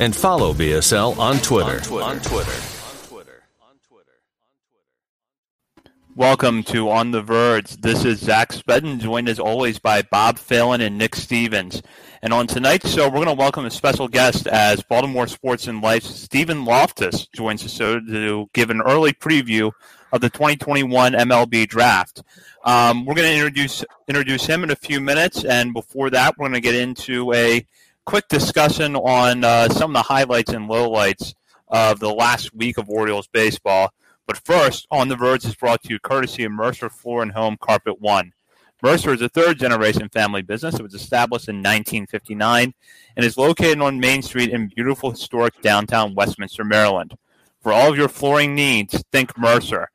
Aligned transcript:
and 0.00 0.14
follow 0.14 0.52
BSL 0.52 1.18
on 1.18 1.38
Twitter. 1.38 1.76
On 1.76 1.80
Twitter. 1.80 2.10
On 2.10 2.20
Twitter. 2.20 2.52
Welcome 6.14 6.62
to 6.64 6.90
On 6.90 7.10
the 7.10 7.22
Verge. 7.22 7.70
This 7.76 8.04
is 8.04 8.20
Zach 8.20 8.52
Spedden, 8.52 9.00
joined 9.00 9.30
as 9.30 9.38
always 9.38 9.78
by 9.78 10.02
Bob 10.02 10.38
Phelan 10.38 10.82
and 10.82 10.98
Nick 10.98 11.16
Stevens. 11.16 11.82
And 12.20 12.34
on 12.34 12.46
tonight's 12.46 12.92
show, 12.92 13.08
we're 13.08 13.24
going 13.24 13.26
to 13.28 13.32
welcome 13.32 13.64
a 13.64 13.70
special 13.70 14.08
guest 14.08 14.46
as 14.46 14.82
Baltimore 14.82 15.26
Sports 15.26 15.68
and 15.68 15.80
Life, 15.80 16.04
Stephen 16.04 16.64
Loftus 16.64 17.26
joins 17.34 17.64
us 17.64 17.78
to 17.78 18.48
give 18.52 18.70
an 18.70 18.82
early 18.82 19.12
preview 19.12 19.72
of 20.12 20.20
the 20.20 20.28
2021 20.28 21.14
MLB 21.14 21.66
Draft. 21.66 22.22
Um, 22.64 23.06
we're 23.06 23.14
going 23.14 23.28
to 23.28 23.34
introduce 23.34 23.84
introduce 24.06 24.46
him 24.46 24.62
in 24.62 24.70
a 24.70 24.76
few 24.76 25.00
minutes, 25.00 25.44
and 25.44 25.72
before 25.72 26.10
that, 26.10 26.36
we're 26.36 26.48
going 26.48 26.60
to 26.60 26.60
get 26.60 26.74
into 26.74 27.32
a 27.32 27.66
quick 28.04 28.28
discussion 28.28 28.96
on 28.96 29.44
uh, 29.44 29.68
some 29.68 29.90
of 29.90 29.94
the 29.94 30.02
highlights 30.02 30.52
and 30.52 30.68
lowlights 30.68 31.34
of 31.68 32.00
the 32.00 32.12
last 32.12 32.54
week 32.54 32.78
of 32.78 32.88
Orioles 32.88 33.28
baseball. 33.28 33.92
But 34.26 34.38
first, 34.38 34.86
On 34.90 35.08
the 35.08 35.16
Verge 35.16 35.44
is 35.44 35.54
brought 35.54 35.82
to 35.82 35.90
you 35.90 35.98
courtesy 35.98 36.44
of 36.44 36.52
Mercer 36.52 36.88
Floor 36.88 37.22
and 37.22 37.32
Home 37.32 37.56
Carpet 37.60 38.00
One. 38.00 38.32
Mercer 38.82 39.12
is 39.12 39.22
a 39.22 39.28
third 39.28 39.58
generation 39.58 40.08
family 40.08 40.42
business. 40.42 40.74
It 40.74 40.82
was 40.82 40.94
established 40.94 41.48
in 41.48 41.56
1959 41.56 42.74
and 43.16 43.24
is 43.24 43.38
located 43.38 43.80
on 43.80 44.00
Main 44.00 44.22
Street 44.22 44.50
in 44.50 44.72
beautiful 44.74 45.10
historic 45.10 45.60
downtown 45.62 46.14
Westminster, 46.14 46.64
Maryland. 46.64 47.14
For 47.60 47.72
all 47.72 47.90
of 47.90 47.96
your 47.96 48.08
flooring 48.08 48.56
needs, 48.56 49.04
think 49.12 49.38
Mercer. 49.38 49.88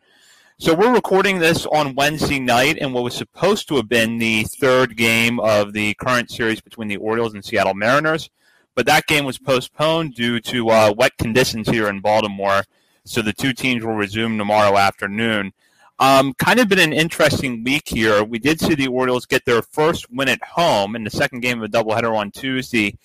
So 0.60 0.74
we're 0.74 0.92
recording 0.92 1.38
this 1.38 1.68
on 1.68 1.94
Wednesday 1.94 2.40
night 2.40 2.80
in 2.80 2.92
what 2.92 3.04
was 3.04 3.14
supposed 3.14 3.68
to 3.68 3.76
have 3.76 3.88
been 3.88 4.18
the 4.18 4.44
third 4.44 4.98
game 4.98 5.40
of 5.40 5.74
the 5.74 5.94
current 5.94 6.32
series 6.32 6.62
between 6.62 6.88
the 6.88 6.98
Orioles 6.98 7.36
and 7.36 7.46
Seattle 7.46 7.76
Mariners, 7.76 8.32
but 8.74 8.88
that 8.88 9.06
game 9.06 9.24
was 9.24 9.38
postponed 9.38 10.16
due 10.16 10.40
to 10.40 10.70
uh, 10.70 10.94
wet 10.98 11.16
conditions 11.20 11.70
here 11.70 11.88
in 11.88 12.00
Baltimore 12.00 12.64
so 13.06 13.22
the 13.22 13.34
two 13.34 13.54
teams 13.54 13.86
will 13.86 13.94
resume 13.94 14.40
tomorrow 14.40 14.78
afternoon. 14.78 15.54
Um, 16.00 16.34
kind 16.34 16.60
of 16.60 16.68
been 16.68 16.80
an 16.80 16.92
interesting 16.92 17.64
week 17.64 17.88
here. 17.88 18.24
We 18.24 18.40
did 18.40 18.60
see 18.60 18.74
the 18.74 18.88
Orioles 18.88 19.28
get 19.28 19.46
their 19.46 19.62
first 19.62 20.12
win 20.12 20.28
at 20.28 20.44
home 20.44 20.96
in 20.96 21.04
the 21.04 21.12
second 21.12 21.42
game 21.42 21.62
of 21.62 21.66
a 21.66 21.72
doubleheader 21.72 22.18
on 22.18 22.32
Tuesday, 22.32 22.98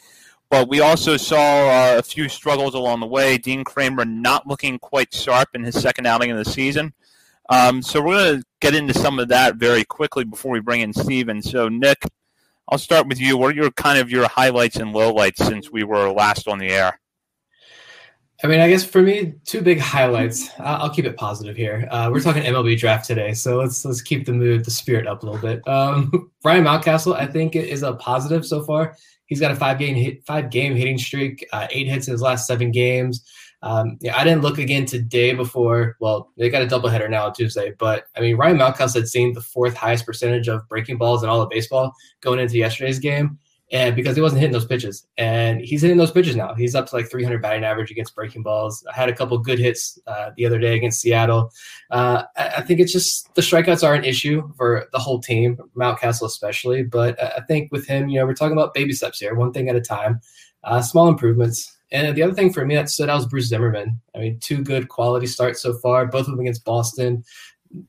but 0.49 0.71
we 0.71 0.81
also 0.81 1.19
saw 1.19 1.37
uh, 1.69 1.99
a 1.99 2.03
few 2.03 2.31
struggles 2.31 2.73
along 2.73 3.01
the 3.01 3.07
way. 3.07 3.37
Dean 3.37 3.63
Kremer 3.63 4.07
not 4.07 4.47
looking 4.47 4.79
quite 4.79 5.13
sharp 5.13 5.51
in 5.53 5.65
his 5.65 5.79
second 5.79 6.07
outing 6.07 6.31
of 6.31 6.39
the 6.39 6.51
season. 6.51 6.95
Um, 7.53 7.83
so 7.83 8.01
we're 8.01 8.17
going 8.17 8.41
to 8.41 8.47
get 8.63 8.75
into 8.75 8.95
some 8.95 9.19
of 9.19 9.29
that 9.29 9.57
very 9.57 9.85
quickly 9.85 10.25
before 10.25 10.53
we 10.53 10.61
bring 10.61 10.81
in 10.81 10.95
Steven. 10.95 11.43
So 11.43 11.69
Nick, 11.69 12.03
I'll 12.67 12.79
start 12.79 13.07
with 13.07 13.21
you. 13.21 13.37
What 13.37 13.53
are 13.53 13.55
your 13.55 13.71
kind 13.73 13.99
of 13.99 14.11
your 14.11 14.27
highlights 14.27 14.77
and 14.77 14.95
lowlights 14.95 15.37
since 15.37 15.71
we 15.71 15.85
were 15.85 16.11
last 16.11 16.49
on 16.49 16.59
the 16.59 16.69
air? 16.69 16.99
I 18.43 18.47
mean, 18.47 18.59
I 18.59 18.71
guess 18.71 18.85
for 18.85 19.03
me, 19.03 19.35
two 19.45 19.61
big 19.61 19.79
highlights. 19.79 20.49
I'll, 20.59 20.89
keep 20.89 21.05
it 21.05 21.19
positive 21.19 21.55
here. 21.55 21.87
Uh, 21.91 22.09
we're 22.11 22.23
talking 22.23 22.43
MLB 22.43 22.79
draft 22.79 23.07
today, 23.07 23.35
so 23.35 23.59
let's 23.59 23.85
let's 23.85 24.01
keep 24.01 24.25
the 24.25 24.33
mood, 24.33 24.65
the 24.65 24.71
spirit 24.71 25.07
up 25.07 25.23
a 25.23 25.27
little 25.27 25.41
bit. 25.41 25.69
Um, 25.69 26.33
Ryan 26.45 26.65
Mountcastle, 26.65 27.15
I 27.15 27.27
think, 27.27 27.55
is 27.55 27.83
a 27.83 27.93
positive 27.93 28.47
so 28.47 28.65
far. 28.65 28.97
He's 29.27 29.41
got 29.41 29.51
a 29.51 29.57
five 29.57 29.79
game 29.79 29.95
hit, 29.95 30.25
five 30.25 30.49
game 30.51 30.75
hitting 30.75 30.97
streak, 30.97 31.47
uh, 31.53 31.69
eight 31.71 31.87
hits 31.87 32.09
in 32.09 32.13
his 32.13 32.23
last 32.23 32.47
seven 32.47 32.73
games. 32.73 33.25
Um, 33.63 33.99
yeah, 34.01 34.17
I 34.17 34.25
didn't 34.25 34.43
look 34.43 34.59
again 34.59 34.87
today 34.87 35.35
before. 35.35 35.97
Well, 36.01 36.31
they 36.37 36.51
got 36.51 36.63
a 36.63 36.67
doubleheader 36.67 37.09
now 37.09 37.27
on 37.27 37.35
Tuesday, 37.35 37.75
but 37.79 38.07
I 38.17 38.21
mean, 38.21 38.37
Ryan 38.37 38.59
Mountcastle 38.59 38.97
had 38.97 39.09
seen 39.09 39.33
the 39.33 39.41
fourth 39.41 39.77
highest 39.77 40.05
percentage 40.05 40.49
of 40.49 40.69
breaking 40.69 40.99
balls 40.99 41.23
in 41.23 41.29
all 41.29 41.41
of 41.41 41.51
baseball 41.51 41.93
going 42.21 42.41
into 42.41 42.59
yesterday's 42.59 42.99
game 42.99 43.39
and 43.73 43.97
because 43.97 44.15
he 44.15 44.23
wasn't 44.23 44.41
hitting 44.41 44.53
those 44.53 44.67
pitches, 44.67 45.07
and 45.17 45.63
he's 45.63 45.81
hitting 45.81 45.97
those 45.97 46.11
pitches 46.11 46.37
now. 46.37 46.55
He's 46.55 46.75
up 46.75 46.87
to 46.89 46.95
like 46.95 47.11
300 47.11 47.41
batting 47.41 47.65
average 47.65 47.91
against 47.91 48.15
breaking 48.15 48.43
balls. 48.43 48.85
I 48.87 48.95
had 48.95 49.09
a 49.09 49.15
couple 49.15 49.39
good 49.39 49.59
hits 49.59 49.99
uh, 50.07 50.31
the 50.37 50.45
other 50.45 50.59
day 50.59 50.77
against 50.77 51.01
Seattle. 51.01 51.51
Uh, 51.91 52.25
I, 52.37 52.61
think 52.61 52.81
it's 52.81 52.93
just 52.93 53.35
the 53.35 53.41
strikeouts 53.41 53.83
are 53.83 53.95
an 53.95 54.05
issue 54.05 54.53
for 54.59 54.89
the 54.93 54.99
whole 54.99 55.21
team, 55.21 55.57
Mountcastle 55.75 56.27
especially. 56.27 56.83
But 56.83 57.21
I 57.23 57.41
think 57.49 57.73
with 57.73 57.87
him, 57.87 58.11
you 58.11 58.21
know, 58.21 58.27
we're 58.27 58.35
talking 58.35 58.53
about 58.53 58.75
baby 58.75 58.93
steps 58.93 59.21
here, 59.21 59.35
one 59.35 59.55
thing 59.55 59.71
at 59.71 59.77
a 59.77 59.81
time, 59.81 60.21
uh, 60.65 60.83
small 60.83 61.09
improvements. 61.09 61.75
And 61.93 62.17
the 62.17 62.23
other 62.23 62.35
thing 62.35 62.53
for 62.53 62.65
me 62.65 62.75
that 62.75 62.89
stood 62.89 63.09
out 63.09 63.17
was 63.17 63.27
Bruce 63.27 63.49
Zimmermann. 63.49 64.01
I 64.15 64.19
mean, 64.19 64.39
two 64.41 64.63
good 64.63 64.89
quality 64.89 65.27
starts 65.27 65.63
so 65.63 65.75
far, 65.75 66.07
both 66.07 66.27
of 66.27 66.33
them 66.33 66.41
against 66.41 66.65
Boston 66.65 67.23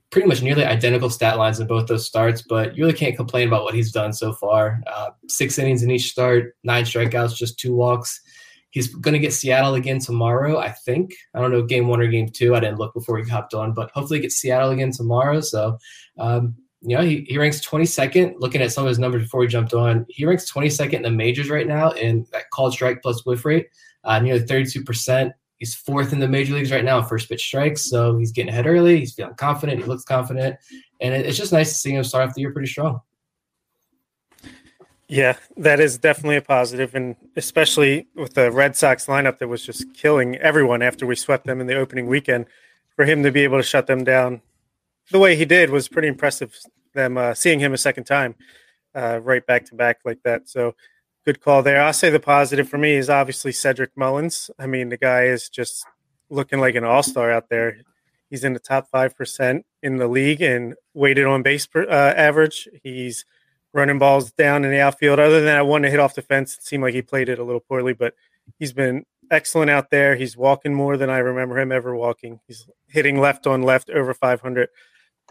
pretty 0.09 0.28
much 0.28 0.41
nearly 0.41 0.64
identical 0.64 1.09
stat 1.09 1.38
lines 1.38 1.59
in 1.59 1.68
both 1.68 1.88
those 1.88 2.06
starts, 2.06 2.41
but 2.41 2.75
you 2.75 2.84
really 2.84 2.97
can't 2.97 3.16
complain 3.16 3.47
about 3.47 3.64
what 3.64 3.74
he's 3.74 3.91
done 3.91 4.14
so 4.14 4.34
far. 4.34 4.81
Uh, 4.88 5.09
six 5.28 5.58
innings 5.59 5.84
in 5.84 5.91
each 5.91 6.09
start, 6.12 6.56
nine 6.64 6.86
strikeouts, 6.86 7.36
just 7.36 7.59
two 7.59 7.75
walks. 7.75 8.22
He's 8.69 8.88
going 8.88 9.14
to 9.14 9.19
get 9.19 9.34
Seattle 9.34 9.75
again 9.75 10.00
tomorrow, 10.00 10.58
I 10.58 10.70
think. 10.70 11.14
I 11.34 11.41
don't 11.41 11.52
know, 11.52 11.64
game 11.64 11.88
one 11.88 12.02
or 12.02 12.08
game 12.08 12.30
two. 12.30 12.56
I 12.56 12.59
didn't 12.59 12.80
look 12.80 12.94
before 12.94 13.18
he 13.18 13.30
hopped 13.30 13.53
on, 13.53 13.74
but 13.74 13.91
hopefully 13.91 14.20
get 14.20 14.31
Seattle 14.31 14.72
again 14.72 14.91
tomorrow. 14.91 15.41
So, 15.41 15.78
um, 16.18 16.56
you 16.81 16.97
know, 16.97 17.03
he, 17.03 17.25
he 17.28 17.38
ranks 17.38 17.66
22nd. 17.66 18.35
Looking 18.40 18.62
at 18.62 18.72
some 18.72 18.84
of 18.85 18.90
his 18.90 19.00
numbers 19.00 19.24
before 19.24 19.44
he 19.44 19.47
jumped 19.47 19.74
on, 19.74 20.06
he 20.09 20.25
ranks 20.25 20.52
22nd 20.52 20.94
in 20.94 21.02
the 21.03 21.12
majors 21.12 21.50
right 21.50 21.68
now 21.68 21.91
in 21.91 22.25
that 22.31 22.50
called 22.50 22.74
strike 22.74 23.02
plus 23.02 23.25
whiff 23.25 23.46
rate, 23.46 23.68
uh, 24.03 24.19
nearly 24.19 24.41
32%. 24.41 25.31
He's 25.58 25.75
fourth 25.75 26.12
in 26.12 26.19
the 26.19 26.28
major 26.28 26.53
leagues 26.53 26.72
right 26.72 26.84
now 26.84 27.00
in 27.00 27.06
first 27.06 27.30
pitch 27.30 27.44
strikes, 27.44 27.90
so 27.90 28.18
he's 28.18 28.31
getting 28.31 28.52
ahead 28.52 28.68
early. 28.68 29.00
He's 29.00 29.14
feeling 29.14 29.36
confident. 29.36 29.80
He 29.80 29.86
looks 29.86 30.03
confident, 30.03 30.58
and 31.00 31.14
it's 31.14 31.38
just 31.38 31.53
nice 31.53 31.69
to 31.69 31.75
see 31.75 31.96
him 31.96 32.03
start 32.03 32.28
off 32.28 32.36
the 32.36 32.41
year 32.41 32.52
pretty 32.52 32.68
strong. 32.68 33.00
Yeah, 35.08 35.38
that 35.58 35.80
is 35.80 35.97
definitely 35.97 36.38
a 36.38 36.41
positive, 36.41 36.96
and 36.96 37.16
especially 37.36 38.08
with 38.16 38.34
the 38.34 38.52
Red 38.52 38.75
Sox 38.75 39.06
lineup 39.06 39.38
that 39.38 39.47
was 39.47 39.64
just 39.64 39.94
killing 39.94 40.35
everyone 40.38 40.81
after 40.81 41.06
we 41.06 41.16
swept 41.16 41.46
them 41.46 41.62
in 41.62 41.68
the 41.68 41.75
opening 41.75 42.08
weekend. 42.08 42.46
For 42.96 43.06
him 43.06 43.24
to 43.24 43.31
be 43.31 43.41
able 43.41 43.58
to 43.58 43.64
shut 43.64 43.88
them 43.88 44.03
down 44.03 44.41
the 45.12 45.20
way 45.20 45.35
he 45.35 45.46
did 45.46 45.70
was 45.70 45.88
pretty 45.88 46.08
impressive. 46.08 46.58
Them 46.94 47.18
uh, 47.18 47.34
seeing 47.34 47.59
him 47.59 47.74
a 47.74 47.78
second 47.78 48.03
time, 48.06 48.35
uh, 48.96 49.20
right 49.22 49.46
back 49.46 49.66
to 49.66 49.75
back 49.75 50.00
like 50.06 50.22
that. 50.24 50.47
So 50.47 50.75
good 51.25 51.41
call 51.41 51.63
there. 51.63 51.81
I'll 51.81 51.94
say 51.94 52.09
the 52.09 52.19
positive 52.19 52.67
for 52.67 52.78
me 52.78 52.94
is 52.94 53.09
obviously 53.09 53.51
Cedric 53.51 53.91
Mullins. 53.95 54.51
I 54.59 54.67
mean, 54.67 54.89
the 54.89 54.97
guy 54.97 55.23
is 55.23 55.50
just 55.50 55.85
looking 56.29 56.59
like 56.59 56.75
an 56.75 56.84
all 56.84 57.03
star 57.03 57.31
out 57.31 57.50
there. 57.50 57.78
He's 58.29 58.44
in 58.44 58.53
the 58.53 58.59
top 58.59 58.89
five 58.89 59.16
percent 59.16 59.66
in 59.81 59.97
the 59.97 60.07
league 60.07 60.41
and 60.41 60.75
weighted 60.94 61.25
on 61.25 61.44
base 61.44 61.67
per, 61.67 61.84
uh, 61.84 62.13
average. 62.13 62.67
He's 62.84 63.25
running 63.73 64.00
balls 64.00 64.31
down 64.31 64.63
in 64.66 64.72
the 64.72 64.79
outfield. 64.79 65.19
Other 65.19 65.38
than 65.38 65.45
that 65.45 65.67
one 65.67 65.81
to 65.84 65.89
hit 65.89 66.00
off 66.00 66.16
the 66.16 66.22
fence, 66.22 66.56
it 66.56 66.63
seemed 66.63 66.84
like 66.84 66.94
he 66.94 67.01
played 67.01 67.29
it 67.29 67.40
a 67.40 67.44
little 67.44 67.61
poorly, 67.61 67.94
but 67.94 68.13
he's 68.59 68.73
been 68.73 69.05
excellent 69.31 69.72
out 69.72 69.90
there. 69.90 70.16
He's 70.16 70.38
walking 70.38 70.73
more 70.73 70.97
than 70.97 71.09
I 71.09 71.17
remember 71.19 71.59
him 71.59 71.72
ever 71.72 71.95
walking. 71.95 72.40
He's 72.47 72.67
hitting 72.88 73.19
left 73.19 73.47
on 73.47 73.63
left 73.63 73.90
over 73.90 74.13
500 74.13 74.69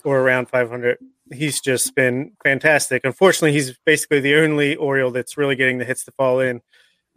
or 0.04 0.20
around 0.20 0.48
500 0.48 0.98
he's 1.32 1.60
just 1.60 1.94
been 1.94 2.32
fantastic. 2.42 3.02
Unfortunately, 3.04 3.52
he's 3.52 3.76
basically 3.84 4.20
the 4.20 4.36
only 4.36 4.76
Oriole 4.76 5.10
that's 5.10 5.36
really 5.36 5.56
getting 5.56 5.78
the 5.78 5.84
hits 5.84 6.04
to 6.04 6.12
fall 6.12 6.40
in, 6.40 6.60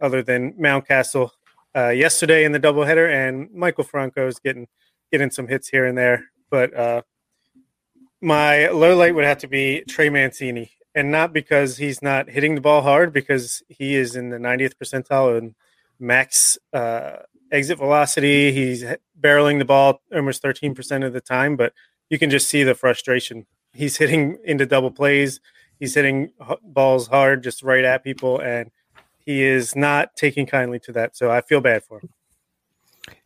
other 0.00 0.22
than 0.22 0.52
Mountcastle 0.54 1.30
uh, 1.74 1.88
yesterday 1.88 2.44
in 2.44 2.52
the 2.52 2.60
doubleheader, 2.60 3.10
and 3.10 3.48
Maikel 3.50 3.86
Franco 3.86 4.26
is 4.26 4.38
getting 4.38 4.66
getting 5.12 5.30
some 5.30 5.48
hits 5.48 5.68
here 5.68 5.86
and 5.86 5.96
there. 5.96 6.26
But 6.50 6.74
uh, 6.74 7.02
my 8.20 8.68
low 8.68 8.96
light 8.96 9.14
would 9.14 9.24
have 9.24 9.38
to 9.38 9.48
be 9.48 9.84
Trey 9.88 10.08
Mancini, 10.08 10.70
and 10.94 11.10
not 11.10 11.32
because 11.32 11.76
he's 11.76 12.02
not 12.02 12.28
hitting 12.28 12.54
the 12.54 12.60
ball 12.60 12.82
hard, 12.82 13.12
because 13.12 13.62
he 13.68 13.94
is 13.94 14.16
in 14.16 14.30
the 14.30 14.38
90th 14.38 14.74
percentile 14.82 15.36
and 15.38 15.54
max 15.98 16.58
uh, 16.72 17.16
exit 17.52 17.78
velocity. 17.78 18.52
He's 18.52 18.84
barreling 19.18 19.58
the 19.58 19.64
ball 19.64 20.00
almost 20.14 20.42
13% 20.42 21.04
of 21.04 21.12
the 21.12 21.20
time, 21.20 21.56
but 21.56 21.72
you 22.10 22.18
can 22.18 22.30
just 22.30 22.48
see 22.48 22.62
the 22.62 22.74
frustration 22.74 23.46
he's 23.76 23.96
hitting 23.96 24.38
into 24.44 24.66
double 24.66 24.90
plays. 24.90 25.40
He's 25.78 25.94
hitting 25.94 26.30
balls 26.62 27.06
hard, 27.08 27.42
just 27.42 27.62
right 27.62 27.84
at 27.84 28.02
people, 28.02 28.40
and 28.40 28.70
he 29.18 29.42
is 29.42 29.76
not 29.76 30.16
taking 30.16 30.46
kindly 30.46 30.78
to 30.80 30.92
that. 30.92 31.16
So 31.16 31.30
I 31.30 31.42
feel 31.42 31.60
bad 31.60 31.84
for 31.84 32.00
him. 32.00 32.08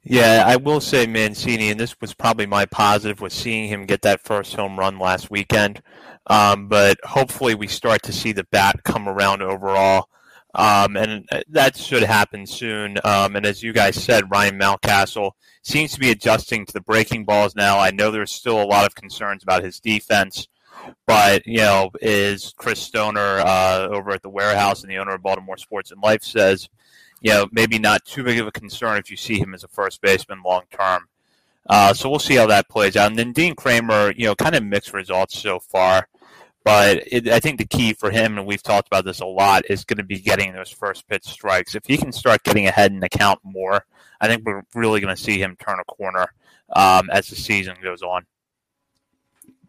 Yeah, 0.03 0.45
I 0.47 0.57
will 0.57 0.81
say 0.81 1.07
Mancini, 1.07 1.71
and 1.71 1.79
this 1.79 1.95
was 2.01 2.13
probably 2.13 2.47
my 2.47 2.67
positive, 2.67 3.21
was 3.21 3.33
seeing 3.33 3.69
him 3.69 3.87
get 3.87 4.03
that 4.03 4.23
first 4.23 4.55
home 4.55 4.79
run 4.79 4.99
last 4.99 5.31
weekend. 5.31 5.83
Um, 6.27 6.69
but 6.69 6.99
hopefully, 7.05 7.55
we 7.55 7.69
start 7.69 8.03
to 8.03 8.13
see 8.13 8.33
the 8.33 8.45
bat 8.45 8.83
come 8.85 9.09
around 9.09 9.43
overall. 9.43 10.09
Um, 10.55 10.97
and 10.97 11.29
that 11.49 11.77
should 11.77 12.03
happen 12.03 12.47
soon. 12.47 12.99
Um, 13.05 13.37
and 13.37 13.47
as 13.47 13.63
you 13.63 13.73
guys 13.73 14.03
said, 14.03 14.31
Ryan 14.31 14.59
Mountcastle 14.59 15.33
seems 15.63 15.93
to 15.93 16.01
be 16.01 16.11
adjusting 16.11 16.67
to 16.67 16.73
the 16.73 16.81
breaking 16.81 17.25
balls 17.25 17.55
now. 17.55 17.79
I 17.79 17.91
know 17.91 18.11
there's 18.11 18.33
still 18.33 18.61
a 18.61 18.65
lot 18.65 18.87
of 18.87 18.95
concerns 18.95 19.43
about 19.43 19.63
his 19.63 19.79
defense, 19.79 20.49
but 21.07 21.47
you 21.47 21.59
know, 21.59 21.91
is 22.01 22.53
Chris 22.57 22.81
Stoner 22.81 23.41
uh, 23.41 23.89
over 23.91 24.11
at 24.11 24.23
the 24.23 24.29
warehouse 24.29 24.83
and 24.83 24.91
the 24.91 24.99
owner 24.99 25.15
of 25.15 25.23
Baltimore 25.23 25.57
Sports 25.57 25.93
and 25.93 26.03
Life 26.03 26.25
says, 26.25 26.69
you 27.21 27.31
know, 27.31 27.47
maybe 27.53 27.79
not 27.79 28.05
too 28.05 28.25
big 28.25 28.39
of 28.39 28.47
a 28.47 28.53
concern 28.53 28.99
if 28.99 29.11
you 29.11 29.17
see 29.17 29.39
him 29.39 29.55
as 29.55 29.63
a 29.63 29.69
first 29.69 30.01
baseman 30.01 30.43
long 30.45 30.63
term. 30.71 31.07
Uh, 31.69 31.93
so 31.95 32.09
we'll 32.09 32.19
see 32.19 32.35
how 32.35 32.47
that 32.47 32.69
plays 32.69 32.97
out. 32.97 33.11
And 33.11 33.19
then 33.19 33.33
Dean 33.33 33.55
Kremer, 33.55 34.13
you 34.17 34.27
know, 34.27 34.35
kind 34.35 34.57
of 34.57 34.65
mixed 34.65 34.93
results 34.93 35.39
so 35.39 35.61
far. 35.61 36.09
But 36.65 37.05
it, 37.07 37.29
I 37.29 37.41
think 37.41 37.59
the 37.59 37.67
key 37.67 37.95
for 37.95 38.11
him, 38.11 38.37
and 38.37 38.47
we've 38.47 38.63
talked 38.63 38.87
about 38.87 39.05
this 39.05 39.21
a 39.21 39.27
lot, 39.27 39.65
is 39.71 39.85
going 39.85 39.97
to 39.97 40.05
be 40.05 40.19
getting 40.19 40.53
those 40.53 40.71
first 40.71 41.09
pitch 41.09 41.25
strikes. 41.25 41.75
If 41.75 41.87
he 41.87 41.97
can 41.97 42.13
start 42.13 42.43
getting 42.43 42.67
ahead 42.67 42.93
in 42.93 43.01
the 43.01 43.09
count 43.09 43.41
more, 43.43 43.87
I 44.21 44.29
think 44.29 44.45
we're 44.45 44.63
really 44.75 45.01
going 45.01 45.15
to 45.15 45.21
see 45.21 45.39
him 45.39 45.57
turn 45.57 45.79
a 45.81 45.85
corner 45.85 46.33
um, 46.75 47.09
as 47.11 47.29
the 47.29 47.37
season 47.37 47.77
goes 47.83 48.03
on. 48.03 48.27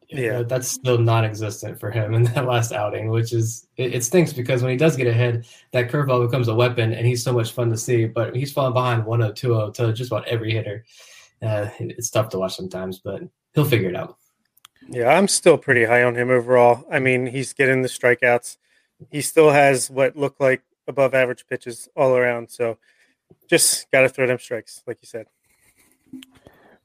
Yeah, 0.09 0.43
that's 0.43 0.67
still 0.67 0.97
non-existent 0.97 1.79
for 1.79 1.89
him 1.89 2.13
in 2.15 2.23
that 2.23 2.45
last 2.45 2.73
outing, 2.73 3.09
which 3.09 3.31
is 3.31 3.67
it, 3.77 3.95
it, 3.95 4.03
stinks 4.03 4.33
because 4.33 4.61
when 4.61 4.71
he 4.71 4.77
does 4.77 4.97
get 4.97 5.07
ahead, 5.07 5.45
that 5.71 5.89
curveball 5.89 6.25
becomes 6.27 6.49
a 6.49 6.55
weapon, 6.55 6.91
and 6.91 7.07
he's 7.07 7.23
so 7.23 7.31
much 7.31 7.53
fun 7.53 7.69
to 7.69 7.77
see. 7.77 8.05
But 8.05 8.35
he's 8.35 8.51
falling 8.51 8.73
behind 8.73 9.03
1-0, 9.03 9.31
2-0 9.33 9.73
to 9.75 9.93
just 9.93 10.11
about 10.11 10.27
every 10.27 10.51
hitter. 10.51 10.83
Uh, 11.41 11.69
it's 11.79 12.09
tough 12.09 12.29
to 12.29 12.39
watch 12.39 12.55
sometimes, 12.55 12.99
but 12.99 13.21
he'll 13.53 13.65
figure 13.65 13.89
it 13.89 13.95
out. 13.95 14.17
Yeah, 14.91 15.07
I'm 15.07 15.29
still 15.29 15.57
pretty 15.57 15.85
high 15.85 16.03
on 16.03 16.15
him 16.15 16.29
overall. 16.29 16.85
I 16.91 16.99
mean, 16.99 17.25
he's 17.25 17.53
getting 17.53 17.81
the 17.81 17.87
strikeouts. 17.87 18.57
He 19.09 19.21
still 19.21 19.49
has 19.51 19.89
what 19.89 20.17
look 20.17 20.35
like 20.39 20.63
above 20.85 21.13
average 21.13 21.47
pitches 21.47 21.87
all 21.95 22.17
around. 22.17 22.49
So 22.51 22.77
just 23.49 23.89
got 23.91 24.01
to 24.01 24.09
throw 24.09 24.27
them 24.27 24.37
strikes, 24.37 24.83
like 24.85 24.97
you 25.01 25.07
said. 25.07 25.27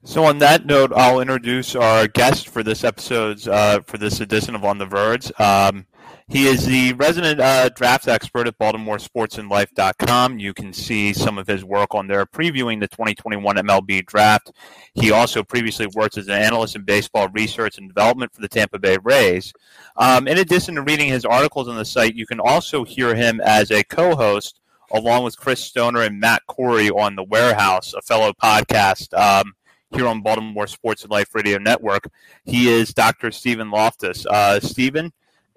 So 0.04 0.24
on 0.24 0.38
that 0.38 0.66
note, 0.66 0.92
I'll 0.94 1.18
introduce 1.18 1.74
our 1.74 2.06
guest 2.06 2.48
for 2.48 2.62
this 2.62 2.84
episode's 2.84 3.48
uh, 3.48 3.80
for 3.80 3.98
this 3.98 4.20
edition 4.20 4.54
of 4.54 4.64
On 4.64 4.78
the 4.78 4.86
Verge. 4.86 5.32
Um, 5.40 5.84
he 6.28 6.46
is 6.46 6.66
the 6.66 6.92
resident 6.94 7.40
uh, 7.40 7.68
draft 7.68 8.08
expert 8.08 8.46
at 8.46 8.58
BaltimoreSportsAndLife.com. 8.58 10.38
You 10.38 10.52
can 10.52 10.72
see 10.72 11.12
some 11.12 11.38
of 11.38 11.46
his 11.46 11.64
work 11.64 11.94
on 11.94 12.08
there 12.08 12.26
previewing 12.26 12.80
the 12.80 12.88
2021 12.88 13.56
MLB 13.56 14.04
draft. 14.06 14.52
He 14.94 15.12
also 15.12 15.42
previously 15.42 15.86
worked 15.94 16.18
as 16.18 16.26
an 16.28 16.34
analyst 16.34 16.74
in 16.74 16.82
baseball 16.82 17.28
research 17.28 17.78
and 17.78 17.88
development 17.88 18.34
for 18.34 18.40
the 18.40 18.48
Tampa 18.48 18.78
Bay 18.78 18.98
Rays. 19.02 19.52
Um, 19.96 20.26
in 20.26 20.38
addition 20.38 20.74
to 20.74 20.82
reading 20.82 21.08
his 21.08 21.24
articles 21.24 21.68
on 21.68 21.76
the 21.76 21.84
site, 21.84 22.16
you 22.16 22.26
can 22.26 22.40
also 22.40 22.84
hear 22.84 23.14
him 23.14 23.40
as 23.40 23.70
a 23.70 23.84
co 23.84 24.16
host 24.16 24.60
along 24.92 25.24
with 25.24 25.36
Chris 25.36 25.60
Stoner 25.60 26.02
and 26.02 26.20
Matt 26.20 26.42
Corey 26.46 26.90
on 26.90 27.16
The 27.16 27.24
Warehouse, 27.24 27.92
a 27.94 28.02
fellow 28.02 28.32
podcast. 28.32 29.12
Um, 29.18 29.52
here 29.92 30.06
on 30.06 30.20
Baltimore 30.20 30.66
Sports 30.66 31.02
and 31.02 31.10
Life 31.10 31.34
Radio 31.34 31.58
Network. 31.58 32.08
He 32.44 32.68
is 32.68 32.92
Dr. 32.92 33.30
Stephen 33.30 33.70
Loftus. 33.70 34.26
Uh, 34.26 34.60
Stephen, 34.60 35.12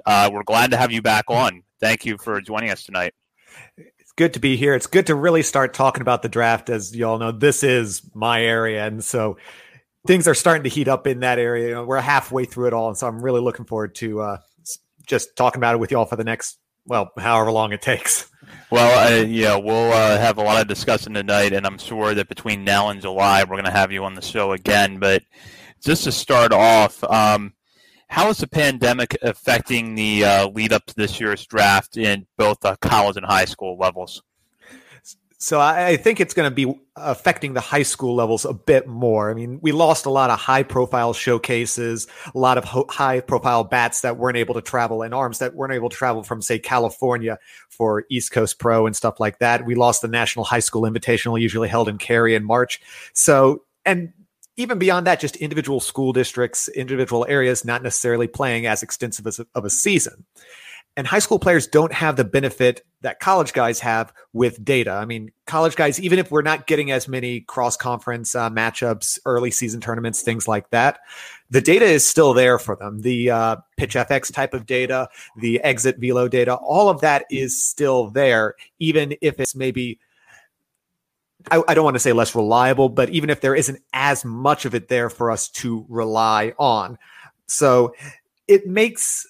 uh, 0.05 0.29
we're 0.31 0.43
glad 0.43 0.71
to 0.71 0.77
have 0.77 0.91
you 0.91 1.01
back 1.01 1.25
on. 1.29 1.63
Thank 1.79 2.05
you 2.05 2.17
for 2.17 2.41
joining 2.41 2.69
us 2.69 2.83
tonight. 2.83 3.13
It's 3.77 4.11
good 4.15 4.33
to 4.33 4.39
be 4.39 4.57
here. 4.57 4.73
It's 4.75 4.87
good 4.87 5.07
to 5.07 5.15
really 5.15 5.43
start 5.43 5.73
talking 5.73 6.01
about 6.01 6.21
the 6.21 6.29
draft. 6.29 6.69
As 6.69 6.95
you 6.95 7.07
all 7.07 7.17
know, 7.17 7.31
this 7.31 7.63
is 7.63 8.01
my 8.13 8.43
area. 8.43 8.85
And 8.85 9.03
so 9.03 9.37
things 10.05 10.27
are 10.27 10.35
starting 10.35 10.63
to 10.63 10.69
heat 10.69 10.87
up 10.87 11.07
in 11.07 11.21
that 11.21 11.39
area. 11.39 11.69
You 11.69 11.73
know, 11.75 11.85
we're 11.85 12.01
halfway 12.01 12.45
through 12.45 12.67
it 12.67 12.73
all. 12.73 12.89
And 12.89 12.97
so 12.97 13.07
I'm 13.07 13.21
really 13.21 13.41
looking 13.41 13.65
forward 13.65 13.95
to 13.95 14.21
uh, 14.21 14.37
just 15.05 15.35
talking 15.35 15.59
about 15.59 15.75
it 15.75 15.77
with 15.79 15.91
you 15.91 15.97
all 15.97 16.05
for 16.05 16.15
the 16.15 16.23
next, 16.23 16.57
well, 16.85 17.11
however 17.17 17.51
long 17.51 17.71
it 17.71 17.81
takes. 17.81 18.29
Well, 18.71 19.13
uh, 19.13 19.25
yeah, 19.25 19.55
we'll 19.55 19.91
uh, 19.91 20.17
have 20.17 20.37
a 20.37 20.43
lot 20.43 20.61
of 20.61 20.67
discussion 20.67 21.13
tonight, 21.13 21.53
and 21.53 21.65
I'm 21.65 21.77
sure 21.77 22.13
that 22.13 22.29
between 22.29 22.63
now 22.63 22.89
and 22.89 23.01
July, 23.01 23.43
we're 23.43 23.55
going 23.55 23.65
to 23.65 23.71
have 23.71 23.91
you 23.91 24.03
on 24.03 24.15
the 24.15 24.21
show 24.21 24.51
again. 24.51 24.99
But 24.99 25.23
just 25.83 26.03
to 26.03 26.11
start 26.11 26.51
off, 26.51 27.03
um, 27.03 27.53
how 28.09 28.29
is 28.29 28.39
the 28.39 28.47
pandemic 28.47 29.17
affecting 29.21 29.95
the 29.95 30.25
uh, 30.25 30.49
lead 30.49 30.73
up 30.73 30.85
to 30.87 30.95
this 30.95 31.19
year's 31.19 31.45
draft 31.45 31.95
in 31.95 32.25
both 32.37 32.59
the 32.59 32.75
college 32.81 33.17
and 33.17 33.25
high 33.25 33.45
school 33.45 33.77
levels? 33.77 34.23
So 35.41 35.57
I 35.57 35.95
think 35.95 36.19
it's 36.19 36.33
going 36.33 36.51
to 36.51 36.53
be 36.53 36.77
affecting 36.97 37.53
the 37.53 37.61
high 37.61 37.83
school 37.83 38.13
levels 38.13 38.43
a 38.43 38.51
bit 38.51 38.87
more. 38.87 39.31
I 39.31 39.33
mean, 39.33 39.59
we 39.61 39.71
lost 39.71 40.05
a 40.05 40.09
lot 40.09 40.29
of 40.29 40.37
high 40.37 40.63
profile 40.63 41.13
showcases, 41.13 42.07
a 42.35 42.37
lot 42.37 42.57
of 42.57 42.65
ho- 42.65 42.87
high 42.89 43.21
profile 43.21 43.63
bats 43.63 44.01
that 44.01 44.17
weren't 44.17 44.35
able 44.35 44.55
to 44.55 44.61
travel 44.61 45.01
and 45.01 45.13
arms 45.13 45.39
that 45.39 45.55
weren't 45.55 45.71
able 45.71 45.87
to 45.87 45.95
travel 45.95 46.23
from 46.23 46.41
say 46.41 46.59
California 46.59 47.39
for 47.69 48.03
East 48.09 48.33
Coast 48.33 48.59
Pro 48.59 48.85
and 48.85 48.93
stuff 48.93 49.21
like 49.21 49.39
that. 49.39 49.65
We 49.65 49.75
lost 49.75 50.01
the 50.01 50.09
National 50.09 50.43
High 50.43 50.59
School 50.59 50.81
Invitational 50.81 51.39
usually 51.39 51.69
held 51.69 51.87
in 51.87 51.99
Cary 51.99 52.35
in 52.35 52.43
March. 52.43 52.81
So, 53.13 53.63
and 53.85 54.11
even 54.59 54.77
beyond 54.77 55.07
that, 55.07 55.21
just 55.21 55.37
individual 55.37 55.79
school 55.79 56.11
districts, 56.11 56.67
individual 56.67 57.25
areas, 57.29 57.63
not 57.63 57.81
necessarily 57.81 58.27
playing 58.27 58.65
as 58.65 58.83
extensive 58.83 59.25
as 59.25 59.39
a, 59.39 59.47
of 59.55 59.63
a 59.63 59.69
season. 59.69 60.25
And 60.97 61.07
high 61.07 61.19
school 61.19 61.39
players 61.39 61.65
don't 61.65 61.93
have 61.93 62.17
the 62.17 62.25
benefit 62.25 62.81
that 63.01 63.21
college 63.21 63.53
guys 63.53 63.79
have 63.79 64.11
with 64.33 64.65
data. 64.65 64.91
I 64.91 65.05
mean, 65.05 65.31
college 65.47 65.77
guys, 65.77 65.97
even 66.01 66.19
if 66.19 66.29
we're 66.29 66.41
not 66.41 66.67
getting 66.67 66.91
as 66.91 67.07
many 67.07 67.39
cross 67.39 67.77
conference 67.77 68.35
uh, 68.35 68.49
matchups, 68.49 69.17
early 69.25 69.49
season 69.49 69.79
tournaments, 69.79 70.23
things 70.23 70.45
like 70.45 70.69
that, 70.71 70.99
the 71.49 71.61
data 71.61 71.85
is 71.85 72.05
still 72.05 72.33
there 72.33 72.59
for 72.59 72.75
them. 72.75 72.99
The 72.99 73.31
uh, 73.31 73.55
pitch 73.77 73.93
FX 73.93 74.33
type 74.33 74.53
of 74.53 74.65
data, 74.65 75.07
the 75.37 75.61
exit 75.61 75.99
velo 75.99 76.27
data, 76.27 76.55
all 76.55 76.89
of 76.89 76.99
that 76.99 77.23
is 77.31 77.65
still 77.65 78.09
there, 78.09 78.55
even 78.79 79.15
if 79.21 79.39
it's 79.39 79.55
maybe 79.55 79.99
I, 81.51 81.63
I, 81.67 81.73
don't 81.73 81.83
want 81.83 81.95
to 81.95 81.99
say 81.99 82.13
less 82.13 82.35
reliable, 82.35 82.89
but 82.89 83.09
even 83.09 83.29
if 83.29 83.41
there 83.41 83.55
isn't 83.55 83.81
as 83.93 84.23
much 84.25 84.65
of 84.65 84.75
it 84.75 84.87
there 84.87 85.09
for 85.09 85.31
us 85.31 85.49
to 85.49 85.85
rely 85.89 86.53
on. 86.57 86.97
So 87.47 87.93
it 88.47 88.67
makes 88.67 89.25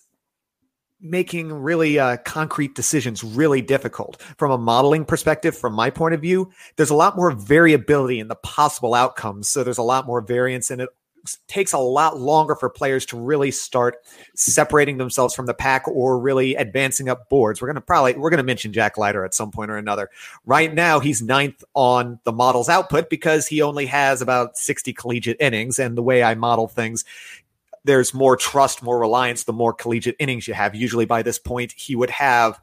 making 1.02 1.54
really 1.54 1.98
uh, 1.98 2.18
concrete 2.18 2.76
decisions 2.76 3.24
really 3.24 3.62
difficult 3.62 4.22
from 4.38 4.52
a 4.52 4.58
modeling 4.58 5.06
perspective 5.06 5.58
from 5.58 5.74
my 5.74 5.90
point 5.90 6.14
of 6.14 6.20
view 6.20 6.52
there's 6.76 6.90
a 6.90 6.96
lot 6.96 7.16
more 7.16 7.32
variability 7.32 8.20
in 8.20 8.28
the 8.28 8.36
possible 8.36 8.94
outcomes 8.94 9.48
so 9.48 9.64
there's 9.64 9.78
a 9.78 9.84
lot 9.84 10.06
more 10.06 10.20
variance 10.20 10.70
and 10.70 10.82
it 10.82 10.90
takes 11.48 11.74
a 11.74 11.78
lot 11.78 12.20
longer 12.20 12.56
for 12.56 12.70
players 12.70 13.06
to 13.08 13.18
really 13.20 13.52
start 13.52 13.98
separating 14.36 14.98
themselves 14.98 15.34
from 15.34 15.46
the 15.46 15.54
pack 15.54 15.88
or 15.88 16.20
really 16.20 16.56
advancing 16.56 17.10
up 17.10 17.30
boards. 17.30 17.62
We're 17.62 17.68
going 17.68 17.76
to 17.76 17.82
probably 17.82 18.16
we're 18.16 18.30
going 18.30 18.38
to 18.38 18.44
mention 18.44 18.74
Jack 18.74 18.98
Leiter 18.98 19.26
at 19.26 19.34
some 19.34 19.52
point 19.52 19.72
or 19.72 19.78
another. 19.78 20.10
Right 20.46 20.74
now, 20.74 21.00
he's 21.00 21.22
ninth 21.22 21.64
on 21.74 22.20
the 22.24 22.32
model's 22.32 22.70
output 22.70 23.10
because 23.10 23.48
he 23.48 23.62
only 23.62 23.86
has 23.88 24.22
about 24.22 24.58
60 24.58 24.94
collegiate 24.94 25.38
innings. 25.40 25.80
And 25.80 25.98
the 25.98 26.04
way 26.04 26.24
I 26.24 26.36
model 26.36 26.68
things, 26.68 27.06
there's 27.84 28.14
more 28.14 28.36
trust, 28.36 28.84
more 28.84 29.00
reliance 29.00 29.44
the 29.44 29.54
more 29.54 29.74
collegiate 29.74 30.16
innings 30.20 30.48
you 30.48 30.54
have. 30.54 30.76
Usually 30.76 31.06
by 31.06 31.24
this 31.24 31.40
point, 31.40 31.72
he 31.74 31.96
would 31.96 32.10
have 32.10 32.60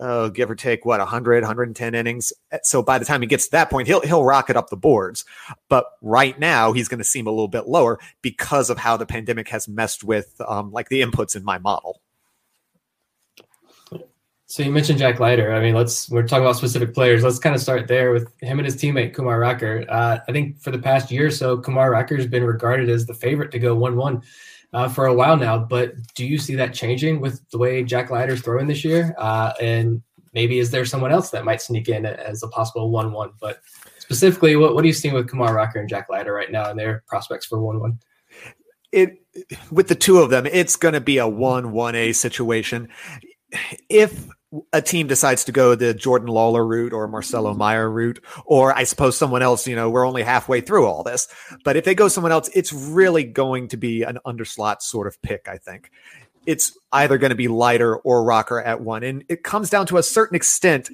uh, 0.00 0.28
give 0.28 0.50
or 0.50 0.54
take 0.54 0.84
what 0.84 0.98
100 0.98 1.42
110 1.42 1.94
innings 1.94 2.32
so 2.62 2.82
by 2.82 2.98
the 2.98 3.04
time 3.04 3.20
he 3.20 3.26
gets 3.26 3.46
to 3.46 3.52
that 3.52 3.70
point 3.70 3.86
he'll 3.86 4.00
he'll 4.00 4.24
rocket 4.24 4.56
up 4.56 4.68
the 4.70 4.76
boards 4.76 5.24
but 5.68 5.86
right 6.00 6.38
now 6.38 6.72
he's 6.72 6.88
going 6.88 6.98
to 6.98 7.04
seem 7.04 7.26
a 7.26 7.30
little 7.30 7.48
bit 7.48 7.68
lower 7.68 7.98
because 8.20 8.70
of 8.70 8.78
how 8.78 8.96
the 8.96 9.06
pandemic 9.06 9.48
has 9.48 9.68
messed 9.68 10.02
with 10.02 10.40
um, 10.48 10.72
like 10.72 10.88
the 10.88 11.02
inputs 11.02 11.36
in 11.36 11.44
my 11.44 11.58
model 11.58 12.00
so 14.52 14.62
you 14.62 14.70
mentioned 14.70 14.98
Jack 14.98 15.18
Leiter. 15.18 15.54
I 15.54 15.60
mean, 15.62 15.74
let's 15.74 16.10
we're 16.10 16.26
talking 16.26 16.44
about 16.44 16.56
specific 16.56 16.92
players. 16.92 17.22
Let's 17.22 17.38
kind 17.38 17.54
of 17.54 17.62
start 17.62 17.88
there 17.88 18.10
with 18.10 18.30
him 18.42 18.58
and 18.58 18.66
his 18.66 18.76
teammate 18.76 19.14
Kumar 19.14 19.40
Rocker. 19.40 19.86
Uh, 19.88 20.18
I 20.28 20.30
think 20.30 20.60
for 20.60 20.70
the 20.70 20.78
past 20.78 21.10
year 21.10 21.28
or 21.28 21.30
so, 21.30 21.56
Kumar 21.56 21.90
Rocker 21.90 22.18
has 22.18 22.26
been 22.26 22.44
regarded 22.44 22.90
as 22.90 23.06
the 23.06 23.14
favorite 23.14 23.50
to 23.52 23.58
go 23.58 23.74
one-one 23.74 24.20
uh, 24.72 24.88
for 24.88 25.06
a 25.06 25.14
while 25.14 25.36
now. 25.36 25.58
But 25.58 25.94
do 26.14 26.26
you 26.26 26.38
see 26.38 26.54
that 26.56 26.74
changing 26.74 27.20
with 27.20 27.40
the 27.50 27.58
way 27.58 27.82
Jack 27.82 28.10
Leiter's 28.10 28.42
throwing 28.42 28.66
this 28.66 28.84
year? 28.84 29.14
Uh, 29.18 29.52
and 29.60 30.02
maybe 30.32 30.58
is 30.58 30.70
there 30.70 30.84
someone 30.84 31.12
else 31.12 31.30
that 31.30 31.44
might 31.44 31.62
sneak 31.62 31.88
in 31.88 32.06
as 32.06 32.42
a 32.42 32.48
possible 32.48 32.90
one-one? 32.90 33.32
But 33.40 33.60
specifically, 33.98 34.56
what 34.56 34.74
what 34.74 34.84
are 34.84 34.86
you 34.86 34.92
seeing 34.92 35.14
with 35.14 35.28
Kumar 35.28 35.54
Rocker 35.54 35.78
and 35.80 35.88
Jack 35.88 36.08
Leiter 36.08 36.32
right 36.32 36.50
now 36.50 36.70
and 36.70 36.78
their 36.78 37.02
prospects 37.06 37.46
for 37.46 37.60
one-one? 37.60 37.98
It 38.92 39.24
with 39.70 39.88
the 39.88 39.94
two 39.94 40.18
of 40.18 40.30
them, 40.30 40.46
it's 40.46 40.76
going 40.76 40.94
to 40.94 41.00
be 41.00 41.18
a 41.18 41.28
one-one 41.28 41.94
A 41.94 42.12
situation. 42.12 42.88
If 43.88 44.26
a 44.72 44.82
team 44.82 45.06
decides 45.06 45.44
to 45.44 45.52
go 45.52 45.74
the 45.74 45.94
Jordan 45.94 46.28
Lawlar 46.28 46.66
route 46.66 46.92
or 46.92 47.08
Marcelo 47.08 47.54
Mayer 47.54 47.90
route, 47.90 48.22
or 48.44 48.76
I 48.76 48.84
suppose 48.84 49.16
someone 49.16 49.42
else, 49.42 49.66
you 49.66 49.74
know, 49.74 49.88
we're 49.88 50.06
only 50.06 50.22
halfway 50.22 50.60
through 50.60 50.86
all 50.86 51.02
this. 51.02 51.26
But 51.64 51.76
if 51.76 51.84
they 51.84 51.94
go 51.94 52.08
someone 52.08 52.32
else, 52.32 52.50
it's 52.54 52.72
really 52.72 53.24
going 53.24 53.68
to 53.68 53.76
be 53.76 54.02
an 54.02 54.18
underslot 54.26 54.82
sort 54.82 55.06
of 55.06 55.20
pick, 55.22 55.48
I 55.48 55.56
think. 55.56 55.90
It's 56.44 56.76
either 56.92 57.16
going 57.18 57.30
to 57.30 57.36
be 57.36 57.48
Leiter 57.48 57.96
or 57.96 58.24
rocker 58.24 58.60
at 58.60 58.80
one. 58.80 59.02
And 59.02 59.24
it 59.28 59.42
comes 59.42 59.70
down 59.70 59.86
to 59.86 59.96
a 59.96 60.02
certain 60.02 60.36
extent 60.36 60.90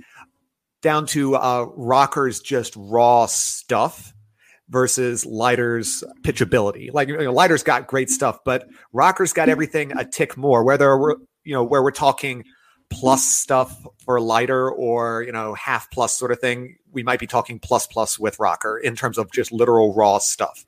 down 0.80 1.06
to 1.06 1.34
uh, 1.34 1.66
rocker's 1.74 2.40
just 2.40 2.74
raw 2.76 3.26
stuff 3.26 4.12
versus 4.68 5.26
Leiter's 5.26 6.04
pitchability. 6.22 6.92
Like, 6.92 7.08
you 7.08 7.16
know, 7.16 7.32
Leiter's 7.32 7.64
got 7.64 7.88
great 7.88 8.10
stuff, 8.10 8.38
but 8.44 8.68
rocker's 8.92 9.32
got 9.32 9.48
everything 9.48 9.92
a 9.98 10.04
tick 10.04 10.36
more, 10.36 10.62
whether 10.62 10.96
we're, 10.96 11.16
you 11.42 11.54
know, 11.54 11.64
where 11.64 11.82
we're 11.82 11.90
talking– 11.90 12.44
plus 12.90 13.24
stuff 13.24 13.86
for 14.04 14.20
Leiter 14.20 14.70
or, 14.70 15.22
you 15.22 15.32
know, 15.32 15.54
half 15.54 15.90
plus 15.90 16.16
sort 16.16 16.32
of 16.32 16.40
thing, 16.40 16.76
we 16.92 17.02
might 17.02 17.20
be 17.20 17.26
talking 17.26 17.58
plus 17.58 17.86
plus 17.86 18.18
with 18.18 18.38
Rocker 18.38 18.78
in 18.78 18.96
terms 18.96 19.18
of 19.18 19.30
just 19.30 19.52
literal 19.52 19.94
raw 19.94 20.18
stuff. 20.18 20.64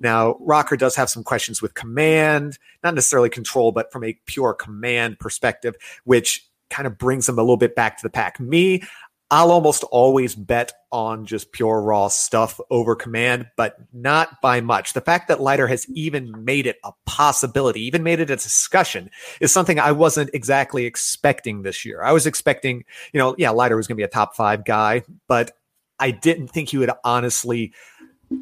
Now, 0.00 0.36
Rocker 0.40 0.76
does 0.76 0.96
have 0.96 1.10
some 1.10 1.24
questions 1.24 1.60
with 1.60 1.74
command, 1.74 2.58
not 2.82 2.94
necessarily 2.94 3.28
control, 3.28 3.72
but 3.72 3.90
from 3.92 4.04
a 4.04 4.18
pure 4.26 4.54
command 4.54 5.18
perspective, 5.18 5.74
which 6.04 6.46
kind 6.70 6.86
of 6.86 6.98
brings 6.98 7.26
them 7.26 7.38
a 7.38 7.42
little 7.42 7.56
bit 7.56 7.76
back 7.76 7.96
to 7.98 8.02
the 8.02 8.10
pack. 8.10 8.40
Me, 8.40 8.82
I'll 9.30 9.50
almost 9.50 9.84
always 9.84 10.34
bet 10.34 10.72
on 10.92 11.26
just 11.26 11.50
pure 11.50 11.80
raw 11.80 12.08
stuff 12.08 12.60
over 12.70 12.94
command, 12.94 13.48
but 13.56 13.76
not 13.92 14.40
by 14.40 14.60
much. 14.60 14.92
The 14.92 15.00
fact 15.00 15.28
that 15.28 15.40
Leiter 15.40 15.66
has 15.66 15.88
even 15.90 16.44
made 16.44 16.66
it 16.66 16.76
a 16.84 16.92
possibility, 17.06 17.84
even 17.86 18.02
made 18.02 18.20
it 18.20 18.30
a 18.30 18.36
discussion, 18.36 19.10
is 19.40 19.52
something 19.52 19.80
I 19.80 19.92
wasn't 19.92 20.30
exactly 20.34 20.84
expecting 20.84 21.62
this 21.62 21.84
year. 21.84 22.02
I 22.02 22.12
was 22.12 22.26
expecting, 22.26 22.84
you 23.12 23.18
know, 23.18 23.34
yeah, 23.38 23.50
Leiter 23.50 23.76
was 23.76 23.86
going 23.86 23.96
to 23.96 24.00
be 24.00 24.04
a 24.04 24.08
top 24.08 24.36
five 24.36 24.64
guy, 24.64 25.02
but 25.26 25.52
I 25.98 26.10
didn't 26.10 26.48
think 26.48 26.68
he 26.68 26.78
would 26.78 26.90
honestly 27.04 27.72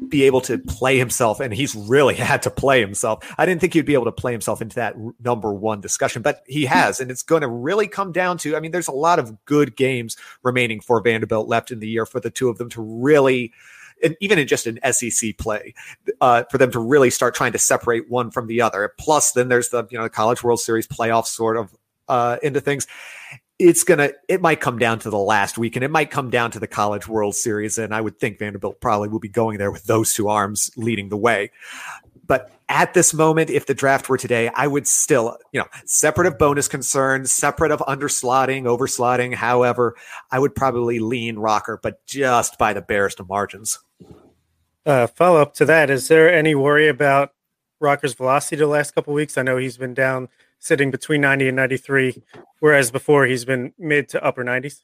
be 0.07 0.23
able 0.23 0.41
to 0.41 0.57
play 0.57 0.97
himself, 0.97 1.39
and 1.39 1.53
he's 1.53 1.75
really 1.75 2.15
had 2.15 2.41
to 2.43 2.49
play 2.49 2.79
himself. 2.79 3.23
I 3.37 3.45
didn't 3.45 3.61
think 3.61 3.73
he'd 3.73 3.85
be 3.85 3.93
able 3.93 4.05
to 4.05 4.11
play 4.11 4.31
himself 4.31 4.61
into 4.61 4.75
that 4.75 4.95
number 5.23 5.53
one 5.53 5.81
discussion, 5.81 6.21
but 6.21 6.43
he 6.47 6.65
has, 6.65 6.99
and 6.99 7.11
it's 7.11 7.23
going 7.23 7.41
to 7.41 7.47
really 7.47 7.87
come 7.87 8.11
down 8.11 8.37
to. 8.39 8.55
I 8.55 8.59
mean, 8.59 8.71
there's 8.71 8.87
a 8.87 8.93
lot 8.93 9.19
of 9.19 9.45
good 9.45 9.75
games 9.75 10.17
remaining 10.43 10.79
for 10.79 11.01
Vanderbilt 11.01 11.47
left 11.47 11.71
in 11.71 11.79
the 11.79 11.87
year 11.87 12.05
for 12.05 12.19
the 12.19 12.29
two 12.29 12.49
of 12.49 12.57
them 12.57 12.69
to 12.69 12.81
really. 12.81 13.51
And 14.03 14.17
even 14.19 14.37
in 14.37 14.47
just 14.47 14.67
an 14.67 14.79
SEC 14.91 15.37
play, 15.37 15.73
uh, 16.19 16.43
for 16.51 16.57
them 16.57 16.71
to 16.71 16.79
really 16.79 17.09
start 17.09 17.35
trying 17.35 17.53
to 17.53 17.59
separate 17.59 18.09
one 18.09 18.31
from 18.31 18.47
the 18.47 18.59
other. 18.59 18.91
Plus, 18.99 19.31
then 19.31 19.47
there's 19.47 19.69
the 19.69 19.85
you 19.91 19.97
know 19.97 20.03
the 20.03 20.09
College 20.09 20.43
World 20.43 20.59
Series 20.59 20.87
playoff 20.87 21.25
sort 21.25 21.55
of 21.55 21.73
uh, 22.09 22.37
into 22.43 22.59
things 22.59 22.85
it's 23.63 23.83
gonna 23.85 24.11
it 24.27 24.41
might 24.41 24.59
come 24.59 24.77
down 24.77 24.99
to 24.99 25.09
the 25.09 25.17
last 25.17 25.57
week 25.57 25.75
and 25.75 25.85
it 25.85 25.91
might 25.91 26.11
come 26.11 26.29
down 26.29 26.51
to 26.51 26.59
the 26.59 26.67
college 26.67 27.07
world 27.07 27.33
series 27.33 27.77
and 27.77 27.95
i 27.95 28.01
would 28.01 28.19
think 28.19 28.37
vanderbilt 28.37 28.79
probably 28.81 29.07
will 29.07 29.19
be 29.19 29.29
going 29.29 29.57
there 29.57 29.71
with 29.71 29.85
those 29.85 30.13
two 30.13 30.27
arms 30.27 30.69
leading 30.75 31.09
the 31.09 31.17
way. 31.17 31.49
But 32.25 32.51
at 32.69 32.93
this 32.93 33.13
moment 33.13 33.49
if 33.49 33.65
the 33.65 33.73
draft 33.73 34.09
were 34.09 34.17
today 34.17 34.49
i 34.55 34.67
would 34.67 34.87
still 34.87 35.37
you 35.51 35.59
know 35.59 35.67
separate 35.85 36.27
of 36.27 36.37
bonus 36.37 36.67
concerns 36.67 37.31
separate 37.31 37.71
of 37.71 37.79
underslotting 37.81 38.63
overslotting 38.63 39.33
however 39.33 39.95
i 40.31 40.39
would 40.39 40.55
probably 40.55 40.99
lean 40.99 41.37
rocker 41.37 41.79
but 41.83 42.05
just 42.05 42.57
by 42.57 42.73
the 42.73 42.81
barest 42.81 43.19
of 43.19 43.29
margins. 43.29 43.79
Uh, 44.85 45.07
follow 45.07 45.41
up 45.41 45.53
to 45.53 45.65
that 45.65 45.89
is 45.89 46.07
there 46.09 46.33
any 46.33 46.55
worry 46.55 46.87
about 46.87 47.31
rocker's 47.79 48.13
velocity 48.13 48.55
the 48.55 48.67
last 48.67 48.95
couple 48.95 49.13
weeks? 49.13 49.37
I 49.37 49.43
know 49.43 49.57
he's 49.57 49.77
been 49.77 49.93
down 49.93 50.29
sitting 50.63 50.91
between 50.91 51.19
90 51.19 51.49
and 51.49 51.57
93, 51.57 52.23
whereas 52.59 52.89
before 52.89 53.25
he's 53.25 53.43
been 53.43 53.73
mid 53.77 54.07
to 54.09 54.23
upper 54.23 54.45
90s? 54.45 54.81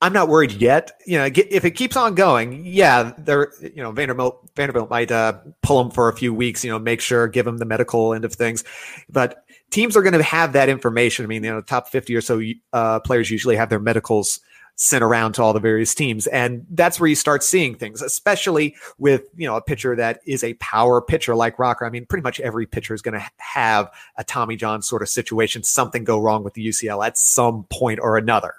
I'm 0.00 0.12
not 0.12 0.28
worried 0.28 0.52
yet. 0.52 0.92
You 1.06 1.18
know, 1.18 1.24
if 1.26 1.64
it 1.64 1.72
keeps 1.72 1.96
on 1.96 2.14
going, 2.14 2.64
yeah, 2.64 3.12
there. 3.18 3.52
You 3.60 3.82
know, 3.82 3.90
Vanderbilt 3.90 4.48
Vanderbilt 4.54 4.88
might 4.88 5.10
uh, 5.10 5.38
pull 5.62 5.80
him 5.80 5.90
for 5.90 6.08
a 6.08 6.16
few 6.16 6.32
weeks. 6.32 6.64
You 6.64 6.70
know, 6.70 6.78
make 6.78 7.00
sure 7.00 7.26
give 7.26 7.46
him 7.46 7.58
the 7.58 7.64
medical 7.64 8.14
end 8.14 8.24
of 8.24 8.32
things, 8.32 8.62
but 9.08 9.44
teams 9.70 9.96
are 9.96 10.02
going 10.02 10.14
to 10.14 10.22
have 10.22 10.52
that 10.52 10.68
information. 10.68 11.24
I 11.24 11.28
mean, 11.28 11.42
you 11.42 11.50
know, 11.50 11.56
the 11.56 11.66
top 11.66 11.88
50 11.88 12.14
or 12.14 12.20
so 12.20 12.40
uh, 12.72 13.00
players 13.00 13.30
usually 13.30 13.56
have 13.56 13.70
their 13.70 13.80
medicals 13.80 14.40
sent 14.80 15.02
around 15.02 15.32
to 15.32 15.42
all 15.42 15.52
the 15.52 15.60
various 15.60 15.92
teams. 15.92 16.28
And 16.28 16.64
that's 16.70 17.00
where 17.00 17.08
you 17.08 17.16
start 17.16 17.42
seeing 17.42 17.74
things, 17.74 18.00
especially 18.00 18.76
with, 18.96 19.24
you 19.36 19.46
know, 19.46 19.56
a 19.56 19.60
pitcher 19.60 19.96
that 19.96 20.20
is 20.24 20.44
a 20.44 20.54
power 20.54 21.02
pitcher 21.02 21.34
like 21.34 21.58
Rocker. 21.58 21.84
I 21.84 21.90
mean, 21.90 22.06
pretty 22.06 22.22
much 22.22 22.38
every 22.38 22.64
pitcher 22.64 22.94
is 22.94 23.02
going 23.02 23.18
to 23.18 23.30
have 23.38 23.90
a 24.16 24.22
Tommy 24.22 24.54
John 24.54 24.80
sort 24.80 25.02
of 25.02 25.08
situation, 25.08 25.64
something 25.64 26.04
go 26.04 26.20
wrong 26.20 26.44
with 26.44 26.54
the 26.54 26.66
UCL 26.68 27.04
at 27.04 27.18
some 27.18 27.64
point 27.64 27.98
or 28.00 28.16
another. 28.16 28.54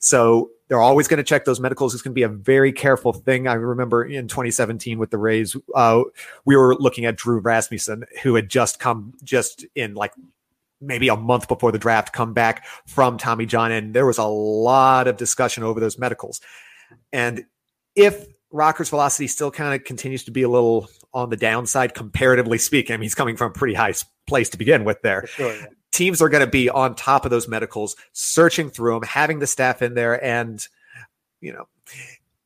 So 0.00 0.50
they're 0.66 0.80
always 0.80 1.06
going 1.06 1.18
to 1.18 1.24
check 1.24 1.44
those 1.44 1.60
medicals. 1.60 1.94
It's 1.94 2.02
going 2.02 2.12
to 2.12 2.16
be 2.16 2.24
a 2.24 2.28
very 2.28 2.72
careful 2.72 3.12
thing. 3.12 3.46
I 3.46 3.52
remember 3.52 4.04
in 4.04 4.26
2017 4.26 4.98
with 4.98 5.10
the 5.10 5.18
Rays, 5.18 5.54
uh, 5.76 6.02
we 6.44 6.56
were 6.56 6.74
looking 6.74 7.04
at 7.04 7.14
Drew 7.14 7.38
Rasmussen, 7.38 8.04
who 8.24 8.34
had 8.34 8.48
just 8.48 8.80
come 8.80 9.14
just 9.22 9.64
in 9.76 9.94
like 9.94 10.12
maybe 10.82 11.08
a 11.08 11.16
month 11.16 11.48
before 11.48 11.72
the 11.72 11.78
draft 11.78 12.12
come 12.12 12.34
back 12.34 12.66
from 12.86 13.16
Tommy 13.16 13.46
John. 13.46 13.72
And 13.72 13.94
there 13.94 14.04
was 14.04 14.18
a 14.18 14.24
lot 14.24 15.08
of 15.08 15.16
discussion 15.16 15.62
over 15.62 15.80
those 15.80 15.98
medicals. 15.98 16.40
And 17.12 17.44
if 17.94 18.26
Rocker's 18.50 18.90
velocity 18.90 19.28
still 19.28 19.50
kind 19.50 19.74
of 19.74 19.84
continues 19.84 20.24
to 20.24 20.30
be 20.30 20.42
a 20.42 20.48
little 20.48 20.88
on 21.14 21.30
the 21.30 21.36
downside, 21.36 21.94
comparatively 21.94 22.58
speaking, 22.58 22.94
I 22.94 22.96
mean, 22.96 23.04
he's 23.04 23.14
coming 23.14 23.36
from 23.36 23.50
a 23.50 23.54
pretty 23.54 23.74
high 23.74 23.94
place 24.26 24.48
to 24.50 24.58
begin 24.58 24.84
with 24.84 25.00
there. 25.02 25.26
Sure, 25.26 25.54
yeah. 25.54 25.66
Teams 25.92 26.22
are 26.22 26.28
going 26.28 26.44
to 26.44 26.50
be 26.50 26.70
on 26.70 26.94
top 26.94 27.24
of 27.24 27.30
those 27.30 27.48
medicals, 27.48 27.96
searching 28.12 28.70
through 28.70 28.94
them, 28.94 29.02
having 29.02 29.38
the 29.38 29.46
staff 29.46 29.82
in 29.82 29.94
there, 29.94 30.22
and, 30.24 30.66
you 31.40 31.52
know, 31.52 31.68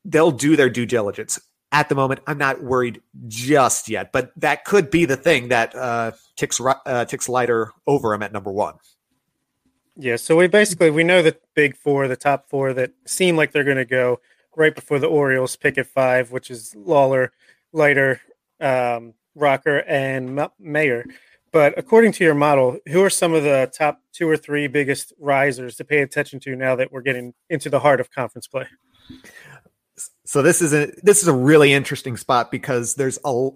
they'll 0.05 0.33
do 0.33 0.57
their 0.57 0.69
due 0.69 0.87
diligence 0.87 1.41
at 1.77 1.91
the 1.91 1.95
moment, 1.95 2.21
I'm 2.27 2.39
not 2.39 2.63
worried 2.63 3.03
just 3.29 3.91
yet, 3.91 4.11
but 4.11 4.33
that 4.39 4.65
could 4.65 4.91
be 4.91 5.05
the 5.05 5.17
thing 5.17 5.49
that 5.49 5.75
uh, 5.75 6.13
ticks 6.35 6.59
uh, 6.59 7.05
ticks 7.05 7.29
Leiter 7.29 7.71
over 7.87 8.15
him 8.15 8.23
at 8.23 8.33
number 8.33 8.51
one. 8.51 8.77
Yeah, 9.95 10.17
so 10.17 10.37
we 10.37 10.47
basically 10.47 10.91
we 10.91 11.05
know 11.05 11.21
the 11.21 11.37
big 11.55 11.77
four, 11.77 12.09
the 12.09 12.17
top 12.17 12.49
four 12.49 12.73
that 12.73 12.93
seem 13.05 13.37
like 13.37 13.53
they're 13.53 13.63
going 13.63 13.77
to 13.77 13.85
go 13.85 14.21
right 14.57 14.75
before 14.75 14.99
the 14.99 15.07
Orioles 15.07 15.55
pick 15.57 15.77
at 15.77 15.87
five, 15.87 16.33
which 16.33 16.51
is 16.51 16.75
Lawlar, 16.75 17.29
Leiter, 17.75 18.23
um, 18.59 19.13
Rocker, 19.35 19.81
and 19.87 20.41
M- 20.41 20.49
Mayer. 20.59 21.05
But 21.53 21.79
according 21.79 22.13
to 22.13 22.25
your 22.25 22.35
model, 22.35 22.79
who 22.89 23.05
are 23.05 23.11
some 23.11 23.35
of 23.35 23.43
the 23.43 23.71
top 23.77 24.01
two 24.15 24.27
or 24.27 24.39
three 24.39 24.67
biggest 24.67 25.13
risers 25.21 25.77
to 25.77 25.85
pay 25.85 26.01
attention 26.01 26.41
to 26.41 26.57
now 26.57 26.75
that 26.77 26.91
we're 26.91 27.03
getting 27.03 27.35
into 27.51 27.69
the 27.69 27.81
heart 27.81 28.01
of 28.01 28.11
conference 28.11 28.47
play? 28.47 28.67
So 30.25 30.43
this 30.43 30.61
is 30.61 30.75
a 30.75 30.93
this 31.03 31.23
is 31.23 31.29
a 31.29 31.33
really 31.33 31.73
interesting 31.73 32.17
spot 32.17 32.51
because 32.51 32.95
there's 32.95 33.19
a 33.25 33.49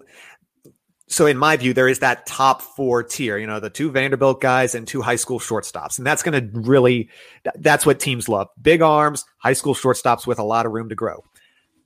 so 1.07 1.25
in 1.25 1.37
my 1.37 1.57
view 1.57 1.73
there 1.73 1.87
is 1.87 1.99
that 1.99 2.25
top 2.25 2.61
four 2.61 3.03
tier 3.03 3.37
you 3.37 3.45
know 3.45 3.59
the 3.59 3.69
two 3.69 3.91
vanderbilt 3.91 4.41
guys 4.41 4.73
and 4.73 4.87
two 4.87 5.01
high 5.01 5.17
school 5.17 5.39
shortstops. 5.39 5.97
And 5.97 6.07
that's 6.07 6.23
going 6.23 6.51
to 6.51 6.59
really 6.59 7.09
that's 7.55 7.85
what 7.85 7.99
teams 7.99 8.29
love. 8.29 8.47
Big 8.61 8.81
arms 8.81 9.25
high 9.37 9.53
school 9.53 9.75
shortstops 9.75 10.25
with 10.25 10.39
a 10.39 10.43
lot 10.43 10.65
of 10.65 10.71
room 10.71 10.89
to 10.89 10.95
grow. 10.95 11.23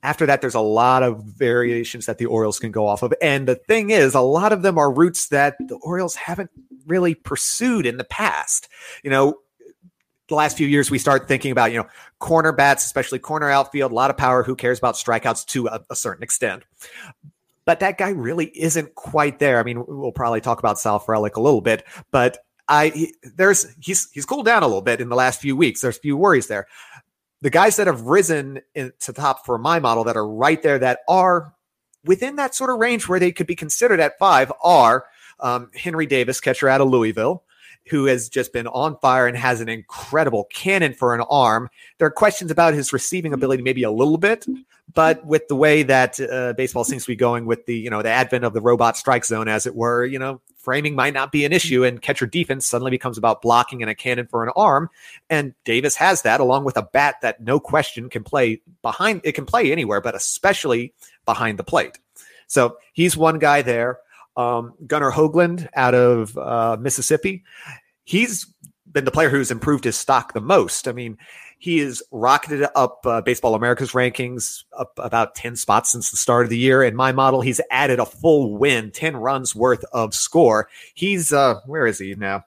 After 0.03 0.27
that 0.27 0.41
there's 0.41 0.55
a 0.55 0.61
lot 0.61 1.01
of 1.01 1.23
variations 1.23 2.05
that 2.05 2.19
the 2.19 2.27
orioles 2.27 2.59
can 2.59 2.71
go 2.71 2.87
off 2.87 3.01
of. 3.01 3.13
And 3.21 3.47
the 3.47 3.55
thing 3.55 3.89
is 3.89 4.13
a 4.13 4.21
lot 4.21 4.53
of 4.53 4.61
them 4.61 4.77
are 4.77 4.93
routes 4.93 5.29
that 5.29 5.55
the 5.59 5.75
orioles 5.81 6.15
haven't 6.15 6.51
really 6.85 7.15
pursued 7.15 7.87
in 7.87 7.97
the 7.97 8.03
past. 8.03 8.69
You 9.03 9.09
know 9.09 9.39
the 10.27 10.35
last 10.35 10.57
few 10.57 10.67
years 10.67 10.89
we 10.89 10.97
start 10.97 11.27
thinking 11.27 11.51
about 11.51 11.71
you 11.71 11.77
know 11.77 11.87
corner 12.19 12.51
bats 12.51 12.85
especially 12.85 13.19
corner 13.19 13.49
outfield 13.49 13.91
a 13.91 13.95
lot 13.95 14.09
of 14.09 14.17
power 14.17 14.43
who 14.43 14.55
cares 14.55 14.77
about 14.77 14.95
strikeouts 14.95 15.45
to 15.45 15.67
a, 15.67 15.81
a, 15.89 15.95
certain 15.95 16.23
extent. 16.23 16.63
But 17.65 17.79
that 17.79 17.97
guy 17.97 18.09
really 18.09 18.45
isn't 18.47 18.95
quite 18.95 19.39
there. 19.39 19.59
I 19.59 19.63
mean 19.63 19.83
we'll 19.87 20.11
probably 20.11 20.41
talk 20.41 20.59
about 20.59 20.79
sal 20.79 20.99
frelick 20.99 21.35
a 21.35 21.41
little 21.41 21.61
bit 21.61 21.83
but 22.11 22.39
i 22.67 22.89
he, 22.89 23.13
there's 23.35 23.67
he's 23.79 24.09
he's 24.11 24.25
cooled 24.25 24.45
down 24.45 24.63
a 24.63 24.67
little 24.67 24.81
bit 24.81 25.01
in 25.01 25.09
the 25.09 25.15
last 25.15 25.41
few 25.41 25.55
weeks. 25.55 25.81
There's 25.81 25.97
a 25.97 26.01
few 26.01 26.17
worries 26.17 26.47
there. 26.47 26.67
The 27.41 27.49
guys 27.49 27.75
that 27.75 27.87
have 27.87 28.01
risen 28.01 28.61
to 28.75 29.13
top 29.13 29.45
for 29.45 29.57
my 29.57 29.79
model 29.79 30.03
that 30.05 30.17
are 30.17 30.27
right 30.27 30.61
there 30.61 30.79
that 30.79 30.99
are 31.07 31.53
within 32.05 32.37
that 32.37 32.55
sort 32.55 32.69
of 32.69 32.79
range 32.79 33.07
where 33.07 33.19
they 33.19 33.31
could 33.31 33.47
be 33.47 33.55
considered 33.55 33.99
at 33.99 34.17
five 34.17 34.51
are 34.63 35.05
um, 35.39 35.69
henry 35.75 36.05
davis 36.05 36.39
catcher 36.39 36.69
out 36.69 36.81
of 36.81 36.89
louisville 36.89 37.43
who 37.87 38.05
has 38.05 38.29
just 38.29 38.51
been 38.51 38.67
on 38.67 38.97
fire 38.99 39.27
and 39.27 39.37
has 39.37 39.61
an 39.61 39.69
incredible 39.69 40.45
cannon 40.51 40.93
for 40.93 41.13
an 41.13 41.21
arm. 41.29 41.69
There 41.97 42.07
are 42.07 42.11
questions 42.11 42.51
about 42.51 42.73
his 42.73 42.91
receiving 42.91 43.33
ability, 43.33 43.63
maybe 43.63 43.83
a 43.83 43.91
little 43.91 44.17
bit, 44.17 44.45
but 44.93 45.25
with 45.25 45.47
the 45.47 45.55
way 45.55 45.83
that 45.83 46.19
uh, 46.19 46.53
baseball 46.53 46.83
seems 46.83 47.03
to 47.03 47.11
be 47.11 47.15
going, 47.15 47.45
with 47.45 47.65
the 47.65 47.75
you 47.75 47.89
know 47.89 48.01
the 48.01 48.09
advent 48.09 48.43
of 48.43 48.53
the 48.53 48.61
robot 48.61 48.97
strike 48.97 49.25
zone, 49.25 49.47
as 49.47 49.65
it 49.65 49.75
were, 49.75 50.05
you 50.05 50.19
know, 50.19 50.41
framing 50.57 50.95
might 50.95 51.13
not 51.13 51.31
be 51.31 51.45
an 51.45 51.53
issue, 51.53 51.83
and 51.83 52.01
catcher 52.01 52.25
defense 52.25 52.67
suddenly 52.67 52.91
becomes 52.91 53.17
about 53.17 53.41
blocking 53.41 53.81
and 53.81 53.89
a 53.89 53.95
cannon 53.95 54.27
for 54.27 54.43
an 54.43 54.51
arm. 54.55 54.89
And 55.29 55.53
Davis 55.63 55.95
has 55.95 56.21
that, 56.23 56.39
along 56.39 56.65
with 56.65 56.77
a 56.77 56.83
bat 56.83 57.15
that 57.21 57.41
no 57.41 57.59
question 57.59 58.09
can 58.09 58.23
play 58.23 58.61
behind. 58.81 59.21
It 59.23 59.33
can 59.33 59.45
play 59.45 59.71
anywhere, 59.71 60.01
but 60.01 60.15
especially 60.15 60.93
behind 61.25 61.59
the 61.59 61.63
plate. 61.63 61.99
So 62.47 62.77
he's 62.93 63.17
one 63.17 63.39
guy 63.39 63.61
there 63.63 63.99
um, 64.37 64.73
Gunnar 64.85 65.11
Hoglund 65.11 65.67
out 65.75 65.95
of 65.95 66.37
uh, 66.37 66.77
Mississippi. 66.79 67.43
He's 68.03 68.45
been 68.91 69.05
the 69.05 69.11
player 69.11 69.29
who's 69.29 69.51
improved 69.51 69.83
his 69.83 69.97
stock 69.97 70.33
the 70.33 70.41
most. 70.41 70.87
I 70.87 70.91
mean, 70.91 71.17
he 71.57 71.79
has 71.79 72.01
rocketed 72.11 72.67
up 72.75 73.05
uh, 73.05 73.21
Baseball 73.21 73.55
America's 73.55 73.91
rankings 73.91 74.63
up 74.77 74.93
about 74.97 75.35
10 75.35 75.55
spots 75.55 75.91
since 75.91 76.11
the 76.11 76.17
start 76.17 76.45
of 76.45 76.49
the 76.49 76.57
year. 76.57 76.83
In 76.83 76.95
my 76.95 77.11
model, 77.11 77.41
he's 77.41 77.61
added 77.71 77.99
a 77.99 78.05
full 78.05 78.57
win, 78.57 78.91
10 78.91 79.17
runs 79.17 79.55
worth 79.55 79.83
of 79.91 80.13
score. 80.13 80.69
He's, 80.93 81.33
uh, 81.33 81.59
where 81.65 81.87
is 81.87 81.99
he 81.99 82.15
now? 82.15 82.45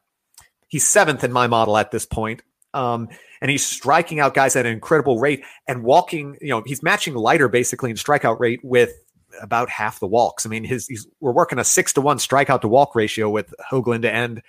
He's 0.68 0.86
seventh 0.86 1.24
in 1.24 1.32
my 1.32 1.46
model 1.46 1.76
at 1.76 1.90
this 1.90 2.06
point. 2.06 2.42
Um, 2.74 3.08
and 3.40 3.50
he's 3.50 3.66
striking 3.66 4.20
out 4.20 4.34
guys 4.34 4.54
at 4.54 4.66
an 4.66 4.72
incredible 4.72 5.18
rate 5.18 5.42
and 5.66 5.82
walking, 5.82 6.36
you 6.40 6.48
know, 6.48 6.62
he's 6.66 6.82
matching 6.82 7.14
Leiter 7.14 7.48
basically 7.48 7.90
in 7.90 7.96
strikeout 7.96 8.38
rate 8.38 8.60
with 8.62 8.92
about 9.40 9.70
half 9.70 10.00
the 10.00 10.06
walks. 10.06 10.46
I 10.46 10.48
mean, 10.48 10.64
his 10.64 11.06
we're 11.20 11.32
working 11.32 11.58
a 11.58 11.64
six 11.64 11.92
to 11.94 12.00
one 12.00 12.18
strikeout 12.18 12.60
to 12.62 12.68
walk 12.68 12.94
ratio 12.94 13.28
with 13.30 13.54
Hoglund, 13.70 14.04
and 14.04 14.42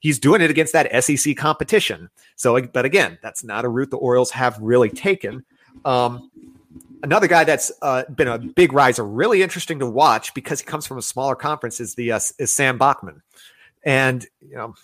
he's 0.00 0.18
doing 0.18 0.40
it 0.40 0.50
against 0.50 0.72
that 0.72 1.04
SEC 1.04 1.36
competition. 1.36 2.10
So, 2.36 2.60
but 2.62 2.84
again, 2.84 3.18
that's 3.22 3.44
not 3.44 3.64
a 3.64 3.68
route 3.68 3.90
the 3.90 3.96
Orioles 3.96 4.30
have 4.32 4.58
really 4.60 4.90
taken. 4.90 5.44
Um, 5.84 6.30
another 7.02 7.28
guy 7.28 7.44
that's 7.44 7.72
uh, 7.82 8.04
been 8.14 8.28
a 8.28 8.38
big 8.38 8.72
riser, 8.72 9.04
really 9.04 9.42
interesting 9.42 9.78
to 9.78 9.86
watch 9.86 10.34
because 10.34 10.60
he 10.60 10.66
comes 10.66 10.86
from 10.86 10.98
a 10.98 11.02
smaller 11.02 11.36
conference, 11.36 11.80
is 11.80 11.94
the 11.94 12.12
uh, 12.12 12.20
is 12.38 12.54
Sam 12.54 12.78
Bachman, 12.78 13.22
and 13.84 14.26
you 14.40 14.56
know 14.56 14.74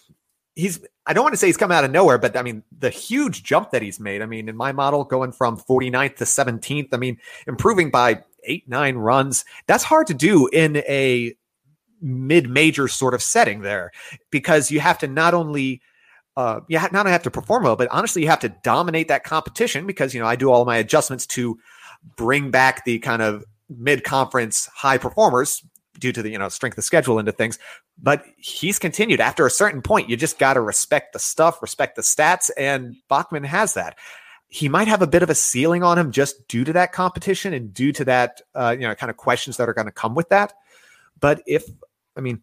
he's 0.54 0.80
I 1.06 1.12
don't 1.12 1.24
want 1.24 1.32
to 1.32 1.38
say 1.38 1.46
he's 1.48 1.56
come 1.56 1.72
out 1.72 1.84
of 1.84 1.90
nowhere, 1.90 2.18
but 2.18 2.36
I 2.36 2.42
mean 2.42 2.62
the 2.78 2.90
huge 2.90 3.42
jump 3.42 3.70
that 3.70 3.82
he's 3.82 3.98
made. 3.98 4.22
I 4.22 4.26
mean, 4.26 4.48
in 4.48 4.56
my 4.56 4.72
model, 4.72 5.04
going 5.04 5.32
from 5.32 5.58
49th 5.58 6.16
to 6.16 6.24
17th, 6.24 6.88
I 6.92 6.96
mean, 6.96 7.18
improving 7.46 7.90
by 7.90 8.22
eight, 8.44 8.68
nine 8.68 8.96
runs. 8.96 9.44
That's 9.66 9.84
hard 9.84 10.06
to 10.08 10.14
do 10.14 10.48
in 10.48 10.78
a 10.78 11.34
mid-major 12.00 12.88
sort 12.88 13.14
of 13.14 13.22
setting 13.22 13.60
there 13.60 13.90
because 14.30 14.70
you 14.70 14.80
have 14.80 14.98
to 14.98 15.06
not 15.06 15.34
only 15.34 15.82
uh, 16.36 16.60
you 16.68 16.78
not 16.78 16.94
only 16.94 17.12
have 17.12 17.22
to 17.24 17.30
perform 17.30 17.64
well, 17.64 17.76
but 17.76 17.88
honestly, 17.90 18.22
you 18.22 18.28
have 18.28 18.40
to 18.40 18.54
dominate 18.62 19.08
that 19.08 19.24
competition 19.24 19.86
because 19.86 20.14
you 20.14 20.20
know 20.20 20.26
I 20.26 20.36
do 20.36 20.50
all 20.50 20.64
my 20.64 20.76
adjustments 20.76 21.26
to 21.28 21.58
bring 22.16 22.50
back 22.50 22.84
the 22.84 22.98
kind 23.00 23.20
of 23.20 23.44
mid-conference 23.68 24.66
high 24.74 24.98
performers 24.98 25.62
due 25.98 26.12
to 26.12 26.22
the 26.22 26.30
you 26.30 26.38
know 26.38 26.48
strength 26.48 26.78
of 26.78 26.84
schedule 26.84 27.18
into 27.18 27.32
things. 27.32 27.58
But 28.02 28.24
he's 28.38 28.78
continued 28.78 29.20
after 29.20 29.44
a 29.44 29.50
certain 29.50 29.82
point. 29.82 30.08
You 30.08 30.16
just 30.16 30.38
got 30.38 30.54
to 30.54 30.60
respect 30.60 31.12
the 31.12 31.18
stuff, 31.18 31.60
respect 31.60 31.96
the 31.96 32.02
stats, 32.02 32.50
and 32.56 32.96
Bachman 33.08 33.44
has 33.44 33.74
that. 33.74 33.98
He 34.50 34.68
might 34.68 34.88
have 34.88 35.00
a 35.00 35.06
bit 35.06 35.22
of 35.22 35.30
a 35.30 35.34
ceiling 35.34 35.82
on 35.82 35.96
him 35.96 36.10
just 36.10 36.46
due 36.48 36.64
to 36.64 36.72
that 36.72 36.92
competition 36.92 37.54
and 37.54 37.72
due 37.72 37.92
to 37.92 38.04
that 38.04 38.42
uh, 38.54 38.76
you 38.78 38.86
know 38.86 38.94
kind 38.94 39.10
of 39.10 39.16
questions 39.16 39.56
that 39.56 39.68
are 39.68 39.74
going 39.74 39.86
to 39.86 39.92
come 39.92 40.14
with 40.14 40.28
that. 40.28 40.52
But 41.20 41.42
if 41.46 41.64
I 42.16 42.20
mean, 42.20 42.42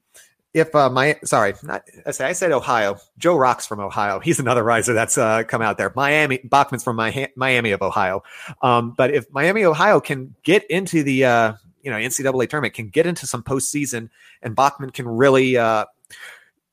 if 0.53 0.73
uh, 0.73 0.89
my 0.89 1.17
sorry, 1.23 1.53
not 1.63 1.83
I 2.05 2.11
say 2.11 2.25
I 2.25 2.33
said 2.33 2.51
Ohio. 2.51 2.97
Joe 3.17 3.35
Rock's 3.35 3.67
from 3.67 3.79
Ohio. 3.79 4.19
He's 4.19 4.39
another 4.39 4.63
riser 4.63 4.93
that's 4.93 5.17
uh, 5.17 5.43
come 5.43 5.61
out 5.61 5.77
there. 5.77 5.91
Miami 5.95 6.39
Bachman's 6.43 6.83
from 6.83 6.95
Miami 7.35 7.71
of 7.71 7.81
Ohio. 7.81 8.23
Um, 8.61 8.93
but 8.97 9.13
if 9.13 9.31
Miami 9.31 9.65
Ohio 9.65 9.99
can 9.99 10.33
get 10.43 10.65
into 10.69 11.03
the 11.03 11.25
uh, 11.25 11.53
you 11.81 11.91
know 11.91 11.97
NCAA 11.97 12.49
tournament, 12.49 12.73
can 12.73 12.89
get 12.89 13.05
into 13.05 13.27
some 13.27 13.43
postseason, 13.43 14.09
and 14.41 14.55
Bachman 14.55 14.89
can 14.91 15.07
really 15.07 15.57
uh, 15.57 15.85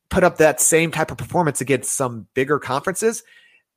put 0.08 0.24
up 0.24 0.38
that 0.38 0.60
same 0.60 0.90
type 0.90 1.10
of 1.10 1.18
performance 1.18 1.60
against 1.60 1.92
some 1.92 2.26
bigger 2.34 2.58
conferences, 2.58 3.22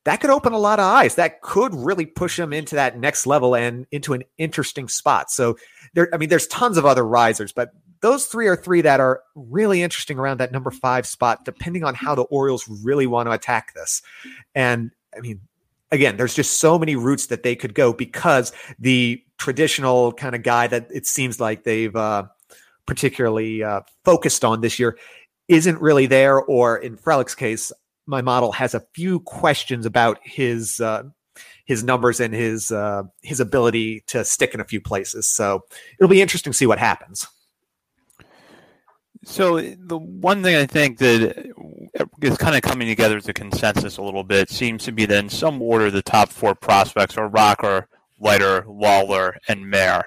that 0.04 0.20
could 0.20 0.30
open 0.30 0.52
a 0.52 0.58
lot 0.58 0.78
of 0.78 0.84
eyes. 0.84 1.16
That 1.16 1.42
could 1.42 1.74
really 1.74 2.06
push 2.06 2.38
him 2.38 2.52
into 2.52 2.76
that 2.76 2.98
next 2.98 3.26
level 3.26 3.54
and 3.54 3.86
into 3.90 4.14
an 4.14 4.22
interesting 4.38 4.88
spot. 4.88 5.30
So 5.30 5.56
there, 5.94 6.08
I 6.14 6.16
mean, 6.16 6.28
there's 6.28 6.46
tons 6.46 6.76
of 6.76 6.86
other 6.86 7.06
risers, 7.06 7.52
but 7.52 7.72
those 8.00 8.26
three 8.26 8.46
are 8.46 8.56
three 8.56 8.80
that 8.82 9.00
are 9.00 9.22
really 9.34 9.82
interesting 9.82 10.18
around 10.18 10.38
that 10.38 10.52
number 10.52 10.70
five 10.70 11.06
spot, 11.06 11.44
depending 11.44 11.84
on 11.84 11.94
how 11.94 12.14
the 12.14 12.22
Orioles 12.22 12.68
really 12.84 13.06
want 13.06 13.26
to 13.26 13.32
attack 13.32 13.74
this. 13.74 14.02
And 14.54 14.92
I 15.16 15.20
mean, 15.20 15.40
again, 15.90 16.16
there's 16.16 16.34
just 16.34 16.58
so 16.58 16.78
many 16.78 16.96
routes 16.96 17.26
that 17.26 17.42
they 17.42 17.56
could 17.56 17.74
go 17.74 17.92
because 17.92 18.52
the 18.78 19.22
traditional 19.36 20.12
kind 20.12 20.34
of 20.34 20.42
guy 20.42 20.66
that 20.68 20.88
it 20.92 21.06
seems 21.06 21.40
like 21.40 21.64
they've 21.64 21.94
uh, 21.94 22.24
particularly 22.86 23.62
uh, 23.62 23.80
focused 24.04 24.44
on 24.44 24.60
this 24.60 24.78
year 24.78 24.98
isn't 25.48 25.80
really 25.80 26.06
there, 26.06 26.40
or 26.40 26.76
in 26.76 26.96
Frelick's 26.96 27.34
case, 27.34 27.72
my 28.08 28.22
model 28.22 28.52
has 28.52 28.74
a 28.74 28.82
few 28.94 29.20
questions 29.20 29.84
about 29.84 30.18
his 30.24 30.80
uh, 30.80 31.02
his 31.66 31.84
numbers 31.84 32.18
and 32.18 32.34
his 32.34 32.72
uh, 32.72 33.02
his 33.22 33.38
ability 33.38 34.02
to 34.06 34.24
stick 34.24 34.54
in 34.54 34.60
a 34.60 34.64
few 34.64 34.80
places. 34.80 35.28
So 35.28 35.64
it'll 35.98 36.08
be 36.08 36.22
interesting 36.22 36.52
to 36.52 36.56
see 36.56 36.66
what 36.66 36.78
happens. 36.78 37.28
So 39.24 39.60
the 39.60 39.98
one 39.98 40.42
thing 40.42 40.56
I 40.56 40.64
think 40.64 40.98
that 40.98 41.52
is 42.22 42.38
kind 42.38 42.56
of 42.56 42.62
coming 42.62 42.88
together 42.88 43.18
as 43.18 43.28
a 43.28 43.34
consensus 43.34 43.98
a 43.98 44.02
little 44.02 44.24
bit 44.24 44.48
seems 44.48 44.84
to 44.84 44.92
be 44.92 45.04
that 45.06 45.24
in 45.24 45.28
some 45.28 45.60
order 45.60 45.90
the 45.90 46.02
top 46.02 46.30
four 46.30 46.54
prospects 46.54 47.18
are 47.18 47.28
Rocker, 47.28 47.88
Leiter, 48.18 48.62
Lawlar, 48.62 49.34
and 49.48 49.68
Mayer. 49.68 50.04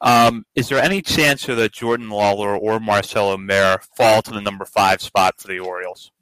Um, 0.00 0.44
is 0.54 0.68
there 0.68 0.82
any 0.82 1.02
chance 1.02 1.46
that 1.46 1.72
Jordan 1.72 2.08
Lawlar 2.08 2.56
or 2.60 2.78
Marcelo 2.78 3.36
Mayer 3.36 3.78
fall 3.96 4.22
to 4.22 4.30
the 4.32 4.40
number 4.40 4.64
five 4.64 5.00
spot 5.00 5.40
for 5.40 5.48
the 5.48 5.58
Orioles? 5.58 6.12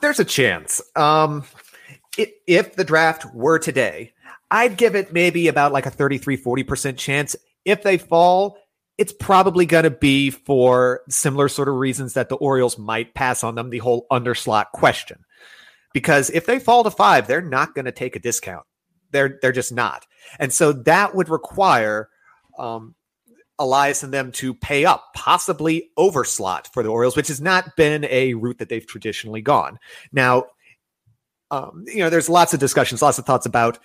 There's 0.00 0.20
a 0.20 0.24
chance. 0.24 0.80
Um, 0.96 1.44
if 2.16 2.76
the 2.76 2.84
draft 2.84 3.34
were 3.34 3.58
today, 3.58 4.12
I'd 4.50 4.76
give 4.76 4.94
it 4.94 5.12
maybe 5.12 5.48
about 5.48 5.72
like 5.72 5.86
a 5.86 5.90
33, 5.90 6.36
40% 6.36 6.96
chance. 6.96 7.36
If 7.64 7.82
they 7.82 7.98
fall, 7.98 8.58
it's 8.98 9.12
probably 9.12 9.66
going 9.66 9.84
to 9.84 9.90
be 9.90 10.30
for 10.30 11.00
similar 11.08 11.48
sort 11.48 11.68
of 11.68 11.74
reasons 11.74 12.14
that 12.14 12.28
the 12.28 12.36
Orioles 12.36 12.78
might 12.78 13.14
pass 13.14 13.42
on 13.42 13.54
them, 13.54 13.70
the 13.70 13.78
whole 13.78 14.06
underslot 14.10 14.66
question. 14.72 15.24
Because 15.92 16.30
if 16.30 16.46
they 16.46 16.58
fall 16.58 16.84
to 16.84 16.90
five, 16.90 17.26
they're 17.26 17.40
not 17.40 17.74
going 17.74 17.84
to 17.84 17.92
take 17.92 18.16
a 18.16 18.20
discount. 18.20 18.64
They're 19.10 19.38
they're 19.40 19.52
just 19.52 19.72
not. 19.72 20.06
And 20.38 20.52
so 20.52 20.72
that 20.72 21.14
would 21.14 21.28
require 21.28 22.08
um, 22.58 22.94
Elias 23.58 24.02
and 24.02 24.12
them 24.12 24.32
to 24.32 24.52
pay 24.54 24.84
up, 24.84 25.14
possibly 25.14 25.90
overslot 25.98 26.66
for 26.72 26.82
the 26.82 26.88
Orioles, 26.88 27.16
which 27.16 27.28
has 27.28 27.40
not 27.40 27.76
been 27.76 28.04
a 28.10 28.34
route 28.34 28.58
that 28.58 28.68
they've 28.68 28.86
traditionally 28.86 29.40
gone. 29.40 29.78
Now, 30.12 30.46
um, 31.50 31.84
you 31.86 31.98
know, 31.98 32.10
there's 32.10 32.28
lots 32.28 32.52
of 32.52 32.60
discussions, 32.60 33.00
lots 33.02 33.18
of 33.18 33.26
thoughts 33.26 33.46
about 33.46 33.78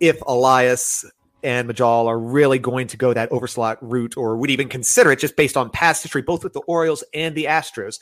if 0.00 0.20
Elias 0.26 1.04
and 1.42 1.68
Mejdal 1.68 2.06
are 2.06 2.18
really 2.18 2.58
going 2.58 2.86
to 2.86 2.96
go 2.96 3.12
that 3.12 3.30
overslot 3.30 3.76
route 3.80 4.16
or 4.16 4.36
would 4.36 4.50
even 4.50 4.68
consider 4.68 5.12
it 5.12 5.18
just 5.18 5.36
based 5.36 5.56
on 5.56 5.70
past 5.70 6.02
history, 6.02 6.22
both 6.22 6.44
with 6.44 6.52
the 6.52 6.60
Orioles 6.60 7.04
and 7.12 7.34
the 7.34 7.44
Astros. 7.44 7.98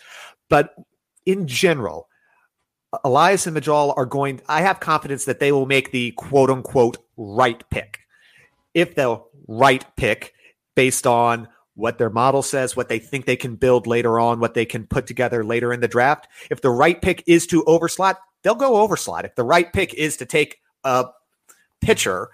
But 0.49 0.75
in 1.27 1.46
general, 1.46 2.09
Elias 3.05 3.46
and 3.46 3.57
Mejdal 3.57 3.94
are 3.96 4.07
going, 4.07 4.40
I 4.49 4.62
have 4.62 4.81
confidence 4.81 5.25
that 5.25 5.40
they 5.40 5.53
will 5.53 5.66
make 5.66 5.90
the 5.90 6.12
quote 6.12 6.51
unquote 6.51 6.99
right 7.16 7.62
pick. 7.70 8.01
If 8.75 8.94
the 8.94 9.23
right 9.49 9.85
pick 9.96 10.35
based 10.81 11.07
on 11.07 11.47
what 11.75 11.99
their 11.99 12.09
model 12.09 12.43
says, 12.43 12.75
what 12.75 12.88
they 12.88 12.99
think 12.99 13.27
they 13.27 13.37
can 13.37 13.55
build 13.55 13.87
later 13.87 14.19
on, 14.19 14.40
what 14.40 14.55
they 14.55 14.64
can 14.64 14.87
put 14.87 15.07
together 15.07 15.45
later 15.45 15.75
in 15.75 15.81
the 15.81 15.87
draft. 15.87 16.27
If 16.51 16.62
the 16.62 16.71
right 16.71 16.99
pick 17.03 17.23
is 17.27 17.47
to 17.49 17.62
overslot, 17.64 18.14
they'll 18.43 18.55
go 18.55 18.88
overslot. 18.88 19.25
If 19.25 19.35
the 19.35 19.45
right 19.45 19.71
pick 19.71 19.93
is 19.93 20.16
to 20.16 20.25
take 20.25 20.57
a 20.85 21.05
pitcher 21.83 22.31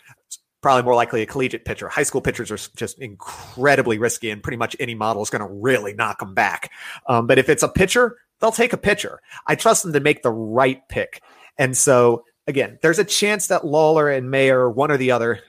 probably 0.63 0.85
more 0.85 0.95
likely 0.95 1.23
a 1.23 1.27
collegiate 1.27 1.65
pitcher. 1.65 1.89
High 1.89 2.05
school 2.05 2.21
pitchers 2.21 2.53
are 2.53 2.59
just 2.77 3.01
incredibly 3.01 3.99
risky, 3.99 4.31
and 4.31 4.41
pretty 4.41 4.59
much 4.59 4.77
any 4.79 4.95
model 4.95 5.25
is 5.25 5.31
going 5.31 5.47
to 5.47 5.53
really 5.53 5.93
knock 5.93 6.21
them 6.21 6.33
back. 6.33 6.71
Um, 7.09 7.27
but 7.27 7.37
if 7.37 7.49
it's 7.49 7.65
a 7.65 7.69
pitcher, 7.69 8.19
they'll 8.41 8.53
take 8.53 8.73
a 8.73 8.77
pitcher. 8.79 9.21
I 9.49 9.57
trust 9.57 9.83
them 9.83 9.93
to 9.93 10.01
make 10.01 10.23
the 10.23 10.31
right 10.31 10.81
pick. 10.89 11.21
And 11.59 11.77
so, 11.77 12.25
again, 12.47 12.79
there's 12.81 13.01
a 13.01 13.05
chance 13.05 13.49
that 13.49 13.63
Lawlar 13.63 14.17
and 14.17 14.31
Mayer, 14.31 14.71
one 14.71 14.93
or 14.93 14.97
the 14.97 15.11
other, 15.11 15.41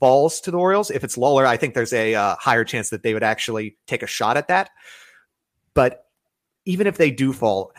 falls 0.00 0.40
to 0.40 0.50
the 0.50 0.58
Orioles. 0.58 0.90
If 0.90 1.04
it's 1.04 1.16
Lawlar, 1.16 1.46
I 1.46 1.56
think 1.56 1.74
there's 1.74 1.92
a 1.92 2.14
uh, 2.14 2.36
higher 2.36 2.64
chance 2.64 2.90
that 2.90 3.02
they 3.02 3.14
would 3.14 3.22
actually 3.22 3.76
take 3.86 4.02
a 4.02 4.06
shot 4.06 4.36
at 4.36 4.48
that. 4.48 4.70
But 5.74 6.06
even 6.64 6.86
if 6.86 6.96
they 6.96 7.10
do 7.10 7.32
fall, 7.32 7.72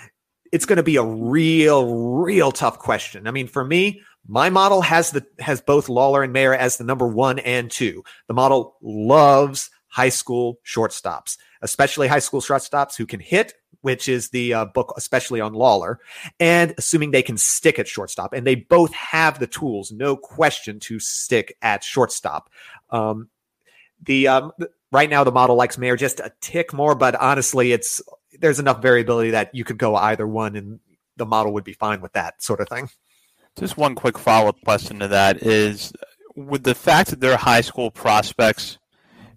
it's 0.51 0.65
going 0.65 0.77
to 0.77 0.83
be 0.83 0.97
a 0.97 1.03
real, 1.03 2.21
real 2.21 2.51
tough 2.51 2.79
question. 2.79 3.27
I 3.27 3.31
mean, 3.31 3.47
for 3.47 3.63
me, 3.63 4.01
my 4.27 4.49
model 4.49 4.81
has 4.81 5.11
the 5.11 5.25
has 5.39 5.61
both 5.61 5.87
Lawlar 5.87 6.23
and 6.23 6.31
Mayer 6.31 6.53
as 6.53 6.77
the 6.77 6.83
number 6.83 7.07
one 7.07 7.39
and 7.39 7.71
two. 7.71 8.03
The 8.27 8.33
model 8.33 8.75
loves 8.81 9.69
high 9.87 10.09
school 10.09 10.59
shortstops, 10.65 11.37
especially 11.61 12.07
high 12.07 12.19
school 12.19 12.41
shortstops 12.41 12.95
who 12.95 13.05
can 13.05 13.19
hit, 13.19 13.53
which 13.81 14.07
is 14.07 14.29
the 14.29 14.53
uh, 14.53 14.65
book, 14.65 14.93
especially 14.97 15.41
on 15.41 15.53
Lawlar, 15.53 15.97
and 16.39 16.73
assuming 16.77 17.11
they 17.11 17.23
can 17.23 17.37
stick 17.37 17.79
at 17.79 17.87
shortstop. 17.87 18.33
And 18.33 18.45
they 18.45 18.55
both 18.55 18.93
have 18.93 19.39
the 19.39 19.47
tools, 19.47 19.91
no 19.91 20.15
question, 20.15 20.79
to 20.81 20.99
stick 20.99 21.57
at 21.61 21.83
shortstop. 21.83 22.49
Um, 22.89 23.29
the 24.03 24.27
um, 24.27 24.51
right 24.91 25.09
now 25.09 25.23
the 25.23 25.31
model 25.31 25.55
likes 25.55 25.77
Mayer 25.77 25.95
just 25.95 26.19
a 26.19 26.31
tick 26.41 26.73
more, 26.73 26.95
but 26.95 27.15
honestly, 27.15 27.71
it's 27.71 28.01
there's 28.39 28.59
enough 28.59 28.81
variability 28.81 29.31
that 29.31 29.53
you 29.53 29.63
could 29.63 29.77
go 29.77 29.95
either 29.95 30.27
one, 30.27 30.55
and 30.55 30.79
the 31.17 31.25
model 31.25 31.53
would 31.53 31.63
be 31.63 31.73
fine 31.73 32.01
with 32.01 32.13
that 32.13 32.41
sort 32.41 32.59
of 32.59 32.69
thing. 32.69 32.89
Just 33.59 33.77
one 33.77 33.95
quick 33.95 34.17
follow 34.17 34.49
up 34.49 34.61
question 34.63 34.99
to 34.99 35.07
that 35.09 35.43
is 35.43 35.91
would 36.35 36.63
the 36.63 36.75
fact 36.75 37.09
that 37.09 37.19
they're 37.19 37.37
high 37.37 37.61
school 37.61 37.91
prospects 37.91 38.77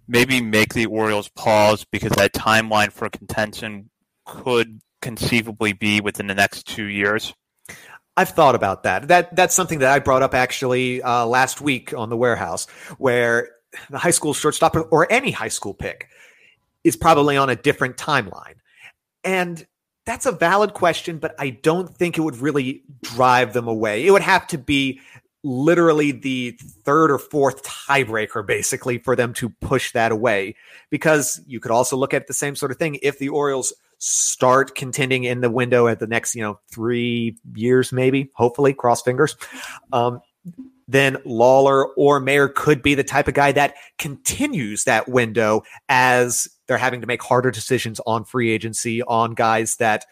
maybe 0.06 0.40
make 0.40 0.74
the 0.74 0.86
Orioles 0.86 1.28
pause 1.28 1.84
because 1.90 2.12
that 2.12 2.32
timeline 2.32 2.92
for 2.92 3.08
contention 3.08 3.90
could 4.26 4.80
conceivably 5.02 5.72
be 5.72 6.00
within 6.00 6.26
the 6.26 6.34
next 6.34 6.66
two 6.66 6.84
years? 6.84 7.34
I've 8.16 8.30
thought 8.30 8.54
about 8.54 8.84
that. 8.84 9.08
That 9.08 9.34
that's 9.34 9.54
something 9.54 9.80
that 9.80 9.92
I 9.92 9.98
brought 9.98 10.22
up 10.22 10.34
actually 10.34 11.02
uh, 11.02 11.26
last 11.26 11.60
week 11.60 11.92
on 11.92 12.10
the 12.10 12.16
warehouse, 12.16 12.66
where 12.98 13.50
the 13.90 13.98
high 13.98 14.12
school 14.12 14.34
shortstop 14.34 14.76
or 14.90 15.10
any 15.10 15.32
high 15.32 15.48
school 15.48 15.74
pick 15.74 16.08
is 16.84 16.96
probably 16.96 17.36
on 17.36 17.50
a 17.50 17.56
different 17.56 17.96
timeline, 17.96 18.54
and 19.24 19.66
that's 20.06 20.26
a 20.26 20.32
valid 20.32 20.74
question, 20.74 21.18
but 21.18 21.34
I 21.38 21.50
don't 21.50 21.88
think 21.96 22.18
it 22.18 22.20
would 22.20 22.36
really 22.36 22.82
drive 23.02 23.52
them 23.52 23.66
away. 23.66 24.06
It 24.06 24.10
would 24.10 24.22
have 24.22 24.46
to 24.48 24.58
be 24.58 25.00
literally 25.42 26.12
the 26.12 26.58
third 26.84 27.10
or 27.10 27.18
fourth 27.18 27.62
tiebreaker, 27.62 28.46
basically, 28.46 28.98
for 28.98 29.16
them 29.16 29.32
to 29.34 29.48
push 29.48 29.92
that 29.92 30.12
away. 30.12 30.56
Because 30.90 31.40
you 31.46 31.58
could 31.60 31.70
also 31.70 31.96
look 31.96 32.14
at 32.14 32.26
the 32.26 32.34
same 32.34 32.54
sort 32.54 32.70
of 32.70 32.78
thing 32.78 32.98
if 33.02 33.18
the 33.18 33.30
Orioles 33.30 33.72
start 34.06 34.74
contending 34.74 35.24
in 35.24 35.40
the 35.40 35.50
window 35.50 35.88
at 35.88 35.98
the 35.98 36.06
next, 36.06 36.34
you 36.34 36.42
know, 36.42 36.60
three 36.70 37.38
years, 37.54 37.90
maybe, 37.90 38.30
hopefully, 38.34 38.74
cross 38.74 39.00
fingers. 39.00 39.34
Um, 39.94 40.20
then 40.86 41.16
Lawlar 41.24 41.86
or 41.96 42.20
Mayer 42.20 42.48
could 42.48 42.82
be 42.82 42.94
the 42.94 43.02
type 43.02 43.28
of 43.28 43.34
guy 43.34 43.52
that 43.52 43.76
continues 43.98 44.84
that 44.84 45.08
window 45.08 45.62
as 45.88 46.48
they're 46.66 46.76
having 46.76 47.00
to 47.00 47.06
make 47.06 47.22
harder 47.22 47.50
decisions 47.50 47.98
on 48.06 48.24
free 48.24 48.50
agency 48.50 49.02
on 49.02 49.32
guys 49.32 49.76
that 49.76 50.04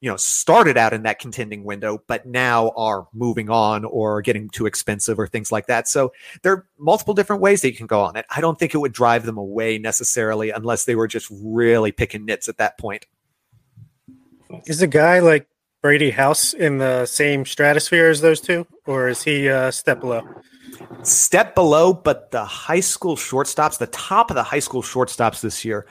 you 0.00 0.10
know 0.10 0.16
started 0.16 0.76
out 0.76 0.92
in 0.92 1.04
that 1.04 1.20
contending 1.20 1.62
window 1.64 2.02
but 2.06 2.26
now 2.26 2.70
are 2.76 3.06
moving 3.12 3.50
on 3.50 3.84
or 3.84 4.20
getting 4.22 4.48
too 4.48 4.66
expensive 4.66 5.16
or 5.16 5.28
things 5.28 5.52
like 5.52 5.68
that. 5.68 5.86
So 5.86 6.12
there 6.42 6.52
are 6.54 6.66
multiple 6.76 7.14
different 7.14 7.40
ways 7.40 7.60
that 7.60 7.70
you 7.70 7.76
can 7.76 7.86
go 7.86 8.00
on 8.00 8.16
it. 8.16 8.26
I 8.34 8.40
don't 8.40 8.58
think 8.58 8.74
it 8.74 8.78
would 8.78 8.92
drive 8.92 9.24
them 9.24 9.38
away 9.38 9.78
necessarily 9.78 10.50
unless 10.50 10.86
they 10.86 10.96
were 10.96 11.08
just 11.08 11.28
really 11.30 11.92
picking 11.92 12.24
nits 12.24 12.48
at 12.48 12.56
that 12.56 12.78
point 12.78 13.06
is 14.66 14.82
a 14.82 14.86
guy 14.86 15.20
like 15.20 15.46
brady 15.82 16.10
house 16.10 16.54
in 16.54 16.78
the 16.78 17.06
same 17.06 17.44
stratosphere 17.44 18.08
as 18.08 18.20
those 18.20 18.40
two 18.40 18.66
or 18.86 19.08
is 19.08 19.22
he 19.22 19.46
a 19.46 19.70
step 19.70 20.00
below 20.00 20.22
step 21.02 21.54
below 21.54 21.92
but 21.92 22.30
the 22.30 22.44
high 22.44 22.80
school 22.80 23.16
shortstops 23.16 23.78
the 23.78 23.86
top 23.88 24.30
of 24.30 24.34
the 24.34 24.42
high 24.42 24.58
school 24.58 24.82
shortstops 24.82 25.40
this 25.40 25.64
year 25.64 25.86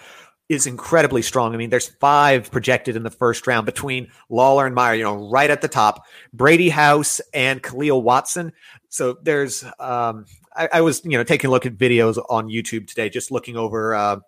is 0.50 0.66
incredibly 0.66 1.22
strong. 1.22 1.54
I 1.54 1.58
mean, 1.58 1.70
there's 1.70 1.90
five 2.00 2.50
projected 2.52 2.96
in 2.96 3.04
the 3.04 3.12
first 3.12 3.48
round 3.48 3.66
between 3.66 4.10
Lawlar 4.32 4.66
and 4.66 4.74
Mayer, 4.74 4.94
you 4.94 5.04
know, 5.04 5.30
right 5.30 5.50
at 5.50 5.62
the 5.62 5.68
top. 5.68 6.06
Brady 6.32 6.70
House 6.70 7.20
and 7.34 7.62
Khalil 7.62 8.02
Watson. 8.02 8.54
So 8.90 9.18
there's, 9.22 9.64
um, 9.80 10.26
I, 10.56 10.70
I, 10.74 10.82
was, 10.82 11.04
you 11.04 11.18
know, 11.18 11.24
taking 11.24 11.50
a 11.50 11.52
look 11.52 11.66
at 11.66 11.76
videos 11.76 12.24
on 12.30 12.48
YouTube 12.48 12.88
today, 12.88 13.10
just 13.10 13.30
looking 13.30 13.58
over, 13.58 13.94
uh, 13.94 14.20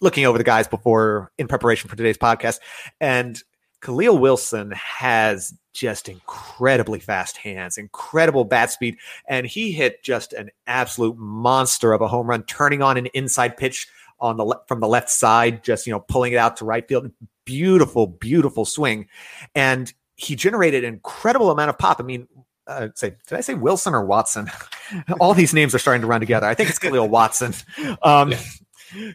looking 0.00 0.26
over 0.26 0.36
the 0.36 0.44
guys 0.44 0.66
before 0.66 1.30
in 1.38 1.46
preparation 1.46 1.88
for 1.88 1.96
today's 1.96 2.18
podcast. 2.18 2.58
And 3.00 3.40
Khalil 3.80 4.18
Wilson 4.18 4.72
has 4.72 5.54
just 5.72 6.08
incredibly 6.08 6.98
fast 6.98 7.36
hands, 7.36 7.78
incredible 7.78 8.44
bat 8.44 8.70
speed, 8.70 8.96
and 9.28 9.46
he 9.46 9.70
hit 9.70 10.02
just 10.02 10.32
an 10.32 10.50
absolute 10.66 11.16
monster 11.16 11.92
of 11.92 12.00
a 12.00 12.08
home 12.08 12.26
run, 12.26 12.42
turning 12.44 12.82
on 12.82 12.96
an 12.96 13.06
inside 13.06 13.56
pitch 13.56 13.88
on 14.20 14.36
the 14.36 14.44
le- 14.44 14.60
from 14.66 14.80
the 14.80 14.88
left 14.88 15.10
side, 15.10 15.62
just 15.62 15.86
you 15.86 15.92
know 15.92 16.00
pulling 16.00 16.32
it 16.32 16.36
out 16.36 16.56
to 16.56 16.64
right 16.64 16.86
field. 16.88 17.10
Beautiful, 17.44 18.06
beautiful 18.06 18.64
swing, 18.64 19.08
and 19.54 19.92
he 20.16 20.34
generated 20.34 20.84
an 20.84 20.94
incredible 20.94 21.50
amount 21.50 21.70
of 21.70 21.78
pop. 21.78 22.00
I 22.00 22.02
mean, 22.02 22.26
uh, 22.66 22.88
say, 22.94 23.14
did 23.26 23.38
I 23.38 23.40
say 23.40 23.54
Wilson 23.54 23.94
or 23.94 24.04
Watson? 24.04 24.50
All 25.20 25.34
these 25.34 25.54
names 25.54 25.74
are 25.74 25.78
starting 25.78 26.02
to 26.02 26.08
run 26.08 26.20
together. 26.20 26.46
I 26.46 26.54
think 26.54 26.68
it's 26.68 26.78
Khalil 26.78 27.08
Watson. 27.08 27.54
Um, 28.02 28.32
yeah. 28.32 28.40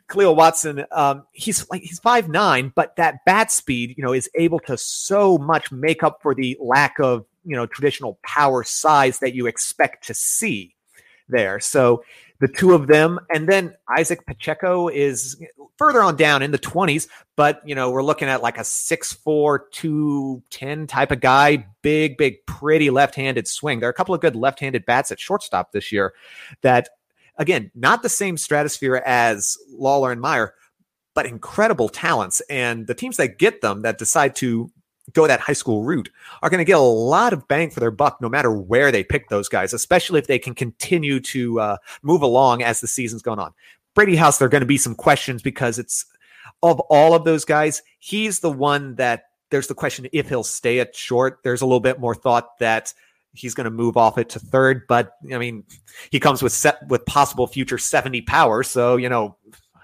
Khalil 0.08 0.36
Watson, 0.36 0.86
um, 0.92 1.24
he's 1.32 1.70
like 1.70 1.82
he's 1.82 2.00
five 2.00 2.30
nine, 2.30 2.72
but 2.76 2.96
that 2.98 3.26
bat 3.26 3.52
speed, 3.52 3.96
you 3.98 4.04
know, 4.04 4.14
is 4.14 4.30
able 4.36 4.60
to 4.62 4.78
so 4.78 5.38
much 5.38 5.72
make 5.72 6.04
up 6.04 6.20
for 6.22 6.36
the 6.36 6.58
lack 6.60 7.00
of 7.00 7.26
you 7.46 7.56
know 7.56 7.66
traditional 7.66 8.20
power 8.24 8.64
size 8.64 9.20
that 9.20 9.34
you 9.34 9.48
expect 9.48 10.08
to 10.08 10.14
see 10.14 10.76
there. 11.30 11.60
So 11.60 12.04
the 12.44 12.50
two 12.50 12.74
of 12.74 12.88
them. 12.88 13.22
And 13.34 13.48
then 13.48 13.74
Izaac 13.90 14.26
Pacheco 14.26 14.90
is 14.90 15.42
further 15.78 16.04
on 16.04 16.18
down 16.18 16.42
in 16.42 16.52
the 16.52 16.60
20s, 16.60 17.08
but 17.38 17.62
you 17.66 17.74
know, 17.74 17.90
we're 17.90 18.04
looking 18.04 18.28
at 18.28 18.42
like 18.42 18.58
a 18.58 18.64
6'4, 18.64 19.60
210 19.72 20.88
type 20.88 21.12
of 21.12 21.22
guy, 21.22 21.66
big, 21.82 22.18
big, 22.18 22.46
pretty 22.46 22.90
left-handed 22.90 23.48
swing. 23.48 23.80
There 23.80 23.88
are 23.88 23.92
a 23.92 23.96
couple 23.96 24.14
of 24.14 24.20
good 24.20 24.36
left-handed 24.36 24.86
bats 24.86 25.10
at 25.10 25.22
shortstop 25.22 25.72
this 25.72 25.90
year 25.94 26.14
that 26.64 26.90
again, 27.38 27.72
not 27.76 28.04
the 28.04 28.10
same 28.10 28.38
stratosphere 28.38 29.02
as 29.06 29.58
Lawlar 29.74 30.12
and 30.12 30.22
Mayer, 30.22 30.54
but 31.14 31.26
incredible 31.26 31.90
talents. 31.90 32.42
And 32.50 32.88
the 32.88 32.96
teams 32.96 33.18
that 33.18 33.38
get 33.38 33.62
them 33.62 33.82
that 33.84 33.98
decide 33.98 34.36
to 34.38 34.72
go 35.12 35.28
that 35.28 35.42
high 35.42 35.54
school 35.54 35.84
route 35.84 36.10
are 36.42 36.50
going 36.50 36.60
to 36.60 36.66
get 36.66 36.78
a 36.78 36.82
lot 36.82 37.34
of 37.34 37.48
bang 37.48 37.70
for 37.70 37.82
their 37.82 37.92
buck 37.92 38.22
no 38.22 38.30
matter 38.30 38.52
where 38.52 38.92
they 38.92 39.04
pick 39.04 39.28
those 39.30 39.50
guys, 39.50 39.74
especially 39.74 40.20
if 40.20 40.28
they 40.28 40.40
can 40.40 40.56
continue 40.56 41.20
to 41.20 41.60
uh, 41.60 41.78
move 42.02 42.22
along 42.22 42.64
as 42.64 42.80
the 42.80 42.88
season's 42.88 43.22
going 43.22 43.40
on. 43.40 43.54
Brady 43.96 44.16
House, 44.16 44.38
there 44.38 44.46
are 44.46 44.50
going 44.50 44.62
to 44.62 44.66
be 44.68 44.78
some 44.78 44.96
questions 44.96 45.42
because 45.42 45.78
it's 45.78 46.06
of 46.62 46.80
all 46.82 47.14
of 47.14 47.26
those 47.26 47.46
guys, 47.46 47.84
he's 48.00 48.40
the 48.40 48.52
one 48.52 48.96
that 48.96 49.26
there's 49.50 49.68
the 49.68 49.76
question 49.76 50.08
if 50.14 50.30
he'll 50.30 50.44
stay 50.44 50.80
at 50.80 50.96
short. 50.96 51.40
There's 51.44 51.62
a 51.62 51.66
little 51.66 51.80
bit 51.80 52.00
more 52.00 52.16
thought 52.16 52.58
that 52.60 52.94
he's 53.34 53.54
going 53.54 53.66
to 53.66 53.72
move 53.72 53.98
off 53.98 54.18
it 54.18 54.30
to 54.30 54.40
third, 54.40 54.84
but 54.88 55.14
I 55.32 55.38
mean, 55.38 55.64
he 56.12 56.20
comes 56.20 56.42
with 56.42 56.54
set 56.54 56.88
with 56.88 57.06
possible 57.06 57.48
future 57.48 57.78
70 57.78 58.22
power. 58.22 58.64
So, 58.64 58.96
you 58.96 59.10
know, 59.10 59.38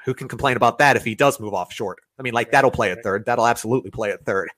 who 0.05 0.13
can 0.13 0.27
complain 0.27 0.55
about 0.55 0.77
that 0.77 0.95
if 0.95 1.03
he 1.03 1.15
does 1.15 1.39
move 1.39 1.53
off 1.53 1.73
short? 1.73 1.99
I 2.17 2.21
mean, 2.21 2.33
like 2.33 2.51
that'll 2.51 2.71
play 2.71 2.91
at 2.91 3.03
third. 3.03 3.25
That'll 3.25 3.47
absolutely 3.47 3.91
play 3.91 4.11
at 4.11 4.25
third. 4.25 4.49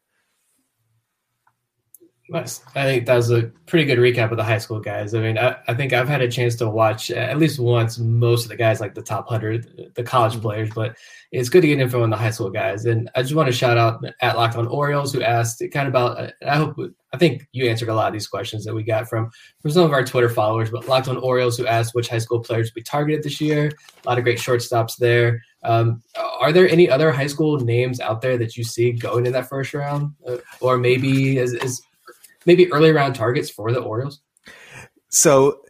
Nice. 2.31 2.61
I 2.75 2.83
think 2.83 3.07
that 3.07 3.15
was 3.15 3.29
a 3.29 3.51
pretty 3.65 3.83
good 3.83 3.97
recap 3.97 4.31
of 4.31 4.37
the 4.37 4.43
high 4.45 4.57
school 4.57 4.79
guys. 4.79 5.13
I 5.13 5.19
mean, 5.19 5.37
I, 5.37 5.57
I 5.67 5.73
think 5.73 5.91
I've 5.91 6.07
had 6.07 6.21
a 6.21 6.31
chance 6.31 6.55
to 6.55 6.69
watch 6.69 7.11
at 7.11 7.37
least 7.37 7.59
once 7.59 7.99
most 7.99 8.43
of 8.43 8.49
the 8.49 8.55
guys, 8.55 8.79
like 8.79 8.95
the 8.95 9.01
top 9.01 9.29
100, 9.29 9.91
the 9.95 10.03
college 10.03 10.31
mm-hmm. 10.33 10.41
players, 10.41 10.69
but 10.73 10.95
it's 11.33 11.49
good 11.49 11.59
to 11.59 11.67
get 11.67 11.81
info 11.81 12.01
on 12.01 12.09
the 12.09 12.15
high 12.15 12.29
school 12.29 12.49
guys. 12.49 12.85
And 12.85 13.09
I 13.15 13.21
just 13.21 13.35
want 13.35 13.47
to 13.47 13.51
shout 13.51 13.77
out 13.77 14.01
at 14.21 14.37
Locked 14.37 14.55
on 14.55 14.67
Orioles 14.67 15.11
who 15.11 15.21
asked 15.21 15.61
kind 15.73 15.89
of 15.89 15.91
about, 15.91 16.31
I 16.47 16.55
hope, 16.55 16.77
I 17.11 17.17
think 17.17 17.49
you 17.51 17.69
answered 17.69 17.89
a 17.89 17.93
lot 17.93 18.07
of 18.07 18.13
these 18.13 18.27
questions 18.27 18.63
that 18.63 18.73
we 18.73 18.83
got 18.83 19.09
from, 19.09 19.29
from 19.61 19.71
some 19.71 19.83
of 19.83 19.91
our 19.91 20.05
Twitter 20.05 20.29
followers, 20.29 20.71
but 20.71 20.87
Locked 20.87 21.09
on 21.09 21.17
Orioles 21.17 21.57
who 21.57 21.67
asked 21.67 21.93
which 21.93 22.07
high 22.07 22.19
school 22.19 22.39
players 22.39 22.71
we 22.73 22.81
targeted 22.81 23.23
this 23.23 23.41
year. 23.41 23.73
A 24.05 24.07
lot 24.07 24.17
of 24.17 24.23
great 24.23 24.39
shortstops 24.39 24.95
there. 24.95 25.43
Um, 25.63 26.01
are 26.15 26.53
there 26.53 26.69
any 26.69 26.89
other 26.89 27.11
high 27.11 27.27
school 27.27 27.59
names 27.59 27.99
out 27.99 28.21
there 28.21 28.37
that 28.37 28.55
you 28.55 28.63
see 28.63 28.93
going 28.93 29.25
in 29.25 29.33
that 29.33 29.49
first 29.49 29.73
round? 29.73 30.13
Uh, 30.25 30.37
or 30.61 30.77
maybe 30.77 31.37
is, 31.37 31.53
is 31.53 31.81
maybe 32.45 32.71
early 32.71 32.91
round 32.91 33.15
targets 33.15 33.49
for 33.49 33.71
the 33.71 33.79
Orioles? 33.79 34.21
So 35.09 35.61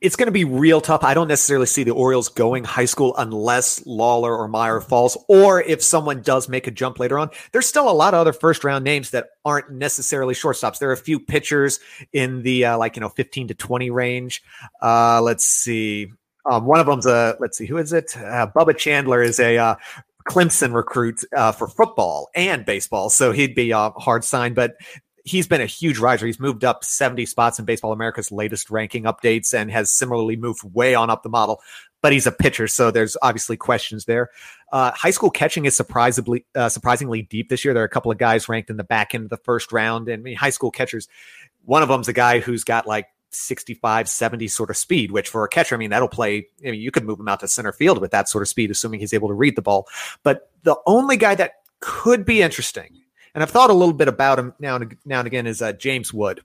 it's 0.00 0.16
going 0.16 0.26
to 0.26 0.32
be 0.32 0.44
real 0.44 0.80
tough. 0.80 1.02
I 1.02 1.14
don't 1.14 1.28
necessarily 1.28 1.66
see 1.66 1.82
the 1.82 1.92
Orioles 1.92 2.28
going 2.28 2.64
high 2.64 2.84
school 2.84 3.14
unless 3.16 3.80
Lawlar 3.80 4.36
or 4.36 4.48
Mayer 4.48 4.80
falls, 4.80 5.16
or 5.28 5.62
if 5.62 5.82
someone 5.82 6.20
does 6.20 6.48
make 6.48 6.66
a 6.66 6.70
jump 6.70 6.98
later 6.98 7.18
on. 7.18 7.30
There's 7.52 7.66
still 7.66 7.88
a 7.88 7.92
lot 7.92 8.12
of 8.12 8.20
other 8.20 8.32
first 8.32 8.64
round 8.64 8.84
names 8.84 9.10
that 9.10 9.28
aren't 9.44 9.70
necessarily 9.70 10.34
shortstops. 10.34 10.78
There 10.78 10.90
are 10.90 10.94
a 10.94 10.96
few 10.96 11.18
pitchers 11.18 11.80
in 12.12 12.42
the 12.42 12.66
uh, 12.66 12.78
like 12.78 12.96
you 12.96 13.00
know 13.00 13.08
15 13.08 13.48
to 13.48 13.54
20 13.54 13.90
range. 13.90 14.42
Uh, 14.82 15.22
let's 15.22 15.44
see. 15.44 16.08
Um, 16.44 16.66
one 16.66 16.78
of 16.78 16.86
them's 16.86 17.06
a 17.06 17.36
let's 17.40 17.56
see 17.56 17.66
who 17.66 17.78
is 17.78 17.92
it? 17.92 18.16
Uh, 18.16 18.48
Bubba 18.54 18.76
Chandler 18.76 19.22
is 19.22 19.40
a 19.40 19.56
uh, 19.56 19.76
Clemson 20.28 20.74
recruit 20.74 21.24
uh, 21.34 21.52
for 21.52 21.66
football 21.66 22.28
and 22.34 22.64
baseball, 22.66 23.08
so 23.08 23.32
he'd 23.32 23.54
be 23.54 23.70
a 23.70 23.90
hard 23.90 24.22
sign. 24.22 24.52
But 24.52 24.76
he's 25.26 25.48
been 25.48 25.60
a 25.60 25.66
huge 25.66 25.98
riser. 25.98 26.24
He's 26.24 26.40
moved 26.40 26.64
up 26.64 26.84
70 26.84 27.26
spots 27.26 27.58
in 27.58 27.64
Baseball 27.64 27.92
America's 27.92 28.30
latest 28.30 28.70
ranking 28.70 29.02
updates 29.02 29.52
and 29.52 29.70
has 29.70 29.90
similarly 29.90 30.36
moved 30.36 30.62
way 30.62 30.94
on 30.94 31.10
up 31.10 31.24
the 31.24 31.28
model. 31.28 31.60
But 32.00 32.12
he's 32.12 32.26
a 32.26 32.32
pitcher, 32.32 32.68
so 32.68 32.92
there's 32.92 33.16
obviously 33.20 33.56
questions 33.56 34.04
there. 34.04 34.30
Uh, 34.72 34.92
high 34.92 35.10
school 35.10 35.30
catching 35.30 35.64
is 35.64 35.76
surprisingly 35.76 36.46
uh, 36.54 36.68
surprisingly 36.68 37.22
deep 37.22 37.48
this 37.48 37.64
year. 37.64 37.74
There 37.74 37.82
are 37.82 37.86
a 37.86 37.90
couple 37.90 38.12
of 38.12 38.18
guys 38.18 38.48
ranked 38.48 38.70
in 38.70 38.76
the 38.76 38.84
back 38.84 39.14
end 39.14 39.24
of 39.24 39.30
the 39.30 39.36
first 39.38 39.72
round, 39.72 40.08
and 40.08 40.20
I 40.20 40.22
mean, 40.22 40.36
high 40.36 40.50
school 40.50 40.70
catchers. 40.70 41.08
One 41.64 41.82
of 41.82 41.88
them's 41.88 42.06
a 42.06 42.12
guy 42.12 42.38
who's 42.38 42.62
got 42.62 42.86
like 42.86 43.08
65, 43.30 44.08
70 44.08 44.46
sort 44.46 44.70
of 44.70 44.76
speed, 44.76 45.10
which 45.10 45.28
for 45.28 45.42
a 45.42 45.48
catcher, 45.48 45.74
I 45.74 45.78
mean, 45.78 45.90
that'll 45.90 46.06
play. 46.06 46.46
I 46.64 46.70
mean, 46.70 46.80
you 46.80 46.92
could 46.92 47.04
move 47.04 47.18
him 47.18 47.26
out 47.26 47.40
to 47.40 47.48
center 47.48 47.72
field 47.72 48.00
with 48.00 48.12
that 48.12 48.28
sort 48.28 48.42
of 48.42 48.48
speed, 48.48 48.70
assuming 48.70 49.00
he's 49.00 49.14
able 49.14 49.28
to 49.28 49.34
read 49.34 49.56
the 49.56 49.62
ball. 49.62 49.88
But 50.22 50.50
the 50.62 50.76
only 50.86 51.16
guy 51.16 51.34
that 51.34 51.54
could 51.80 52.24
be 52.24 52.42
interesting 52.42 53.00
and 53.36 53.42
I've 53.42 53.50
thought 53.50 53.68
a 53.68 53.74
little 53.74 53.92
bit 53.92 54.08
about 54.08 54.38
him 54.38 54.54
now 54.58 54.76
and 54.76 54.96
now 55.04 55.18
and 55.18 55.26
again 55.26 55.46
is 55.46 55.60
uh, 55.60 55.74
James 55.74 56.12
Wood. 56.12 56.40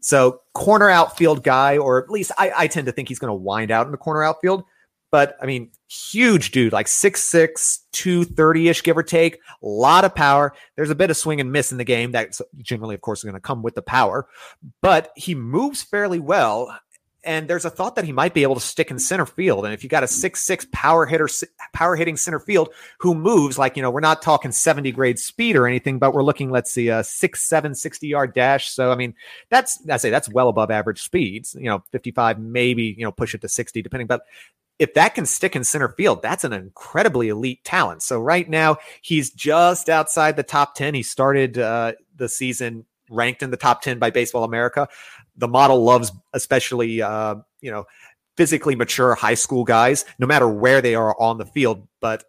So 0.00 0.40
corner 0.54 0.90
outfield 0.90 1.44
guy, 1.44 1.78
or 1.78 2.02
at 2.02 2.10
least 2.10 2.32
I, 2.36 2.52
I 2.54 2.66
tend 2.66 2.86
to 2.86 2.92
think 2.92 3.08
he's 3.08 3.20
going 3.20 3.30
to 3.30 3.34
wind 3.34 3.70
out 3.70 3.86
in 3.86 3.92
the 3.92 3.96
corner 3.96 4.24
outfield. 4.24 4.64
But 5.12 5.36
I 5.40 5.46
mean, 5.46 5.70
huge 5.88 6.50
dude, 6.50 6.72
like 6.72 6.86
6'6, 6.86 7.78
230 7.92 8.68
ish, 8.68 8.82
give 8.82 8.96
or 8.96 9.04
take. 9.04 9.36
A 9.36 9.66
lot 9.66 10.04
of 10.04 10.16
power. 10.16 10.52
There's 10.74 10.90
a 10.90 10.96
bit 10.96 11.10
of 11.10 11.16
swing 11.16 11.40
and 11.40 11.52
miss 11.52 11.70
in 11.70 11.78
the 11.78 11.84
game 11.84 12.10
that 12.12 12.36
generally, 12.58 12.96
of 12.96 13.02
course, 13.02 13.22
going 13.22 13.34
to 13.34 13.40
come 13.40 13.62
with 13.62 13.76
the 13.76 13.82
power. 13.82 14.26
But 14.80 15.12
he 15.14 15.36
moves 15.36 15.82
fairly 15.82 16.18
well 16.18 16.76
and 17.24 17.48
there's 17.48 17.64
a 17.64 17.70
thought 17.70 17.96
that 17.96 18.04
he 18.04 18.12
might 18.12 18.34
be 18.34 18.42
able 18.42 18.54
to 18.54 18.60
stick 18.60 18.90
in 18.90 18.98
center 18.98 19.26
field. 19.26 19.64
And 19.64 19.72
if 19.72 19.82
you 19.82 19.88
got 19.88 20.02
a 20.02 20.08
six 20.08 20.42
six 20.42 20.66
power 20.72 21.06
hitter, 21.06 21.28
power 21.72 21.96
hitting 21.96 22.16
center 22.16 22.40
field 22.40 22.70
who 22.98 23.14
moves 23.14 23.58
like 23.58 23.76
you 23.76 23.82
know, 23.82 23.90
we're 23.90 24.00
not 24.00 24.22
talking 24.22 24.52
70 24.52 24.92
grade 24.92 25.18
speed 25.18 25.56
or 25.56 25.66
anything, 25.66 25.98
but 25.98 26.14
we're 26.14 26.24
looking, 26.24 26.50
let's 26.50 26.70
see, 26.70 26.88
a 26.88 27.04
six 27.04 27.42
seven 27.42 27.74
60 27.74 28.06
yard 28.06 28.34
dash. 28.34 28.70
So 28.70 28.90
I 28.90 28.96
mean, 28.96 29.14
that's 29.50 29.78
I 29.88 29.96
say 29.96 30.10
that's 30.10 30.28
well 30.28 30.48
above 30.48 30.70
average 30.70 31.02
speeds. 31.02 31.54
You 31.54 31.66
know, 31.66 31.84
55, 31.92 32.38
maybe 32.38 32.94
you 32.96 33.04
know, 33.04 33.12
push 33.12 33.34
it 33.34 33.40
to 33.42 33.48
60, 33.48 33.82
depending. 33.82 34.06
But 34.06 34.22
if 34.78 34.94
that 34.94 35.14
can 35.14 35.26
stick 35.26 35.54
in 35.54 35.62
center 35.62 35.90
field, 35.90 36.22
that's 36.22 36.42
an 36.42 36.52
incredibly 36.52 37.28
elite 37.28 37.62
talent. 37.62 38.02
So 38.02 38.18
right 38.18 38.48
now 38.48 38.78
he's 39.00 39.30
just 39.30 39.88
outside 39.88 40.36
the 40.36 40.42
top 40.42 40.74
10. 40.74 40.94
He 40.94 41.04
started 41.04 41.58
uh, 41.58 41.92
the 42.16 42.28
season 42.28 42.84
ranked 43.12 43.42
in 43.42 43.50
the 43.50 43.56
top 43.56 43.82
10 43.82 43.98
by 43.98 44.10
Baseball 44.10 44.44
America 44.44 44.88
the 45.36 45.48
model 45.48 45.82
loves, 45.82 46.12
especially, 46.32 47.02
uh, 47.02 47.36
you 47.60 47.70
know, 47.70 47.84
physically 48.36 48.74
mature 48.74 49.14
high 49.14 49.34
school 49.34 49.64
guys, 49.64 50.04
no 50.18 50.26
matter 50.26 50.48
where 50.48 50.80
they 50.80 50.94
are 50.94 51.18
on 51.20 51.38
the 51.38 51.46
field. 51.46 51.86
But 52.00 52.24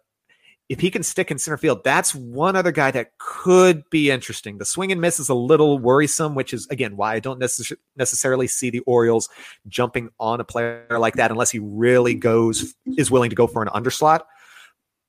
if 0.68 0.80
he 0.80 0.90
can 0.90 1.02
stick 1.02 1.30
in 1.30 1.38
center 1.38 1.56
field, 1.56 1.84
that's 1.84 2.14
one 2.14 2.56
other 2.56 2.72
guy 2.72 2.90
that 2.90 3.18
could 3.18 3.82
be 3.90 4.10
interesting. 4.10 4.58
The 4.58 4.64
swing 4.64 4.92
and 4.92 5.00
miss 5.00 5.20
is 5.20 5.28
a 5.28 5.34
little 5.34 5.78
worrisome, 5.78 6.34
which 6.34 6.54
is 6.54 6.66
again 6.68 6.96
why 6.96 7.14
I 7.14 7.20
don't 7.20 7.40
necess- 7.40 7.76
necessarily 7.96 8.46
see 8.46 8.70
the 8.70 8.80
Orioles 8.80 9.28
jumping 9.68 10.10
on 10.18 10.40
a 10.40 10.44
player 10.44 10.86
like 10.90 11.16
that 11.16 11.30
unless 11.30 11.50
he 11.50 11.58
really 11.58 12.14
goes 12.14 12.74
is 12.96 13.10
willing 13.10 13.30
to 13.30 13.36
go 13.36 13.46
for 13.46 13.62
an 13.62 13.68
underslot. 13.68 14.20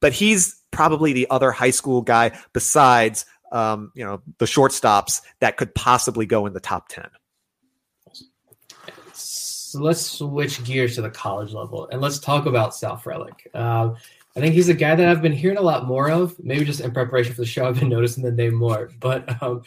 But 0.02 0.12
he's 0.12 0.62
probably 0.72 1.14
the 1.14 1.28
other 1.30 1.52
high 1.52 1.72
school 1.72 2.02
guy 2.02 2.38
besides 2.52 3.26
um, 3.56 3.92
you 3.96 4.04
know 4.04 4.22
the 4.38 4.46
shortstops 4.46 5.22
that 5.40 5.58
could 5.58 5.74
possibly 5.74 6.26
go 6.26 6.46
in 6.46 6.54
the 6.54 6.60
top 6.60 6.90
ten. 6.90 7.08
So 9.14 9.80
let's 9.80 10.02
switch 10.02 10.64
gears 10.64 10.96
to 10.96 11.02
the 11.02 11.10
college 11.10 11.54
level 11.54 11.88
and 11.92 12.02
let's 12.02 12.20
talk 12.20 12.46
about 12.46 12.76
Sal 12.76 12.98
Frelick. 12.98 13.48
Uh, 13.54 13.94
I 14.36 14.42
think 14.42 14.54
he's 14.54 14.70
a 14.70 14.74
guy 14.74 14.96
that 14.96 15.08
I've 15.08 15.22
been 15.22 15.32
hearing 15.32 15.58
a 15.58 15.62
lot 15.62 15.86
more 15.86 16.12
of. 16.12 16.38
Maybe 16.44 16.66
just 16.66 16.82
in 16.82 16.92
preparation 16.92 17.34
for 17.34 17.42
the 17.42 17.48
show, 17.48 17.66
I've 17.68 17.80
been 17.80 17.90
noticing 17.90 18.24
the 18.24 18.32
name 18.32 18.54
more. 18.54 18.92
But 19.00 19.42
um, 19.42 19.64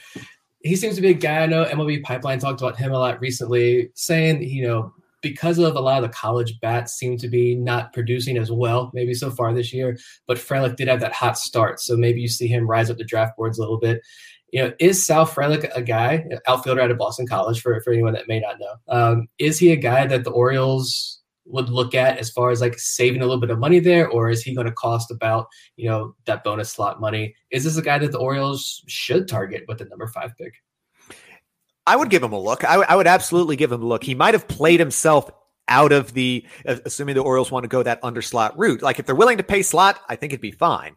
he 0.63 0.77
seems 0.77 0.97
to 0.97 1.01
be 1.01 1.09
a 1.09 1.15
guy 1.15 1.41
I 1.41 1.47
know. 1.47 1.65
MLB 1.65 2.03
Pipeline 2.03 2.39
talked 2.39 2.61
about 2.61 2.77
him 2.77 2.93
a 2.93 2.99
lot 2.99 3.21
recently, 3.21 3.91
saying 3.95 4.43
you 4.43 4.67
know 4.67 4.95
because 5.21 5.59
of 5.59 5.77
a 5.77 5.81
lot 5.81 6.03
of 6.03 6.09
the 6.09 6.17
college 6.17 6.59
bats 6.61 6.95
seem 6.95 7.17
to 7.19 7.29
be 7.29 7.55
not 7.55 7.93
producing 7.93 8.37
as 8.37 8.51
well, 8.51 8.91
maybe 8.95 9.15
so 9.15 9.31
far 9.31 9.53
this 9.53 9.73
year. 9.73 9.99
But 10.27 10.39
Frelick 10.39 10.77
did 10.77 10.89
have 10.89 11.01
that 11.01 11.13
hot 11.13 11.39
start, 11.39 11.81
so 11.81 11.97
maybe 11.97 12.21
you 12.21 12.29
see 12.29 12.47
him 12.47 12.69
rise 12.69 12.91
up 12.91 12.99
the 12.99 13.05
draft 13.05 13.37
boards 13.37 13.59
a 13.59 13.63
little 13.63 13.79
bit. 13.79 14.01
You 14.53 14.63
know, 14.63 14.73
is 14.79 15.05
Sal 15.05 15.27
Frelick 15.27 15.71
a 15.75 15.83
guy, 15.83 16.25
outfielder 16.47 16.81
out 16.81 16.91
of 16.91 16.99
Boston 16.99 17.27
College, 17.27 17.61
for, 17.61 17.81
for 17.83 17.93
anyone 17.93 18.15
that 18.15 18.29
may 18.29 18.41
not 18.41 18.59
know? 18.59 18.75
Um, 18.89 19.29
is 19.39 19.59
he 19.59 19.73
a 19.73 19.77
guy 19.77 20.07
that 20.07 20.25
the 20.25 20.31
Orioles 20.31 21.21
would 21.49 21.71
look 21.71 21.95
at 21.95 22.19
as 22.19 22.31
far 22.31 22.51
as 22.51 22.61
like 22.61 22.79
saving 22.79 23.23
a 23.23 23.25
little 23.25 23.41
bit 23.41 23.51
of 23.51 23.59
money 23.59 23.81
there, 23.81 24.09
or 24.09 24.31
is 24.31 24.43
he 24.43 24.55
going 24.55 24.67
to 24.67 24.73
cost 24.73 25.11
about 25.11 25.49
you 25.77 25.89
know 25.89 26.15
that 26.27 26.45
bonus 26.45 26.71
slot 26.71 27.01
money? 27.01 27.35
Is 27.51 27.65
this 27.65 27.77
a 27.77 27.83
guy 27.83 27.99
that 27.99 28.13
the 28.13 28.19
Orioles 28.19 28.85
should 28.87 29.29
target 29.29 29.65
with 29.67 29.79
the 29.79 29.87
number 29.87 30.07
five 30.07 30.31
pick? 30.39 30.55
I 31.89 31.97
would 31.97 32.11
give 32.11 32.23
him 32.23 32.33
a 32.33 32.39
look. 32.39 32.65
I, 32.65 32.73
w- 32.73 32.87
I 32.89 32.97
would 32.97 33.07
absolutely 33.07 33.57
give 33.57 33.73
him 33.73 33.83
a 33.83 33.87
look. 33.87 34.05
He 34.05 34.15
might 34.15 34.35
have 34.35 34.47
played 34.47 34.79
himself 34.79 35.31
out 35.69 35.91
of 35.91 36.13
the, 36.13 36.47
uh, 36.67 36.77
assuming 36.85 37.15
the 37.15 37.23
Orioles 37.23 37.51
want 37.51 37.65
to 37.65 37.69
go 37.69 37.83
that 37.83 37.99
under 38.03 38.21
slot 38.21 38.59
route. 38.59 38.83
Like 38.83 38.99
if 38.99 39.07
they're 39.07 39.15
willing 39.15 39.39
to 39.39 39.43
pay 39.43 39.63
slot, 39.63 40.01
I 40.09 40.17
think 40.17 40.33
it'd 40.33 40.43
be 40.43 40.51
fine. 40.51 40.97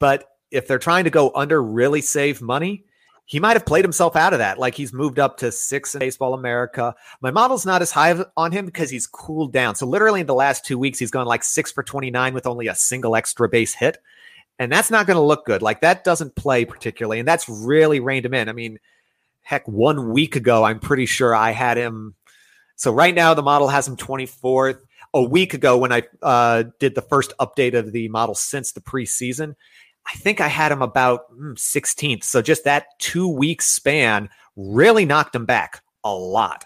But 0.00 0.28
if 0.50 0.66
they're 0.66 0.80
trying 0.80 1.04
to 1.04 1.10
go 1.10 1.30
under 1.34 1.62
really 1.62 2.00
save 2.00 2.42
money, 2.42 2.84
he 3.24 3.38
might 3.38 3.56
have 3.56 3.64
played 3.64 3.84
himself 3.84 4.16
out 4.16 4.32
of 4.32 4.40
that. 4.40 4.58
Like 4.58 4.74
he's 4.74 4.92
moved 4.92 5.18
up 5.18 5.38
to 5.38 5.52
six 5.52 5.94
in 5.94 6.00
Baseball 6.00 6.34
America. 6.34 6.94
My 7.20 7.30
model's 7.30 7.64
not 7.64 7.80
as 7.80 7.92
high 7.92 8.24
on 8.36 8.50
him 8.52 8.66
because 8.66 8.90
he's 8.90 9.06
cooled 9.06 9.52
down. 9.52 9.76
So 9.76 9.86
literally 9.86 10.20
in 10.20 10.26
the 10.26 10.34
last 10.34 10.64
two 10.64 10.78
weeks, 10.78 10.98
he's 10.98 11.12
gone 11.12 11.26
like 11.26 11.44
six 11.44 11.70
for 11.70 11.82
29 11.82 12.34
with 12.34 12.46
only 12.46 12.66
a 12.66 12.74
single 12.74 13.14
extra 13.14 13.48
base 13.48 13.74
hit. 13.74 13.98
And 14.58 14.70
that's 14.70 14.90
not 14.90 15.06
going 15.06 15.16
to 15.16 15.22
look 15.22 15.46
good. 15.46 15.62
Like 15.62 15.80
that 15.82 16.04
doesn't 16.04 16.34
play 16.34 16.64
particularly. 16.64 17.20
And 17.20 17.28
that's 17.28 17.48
really 17.48 18.00
reined 18.00 18.26
him 18.26 18.34
in. 18.34 18.48
I 18.48 18.52
mean, 18.52 18.78
heck, 19.42 19.66
one 19.68 20.10
week 20.10 20.36
ago, 20.36 20.64
I'm 20.64 20.80
pretty 20.80 21.06
sure 21.06 21.34
I 21.34 21.50
had 21.50 21.76
him. 21.76 22.14
So 22.76 22.92
right 22.92 23.14
now, 23.14 23.34
the 23.34 23.42
model 23.42 23.68
has 23.68 23.86
him 23.86 23.96
24th. 23.96 24.78
A 25.14 25.22
week 25.22 25.52
ago, 25.52 25.76
when 25.76 25.92
I 25.92 26.04
uh, 26.22 26.64
did 26.78 26.94
the 26.94 27.02
first 27.02 27.34
update 27.38 27.74
of 27.74 27.92
the 27.92 28.08
model 28.08 28.34
since 28.34 28.72
the 28.72 28.80
preseason, 28.80 29.54
I 30.06 30.14
think 30.14 30.40
I 30.40 30.48
had 30.48 30.72
him 30.72 30.80
about 30.80 31.30
16th. 31.36 32.18
Mm, 32.18 32.24
so 32.24 32.40
just 32.40 32.64
that 32.64 32.86
two 32.98 33.28
week 33.28 33.60
span 33.60 34.30
really 34.56 35.04
knocked 35.04 35.34
him 35.34 35.44
back 35.44 35.82
a 36.02 36.14
lot. 36.14 36.64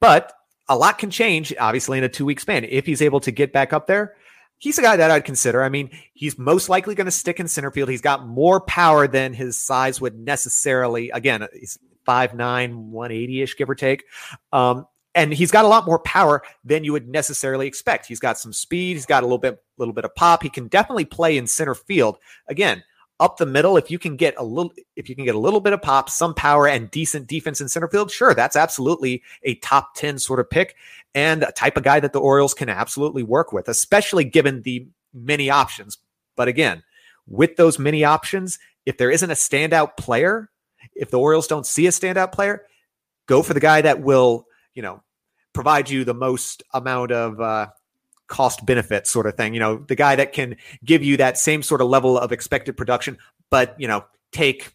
But 0.00 0.32
a 0.68 0.76
lot 0.76 0.98
can 0.98 1.10
change, 1.10 1.52
obviously, 1.58 1.98
in 1.98 2.04
a 2.04 2.08
two 2.08 2.24
week 2.24 2.40
span. 2.40 2.64
If 2.64 2.86
he's 2.86 3.02
able 3.02 3.20
to 3.20 3.30
get 3.30 3.52
back 3.52 3.72
up 3.72 3.86
there, 3.86 4.14
he's 4.58 4.78
a 4.78 4.82
guy 4.82 4.96
that 4.96 5.10
I'd 5.10 5.24
consider. 5.24 5.62
I 5.62 5.68
mean, 5.68 5.90
he's 6.14 6.38
most 6.38 6.68
likely 6.68 6.94
going 6.94 7.06
to 7.06 7.10
stick 7.10 7.40
in 7.40 7.48
center 7.48 7.70
field. 7.70 7.88
He's 7.88 8.00
got 8.00 8.26
more 8.26 8.60
power 8.60 9.08
than 9.08 9.34
his 9.34 9.60
size 9.60 10.00
would 10.00 10.16
necessarily. 10.16 11.10
Again, 11.10 11.46
he's 11.52 11.78
5'9, 12.06 12.74
180 12.74 13.42
ish, 13.42 13.56
give 13.56 13.70
or 13.70 13.74
take. 13.74 14.04
Um, 14.52 14.86
and 15.14 15.32
he's 15.32 15.50
got 15.50 15.64
a 15.64 15.68
lot 15.68 15.86
more 15.86 15.98
power 15.98 16.42
than 16.64 16.84
you 16.84 16.92
would 16.92 17.08
necessarily 17.08 17.66
expect. 17.66 18.06
He's 18.06 18.20
got 18.20 18.38
some 18.38 18.52
speed. 18.52 18.94
He's 18.94 19.06
got 19.06 19.22
a 19.22 19.26
little 19.26 19.38
bit, 19.38 19.62
little 19.76 19.92
bit 19.92 20.04
of 20.04 20.14
pop. 20.14 20.42
He 20.42 20.48
can 20.48 20.68
definitely 20.68 21.04
play 21.04 21.36
in 21.36 21.46
center 21.46 21.74
field. 21.74 22.18
Again, 22.48 22.82
up 23.20 23.36
the 23.36 23.46
middle, 23.46 23.76
if 23.76 23.90
you 23.90 23.98
can 23.98 24.16
get 24.16 24.34
a 24.38 24.42
little, 24.42 24.72
if 24.96 25.08
you 25.08 25.14
can 25.14 25.24
get 25.24 25.34
a 25.34 25.38
little 25.38 25.60
bit 25.60 25.72
of 25.72 25.82
pop, 25.82 26.10
some 26.10 26.34
power, 26.34 26.66
and 26.66 26.90
decent 26.90 27.28
defense 27.28 27.60
in 27.60 27.68
center 27.68 27.88
field, 27.88 28.10
sure, 28.10 28.34
that's 28.34 28.56
absolutely 28.56 29.22
a 29.44 29.54
top 29.56 29.94
ten 29.94 30.18
sort 30.18 30.40
of 30.40 30.50
pick 30.50 30.76
and 31.14 31.42
a 31.42 31.52
type 31.52 31.76
of 31.76 31.82
guy 31.82 32.00
that 32.00 32.12
the 32.12 32.20
Orioles 32.20 32.54
can 32.54 32.68
absolutely 32.68 33.22
work 33.22 33.52
with, 33.52 33.68
especially 33.68 34.24
given 34.24 34.62
the 34.62 34.88
many 35.12 35.50
options. 35.50 35.98
But 36.36 36.48
again, 36.48 36.82
with 37.28 37.56
those 37.56 37.78
many 37.78 38.02
options, 38.02 38.58
if 38.86 38.96
there 38.96 39.10
isn't 39.10 39.30
a 39.30 39.34
standout 39.34 39.96
player, 39.96 40.50
if 40.94 41.10
the 41.10 41.18
Orioles 41.18 41.46
don't 41.46 41.66
see 41.66 41.86
a 41.86 41.90
standout 41.90 42.32
player, 42.32 42.66
go 43.26 43.42
for 43.42 43.54
the 43.54 43.60
guy 43.60 43.80
that 43.82 44.02
will 44.02 44.46
you 44.74 44.82
know, 44.82 45.02
provide 45.52 45.90
you 45.90 46.04
the 46.04 46.14
most 46.14 46.62
amount 46.72 47.12
of 47.12 47.40
uh, 47.40 47.68
cost 48.26 48.64
benefit 48.64 49.06
sort 49.06 49.26
of 49.26 49.36
thing. 49.36 49.54
You 49.54 49.60
know, 49.60 49.76
the 49.76 49.94
guy 49.94 50.16
that 50.16 50.32
can 50.32 50.56
give 50.84 51.02
you 51.02 51.16
that 51.18 51.38
same 51.38 51.62
sort 51.62 51.80
of 51.80 51.88
level 51.88 52.18
of 52.18 52.32
expected 52.32 52.76
production, 52.76 53.18
but 53.50 53.78
you 53.78 53.88
know, 53.88 54.04
take 54.32 54.74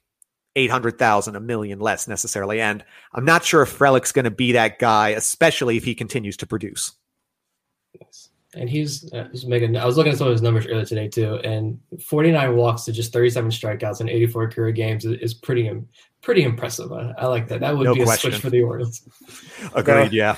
800,000, 0.56 1.36
a 1.36 1.40
million 1.40 1.80
less 1.80 2.08
necessarily. 2.08 2.62
And 2.62 2.84
I'm 3.14 3.26
not 3.26 3.46
sure 3.46 3.62
if 3.62 3.78
Frelick's 3.78 4.12
going 4.12 4.26
to 4.26 4.32
be 4.32 4.54
that 4.54 4.80
guy, 4.80 5.10
especially 5.10 5.78
if 5.78 5.84
he 5.84 5.96
continues 5.96 6.38
to 6.38 6.48
produce. 6.48 6.94
Yes 8.00 8.27
and 8.58 8.70
he's, 8.70 9.12
uh, 9.14 9.28
he's 9.32 9.46
making. 9.46 9.76
I 9.78 9.86
was 9.86 9.98
looking 9.98 10.12
at 10.12 10.18
some 10.18 10.28
of 10.28 10.34
his 10.34 10.42
numbers 10.42 10.66
earlier 10.68 10.86
today 10.86 11.08
too, 11.08 11.36
and 11.44 11.80
49 12.04 12.56
walks 12.56 12.84
to 12.84 12.92
just 12.92 13.14
37 13.14 13.52
strikeouts 13.52 14.02
in 14.02 14.10
84 14.10 14.52
career 14.52 14.72
games 14.72 15.06
is, 15.06 15.20
is 15.20 15.34
pretty 15.34 15.70
pretty 16.22 16.44
impressive. 16.44 16.92
I, 16.92 17.14
I, 17.18 17.28
like 17.28 17.48
that. 17.48 17.62
That 17.62 17.78
would 17.78 17.86
no 17.86 17.94
be 17.94 18.04
question. 18.04 18.30
a 18.30 18.34
switch 18.34 18.42
for 18.42 18.50
the 18.50 18.62
Orioles. 18.62 19.02
Agreed. 19.76 20.12
yeah, 20.12 20.36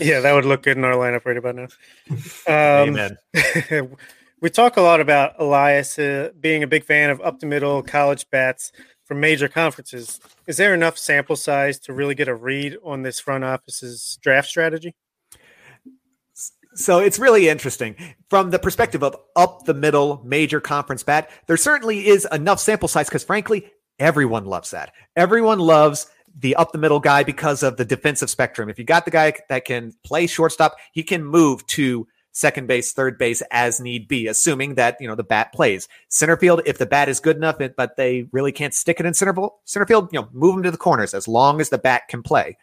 yeah, 0.00 0.20
that 0.20 0.32
would 0.32 0.44
look 0.44 0.62
good 0.62 0.76
in 0.76 0.84
our 0.84 0.94
lineup 0.94 1.24
right 1.24 1.36
about 1.36 1.54
now. 1.54 1.68
Um, 2.46 2.96
Amen. 2.96 3.18
we 4.40 4.48
talk 4.48 4.76
a 4.76 4.80
lot 4.80 5.00
about 5.00 5.34
Elias 5.38 5.98
uh, 5.98 6.30
being 6.40 6.62
a 6.62 6.66
big 6.66 6.84
fan 6.84 7.10
of 7.10 7.20
up 7.20 7.40
the 7.40 7.46
middle 7.46 7.82
college 7.82 8.28
bats 8.30 8.72
from 9.04 9.20
major 9.20 9.48
conferences. 9.48 10.20
Is 10.46 10.56
there 10.56 10.72
enough 10.72 10.96
sample 10.96 11.36
size 11.36 11.78
to 11.80 11.92
really 11.92 12.14
get 12.14 12.28
a 12.28 12.34
read 12.34 12.76
on 12.84 13.02
this 13.02 13.20
front 13.20 13.44
office's 13.44 14.18
draft 14.22 14.48
strategy? 14.48 14.94
So 16.74 16.98
it's 16.98 17.18
really 17.18 17.48
interesting 17.48 17.96
from 18.28 18.50
the 18.50 18.58
perspective 18.58 19.02
of 19.02 19.16
up 19.34 19.64
the 19.64 19.74
middle 19.74 20.22
major 20.24 20.60
conference 20.60 21.02
bat. 21.02 21.30
There 21.46 21.56
certainly 21.56 22.06
is 22.06 22.26
enough 22.30 22.60
sample 22.60 22.88
size 22.88 23.08
because, 23.08 23.24
frankly, 23.24 23.70
everyone 23.98 24.44
loves 24.44 24.70
that. 24.70 24.92
Everyone 25.16 25.58
loves 25.58 26.06
the 26.38 26.54
up 26.56 26.72
the 26.72 26.78
middle 26.78 27.00
guy 27.00 27.24
because 27.24 27.62
of 27.62 27.76
the 27.76 27.84
defensive 27.84 28.30
spectrum. 28.30 28.68
If 28.68 28.78
you 28.78 28.84
got 28.84 29.04
the 29.04 29.10
guy 29.10 29.32
that 29.48 29.64
can 29.64 29.92
play 30.04 30.26
shortstop, 30.26 30.76
he 30.92 31.02
can 31.02 31.24
move 31.24 31.66
to 31.68 32.06
second 32.32 32.68
base, 32.68 32.92
third 32.92 33.18
base 33.18 33.42
as 33.50 33.80
need 33.80 34.06
be, 34.06 34.28
assuming 34.28 34.76
that 34.76 34.96
you 35.00 35.08
know 35.08 35.14
the 35.14 35.24
bat 35.24 35.52
plays 35.52 35.88
center 36.08 36.36
field. 36.36 36.62
If 36.66 36.78
the 36.78 36.86
bat 36.86 37.08
is 37.08 37.20
good 37.20 37.36
enough, 37.36 37.56
but 37.76 37.96
they 37.96 38.28
really 38.32 38.52
can't 38.52 38.74
stick 38.74 39.00
it 39.00 39.06
in 39.06 39.14
center 39.14 39.34
center 39.64 39.86
field, 39.86 40.10
you 40.12 40.20
know, 40.20 40.28
move 40.32 40.54
them 40.54 40.62
to 40.64 40.70
the 40.70 40.76
corners 40.76 41.14
as 41.14 41.26
long 41.26 41.60
as 41.60 41.70
the 41.70 41.78
bat 41.78 42.02
can 42.08 42.22
play. 42.22 42.56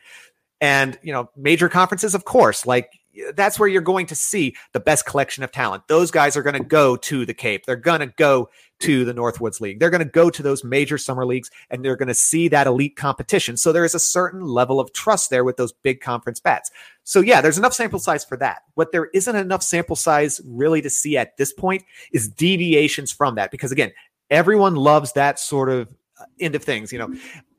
And 0.62 0.98
you 1.04 1.12
know, 1.12 1.30
major 1.36 1.68
conferences, 1.68 2.16
of 2.16 2.24
course, 2.24 2.66
like 2.66 2.90
that's 3.34 3.60
where 3.60 3.70
you're 3.70 3.82
going 3.82 4.06
to 4.08 4.16
see 4.16 4.56
the 4.74 4.80
best 4.80 5.06
collection 5.06 5.44
of 5.44 5.52
talent. 5.52 5.88
Those 5.88 6.12
guys 6.12 6.36
are 6.38 6.44
going 6.44 6.56
to 6.56 6.64
go 6.64 6.96
to 6.98 7.26
the 7.26 7.34
Cape. 7.34 7.66
They're 7.66 7.76
going 7.76 8.02
to 8.02 8.14
go 8.18 8.50
to 8.80 9.06
the 9.06 9.14
Northwoods 9.14 9.62
League. 9.62 9.80
They're 9.80 9.90
going 9.90 10.04
to 10.04 10.10
go 10.10 10.30
to 10.30 10.44
those 10.44 10.64
major 10.64 10.98
summer 10.98 11.26
leagues 11.26 11.50
and 11.70 11.84
they're 11.84 11.96
going 11.96 12.10
to 12.10 12.14
see 12.14 12.48
that 12.50 12.68
elite 12.68 12.96
competition. 12.96 13.56
So 13.58 13.72
there 13.72 13.86
is 13.86 13.96
a 13.96 14.00
certain 14.00 14.42
level 14.42 14.80
of 14.80 14.92
trust 14.94 15.30
there 15.30 15.44
with 15.44 15.58
those 15.58 15.72
big 15.72 16.02
conference 16.02 16.40
bats. 16.40 16.72
So 17.04 17.22
yeah, 17.22 17.40
there's 17.40 17.58
enough 17.58 17.74
sample 17.74 18.00
size 18.00 18.26
for 18.26 18.38
that. 18.38 18.64
What 18.74 18.92
there 18.92 19.06
isn't 19.14 19.36
enough 19.36 19.64
sample 19.64 19.96
size 19.96 20.42
really 20.46 20.82
to 20.82 20.90
see 20.90 21.18
at 21.18 21.38
this 21.38 21.54
point 21.54 21.84
is 22.12 22.28
deviations 22.28 23.12
from 23.12 23.36
that 23.36 23.52
because 23.52 23.72
again, 23.72 23.92
everyone 24.30 24.76
loves 24.76 25.14
that 25.14 25.40
sort 25.40 25.70
of 25.70 25.88
uh, 26.20 26.26
end 26.40 26.56
of 26.56 26.64
things, 26.64 26.92
you 26.92 27.00
know. 27.00 27.14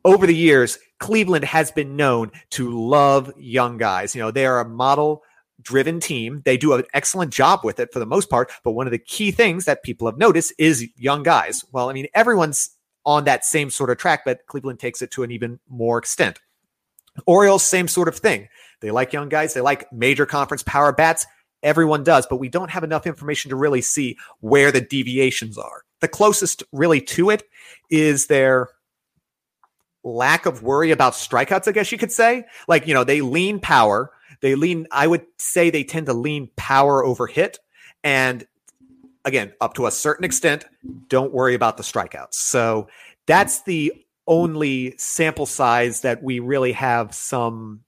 Over 0.05 0.27
the 0.27 0.35
years, 0.35 0.79
Cleveland 1.01 1.45
has 1.45 1.73
been 1.73 1.97
known 1.97 2.31
to 2.51 2.71
love 2.71 3.33
young 3.37 3.77
guys. 3.77 4.15
You 4.15 4.23
know, 4.23 4.31
they 4.31 4.47
are 4.47 4.61
a 4.61 4.69
model 4.69 5.25
driven 5.67 6.01
team. 6.01 6.43
They 6.45 6.57
do 6.57 6.73
an 6.73 6.85
excellent 6.95 7.33
job 7.33 7.61
with 7.65 7.81
it 7.81 7.93
for 7.93 7.99
the 7.99 8.07
most 8.07 8.31
part. 8.31 8.51
But 8.65 8.73
one 8.73 8.87
of 8.87 8.93
the 8.93 8.99
key 8.99 9.31
things 9.31 9.65
that 9.65 9.83
people 9.83 10.07
have 10.07 10.17
noticed 10.17 10.55
is 10.59 10.89
young 10.97 11.23
guys. 11.23 11.65
Well, 11.73 11.91
I 11.91 11.93
mean, 11.93 12.07
everyone's 12.15 12.71
on 13.05 13.25
that 13.25 13.45
same 13.45 13.71
sort 13.71 13.91
of 13.91 13.99
track, 13.99 14.23
but 14.25 14.47
Cleveland 14.47 14.79
takes 14.79 15.03
it 15.03 15.11
to 15.13 15.23
an 15.23 15.31
even 15.31 15.59
more 15.69 15.99
extent. 15.99 16.41
Orioles, 17.27 17.63
same 17.63 17.89
sort 17.89 18.09
of 18.09 18.17
thing. 18.17 18.49
They 18.81 18.91
like 18.91 19.13
young 19.13 19.29
guys. 19.29 19.55
They 19.55 19.61
like 19.61 19.93
major 19.93 20.27
conference 20.27 20.63
power 20.63 20.93
bats. 20.93 21.27
Everyone 21.63 22.05
does, 22.05 22.27
but 22.27 22.37
we 22.37 22.49
don't 22.49 22.71
have 22.71 22.85
enough 22.85 23.07
information 23.07 23.49
to 23.49 23.57
really 23.57 23.81
see 23.81 24.17
where 24.41 24.71
the 24.71 24.81
deviations 24.81 25.59
are. 25.59 25.83
The 26.01 26.09
closest 26.09 26.63
really 26.73 27.01
to 27.01 27.31
it 27.31 27.45
is 27.91 28.27
their 28.27 28.69
lack 30.05 30.47
of 30.47 30.63
worry 30.63 30.91
about 30.91 31.15
strikeouts, 31.15 31.67
I 31.67 31.73
guess 31.73 31.91
you 31.91 31.99
could 31.99 32.13
say. 32.13 32.45
Like, 32.69 32.87
you 32.87 32.95
know, 32.95 33.05
they 33.05 33.21
lean 33.23 33.59
power, 33.59 34.13
they 34.47 34.55
lean, 34.55 34.87
I 34.93 35.09
would 35.09 35.27
say 35.39 35.71
they 35.71 35.83
tend 35.83 36.07
to 36.07 36.13
lean 36.13 36.51
power 36.57 37.05
over 37.05 37.27
hit. 37.27 37.59
And 38.05 38.47
again, 39.25 39.53
up 39.61 39.75
to 39.75 39.87
a 39.87 39.91
certain 39.91 40.25
extent, 40.25 40.65
don't 41.09 41.33
worry 41.33 41.55
about 41.55 41.77
the 41.77 41.83
strikeouts. 41.83 42.35
So 42.35 42.87
that's 43.27 43.63
the 43.63 43.93
only 44.29 44.95
sample 44.99 45.47
size 45.47 46.03
that 46.03 46.23
we 46.23 46.39
really 46.39 46.71
have 46.73 47.13
some 47.13 47.81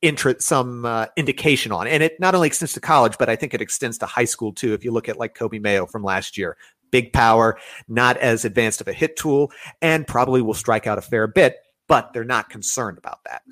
interest, 0.00 0.40
some 0.40 0.86
uh, 0.86 1.06
indication 1.18 1.72
on. 1.72 1.86
And 1.86 2.02
it 2.02 2.18
not 2.18 2.34
only 2.34 2.46
extends 2.46 2.72
to 2.72 2.80
college, 2.80 3.18
but 3.18 3.28
I 3.28 3.36
think 3.36 3.52
it 3.52 3.60
extends 3.60 3.98
to 3.98 4.06
high 4.06 4.24
school 4.24 4.54
too. 4.54 4.72
If 4.72 4.84
you 4.84 4.92
look 4.92 5.10
at 5.10 5.18
like 5.18 5.34
Kobe 5.34 5.58
Mayo 5.58 5.84
from 5.84 6.02
last 6.02 6.38
year, 6.38 6.56
big 6.90 7.12
power, 7.12 7.58
not 7.86 8.16
as 8.16 8.46
advanced 8.46 8.80
of 8.80 8.88
a 8.88 8.94
hit 8.94 9.16
tool, 9.18 9.52
and 9.82 10.06
probably 10.06 10.40
will 10.40 10.54
strike 10.54 10.86
out 10.86 10.96
a 10.96 11.02
fair 11.02 11.26
bit, 11.26 11.56
but 11.86 12.14
they're 12.14 12.24
not 12.24 12.48
concerned 12.48 12.96
about 12.96 13.24
that. 13.24 13.42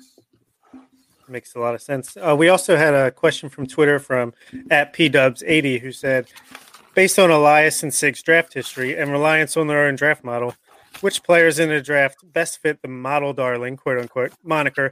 Makes 1.31 1.55
a 1.55 1.59
lot 1.59 1.73
of 1.73 1.81
sense. 1.81 2.17
Uh, 2.17 2.35
we 2.37 2.49
also 2.49 2.75
had 2.75 2.93
a 2.93 3.09
question 3.09 3.47
from 3.47 3.65
Twitter 3.65 3.99
from 3.99 4.33
at 4.69 4.93
pdubs80 4.93 5.79
who 5.79 5.93
said, 5.93 6.27
based 6.93 7.17
on 7.17 7.31
Elias 7.31 7.83
and 7.83 7.93
Sig's 7.93 8.21
draft 8.21 8.53
history 8.53 8.97
and 8.97 9.11
reliance 9.11 9.55
on 9.55 9.67
their 9.67 9.85
own 9.85 9.95
draft 9.95 10.25
model, 10.25 10.55
which 10.99 11.23
players 11.23 11.57
in 11.57 11.69
the 11.69 11.81
draft 11.81 12.17
best 12.33 12.61
fit 12.61 12.81
the 12.81 12.89
model 12.89 13.31
darling, 13.31 13.77
quote 13.77 13.97
unquote, 13.97 14.33
moniker 14.43 14.91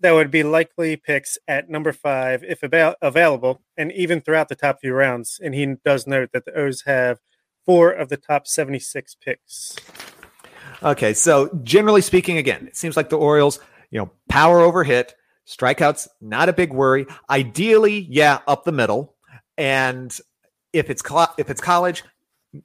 that 0.00 0.12
would 0.12 0.30
be 0.30 0.42
likely 0.42 0.96
picks 0.96 1.38
at 1.48 1.70
number 1.70 1.92
five 1.92 2.44
if 2.44 2.62
avail- 2.62 2.94
available, 3.00 3.62
and 3.76 3.92
even 3.92 4.20
throughout 4.20 4.48
the 4.48 4.54
top 4.54 4.80
few 4.80 4.92
rounds. 4.92 5.40
And 5.42 5.54
he 5.54 5.76
does 5.84 6.06
note 6.06 6.30
that 6.32 6.44
the 6.44 6.54
O's 6.54 6.82
have 6.82 7.20
four 7.64 7.90
of 7.90 8.08
the 8.08 8.16
top 8.16 8.46
76 8.46 9.16
picks. 9.24 9.76
Okay, 10.82 11.14
so 11.14 11.48
generally 11.62 12.02
speaking, 12.02 12.36
again, 12.36 12.66
it 12.66 12.76
seems 12.76 12.96
like 12.96 13.08
the 13.08 13.16
Orioles, 13.16 13.58
you 13.90 13.98
know, 13.98 14.10
power 14.28 14.60
over 14.60 14.84
hit, 14.84 15.14
strikeouts, 15.46 16.08
not 16.20 16.48
a 16.48 16.52
big 16.52 16.72
worry. 16.72 17.06
Ideally, 17.28 18.06
yeah, 18.10 18.40
up 18.46 18.64
the 18.64 18.72
middle, 18.72 19.14
and 19.56 20.16
if 20.72 20.90
it's 20.90 21.02
if 21.38 21.50
it's 21.50 21.60
college, 21.60 22.02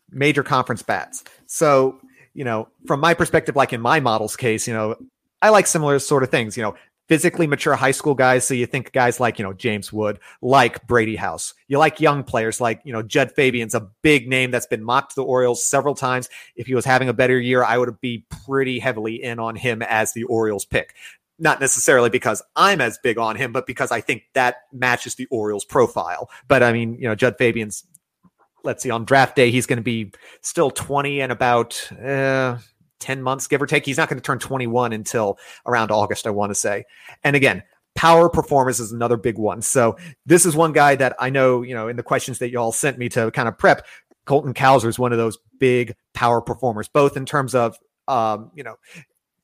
major 0.09 0.43
conference 0.43 0.81
bats. 0.81 1.23
So 1.45 1.99
you 2.33 2.43
know, 2.43 2.69
from 2.85 2.99
my 2.99 3.13
perspective, 3.13 3.55
like 3.55 3.73
in 3.73 3.81
my 3.81 3.99
model's 3.99 4.35
case, 4.35 4.67
you 4.67 4.73
know, 4.73 4.95
I 5.41 5.49
like 5.49 5.67
similar 5.67 5.99
sort 5.99 6.23
of 6.23 6.29
things. 6.29 6.55
You 6.55 6.63
know, 6.63 6.75
physically 7.09 7.47
mature 7.47 7.75
high 7.75 7.91
school 7.91 8.13
guys. 8.13 8.45
So 8.47 8.53
you 8.53 8.67
think 8.67 8.93
guys 8.93 9.19
like, 9.19 9.39
you 9.39 9.43
know, 9.43 9.51
James 9.51 9.91
Wood, 9.91 10.19
like 10.41 10.85
Brady 10.85 11.15
House. 11.15 11.55
You 11.67 11.79
like 11.79 11.99
young 11.99 12.23
players 12.23 12.61
like, 12.61 12.81
you 12.85 12.93
know, 12.93 13.01
Jud 13.01 13.31
Fabian's 13.31 13.73
a 13.73 13.89
big 14.03 14.29
name 14.29 14.51
that's 14.51 14.67
been 14.67 14.83
mocked 14.83 15.11
to 15.11 15.15
the 15.15 15.23
Orioles 15.23 15.65
several 15.65 15.95
times. 15.95 16.29
If 16.55 16.67
he 16.67 16.75
was 16.75 16.85
having 16.85 17.09
a 17.09 17.13
better 17.13 17.39
year, 17.39 17.63
I 17.63 17.79
would 17.79 17.99
be 17.99 18.25
pretty 18.45 18.77
heavily 18.77 19.21
in 19.21 19.39
on 19.39 19.55
him 19.55 19.81
as 19.81 20.13
the 20.13 20.23
Orioles 20.25 20.65
pick. 20.65 20.93
Not 21.39 21.59
necessarily 21.61 22.09
because 22.09 22.41
I'm 22.55 22.81
as 22.81 22.99
big 23.01 23.17
on 23.17 23.35
him, 23.35 23.51
but 23.53 23.65
because 23.65 23.91
I 23.91 24.01
think 24.01 24.23
that 24.33 24.57
matches 24.73 25.15
the 25.15 25.25
Orioles 25.31 25.65
profile. 25.65 26.29
But 26.47 26.63
I 26.63 26.73
mean, 26.73 26.95
you 26.95 27.07
know, 27.07 27.15
Jud 27.15 27.37
Fabian's 27.37 27.85
let's 28.63 28.83
see, 28.83 28.91
on 28.91 29.05
draft 29.05 29.35
day, 29.35 29.51
he's 29.51 29.65
going 29.65 29.77
to 29.77 29.83
be 29.83 30.11
still 30.41 30.71
20 30.71 31.21
and 31.21 31.31
about 31.31 31.91
uh, 31.93 32.57
10 32.99 33.21
months, 33.21 33.47
give 33.47 33.61
or 33.61 33.65
take. 33.65 33.85
He's 33.85 33.97
not 33.97 34.09
going 34.09 34.19
to 34.19 34.23
turn 34.23 34.39
21 34.39 34.93
until 34.93 35.37
around 35.65 35.91
August, 35.91 36.27
I 36.27 36.31
want 36.31 36.51
to 36.51 36.55
say. 36.55 36.85
And 37.23 37.35
again, 37.35 37.63
power 37.95 38.29
performance 38.29 38.79
is 38.79 38.91
another 38.91 39.17
big 39.17 39.37
one. 39.37 39.61
So 39.61 39.97
this 40.25 40.45
is 40.45 40.55
one 40.55 40.73
guy 40.73 40.95
that 40.95 41.15
I 41.19 41.29
know, 41.29 41.61
you 41.61 41.73
know, 41.73 41.87
in 41.87 41.95
the 41.95 42.03
questions 42.03 42.39
that 42.39 42.51
y'all 42.51 42.71
sent 42.71 42.97
me 42.97 43.09
to 43.09 43.31
kind 43.31 43.47
of 43.47 43.57
prep, 43.57 43.85
Colton 44.25 44.53
Cowser 44.53 44.87
is 44.87 44.99
one 44.99 45.11
of 45.11 45.17
those 45.17 45.37
big 45.59 45.95
power 46.13 46.41
performers, 46.41 46.87
both 46.87 47.17
in 47.17 47.25
terms 47.25 47.55
of, 47.55 47.77
um, 48.07 48.51
you 48.53 48.63
know, 48.63 48.75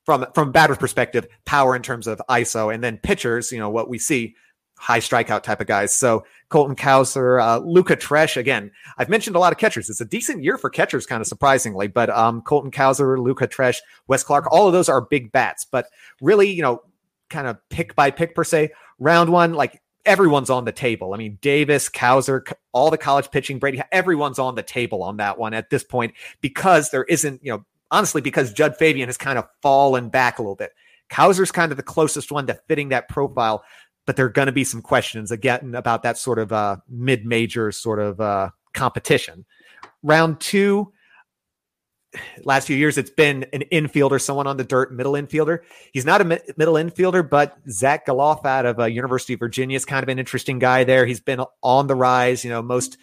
from 0.05 0.25
from 0.33 0.51
batter's 0.51 0.77
perspective, 0.77 1.27
power 1.45 1.75
in 1.75 1.81
terms 1.81 2.07
of 2.07 2.21
ISO, 2.29 2.73
and 2.73 2.83
then 2.83 2.97
pitchers, 2.97 3.51
you 3.51 3.59
know, 3.59 3.69
what 3.69 3.89
we 3.89 3.97
see 3.97 4.35
high 4.77 4.99
strikeout 4.99 5.41
type 5.41 5.61
of 5.61 5.67
guys. 5.67 5.95
So 5.95 6.25
Colton 6.49 6.75
Cowser, 6.75 7.41
uh, 7.41 7.59
Luca 7.59 7.95
Tresh. 7.95 8.37
Again, 8.37 8.71
I've 8.97 9.09
mentioned 9.09 9.35
a 9.35 9.39
lot 9.39 9.53
of 9.53 9.57
catchers. 9.57 9.89
It's 9.89 10.01
a 10.01 10.05
decent 10.05 10.43
year 10.43 10.57
for 10.57 10.69
catchers, 10.69 11.05
kind 11.05 11.21
of 11.21 11.27
surprisingly. 11.27 11.87
But 11.87 12.09
um, 12.09 12.41
Colton 12.41 12.71
Cowser, 12.71 13.17
Luca 13.17 13.47
Tresh, 13.47 13.77
Wes 14.07 14.23
Clark, 14.23 14.51
all 14.51 14.67
of 14.67 14.73
those 14.73 14.89
are 14.89 15.01
big 15.01 15.31
bats. 15.31 15.65
But 15.65 15.87
really, 16.21 16.49
you 16.49 16.61
know, 16.61 16.81
kind 17.29 17.47
of 17.47 17.57
pick 17.69 17.95
by 17.95 18.11
pick 18.11 18.35
per 18.35 18.43
se. 18.43 18.71
Round 18.99 19.31
one, 19.31 19.53
like 19.53 19.81
everyone's 20.05 20.49
on 20.49 20.65
the 20.65 20.71
table. 20.71 21.13
I 21.13 21.17
mean, 21.17 21.39
Davis, 21.41 21.89
Cowser, 21.89 22.41
all 22.71 22.91
the 22.91 22.97
college 22.97 23.31
pitching, 23.31 23.59
Brady, 23.59 23.81
everyone's 23.91 24.39
on 24.39 24.55
the 24.55 24.63
table 24.63 25.03
on 25.03 25.17
that 25.17 25.37
one 25.37 25.53
at 25.53 25.69
this 25.69 25.83
point 25.83 26.13
because 26.41 26.91
there 26.91 27.03
isn't, 27.05 27.43
you 27.43 27.51
know, 27.51 27.65
honestly, 27.95 28.21
because 28.21 28.53
Jud 28.53 28.75
Fabian 28.77 29.07
has 29.09 29.17
kind 29.17 29.39
of 29.39 29.47
fallen 29.61 30.09
back 30.09 30.39
a 30.39 30.41
little 30.41 30.55
bit. 30.55 30.71
Cowser's 31.09 31.51
kind 31.51 31.71
of 31.71 31.77
the 31.77 31.83
closest 31.83 32.31
one 32.31 32.47
to 32.47 32.59
fitting 32.67 32.89
that 32.89 33.07
profile 33.09 33.63
but 34.05 34.15
there 34.15 34.25
are 34.25 34.29
going 34.29 34.45
to 34.45 34.51
be 34.51 34.63
some 34.63 34.81
questions 34.81 35.31
again 35.31 35.75
about 35.75 36.03
that 36.03 36.17
sort 36.17 36.39
of 36.39 36.51
uh, 36.51 36.77
mid-major 36.89 37.71
sort 37.71 37.99
of 37.99 38.21
uh, 38.21 38.49
competition. 38.73 39.45
Round 40.03 40.39
two, 40.39 40.91
last 42.43 42.67
few 42.67 42.75
years, 42.75 42.97
it's 42.97 43.09
been 43.09 43.45
an 43.51 43.63
infielder, 43.71 44.21
someone 44.21 44.47
on 44.47 44.57
the 44.57 44.63
dirt, 44.63 44.93
middle 44.93 45.13
infielder. 45.13 45.59
He's 45.91 46.05
not 46.05 46.21
a 46.21 46.23
mi- 46.23 46.39
middle 46.55 46.75
infielder, 46.75 47.27
but 47.27 47.57
Zach 47.69 48.05
Gelof 48.05 48.45
out 48.45 48.65
of 48.65 48.79
uh, 48.79 48.85
University 48.85 49.33
of 49.33 49.39
Virginia 49.39 49.75
is 49.75 49.85
kind 49.85 50.03
of 50.03 50.09
an 50.09 50.19
interesting 50.19 50.59
guy 50.59 50.83
there. 50.83 51.05
He's 51.05 51.19
been 51.19 51.41
on 51.63 51.87
the 51.87 51.95
rise. 51.95 52.43
You 52.43 52.51
know, 52.51 52.61
most 52.61 52.97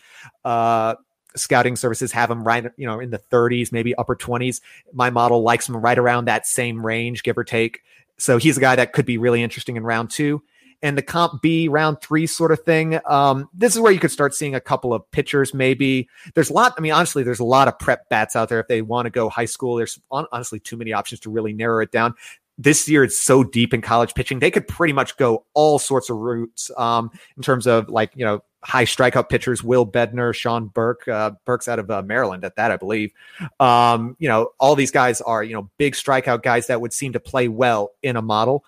uh, 0.44 0.94
scouting 1.36 1.76
services 1.76 2.12
have 2.12 2.30
him 2.30 2.44
right, 2.44 2.70
you 2.76 2.86
know, 2.86 3.00
in 3.00 3.10
the 3.10 3.18
30s, 3.18 3.72
maybe 3.72 3.94
upper 3.96 4.16
20s. 4.16 4.60
My 4.92 5.10
model 5.10 5.42
likes 5.42 5.68
him 5.68 5.76
right 5.76 5.98
around 5.98 6.26
that 6.26 6.46
same 6.46 6.84
range, 6.84 7.22
give 7.22 7.38
or 7.38 7.44
take. 7.44 7.82
So 8.18 8.38
he's 8.38 8.56
a 8.56 8.60
guy 8.60 8.76
that 8.76 8.92
could 8.92 9.06
be 9.06 9.18
really 9.18 9.42
interesting 9.42 9.76
in 9.76 9.82
round 9.82 10.10
two 10.10 10.42
and 10.82 10.98
the 10.98 11.02
comp 11.02 11.40
B 11.40 11.68
round 11.68 12.00
three 12.00 12.26
sort 12.26 12.52
of 12.52 12.60
thing. 12.60 12.98
Um, 13.06 13.48
this 13.54 13.74
is 13.74 13.80
where 13.80 13.92
you 13.92 14.00
could 14.00 14.10
start 14.10 14.34
seeing 14.34 14.54
a 14.54 14.60
couple 14.60 14.92
of 14.92 15.08
pitchers. 15.12 15.54
Maybe 15.54 16.08
there's 16.34 16.50
a 16.50 16.52
lot. 16.52 16.74
I 16.76 16.80
mean, 16.80 16.92
honestly, 16.92 17.22
there's 17.22 17.40
a 17.40 17.44
lot 17.44 17.68
of 17.68 17.78
prep 17.78 18.08
bats 18.08 18.34
out 18.36 18.48
there. 18.48 18.60
If 18.60 18.68
they 18.68 18.82
want 18.82 19.06
to 19.06 19.10
go 19.10 19.28
high 19.28 19.44
school, 19.44 19.76
there's 19.76 19.98
honestly 20.10 20.58
too 20.58 20.76
many 20.76 20.92
options 20.92 21.20
to 21.20 21.30
really 21.30 21.52
narrow 21.52 21.82
it 21.82 21.92
down. 21.92 22.14
This 22.58 22.88
year, 22.88 23.04
it's 23.04 23.18
so 23.18 23.44
deep 23.44 23.72
in 23.72 23.80
college 23.80 24.14
pitching. 24.14 24.40
They 24.40 24.50
could 24.50 24.68
pretty 24.68 24.92
much 24.92 25.16
go 25.16 25.46
all 25.54 25.78
sorts 25.78 26.10
of 26.10 26.16
routes 26.18 26.70
um, 26.76 27.10
in 27.36 27.42
terms 27.42 27.66
of 27.66 27.88
like, 27.88 28.12
you 28.14 28.24
know, 28.24 28.42
high 28.62 28.84
strikeout 28.84 29.28
pitchers, 29.28 29.62
Will 29.62 29.86
Bednar, 29.86 30.34
Sean 30.34 30.68
Burke, 30.68 31.08
uh, 31.08 31.32
Burke's 31.44 31.68
out 31.68 31.78
of 31.78 31.90
uh, 31.90 32.02
Maryland 32.02 32.44
at 32.44 32.56
that, 32.56 32.70
I 32.70 32.76
believe. 32.76 33.12
Um, 33.58 34.16
you 34.18 34.28
know, 34.28 34.50
all 34.58 34.76
these 34.76 34.90
guys 34.90 35.20
are, 35.20 35.42
you 35.42 35.54
know, 35.54 35.68
big 35.78 35.94
strikeout 35.94 36.42
guys 36.42 36.68
that 36.68 36.80
would 36.80 36.92
seem 36.92 37.12
to 37.14 37.20
play 37.20 37.48
well 37.48 37.92
in 38.02 38.16
a 38.16 38.22
model. 38.22 38.64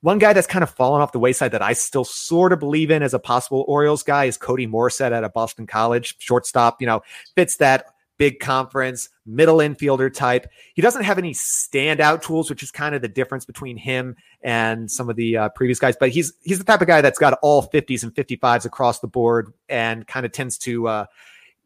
One 0.00 0.18
guy 0.18 0.32
that's 0.32 0.46
kind 0.46 0.62
of 0.62 0.70
fallen 0.70 1.02
off 1.02 1.12
the 1.12 1.18
wayside 1.18 1.52
that 1.52 1.62
I 1.62 1.72
still 1.72 2.04
sort 2.04 2.52
of 2.52 2.60
believe 2.60 2.90
in 2.90 3.02
as 3.02 3.14
a 3.14 3.18
possible 3.18 3.64
Orioles 3.66 4.04
guy 4.04 4.26
is 4.26 4.36
Cody 4.36 4.66
Morissette 4.66 5.12
out 5.12 5.24
of 5.24 5.32
Boston 5.32 5.66
College, 5.66 6.16
shortstop, 6.18 6.80
you 6.80 6.86
know, 6.86 7.02
fits 7.34 7.56
that 7.56 7.86
big 8.18 8.40
conference, 8.40 9.08
middle 9.24 9.58
infielder 9.58 10.12
type. 10.12 10.50
He 10.74 10.82
doesn't 10.82 11.04
have 11.04 11.18
any 11.18 11.32
standout 11.32 12.22
tools, 12.22 12.50
which 12.50 12.62
is 12.62 12.70
kind 12.70 12.94
of 12.94 13.02
the 13.02 13.08
difference 13.08 13.44
between 13.44 13.76
him 13.76 14.16
and 14.42 14.90
some 14.90 15.08
of 15.08 15.16
the 15.16 15.36
uh, 15.36 15.48
previous 15.50 15.78
guys. 15.78 15.96
But 15.98 16.10
he's 16.10 16.32
he's 16.42 16.58
the 16.58 16.64
type 16.64 16.80
of 16.80 16.86
guy 16.86 17.00
that's 17.00 17.18
got 17.18 17.38
all 17.42 17.62
50s 17.68 18.02
and 18.02 18.14
55s 18.14 18.64
across 18.64 19.00
the 19.00 19.06
board 19.06 19.52
and 19.68 20.06
kind 20.06 20.26
of 20.26 20.32
tends 20.32 20.58
to 20.58 20.88
uh, 20.88 21.06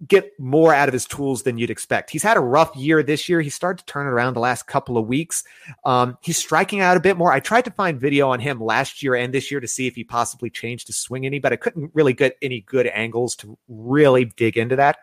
get 0.06 0.32
more 0.38 0.74
out 0.74 0.88
of 0.88 0.92
his 0.92 1.06
tools 1.06 1.42
than 1.42 1.58
you'd 1.58 1.70
expect. 1.70 2.10
He's 2.10 2.22
had 2.22 2.36
a 2.36 2.40
rough 2.40 2.74
year 2.74 3.02
this 3.02 3.28
year. 3.28 3.40
He 3.40 3.50
started 3.50 3.86
to 3.86 3.92
turn 3.92 4.06
it 4.06 4.10
around 4.10 4.34
the 4.34 4.40
last 4.40 4.66
couple 4.66 4.98
of 4.98 5.06
weeks. 5.06 5.44
Um, 5.84 6.18
he's 6.20 6.36
striking 6.36 6.80
out 6.80 6.96
a 6.96 7.00
bit 7.00 7.16
more. 7.16 7.32
I 7.32 7.40
tried 7.40 7.64
to 7.66 7.70
find 7.70 8.00
video 8.00 8.28
on 8.30 8.40
him 8.40 8.60
last 8.60 9.02
year 9.02 9.14
and 9.14 9.32
this 9.32 9.50
year 9.50 9.60
to 9.60 9.68
see 9.68 9.86
if 9.86 9.94
he 9.94 10.04
possibly 10.04 10.50
changed 10.50 10.88
his 10.88 10.96
swing 10.96 11.24
any, 11.24 11.38
but 11.38 11.52
I 11.52 11.56
couldn't 11.56 11.92
really 11.94 12.14
get 12.14 12.36
any 12.42 12.60
good 12.60 12.88
angles 12.88 13.36
to 13.36 13.56
really 13.68 14.24
dig 14.24 14.56
into 14.56 14.76
that. 14.76 14.98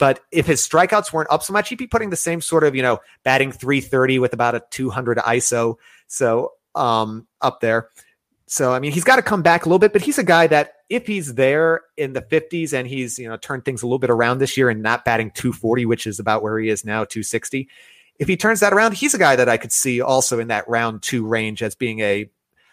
But 0.00 0.20
if 0.32 0.46
his 0.46 0.66
strikeouts 0.66 1.12
weren't 1.12 1.30
up 1.30 1.42
so 1.42 1.52
much, 1.52 1.68
he'd 1.68 1.76
be 1.76 1.86
putting 1.86 2.08
the 2.08 2.16
same 2.16 2.40
sort 2.40 2.64
of, 2.64 2.74
you 2.74 2.82
know, 2.82 3.00
batting 3.22 3.52
330 3.52 4.18
with 4.18 4.32
about 4.32 4.54
a 4.54 4.62
200 4.70 5.18
ISO. 5.18 5.76
So 6.06 6.54
um, 6.74 7.26
up 7.42 7.60
there. 7.60 7.90
So, 8.46 8.72
I 8.72 8.80
mean, 8.80 8.92
he's 8.92 9.04
got 9.04 9.16
to 9.16 9.22
come 9.22 9.42
back 9.42 9.66
a 9.66 9.68
little 9.68 9.78
bit, 9.78 9.92
but 9.92 10.00
he's 10.00 10.18
a 10.18 10.24
guy 10.24 10.46
that 10.46 10.72
if 10.88 11.06
he's 11.06 11.34
there 11.34 11.82
in 11.98 12.14
the 12.14 12.22
50s 12.22 12.72
and 12.72 12.88
he's, 12.88 13.18
you 13.18 13.28
know, 13.28 13.36
turned 13.36 13.66
things 13.66 13.82
a 13.82 13.86
little 13.86 13.98
bit 13.98 14.08
around 14.10 14.38
this 14.38 14.56
year 14.56 14.70
and 14.70 14.82
not 14.82 15.04
batting 15.04 15.30
240, 15.32 15.84
which 15.84 16.06
is 16.06 16.18
about 16.18 16.42
where 16.42 16.58
he 16.58 16.70
is 16.70 16.82
now, 16.82 17.04
260. 17.04 17.68
If 18.18 18.26
he 18.26 18.38
turns 18.38 18.60
that 18.60 18.72
around, 18.72 18.94
he's 18.94 19.12
a 19.12 19.18
guy 19.18 19.36
that 19.36 19.50
I 19.50 19.58
could 19.58 19.70
see 19.70 20.00
also 20.00 20.40
in 20.40 20.48
that 20.48 20.66
round 20.66 21.02
two 21.02 21.26
range 21.26 21.62
as 21.62 21.74
being 21.74 22.00
a 22.00 22.28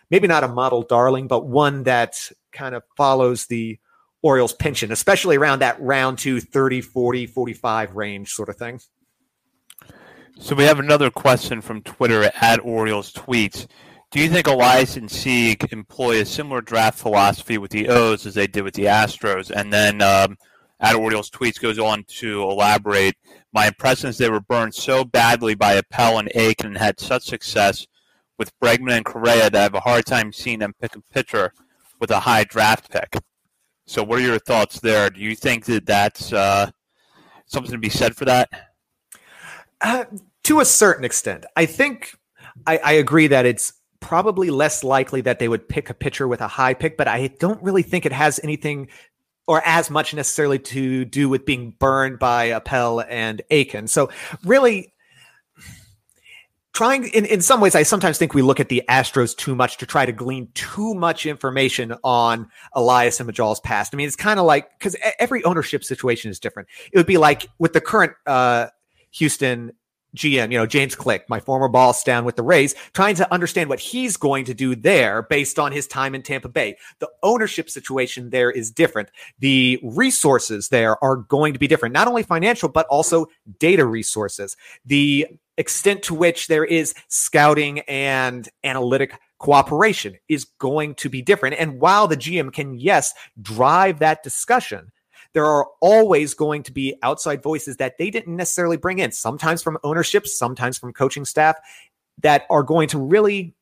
maybe 0.09 0.27
not 0.27 0.45
a 0.45 0.47
model 0.47 0.81
darling, 0.81 1.27
but 1.27 1.45
one 1.45 1.83
that 1.83 2.31
kind 2.53 2.73
of 2.73 2.83
follows 2.95 3.47
the 3.47 3.77
Orioles 4.21 4.53
pension, 4.53 4.91
especially 4.91 5.37
around 5.37 5.59
that 5.59 5.79
round 5.79 6.17
two, 6.17 6.41
30, 6.41 6.81
40, 6.81 7.27
45 7.27 7.95
range 7.95 8.31
sort 8.31 8.49
of 8.49 8.57
thing. 8.57 8.79
So 10.39 10.55
we 10.55 10.65
have 10.65 10.79
another 10.79 11.09
question 11.09 11.61
from 11.61 11.81
Twitter 11.81 12.29
at 12.41 12.63
Orioles 12.63 13.11
tweets. 13.11 13.67
Do 14.11 14.21
you 14.21 14.29
think 14.29 14.47
Elias 14.47 14.95
and 14.95 15.09
Sig 15.09 15.71
employ 15.71 16.21
a 16.21 16.25
similar 16.25 16.61
draft 16.61 16.97
philosophy 16.97 17.57
with 17.57 17.71
the 17.71 17.89
O's 17.89 18.25
as 18.25 18.35
they 18.35 18.47
did 18.47 18.63
with 18.63 18.75
the 18.75 18.85
Astros? 18.85 19.49
And 19.51 19.73
then 19.73 20.01
um, 20.01 20.37
at 20.79 20.95
Orioles 20.95 21.29
tweets 21.29 21.59
goes 21.59 21.79
on 21.79 22.03
to 22.19 22.43
elaborate. 22.43 23.15
My 23.51 23.67
impression 23.67 24.09
is 24.09 24.17
they 24.17 24.29
were 24.29 24.39
burned 24.39 24.75
so 24.75 25.03
badly 25.03 25.55
by 25.55 25.73
Appel 25.73 26.19
and 26.19 26.31
Aiken 26.35 26.67
and 26.67 26.77
had 26.77 26.99
such 26.99 27.23
success 27.23 27.87
with 28.37 28.57
Bregman 28.59 28.97
and 28.97 29.05
Correa 29.05 29.49
that 29.49 29.55
I 29.55 29.63
have 29.63 29.73
a 29.73 29.79
hard 29.79 30.05
time 30.05 30.31
seeing 30.31 30.59
them 30.59 30.75
pick 30.79 30.95
a 30.95 31.01
pitcher 31.11 31.51
with 31.99 32.11
a 32.11 32.21
high 32.21 32.43
draft 32.43 32.91
pick. 32.91 33.17
So, 33.87 34.03
what 34.03 34.19
are 34.19 34.21
your 34.23 34.37
thoughts 34.37 34.81
there? 34.81 35.09
Do 35.09 35.21
you 35.21 35.33
think 35.33 35.63
that 35.65 35.85
that's 35.85 36.33
uh, 36.33 36.69
something 37.45 37.71
to 37.71 37.77
be 37.77 37.89
said 37.89 38.15
for 38.15 38.25
that? 38.25 38.49
Uh, 39.79 40.03
to 40.43 40.59
a 40.59 40.65
certain 40.65 41.05
extent, 41.05 41.45
I 41.55 41.65
think 41.65 42.13
I, 42.65 42.77
I 42.77 42.91
agree 42.93 43.27
that 43.27 43.45
it's 43.45 43.71
probably 44.01 44.49
less 44.49 44.83
likely 44.83 45.21
that 45.21 45.39
they 45.39 45.47
would 45.47 45.69
pick 45.69 45.89
a 45.89 45.93
pitcher 45.93 46.27
with 46.27 46.41
a 46.41 46.47
high 46.49 46.73
pick, 46.73 46.97
but 46.97 47.07
I 47.07 47.27
don't 47.39 47.63
really 47.63 47.81
think 47.81 48.05
it 48.05 48.11
has 48.11 48.41
anything 48.43 48.89
or 49.47 49.61
as 49.65 49.89
much 49.89 50.13
necessarily 50.13 50.59
to 50.59 51.05
do 51.05 51.29
with 51.29 51.45
being 51.45 51.71
burned 51.79 52.19
by 52.19 52.45
Appel 52.45 53.01
and 53.07 53.41
Aiken. 53.49 53.87
So 53.87 54.09
really 54.43 54.93
trying 56.77 57.05
in, 57.05 57.25
in 57.25 57.41
some 57.41 57.59
ways, 57.59 57.73
I 57.73 57.81
sometimes 57.81 58.19
think 58.19 58.35
we 58.35 58.43
look 58.43 58.59
at 58.59 58.69
the 58.69 58.83
Astros 58.87 59.35
too 59.35 59.55
much 59.55 59.77
to 59.77 59.87
try 59.87 60.05
to 60.05 60.11
glean 60.11 60.47
too 60.53 60.93
much 60.93 61.25
information 61.25 61.95
on 62.03 62.47
Elias 62.73 63.19
and 63.19 63.25
Mejdal's 63.25 63.59
past. 63.61 63.95
I 63.95 63.97
mean, 63.97 64.05
it's 64.05 64.15
kind 64.15 64.39
of 64.39 64.45
like 64.45 64.77
because 64.77 64.95
every 65.17 65.43
ownership 65.43 65.83
situation 65.83 66.29
is 66.29 66.39
different. 66.39 66.69
It 66.91 66.97
would 66.99 67.07
be 67.07 67.17
like 67.17 67.47
with 67.57 67.73
the 67.73 67.81
current 67.81 68.13
uh, 68.27 68.67
Houston 69.13 69.71
GM, 70.17 70.51
you 70.51 70.57
know, 70.57 70.65
James 70.65 70.95
Click, 70.95 71.29
my 71.29 71.39
former 71.39 71.67
boss 71.67 72.03
down 72.03 72.25
with 72.25 72.35
the 72.35 72.43
Rays, 72.43 72.75
trying 72.93 73.15
to 73.15 73.33
understand 73.33 73.69
what 73.69 73.79
he's 73.79 74.17
going 74.17 74.45
to 74.45 74.53
do 74.53 74.75
there 74.75 75.21
based 75.23 75.59
on 75.59 75.71
his 75.71 75.87
time 75.87 76.15
in 76.15 76.23
Tampa 76.23 76.49
Bay. 76.49 76.77
The 76.99 77.09
ownership 77.23 77.69
situation 77.69 78.29
there 78.29 78.51
is 78.51 78.71
different. 78.71 79.09
The 79.39 79.79
resources 79.83 80.69
there 80.69 81.01
are 81.03 81.17
going 81.17 81.53
to 81.53 81.59
be 81.59 81.67
different, 81.67 81.93
not 81.93 82.07
only 82.07 82.23
financial, 82.23 82.69
but 82.69 82.87
also 82.87 83.27
data 83.59 83.85
resources. 83.85 84.57
The 84.85 85.27
extent 85.57 86.03
to 86.03 86.13
which 86.13 86.47
there 86.47 86.65
is 86.65 86.93
scouting 87.07 87.79
and 87.81 88.47
analytic 88.63 89.19
cooperation 89.39 90.17
is 90.27 90.45
going 90.45 90.95
to 90.95 91.09
be 91.09 91.21
different. 91.21 91.55
And 91.59 91.79
while 91.79 92.07
the 92.07 92.17
GM 92.17 92.51
can, 92.53 92.73
yes, 92.73 93.13
drive 93.41 93.99
that 93.99 94.23
discussion, 94.23 94.91
there 95.33 95.45
are 95.45 95.67
always 95.81 96.33
going 96.33 96.63
to 96.63 96.71
be 96.71 96.95
outside 97.03 97.43
voices 97.43 97.77
that 97.77 97.97
they 97.97 98.09
didn't 98.09 98.35
necessarily 98.35 98.77
bring 98.77 98.99
in, 98.99 99.11
sometimes 99.11 99.61
from 99.61 99.77
ownership, 99.83 100.27
sometimes 100.27 100.77
from 100.77 100.93
coaching 100.93 101.25
staff, 101.25 101.57
that 102.19 102.45
are 102.49 102.63
going 102.63 102.87
to 102.89 102.99
really 102.99 103.55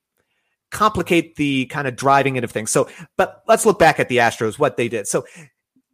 complicate 0.72 1.36
the 1.36 1.66
kind 1.68 1.88
of 1.88 1.96
driving 1.96 2.36
it 2.36 2.44
of 2.44 2.52
things. 2.52 2.72
So, 2.72 2.90
but 3.18 3.44
let's 3.48 3.66
look 3.66 3.80
back 3.80 4.00
at 4.00 4.10
the 4.10 4.18
Astros, 4.18 4.60
what 4.60 4.78
they 4.78 4.88
did. 4.88 5.08
So, 5.08 5.26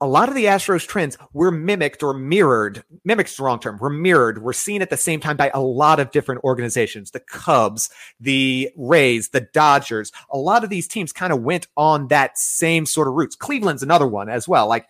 a 0.02 0.08
lot 0.08 0.30
of 0.30 0.36
the 0.36 0.46
Astros 0.46 0.88
trends 0.88 1.16
were 1.32 1.52
mimicked 1.52 2.02
or 2.02 2.12
mirrored. 2.12 2.84
Mimicked 3.06 3.38
the 3.38 3.44
wrong 3.44 3.60
term. 3.60 3.78
Were 3.78 3.92
mirrored. 3.92 4.42
Were 4.42 4.52
seen 4.52 4.82
at 4.82 4.90
the 4.90 4.98
same 4.98 5.20
time 5.20 5.38
by 5.38 5.52
a 5.54 5.62
lot 5.62 6.00
of 6.00 6.10
different 6.10 6.44
organizations. 6.44 7.12
The 7.12 7.20
Cubs, 7.20 7.92
the 8.20 8.72
Rays, 8.76 9.30
the 9.30 9.42
Dodgers. 9.42 10.12
A 10.32 10.40
lot 10.40 10.64
of 10.64 10.72
these 10.72 10.88
teams 10.88 11.14
kind 11.14 11.32
of 11.32 11.44
went 11.44 11.68
on 11.78 12.08
that 12.08 12.40
same 12.40 12.88
sort 12.88 13.08
of 13.08 13.14
routes. 13.14 13.36
Cleveland's 13.36 13.84
another 13.84 14.08
one 14.08 14.28
as 14.28 14.48
well. 14.48 14.68
Like 14.68 14.88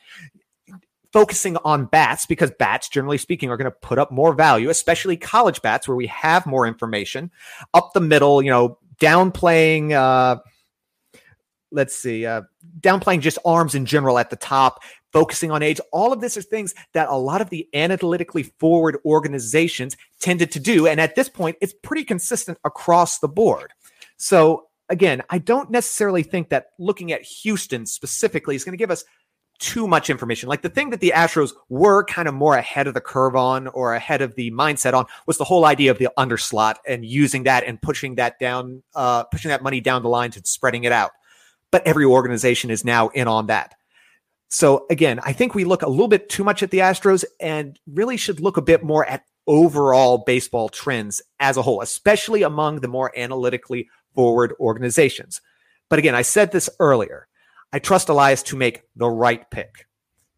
focusing 1.14 1.58
on 1.58 1.86
bats 1.86 2.26
because 2.26 2.52
bats, 2.52 2.90
generally 2.90 3.18
speaking, 3.18 3.50
are 3.50 3.58
going 3.58 3.70
to 3.70 3.78
put 3.82 4.00
up 4.00 4.12
more 4.12 4.34
value, 4.34 4.70
especially 4.70 5.18
college 5.18 5.62
bats 5.62 5.88
where 5.88 5.98
we 5.98 6.08
have 6.08 6.46
more 6.46 6.66
information. 6.66 7.32
Up 7.74 7.94
the 7.94 8.00
middle, 8.00 8.42
you 8.42 8.50
know, 8.50 8.78
downplaying, 9.00 9.92
uh, 9.92 10.40
let's 11.72 11.96
see, 11.96 12.26
uh, 12.26 12.44
downplaying 12.80 13.22
just 13.22 13.38
arms 13.46 13.76
in 13.76 13.86
general 13.86 14.20
at 14.20 14.30
the 14.30 14.36
top, 14.36 14.84
focusing 15.12 15.52
on 15.52 15.64
age. 15.64 15.82
All 15.92 16.14
of 16.14 16.22
this 16.22 16.38
are 16.38 16.42
things 16.42 16.74
that 16.94 17.10
a 17.10 17.16
lot 17.16 17.42
of 17.42 17.50
the 17.50 17.68
analytically 17.74 18.44
forward 18.44 18.98
organizations 19.06 19.98
tended 20.20 20.52
to 20.52 20.60
do. 20.60 20.88
And 20.88 21.02
at 21.02 21.16
this 21.16 21.30
point, 21.30 21.58
it's 21.62 21.74
pretty 21.74 22.04
consistent 22.04 22.58
across 22.64 23.20
the 23.20 23.28
board. 23.28 23.74
So 24.18 24.68
again, 24.88 25.24
I 25.30 25.40
don't 25.40 25.72
necessarily 25.72 26.22
think 26.22 26.50
that 26.50 26.68
looking 26.78 27.12
at 27.12 27.24
Houston 27.24 27.86
specifically 27.86 28.56
is 28.56 28.64
going 28.64 28.74
to 28.74 28.78
give 28.78 28.92
us 28.92 29.04
too 29.62 29.88
much 29.88 30.10
information. 30.10 30.50
Like 30.50 30.64
the 30.64 30.70
thing 30.70 30.90
that 30.90 31.00
the 31.00 31.14
Astros 31.16 31.54
were 31.70 32.04
kind 32.04 32.28
of 32.28 32.34
more 32.34 32.56
ahead 32.56 32.88
of 32.88 32.96
the 32.96 33.00
curve 33.00 33.36
on 33.36 33.68
or 33.68 33.94
ahead 33.94 34.22
of 34.22 34.36
the 34.36 34.52
mindset 34.52 34.94
on 34.94 35.06
was 35.28 35.38
the 35.38 35.44
whole 35.44 35.66
idea 35.66 35.92
of 35.92 36.00
the 36.00 36.10
underslot 36.18 36.76
and 36.86 37.06
using 37.06 37.44
that 37.44 37.64
and 37.64 37.82
pushing 37.82 38.16
that 38.16 38.40
down, 38.40 38.82
uh, 38.96 39.24
pushing 39.26 39.50
that 39.50 39.62
money 39.62 39.80
down 39.80 40.02
the 40.02 40.10
line 40.10 40.32
to 40.32 40.42
spreading 40.44 40.84
it 40.84 40.92
out. 40.92 41.12
But 41.70 41.86
every 41.86 42.06
organization 42.06 42.72
is 42.72 42.84
now 42.84 43.10
in 43.10 43.28
on 43.28 43.48
that. 43.48 43.76
So 44.50 44.88
again, 44.90 45.20
I 45.24 45.32
think 45.32 45.54
we 45.54 45.64
look 45.64 45.84
a 45.84 45.90
little 45.90 46.10
bit 46.10 46.28
too 46.28 46.44
much 46.44 46.64
at 46.64 46.72
the 46.72 46.80
Astros 46.80 47.24
and 47.40 47.80
really 47.86 48.18
should 48.18 48.42
look 48.42 48.58
a 48.58 48.62
bit 48.62 48.84
more 48.84 49.06
at 49.06 49.24
overall 49.48 50.24
baseball 50.26 50.70
trends 50.70 51.22
as 51.40 51.56
a 51.56 51.62
whole, 51.62 51.82
especially 51.82 52.42
among 52.42 52.80
the 52.80 52.88
more 52.88 53.18
analytically 53.18 53.88
forward 54.16 54.54
organizations. 54.60 55.40
But 55.88 56.00
again, 56.00 56.16
I 56.16 56.24
said 56.24 56.52
this 56.52 56.70
earlier 56.80 57.28
I 57.74 57.80
trust 57.80 58.10
Elias 58.10 58.44
to 58.44 58.56
make 58.56 58.84
the 58.96 59.10
right 59.10 59.50
pick. 59.50 59.88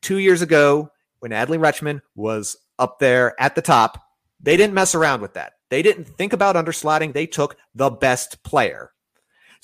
Two 0.01 0.17
years 0.17 0.41
ago, 0.41 0.91
when 1.19 1.31
Adley 1.31 1.57
Rutschman 1.57 2.01
was 2.15 2.57
up 2.77 2.99
there 2.99 3.39
at 3.41 3.55
the 3.55 3.61
top, 3.61 4.03
they 4.39 4.57
didn't 4.57 4.73
mess 4.73 4.93
around 4.93 5.21
with 5.21 5.33
that. 5.35 5.53
They 5.69 5.81
didn't 5.81 6.05
think 6.05 6.33
about 6.33 6.55
underslotting. 6.55 7.13
They 7.13 7.25
took 7.25 7.55
the 7.73 7.89
best 7.89 8.43
player. 8.43 8.91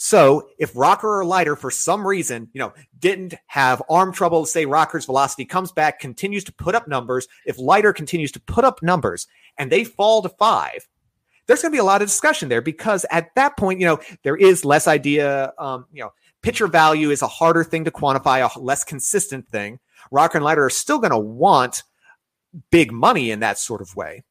So 0.02 0.48
if 0.58 0.72
Rocker 0.76 1.20
or 1.20 1.26
Leiter, 1.26 1.58
for 1.58 1.70
some 1.70 2.08
reason, 2.08 2.50
you 2.54 2.60
know, 2.60 2.74
didn't 2.98 3.34
have 3.48 3.84
arm 3.90 4.14
trouble, 4.14 4.46
say 4.46 4.66
Rocker's 4.66 5.06
velocity 5.06 5.44
comes 5.44 5.74
back, 5.74 6.00
continues 6.00 6.46
to 6.46 6.54
put 6.54 6.74
up 6.74 6.88
numbers. 6.88 7.28
If 7.46 7.60
Leiter 7.60 7.92
continues 7.92 8.32
to 8.32 8.40
put 8.40 8.64
up 8.64 8.82
numbers 8.82 9.28
and 9.58 9.70
they 9.70 9.84
fall 9.84 10.22
to 10.22 10.30
five, 10.30 10.88
there's 11.48 11.62
going 11.62 11.74
to 11.74 11.76
be 11.76 11.82
a 11.82 11.84
lot 11.84 12.02
of 12.02 12.08
discussion 12.08 12.48
there 12.48 12.62
because 12.62 13.06
at 13.12 13.36
that 13.36 13.58
point, 13.58 13.82
you 13.82 13.86
know, 13.88 14.00
there 14.24 14.38
is 14.38 14.64
less 14.64 14.88
idea, 14.88 15.52
um, 15.58 15.86
you 15.92 16.02
know, 16.02 16.14
Pitcher 16.42 16.68
value 16.68 17.10
is 17.10 17.22
a 17.22 17.28
harder 17.28 17.64
thing 17.64 17.86
to 17.86 17.92
quantify, 17.92 18.56
a 18.56 18.60
less 18.60 18.84
consistent 18.84 19.48
thing. 19.50 19.80
Rocker 20.12 20.38
and 20.38 20.46
Leiter 20.46 20.66
are 20.66 20.70
still 20.70 21.00
going 21.00 21.12
to 21.12 21.18
want 21.18 21.84
big 22.72 22.92
money 22.92 23.32
in 23.32 23.42
that 23.42 23.60
sort 23.60 23.82
of 23.82 23.96
way. 23.96 24.24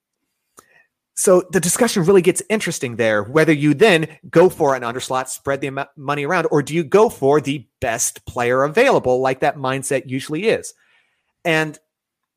So 1.15 1.43
the 1.51 1.61
discussion 1.61 2.05
really 2.05 2.23
gets 2.23 2.43
interesting 2.49 2.95
there. 2.95 3.25
Whether 3.25 3.53
you 3.53 3.75
then 3.75 4.07
go 4.31 4.49
for 4.49 4.77
an 4.77 4.83
underslot, 4.83 5.27
spread 5.27 5.61
the 5.61 5.89
money 5.97 6.25
around, 6.25 6.47
or 6.53 6.63
do 6.63 6.75
you 6.75 6.85
go 6.85 7.09
for 7.09 7.41
the 7.41 7.67
best 7.81 8.25
player 8.25 8.63
available, 8.63 9.21
like 9.21 9.41
that 9.41 9.57
mindset 9.57 10.09
usually 10.09 10.47
is? 10.47 10.75
And 11.45 11.77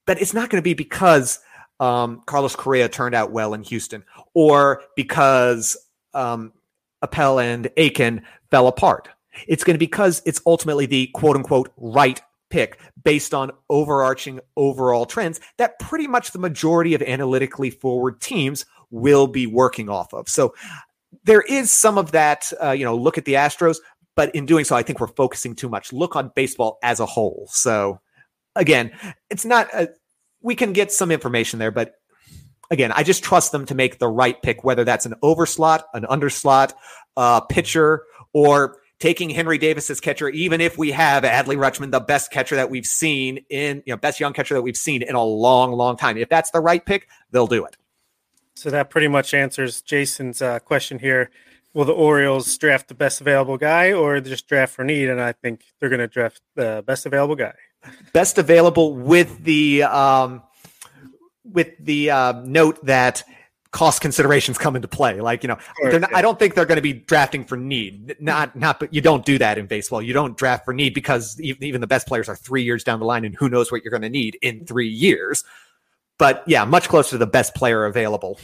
but 0.07 0.19
it's 0.19 0.33
not 0.33 0.49
going 0.49 0.59
to 0.59 0.67
be 0.67 0.73
because 0.73 1.39
um, 1.79 2.23
Carlos 2.25 2.55
Correa 2.55 2.89
turned 2.89 3.13
out 3.13 3.31
well 3.31 3.53
in 3.53 3.61
Houston, 3.63 4.03
or 4.33 4.81
because 4.95 5.77
um, 6.15 6.51
Appel 7.03 7.39
and 7.39 7.69
Aiken 7.77 8.23
fell 8.49 8.67
apart. 8.67 9.09
It's 9.47 9.63
going 9.63 9.75
to 9.75 9.79
be 9.79 9.85
because 9.85 10.21
it's 10.25 10.41
ultimately 10.45 10.85
the 10.85 11.07
quote 11.13 11.35
unquote 11.35 11.71
right 11.77 12.21
pick 12.49 12.79
based 13.03 13.33
on 13.33 13.51
overarching 13.69 14.39
overall 14.57 15.05
trends 15.05 15.39
that 15.57 15.79
pretty 15.79 16.05
much 16.05 16.31
the 16.31 16.39
majority 16.39 16.93
of 16.93 17.01
analytically 17.01 17.69
forward 17.69 18.19
teams 18.21 18.65
will 18.91 19.25
be 19.25 19.47
working 19.47 19.89
off 19.89 20.13
of. 20.13 20.29
So 20.29 20.53
there 21.23 21.41
is 21.41 21.71
some 21.71 21.97
of 21.97 22.11
that, 22.11 22.51
uh, 22.61 22.71
you 22.71 22.85
know, 22.85 22.95
look 22.95 23.17
at 23.17 23.25
the 23.25 23.33
Astros, 23.33 23.77
but 24.15 24.35
in 24.35 24.45
doing 24.45 24.65
so, 24.65 24.75
I 24.75 24.83
think 24.83 24.99
we're 24.99 25.07
focusing 25.07 25.55
too 25.55 25.69
much. 25.69 25.93
Look 25.93 26.15
on 26.15 26.31
baseball 26.35 26.77
as 26.83 26.99
a 26.99 27.05
whole. 27.05 27.47
So 27.51 27.99
again, 28.55 28.91
it's 29.29 29.45
not, 29.45 29.73
a, 29.73 29.89
we 30.41 30.55
can 30.55 30.73
get 30.73 30.91
some 30.91 31.11
information 31.11 31.59
there, 31.59 31.71
but 31.71 31.95
again, 32.69 32.91
I 32.91 33.03
just 33.03 33.23
trust 33.23 33.51
them 33.51 33.65
to 33.67 33.75
make 33.75 33.99
the 33.99 34.07
right 34.07 34.41
pick, 34.41 34.63
whether 34.63 34.83
that's 34.83 35.05
an 35.05 35.13
overslot, 35.23 35.83
an 35.93 36.03
underslot, 36.03 36.73
uh, 37.15 37.41
pitcher, 37.41 38.03
or 38.33 38.77
taking 39.01 39.31
Henry 39.31 39.57
Davis 39.57 39.89
as 39.89 39.99
catcher, 39.99 40.29
even 40.29 40.61
if 40.61 40.77
we 40.77 40.91
have 40.91 41.23
Adley 41.23 41.57
Rutschman, 41.57 41.91
the 41.91 41.99
best 41.99 42.31
catcher 42.31 42.55
that 42.55 42.69
we've 42.69 42.85
seen 42.85 43.43
in, 43.49 43.83
you 43.85 43.93
know, 43.93 43.97
best 43.97 44.19
young 44.19 44.31
catcher 44.31 44.53
that 44.53 44.61
we've 44.61 44.77
seen 44.77 45.01
in 45.01 45.15
a 45.15 45.23
long, 45.23 45.71
long 45.71 45.97
time. 45.97 46.17
If 46.17 46.29
that's 46.29 46.51
the 46.51 46.61
right 46.61 46.85
pick, 46.85 47.09
they'll 47.31 47.47
do 47.47 47.65
it. 47.65 47.75
So 48.55 48.69
that 48.69 48.91
pretty 48.91 49.07
much 49.07 49.33
answers 49.33 49.81
Jason's 49.81 50.41
uh, 50.41 50.59
question 50.59 50.99
here. 50.99 51.31
Will 51.73 51.85
the 51.85 51.93
Orioles 51.93 52.55
draft 52.57 52.89
the 52.89 52.93
best 52.93 53.21
available 53.21 53.57
guy 53.57 53.91
or 53.91 54.19
just 54.19 54.47
draft 54.47 54.75
for 54.75 54.83
need? 54.83 55.09
And 55.09 55.19
I 55.19 55.31
think 55.31 55.63
they're 55.79 55.89
going 55.89 55.99
to 55.99 56.07
draft 56.07 56.41
the 56.55 56.83
best 56.85 57.05
available 57.05 57.35
guy. 57.35 57.53
Best 58.13 58.37
available 58.37 58.93
with 58.93 59.43
the 59.43 59.83
um, 59.83 60.43
with 61.43 61.69
the 61.79 62.11
uh, 62.11 62.33
note 62.45 62.85
that 62.85 63.23
cost 63.71 64.01
considerations 64.01 64.57
come 64.57 64.75
into 64.75 64.87
play. 64.87 65.21
Like, 65.21 65.43
you 65.43 65.47
know, 65.47 65.57
not. 65.81 66.13
I 66.13 66.21
don't 66.21 66.37
think 66.37 66.55
they're 66.55 66.65
going 66.65 66.77
to 66.77 66.81
be 66.81 66.93
drafting 66.93 67.43
for 67.45 67.55
need. 67.57 68.17
Not, 68.19 68.55
not, 68.55 68.79
but 68.79 68.93
you 68.93 69.01
don't 69.01 69.25
do 69.25 69.37
that 69.37 69.57
in 69.57 69.65
baseball. 69.65 70.01
You 70.01 70.13
don't 70.13 70.37
draft 70.37 70.65
for 70.65 70.73
need 70.73 70.93
because 70.93 71.39
even 71.39 71.81
the 71.81 71.87
best 71.87 72.07
players 72.07 72.27
are 72.29 72.35
three 72.35 72.63
years 72.63 72.83
down 72.83 72.99
the 72.99 73.05
line 73.05 73.25
and 73.25 73.35
who 73.35 73.49
knows 73.49 73.71
what 73.71 73.83
you're 73.83 73.91
going 73.91 74.01
to 74.01 74.09
need 74.09 74.37
in 74.41 74.65
three 74.65 74.89
years. 74.89 75.43
But 76.19 76.43
yeah, 76.45 76.65
much 76.65 76.89
closer 76.89 77.11
to 77.11 77.17
the 77.17 77.25
best 77.25 77.55
player 77.55 77.85
available. 77.85 78.39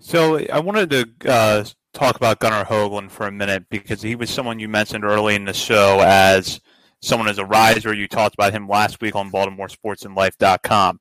So 0.00 0.38
I 0.52 0.58
wanted 0.58 0.90
to 0.90 1.30
uh, 1.30 1.64
talk 1.94 2.16
about 2.16 2.40
Gunnar 2.40 2.64
Hoglund 2.64 3.10
for 3.10 3.28
a 3.28 3.32
minute 3.32 3.66
because 3.70 4.02
he 4.02 4.16
was 4.16 4.28
someone 4.28 4.58
you 4.58 4.68
mentioned 4.68 5.04
early 5.04 5.36
in 5.36 5.44
the 5.44 5.54
show 5.54 6.00
as 6.04 6.60
someone 7.00 7.28
as 7.28 7.38
a 7.38 7.44
riser. 7.44 7.94
You 7.94 8.08
talked 8.08 8.34
about 8.34 8.52
him 8.52 8.68
last 8.68 9.00
week 9.00 9.14
on 9.14 9.30
BaltimoreSportsAndLife.com 9.30 10.98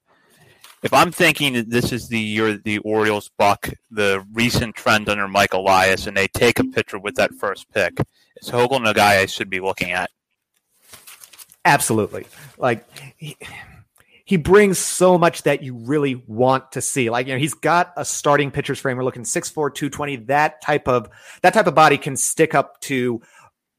if 0.84 0.94
I'm 0.94 1.12
thinking 1.12 1.54
that 1.54 1.70
this 1.70 1.92
is 1.92 2.08
the 2.08 2.20
year 2.20 2.58
the 2.58 2.80
Orioles 2.80 3.30
buck 3.38 3.70
the 3.90 4.26
recent 4.34 4.76
trend 4.76 5.10
under 5.10 5.28
Mike 5.28 5.54
Elias 5.54 6.08
and 6.08 6.18
they 6.18 6.28
take 6.28 6.60
a 6.60 6.64
pitcher 6.64 7.00
with 7.00 7.16
that 7.16 7.34
first 7.36 7.72
pick, 7.72 7.98
Hoglund 8.44 8.90
a 8.90 8.94
guy 8.94 9.20
I 9.20 9.26
should 9.28 9.50
be 9.50 9.60
looking 9.60 9.92
at? 9.92 10.10
Absolutely. 11.64 12.26
Like 12.58 12.86
he, 13.18 13.38
he 14.26 14.38
brings 14.38 14.78
so 14.78 15.18
much 15.18 15.44
that 15.44 15.62
you 15.62 15.76
really 15.76 16.16
want 16.16 16.72
to 16.72 16.82
see. 16.82 17.10
Like, 17.10 17.28
you 17.28 17.34
know, 17.34 17.40
he's 17.40 17.54
got 17.54 17.94
a 17.98 18.06
starting 18.06 18.50
pitcher's 18.50 18.80
frame. 18.80 18.98
We're 18.98 19.04
looking 19.04 19.24
6'4, 19.24 19.54
220. 19.54 20.16
That 20.16 20.62
type 20.62 20.88
of 20.88 21.10
that 21.42 21.54
type 21.54 21.68
of 21.68 21.76
body 21.76 21.98
can 21.98 22.16
stick 22.16 22.56
up 22.56 22.80
to 22.82 23.22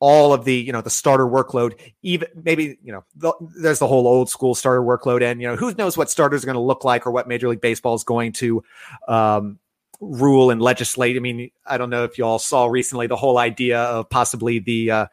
all 0.03 0.33
of 0.33 0.45
the 0.45 0.57
you 0.57 0.73
know 0.73 0.81
the 0.81 0.91
starter 0.91 1.27
workload 1.27 1.79
even 2.03 2.27
maybe 2.35 2.77
you 2.83 2.93
know 2.93 3.05
the, 3.15 3.33
there's 3.63 3.79
the 3.79 3.87
whole 3.87 4.09
old 4.09 4.29
school 4.29 4.53
starter 4.53 4.83
workload 4.83 5.23
and 5.23 5.41
you 5.41 5.47
know 5.47 5.55
who 5.55 5.73
knows 5.75 5.97
what 5.97 6.11
starters 6.11 6.43
are 6.43 6.47
going 6.47 6.57
to 6.57 6.61
look 6.61 6.85
like 6.85 7.07
or 7.07 7.13
what 7.13 7.29
major 7.29 7.49
league 7.49 7.61
baseball 7.61 7.95
is 7.95 8.03
going 8.03 8.33
to 8.33 8.65
um, 9.07 9.61
rule 10.01 10.51
and 10.51 10.61
legislate 10.61 11.17
i 11.17 11.21
mean 11.21 11.53
i 11.65 11.79
don't 11.79 11.89
know 11.89 12.03
if 12.03 12.19
you 12.19 12.25
all 12.25 12.41
saw 12.41 12.67
recently 12.67 13.07
the 13.07 13.15
whole 13.15 13.39
idea 13.39 13.81
of 13.81 14.11
possibly 14.11 14.59
the 14.59 14.91
uh, 14.91 15.07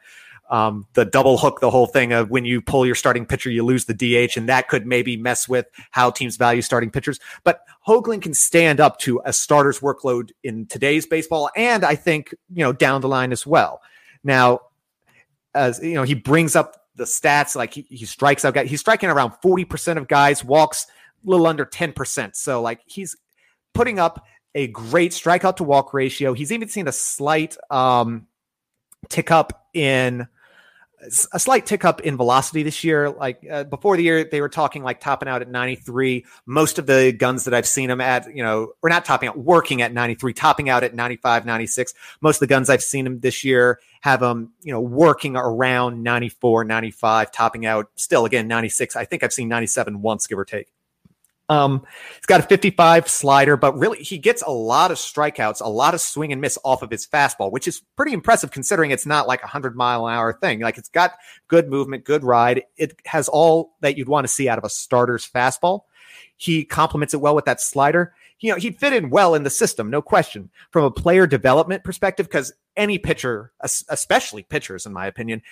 um, 0.50 0.88
the 0.94 1.04
double 1.04 1.38
hook, 1.38 1.60
the 1.60 1.70
whole 1.70 1.86
thing 1.86 2.12
of 2.12 2.28
when 2.28 2.44
you 2.44 2.60
pull 2.60 2.84
your 2.84 2.96
starting 2.96 3.24
pitcher, 3.24 3.50
you 3.50 3.64
lose 3.64 3.84
the 3.84 3.94
DH, 3.94 4.36
and 4.36 4.48
that 4.48 4.66
could 4.66 4.84
maybe 4.84 5.16
mess 5.16 5.48
with 5.48 5.66
how 5.92 6.10
teams 6.10 6.36
value 6.36 6.60
starting 6.60 6.90
pitchers. 6.90 7.20
But 7.44 7.60
Hoglund 7.86 8.22
can 8.22 8.34
stand 8.34 8.80
up 8.80 8.98
to 9.02 9.20
a 9.24 9.32
starter's 9.32 9.78
workload 9.78 10.30
in 10.42 10.66
today's 10.66 11.06
baseball, 11.06 11.50
and 11.54 11.84
I 11.84 11.94
think 11.94 12.34
you 12.52 12.64
know 12.64 12.72
down 12.72 13.00
the 13.00 13.06
line 13.06 13.30
as 13.30 13.46
well. 13.46 13.80
Now, 14.24 14.62
as 15.54 15.82
you 15.82 15.94
know, 15.94 16.02
he 16.02 16.14
brings 16.14 16.56
up 16.56 16.76
the 16.96 17.04
stats 17.04 17.56
like 17.56 17.74
he, 17.74 17.86
he 17.88 18.04
strikes 18.04 18.44
out 18.44 18.54
guys. 18.54 18.68
He's 18.68 18.80
striking 18.80 19.08
around 19.08 19.32
forty 19.42 19.64
percent 19.64 19.98
of 19.98 20.08
guys, 20.08 20.44
walks 20.44 20.86
a 21.26 21.30
little 21.30 21.46
under 21.46 21.64
ten 21.64 21.92
percent. 21.92 22.36
So 22.36 22.60
like 22.62 22.80
he's 22.86 23.16
putting 23.74 23.98
up 23.98 24.24
a 24.54 24.66
great 24.68 25.12
strikeout 25.12 25.56
to 25.56 25.64
walk 25.64 25.94
ratio. 25.94 26.32
He's 26.32 26.52
even 26.52 26.68
seen 26.68 26.88
a 26.88 26.92
slight 26.92 27.56
um, 27.70 28.26
tick 29.08 29.30
up 29.30 29.68
in 29.72 30.26
a 31.32 31.38
slight 31.38 31.66
tick 31.66 31.84
up 31.84 32.00
in 32.00 32.16
velocity 32.16 32.62
this 32.62 32.84
year. 32.84 33.10
Like 33.10 33.44
uh, 33.50 33.64
before 33.64 33.96
the 33.96 34.02
year, 34.02 34.24
they 34.24 34.40
were 34.40 34.48
talking 34.48 34.82
like 34.82 35.00
topping 35.00 35.28
out 35.28 35.42
at 35.42 35.48
93. 35.48 36.24
Most 36.46 36.78
of 36.78 36.86
the 36.86 37.12
guns 37.12 37.44
that 37.44 37.54
I've 37.54 37.66
seen 37.66 37.88
them 37.88 38.00
at, 38.00 38.34
you 38.34 38.42
know, 38.42 38.72
we're 38.82 38.90
not 38.90 39.04
topping 39.04 39.28
out, 39.28 39.38
working 39.38 39.82
at 39.82 39.92
93, 39.92 40.32
topping 40.34 40.68
out 40.68 40.84
at 40.84 40.94
95, 40.94 41.46
96. 41.46 41.94
Most 42.20 42.36
of 42.36 42.40
the 42.40 42.46
guns 42.46 42.68
I've 42.68 42.82
seen 42.82 43.04
them 43.04 43.20
this 43.20 43.44
year 43.44 43.80
have 44.02 44.20
them, 44.20 44.52
you 44.62 44.72
know, 44.72 44.80
working 44.80 45.36
around 45.36 46.02
94, 46.02 46.64
95, 46.64 47.32
topping 47.32 47.66
out 47.66 47.90
still 47.96 48.24
again 48.24 48.48
96. 48.48 48.96
I 48.96 49.04
think 49.04 49.22
I've 49.22 49.32
seen 49.32 49.48
97 49.48 50.02
once, 50.02 50.26
give 50.26 50.38
or 50.38 50.44
take. 50.44 50.68
Um, 51.50 51.84
he's 52.14 52.26
got 52.26 52.38
a 52.38 52.44
55 52.44 53.08
slider, 53.08 53.56
but 53.56 53.76
really 53.76 53.98
he 53.98 54.18
gets 54.18 54.40
a 54.42 54.50
lot 54.50 54.92
of 54.92 54.98
strikeouts, 54.98 55.60
a 55.60 55.68
lot 55.68 55.94
of 55.94 56.00
swing 56.00 56.30
and 56.30 56.40
miss 56.40 56.56
off 56.64 56.82
of 56.82 56.90
his 56.90 57.08
fastball, 57.08 57.50
which 57.50 57.66
is 57.66 57.82
pretty 57.96 58.12
impressive 58.12 58.52
considering 58.52 58.92
it's 58.92 59.04
not 59.04 59.26
like 59.26 59.42
a 59.42 59.48
hundred 59.48 59.74
mile 59.74 60.06
an 60.06 60.14
hour 60.14 60.32
thing. 60.32 60.60
Like 60.60 60.78
it's 60.78 60.88
got 60.88 61.14
good 61.48 61.68
movement, 61.68 62.04
good 62.04 62.22
ride. 62.22 62.62
It 62.76 62.96
has 63.04 63.28
all 63.28 63.72
that 63.80 63.98
you'd 63.98 64.08
want 64.08 64.24
to 64.24 64.32
see 64.32 64.48
out 64.48 64.58
of 64.58 64.64
a 64.64 64.70
starter's 64.70 65.28
fastball. 65.28 65.80
He 66.36 66.64
complements 66.64 67.14
it 67.14 67.20
well 67.20 67.34
with 67.34 67.46
that 67.46 67.60
slider. 67.60 68.14
You 68.38 68.52
know, 68.52 68.56
he'd 68.56 68.78
fit 68.78 68.92
in 68.92 69.10
well 69.10 69.34
in 69.34 69.42
the 69.42 69.50
system, 69.50 69.90
no 69.90 70.00
question. 70.00 70.50
From 70.70 70.84
a 70.84 70.90
player 70.90 71.26
development 71.26 71.82
perspective, 71.82 72.26
because 72.26 72.52
any 72.76 72.96
pitcher, 72.96 73.52
especially 73.60 74.44
pitchers, 74.44 74.86
in 74.86 74.92
my 74.92 75.06
opinion, 75.08 75.42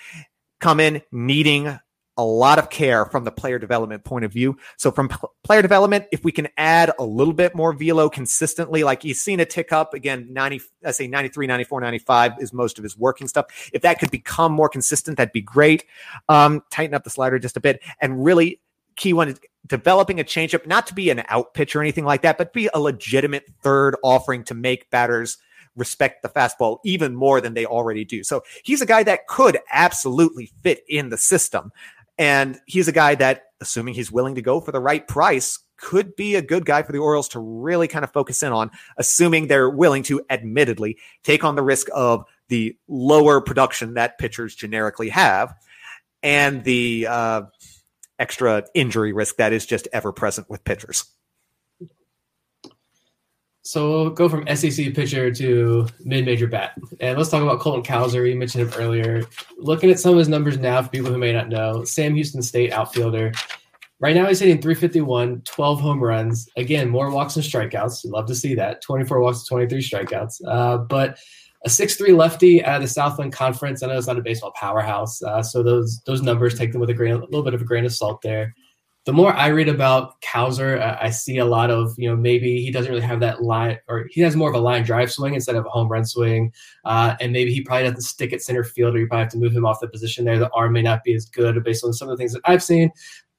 come 0.61 0.79
in 0.79 1.01
needing 1.11 1.77
a 2.19 2.23
lot 2.23 2.59
of 2.59 2.69
care 2.69 3.05
from 3.05 3.23
the 3.23 3.31
player 3.31 3.57
development 3.57 4.03
point 4.03 4.25
of 4.25 4.33
view. 4.33 4.57
So 4.75 4.91
from 4.91 5.07
p- 5.07 5.15
player 5.43 5.61
development, 5.61 6.05
if 6.11 6.21
we 6.25 6.33
can 6.33 6.49
add 6.57 6.91
a 6.99 7.03
little 7.05 7.33
bit 7.33 7.55
more 7.55 7.71
velo 7.71 8.09
consistently, 8.09 8.83
like 8.83 9.05
you've 9.05 9.15
seen 9.15 9.39
a 9.39 9.45
tick 9.45 9.71
up 9.71 9.93
again, 9.93 10.27
90, 10.33 10.61
I 10.85 10.91
say 10.91 11.07
93, 11.07 11.47
94, 11.47 11.79
95 11.79 12.33
is 12.41 12.51
most 12.51 12.77
of 12.77 12.83
his 12.83 12.97
working 12.97 13.29
stuff. 13.29 13.69
If 13.71 13.83
that 13.83 13.99
could 13.99 14.11
become 14.11 14.51
more 14.51 14.67
consistent, 14.67 15.15
that'd 15.15 15.31
be 15.31 15.41
great. 15.41 15.85
Um, 16.27 16.61
tighten 16.69 16.93
up 16.93 17.05
the 17.05 17.09
slider 17.09 17.39
just 17.39 17.55
a 17.55 17.61
bit 17.61 17.81
and 18.01 18.21
really 18.21 18.59
key 18.97 19.13
one 19.13 19.29
is 19.29 19.39
developing 19.65 20.19
a 20.19 20.25
changeup, 20.25 20.67
not 20.67 20.87
to 20.87 20.93
be 20.93 21.09
an 21.09 21.23
out 21.29 21.53
pitch 21.53 21.73
or 21.73 21.79
anything 21.79 22.03
like 22.03 22.21
that, 22.23 22.37
but 22.37 22.51
be 22.51 22.69
a 22.73 22.79
legitimate 22.81 23.45
third 23.63 23.95
offering 24.03 24.43
to 24.43 24.53
make 24.53 24.89
batters 24.89 25.37
respect 25.75 26.21
the 26.21 26.29
fastball 26.29 26.79
even 26.83 27.15
more 27.15 27.41
than 27.41 27.53
they 27.53 27.65
already 27.65 28.05
do. 28.05 28.23
So 28.23 28.43
he's 28.63 28.81
a 28.81 28.85
guy 28.85 29.03
that 29.03 29.27
could 29.27 29.59
absolutely 29.71 30.51
fit 30.61 30.83
in 30.87 31.09
the 31.09 31.17
system. 31.17 31.71
And 32.19 32.59
he's 32.67 32.87
a 32.87 32.91
guy 32.91 33.15
that, 33.15 33.45
assuming 33.61 33.95
he's 33.95 34.11
willing 34.11 34.35
to 34.35 34.41
go 34.41 34.59
for 34.59 34.71
the 34.71 34.79
right 34.79 35.07
price, 35.07 35.57
could 35.77 36.15
be 36.17 36.35
a 36.35 36.41
good 36.41 36.65
guy 36.65 36.83
for 36.83 36.91
the 36.91 36.97
Orioles 36.99 37.29
to 37.29 37.39
really 37.39 37.87
kind 37.87 38.03
of 38.03 38.11
focus 38.11 38.43
in 38.43 38.51
on, 38.51 38.69
assuming 38.97 39.47
they're 39.47 39.69
willing 39.69 40.03
to 40.03 40.21
admittedly 40.29 40.97
take 41.23 41.45
on 41.45 41.55
the 41.55 41.63
risk 41.63 41.87
of 41.95 42.25
the 42.49 42.77
lower 42.89 43.39
production 43.39 43.93
that 43.93 44.17
pitchers 44.17 44.53
generically 44.53 45.09
have 45.09 45.55
and 46.21 46.63
the 46.65 47.07
uh, 47.07 47.41
extra 48.17 48.65
injury 48.73 49.13
risk 49.13 49.37
that 49.37 49.53
is 49.53 49.65
just 49.65 49.87
ever 49.93 50.11
present 50.11 50.49
with 50.49 50.63
pitchers. 50.65 51.05
So 53.61 53.89
we'll 53.89 54.09
go 54.11 54.29
from 54.29 54.47
SEC 54.55 54.93
pitcher 54.93 55.31
to 55.31 55.87
mid-major 56.03 56.47
bat, 56.47 56.73
and 57.01 57.17
let's 57.17 57.29
talk 57.29 57.43
about 57.43 57.59
Colton 57.59 57.83
Cowser. 57.83 58.27
You 58.27 58.35
mentioned 58.35 58.67
him 58.67 58.73
earlier. 58.79 59.25
Looking 59.57 59.91
at 59.91 59.99
some 59.99 60.13
of 60.13 60.17
his 60.17 60.29
numbers 60.29 60.57
now, 60.57 60.81
for 60.81 60.89
people 60.89 61.11
who 61.11 61.17
may 61.17 61.33
not 61.33 61.49
know, 61.49 61.83
Sam 61.83 62.15
Houston 62.15 62.41
State 62.41 62.71
outfielder. 62.71 63.33
Right 63.99 64.15
now, 64.15 64.27
he's 64.27 64.39
hitting 64.39 64.61
351, 64.61 65.41
12 65.41 65.81
home 65.81 66.01
runs. 66.01 66.47
Again, 66.55 66.87
more 66.87 67.11
walks 67.11 67.35
and 67.35 67.43
strikeouts. 67.43 68.09
Love 68.09 68.27
to 68.27 68.35
see 68.35 68.55
that. 68.55 68.81
24 68.81 69.19
walks, 69.19 69.43
23 69.43 69.81
strikeouts. 69.81 70.41
Uh, 70.47 70.77
but 70.77 71.19
a 71.65 71.69
6'3 71.69 72.15
lefty 72.15 72.63
of 72.63 72.81
the 72.81 72.87
Southland 72.87 73.33
Conference. 73.33 73.83
I 73.83 73.87
know 73.87 73.97
it's 73.97 74.07
not 74.07 74.17
a 74.17 74.21
baseball 74.21 74.53
powerhouse, 74.55 75.21
uh, 75.21 75.43
so 75.43 75.61
those 75.61 75.99
those 76.05 76.21
numbers 76.21 76.57
take 76.57 76.71
them 76.71 76.79
with 76.79 76.89
a 76.89 76.93
grain, 76.93 77.11
a 77.11 77.17
little 77.17 77.43
bit 77.43 77.53
of 77.53 77.61
a 77.61 77.65
grain 77.65 77.83
of 77.83 77.91
salt 77.91 78.21
there 78.21 78.55
the 79.09 79.13
more 79.13 79.33
I 79.33 79.47
read 79.47 79.69
about 79.69 80.21
Cowser, 80.21 80.79
uh, 80.79 80.95
I 81.01 81.09
see 81.09 81.39
a 81.39 81.45
lot 81.45 81.71
of, 81.71 81.95
you 81.97 82.07
know, 82.07 82.15
maybe 82.15 82.61
he 82.61 82.69
doesn't 82.69 82.91
really 82.91 83.01
have 83.01 83.21
that 83.21 83.41
line, 83.41 83.79
or 83.87 84.05
he 84.11 84.21
has 84.21 84.35
more 84.35 84.49
of 84.49 84.55
a 84.55 84.59
line 84.59 84.83
drive 84.83 85.11
swing 85.11 85.33
instead 85.33 85.55
of 85.55 85.65
a 85.65 85.69
home 85.69 85.87
run 85.87 86.05
swing. 86.05 86.53
Uh, 86.85 87.15
and 87.19 87.33
maybe 87.33 87.51
he 87.51 87.61
probably 87.61 87.85
doesn't 87.85 88.01
stick 88.01 88.33
at 88.33 88.43
center 88.43 88.63
field, 88.63 88.93
or 88.93 88.99
you 88.99 89.07
probably 89.07 89.23
have 89.23 89.31
to 89.31 89.39
move 89.39 89.51
him 89.51 89.65
off 89.65 89.79
the 89.79 89.87
position 89.87 90.25
there. 90.25 90.37
The 90.37 90.51
arm 90.53 90.73
may 90.73 90.83
not 90.83 91.03
be 91.03 91.15
as 91.15 91.25
good 91.25 91.63
based 91.63 91.83
on 91.83 91.91
some 91.91 92.07
of 92.07 92.15
the 92.15 92.21
things 92.21 92.33
that 92.33 92.43
I've 92.45 92.61
seen. 92.61 92.91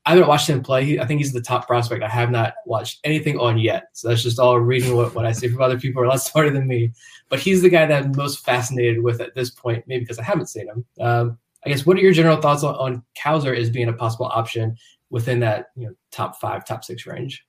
I 0.06 0.10
haven't 0.10 0.26
watched 0.26 0.50
him 0.50 0.60
play. 0.60 0.98
I 0.98 1.06
think 1.06 1.20
he's 1.20 1.32
the 1.32 1.40
top 1.40 1.68
prospect. 1.68 2.02
I 2.02 2.08
have 2.08 2.32
not 2.32 2.54
watched 2.66 2.98
anything 3.04 3.38
on 3.38 3.56
yet. 3.56 3.90
So 3.92 4.08
that's 4.08 4.24
just 4.24 4.40
all 4.40 4.58
reading 4.58 4.96
what, 4.96 5.14
what 5.14 5.24
I 5.24 5.30
see 5.30 5.46
from 5.46 5.62
other 5.62 5.78
people 5.78 6.02
who 6.02 6.08
are 6.08 6.10
less 6.10 6.28
smarter 6.32 6.50
than 6.50 6.66
me. 6.66 6.90
But 7.28 7.38
he's 7.38 7.62
the 7.62 7.70
guy 7.70 7.86
that 7.86 8.02
I'm 8.02 8.12
most 8.16 8.44
fascinated 8.44 9.04
with 9.04 9.20
at 9.20 9.36
this 9.36 9.50
point, 9.50 9.84
maybe 9.86 10.00
because 10.00 10.18
I 10.18 10.24
haven't 10.24 10.48
seen 10.48 10.66
him. 10.66 10.84
Um, 11.00 11.38
I 11.64 11.68
guess 11.68 11.86
what 11.86 11.96
are 11.96 12.00
your 12.00 12.12
general 12.12 12.38
thoughts 12.38 12.64
on, 12.64 12.74
on 12.74 13.04
Cowser 13.16 13.56
as 13.56 13.70
being 13.70 13.88
a 13.88 13.92
possible 13.92 14.26
option 14.26 14.76
within 15.10 15.40
that 15.40 15.66
you 15.76 15.86
know 15.86 15.94
top 16.10 16.40
five, 16.40 16.64
top 16.64 16.84
six 16.84 17.06
range? 17.06 17.44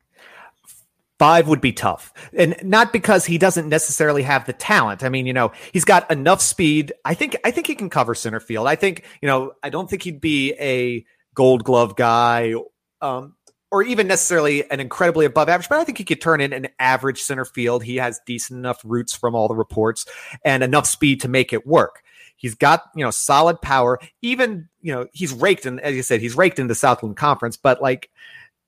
Five 1.20 1.47
would 1.47 1.62
be 1.62 1.72
tough. 1.72 2.12
And 2.36 2.55
not 2.64 2.91
because 2.91 3.26
he 3.28 3.38
doesn't 3.38 3.70
necessarily 3.70 4.24
have 4.24 4.47
the 4.47 4.53
talent. 4.53 5.03
I 5.03 5.09
mean, 5.09 5.28
you 5.28 5.34
know, 5.34 5.51
he's 5.72 5.86
got 5.86 6.09
enough 6.09 6.41
speed. 6.41 6.93
I 7.05 7.14
think 7.14 7.38
I 7.45 7.51
think 7.51 7.68
he 7.68 7.76
can 7.76 7.91
cover 7.91 8.16
center 8.16 8.39
field. 8.39 8.68
I 8.68 8.76
think, 8.76 9.05
you 9.22 9.28
know, 9.28 9.53
I 9.62 9.70
don't 9.70 9.88
think 9.88 10.01
he'd 10.01 10.20
be 10.20 10.53
a 10.59 11.05
gold 11.36 11.64
glove 11.64 11.95
guy. 11.95 12.55
Um, 13.01 13.36
or 13.72 13.84
even 13.84 14.05
necessarily 14.05 14.70
an 14.70 14.80
incredibly 14.82 15.26
above 15.26 15.47
average, 15.47 15.70
but 15.70 15.80
I 15.80 15.86
think 15.86 15.97
he 15.97 16.03
could 16.03 16.20
turn 16.20 16.41
in 16.41 16.51
an 16.51 16.68
average 16.78 17.22
center 17.22 17.45
field. 17.45 17.84
He 17.84 17.95
has 17.95 18.20
decent 18.26 18.57
enough 18.57 18.82
roots 18.84 19.16
from 19.16 19.34
all 19.34 19.47
the 19.47 19.55
reports 19.55 20.05
and 20.43 20.62
enough 20.62 20.86
speed 20.86 21.22
to 21.22 21.30
make 21.30 21.53
it 21.53 21.66
work. 21.66 22.03
He's 22.41 22.55
got, 22.55 22.89
you 22.95 23.05
know, 23.05 23.11
solid 23.11 23.61
power. 23.61 23.99
Even, 24.23 24.67
you 24.81 24.91
know, 24.91 25.05
he's 25.13 25.31
raked 25.31 25.67
in, 25.67 25.79
as 25.79 25.95
you 25.95 26.01
said, 26.01 26.21
he's 26.21 26.35
raked 26.35 26.57
in 26.57 26.65
the 26.65 26.73
Southland 26.73 27.15
Conference. 27.15 27.55
But 27.55 27.83
like, 27.83 28.09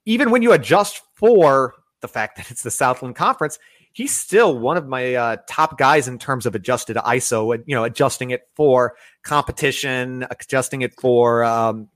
even 0.05 0.30
when 0.30 0.43
you 0.43 0.51
adjust 0.51 1.01
for 1.15 1.74
the 2.01 2.07
fact 2.07 2.38
that 2.38 2.51
it's 2.51 2.61
the 2.61 2.69
Southland 2.69 3.15
Conference, 3.15 3.57
he's 3.91 4.15
still 4.15 4.59
one 4.59 4.78
of 4.78 4.88
my 4.88 5.15
uh, 5.15 5.38
top 5.47 5.80
guys 5.80 6.07
in 6.07 6.19
terms 6.19 6.45
of 6.45 6.53
adjusted 6.53 6.97
ISO 6.97 7.55
and, 7.55 7.63
you 7.65 7.74
know, 7.74 7.84
adjusting 7.84 8.30
it 8.30 8.47
for 8.53 8.93
competition, 9.24 10.24
adjusting 10.30 10.84
it 10.84 10.93
for 11.01 11.43
um, 11.43 11.89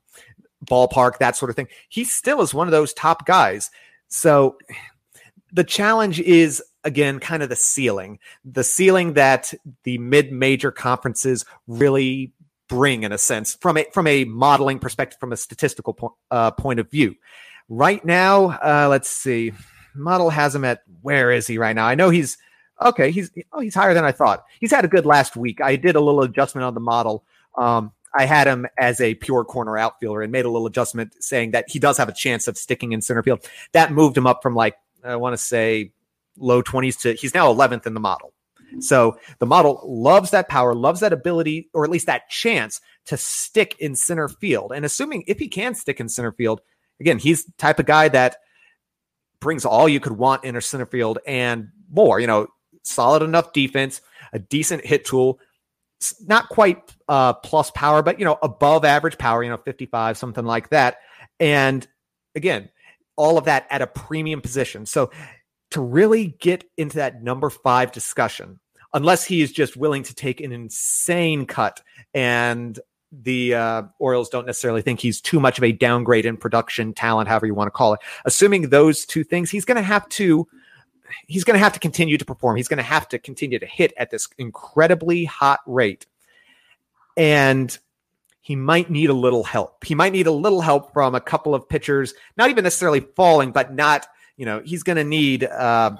ballpark, 0.65 1.19
that 1.19 1.35
sort 1.35 1.51
of 1.51 1.55
thing. 1.55 1.67
He 1.89 2.05
still 2.05 2.41
is 2.41 2.55
one 2.55 2.67
of 2.67 2.71
those 2.71 2.91
top 2.91 3.27
guys. 3.27 3.69
So 4.07 4.57
the 5.53 5.63
challenge 5.63 6.19
is 6.21 6.63
again 6.83 7.19
kind 7.19 7.43
of 7.43 7.49
the 7.49 7.55
ceiling 7.55 8.19
the 8.45 8.63
ceiling 8.63 9.13
that 9.13 9.53
the 9.83 9.97
mid-major 9.97 10.71
conferences 10.71 11.45
really 11.67 12.31
bring 12.67 13.03
in 13.03 13.11
a 13.11 13.17
sense 13.17 13.55
from 13.55 13.77
a 13.77 13.85
from 13.93 14.07
a 14.07 14.25
modeling 14.25 14.79
perspective 14.79 15.19
from 15.19 15.31
a 15.31 15.37
statistical 15.37 15.93
po- 15.93 16.15
uh, 16.31 16.51
point 16.51 16.79
of 16.79 16.89
view. 16.91 17.15
Right 17.69 18.03
now 18.03 18.57
uh, 18.63 18.87
let's 18.89 19.09
see 19.09 19.53
model 19.95 20.29
has 20.29 20.53
him 20.53 20.63
at 20.63 20.83
where 21.01 21.31
is 21.31 21.47
he 21.47 21.57
right 21.57 21.75
now? 21.75 21.85
I 21.85 21.95
know 21.95 22.09
he's 22.09 22.37
okay 22.81 23.09
he's 23.09 23.31
oh 23.53 23.59
he's 23.59 23.73
higher 23.73 23.93
than 23.93 24.05
i 24.05 24.11
thought. 24.11 24.45
He's 24.59 24.71
had 24.71 24.85
a 24.85 24.89
good 24.89 25.05
last 25.05 25.35
week. 25.35 25.61
I 25.61 25.75
did 25.75 25.95
a 25.95 26.01
little 26.01 26.21
adjustment 26.21 26.65
on 26.65 26.73
the 26.73 26.79
model. 26.79 27.23
Um, 27.57 27.91
I 28.17 28.25
had 28.25 28.47
him 28.47 28.65
as 28.77 28.99
a 29.01 29.15
pure 29.15 29.43
corner 29.45 29.77
outfielder 29.77 30.21
and 30.21 30.31
made 30.31 30.45
a 30.45 30.49
little 30.49 30.67
adjustment 30.67 31.15
saying 31.23 31.51
that 31.51 31.65
he 31.69 31.79
does 31.79 31.97
have 31.97 32.09
a 32.09 32.13
chance 32.13 32.47
of 32.47 32.57
sticking 32.57 32.91
in 32.91 33.01
center 33.01 33.21
field. 33.21 33.47
That 33.73 33.91
moved 33.91 34.17
him 34.17 34.25
up 34.25 34.41
from 34.41 34.55
like, 34.55 34.75
I 35.03 35.15
want 35.17 35.33
to 35.33 35.37
say 35.37 35.91
low 36.37 36.61
20s 36.61 36.99
to 37.01 37.13
he's 37.13 37.33
now 37.33 37.51
11th 37.51 37.85
in 37.85 37.93
the 37.93 37.99
model. 37.99 38.33
So 38.79 39.17
the 39.39 39.45
model 39.45 39.81
loves 39.85 40.31
that 40.31 40.49
power, 40.49 40.75
loves 40.75 40.99
that 40.99 41.13
ability, 41.13 41.69
or 41.73 41.83
at 41.83 41.89
least 41.89 42.07
that 42.07 42.29
chance 42.29 42.81
to 43.05 43.17
stick 43.17 43.75
in 43.79 43.95
center 43.95 44.27
field. 44.27 44.71
And 44.73 44.85
assuming 44.85 45.23
if 45.27 45.39
he 45.39 45.47
can 45.47 45.73
stick 45.73 45.99
in 45.99 46.09
center 46.09 46.31
field, 46.31 46.61
again, 46.99 47.17
he's 47.17 47.45
the 47.45 47.53
type 47.57 47.79
of 47.79 47.85
guy 47.85 48.09
that 48.09 48.37
brings 49.39 49.65
all 49.65 49.87
you 49.87 49.99
could 49.99 50.13
want 50.13 50.43
in 50.43 50.55
a 50.55 50.61
center 50.61 50.85
field 50.85 51.19
and 51.25 51.69
more. 51.89 52.19
You 52.19 52.27
know, 52.27 52.47
solid 52.83 53.23
enough 53.23 53.53
defense, 53.53 54.01
a 54.33 54.39
decent 54.39 54.85
hit 54.85 55.05
tool, 55.05 55.39
not 56.25 56.49
quite 56.49 56.93
uh, 57.07 57.33
plus 57.33 57.71
power, 57.71 58.03
but 58.03 58.19
you 58.19 58.25
know, 58.25 58.37
above 58.41 58.85
average 58.85 59.17
power. 59.17 59.43
You 59.43 59.49
know, 59.49 59.57
55, 59.57 60.17
something 60.17 60.45
like 60.45 60.69
that. 60.69 60.97
And 61.39 61.87
again, 62.35 62.69
all 63.15 63.37
of 63.37 63.45
that 63.45 63.67
at 63.69 63.81
a 63.81 63.87
premium 63.87 64.41
position. 64.41 64.85
So 64.85 65.11
to 65.71 65.81
really 65.81 66.27
get 66.39 66.63
into 66.77 66.97
that 66.97 67.23
number 67.23 67.49
five 67.49 67.91
discussion, 67.91 68.59
unless 68.93 69.25
he 69.25 69.41
is 69.41 69.51
just 69.51 69.75
willing 69.77 70.03
to 70.03 70.15
take 70.15 70.41
an 70.41 70.51
insane 70.51 71.45
cut 71.45 71.81
and 72.13 72.79
the 73.11 73.53
uh, 73.53 73.83
Orioles 73.99 74.29
don't 74.29 74.45
necessarily 74.45 74.81
think 74.81 74.99
he's 74.99 75.21
too 75.21 75.39
much 75.39 75.57
of 75.57 75.63
a 75.63 75.71
downgrade 75.71 76.25
in 76.25 76.37
production 76.37 76.93
talent, 76.93 77.29
however 77.29 77.45
you 77.45 77.53
want 77.53 77.67
to 77.67 77.71
call 77.71 77.93
it. 77.93 78.01
Assuming 78.25 78.69
those 78.69 79.05
two 79.05 79.23
things, 79.23 79.49
he's 79.49 79.65
going 79.65 79.77
to 79.77 79.81
have 79.81 80.07
to 80.09 80.47
he's 81.27 81.45
going 81.45 81.55
to 81.55 81.63
have 81.63 81.73
to 81.73 81.79
continue 81.79 82.17
to 82.17 82.25
perform. 82.25 82.57
He's 82.57 82.67
going 82.67 82.77
to 82.77 82.83
have 82.83 83.07
to 83.09 83.19
continue 83.19 83.59
to 83.59 83.65
hit 83.65 83.93
at 83.97 84.11
this 84.11 84.27
incredibly 84.37 85.25
hot 85.25 85.61
rate, 85.65 86.05
and 87.15 87.77
he 88.41 88.55
might 88.55 88.89
need 88.89 89.09
a 89.09 89.13
little 89.13 89.43
help. 89.43 89.83
He 89.83 89.95
might 89.95 90.13
need 90.13 90.27
a 90.27 90.31
little 90.31 90.61
help 90.61 90.93
from 90.93 91.15
a 91.15 91.21
couple 91.21 91.55
of 91.55 91.67
pitchers, 91.67 92.13
not 92.37 92.49
even 92.49 92.63
necessarily 92.63 93.01
falling, 93.01 93.51
but 93.51 93.73
not 93.73 94.07
you 94.37 94.45
know 94.45 94.61
he's 94.63 94.83
going 94.83 94.97
to 94.97 95.03
need. 95.03 95.43
Uh, 95.43 95.97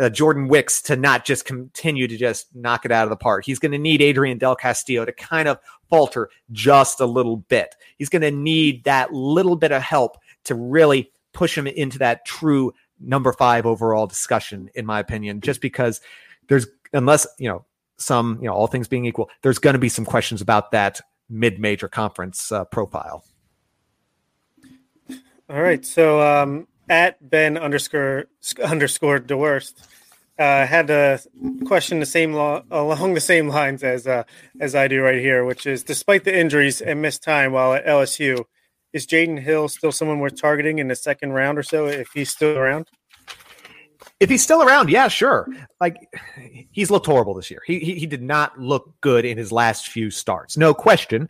uh, 0.00 0.08
Jordan 0.08 0.48
Wicks 0.48 0.80
to 0.82 0.96
not 0.96 1.26
just 1.26 1.44
continue 1.44 2.08
to 2.08 2.16
just 2.16 2.46
knock 2.54 2.86
it 2.86 2.90
out 2.90 3.04
of 3.04 3.10
the 3.10 3.16
park. 3.16 3.44
He's 3.44 3.58
going 3.58 3.72
to 3.72 3.78
need 3.78 4.00
Adrian 4.00 4.38
Del 4.38 4.56
Castillo 4.56 5.04
to 5.04 5.12
kind 5.12 5.46
of 5.46 5.58
falter 5.90 6.30
just 6.52 7.00
a 7.00 7.06
little 7.06 7.36
bit. 7.36 7.76
He's 7.98 8.08
going 8.08 8.22
to 8.22 8.30
need 8.30 8.84
that 8.84 9.12
little 9.12 9.56
bit 9.56 9.72
of 9.72 9.82
help 9.82 10.16
to 10.44 10.54
really 10.54 11.12
push 11.32 11.56
him 11.56 11.66
into 11.66 11.98
that 11.98 12.24
true 12.24 12.72
number 13.00 13.32
five 13.32 13.66
overall 13.66 14.06
discussion, 14.06 14.70
in 14.74 14.86
my 14.86 15.00
opinion, 15.00 15.40
just 15.40 15.60
because 15.60 16.00
there's, 16.48 16.66
unless, 16.92 17.26
you 17.38 17.48
know, 17.48 17.64
some, 17.96 18.38
you 18.40 18.46
know, 18.46 18.54
all 18.54 18.66
things 18.66 18.88
being 18.88 19.04
equal, 19.04 19.30
there's 19.42 19.58
going 19.58 19.74
to 19.74 19.78
be 19.78 19.88
some 19.88 20.04
questions 20.04 20.40
about 20.40 20.70
that 20.72 21.00
mid 21.28 21.58
major 21.58 21.88
conference 21.88 22.50
uh, 22.50 22.64
profile. 22.64 23.24
All 25.50 25.62
right. 25.62 25.84
So, 25.84 26.20
um, 26.20 26.66
at 26.88 27.30
Ben 27.30 27.56
underscore 27.56 28.26
underscore 28.62 29.20
Deworst 29.20 29.74
uh, 30.38 30.66
had 30.66 30.90
a 30.90 31.20
question 31.64 32.00
the 32.00 32.06
same 32.06 32.32
law, 32.32 32.62
along 32.70 33.14
the 33.14 33.20
same 33.20 33.48
lines 33.48 33.82
as 33.82 34.06
uh, 34.06 34.24
as 34.60 34.74
I 34.74 34.88
do 34.88 35.02
right 35.02 35.18
here, 35.18 35.44
which 35.44 35.66
is 35.66 35.82
despite 35.82 36.24
the 36.24 36.36
injuries 36.36 36.80
and 36.80 37.00
missed 37.00 37.22
time 37.22 37.52
while 37.52 37.74
at 37.74 37.86
LSU, 37.86 38.44
is 38.92 39.06
Jaden 39.06 39.38
Hill 39.40 39.68
still 39.68 39.92
someone 39.92 40.18
worth 40.18 40.40
targeting 40.40 40.78
in 40.78 40.88
the 40.88 40.96
second 40.96 41.32
round 41.32 41.58
or 41.58 41.62
so 41.62 41.86
if 41.86 42.08
he's 42.12 42.30
still 42.30 42.58
around? 42.58 42.88
If 44.20 44.30
he's 44.30 44.42
still 44.42 44.62
around, 44.62 44.90
yeah, 44.90 45.08
sure. 45.08 45.48
Like 45.80 45.96
he's 46.70 46.90
looked 46.90 47.06
horrible 47.06 47.34
this 47.34 47.50
year. 47.50 47.62
He, 47.66 47.78
he 47.78 47.94
he 48.00 48.06
did 48.06 48.22
not 48.22 48.58
look 48.58 48.92
good 49.00 49.24
in 49.24 49.38
his 49.38 49.52
last 49.52 49.88
few 49.88 50.10
starts, 50.10 50.56
no 50.56 50.74
question. 50.74 51.28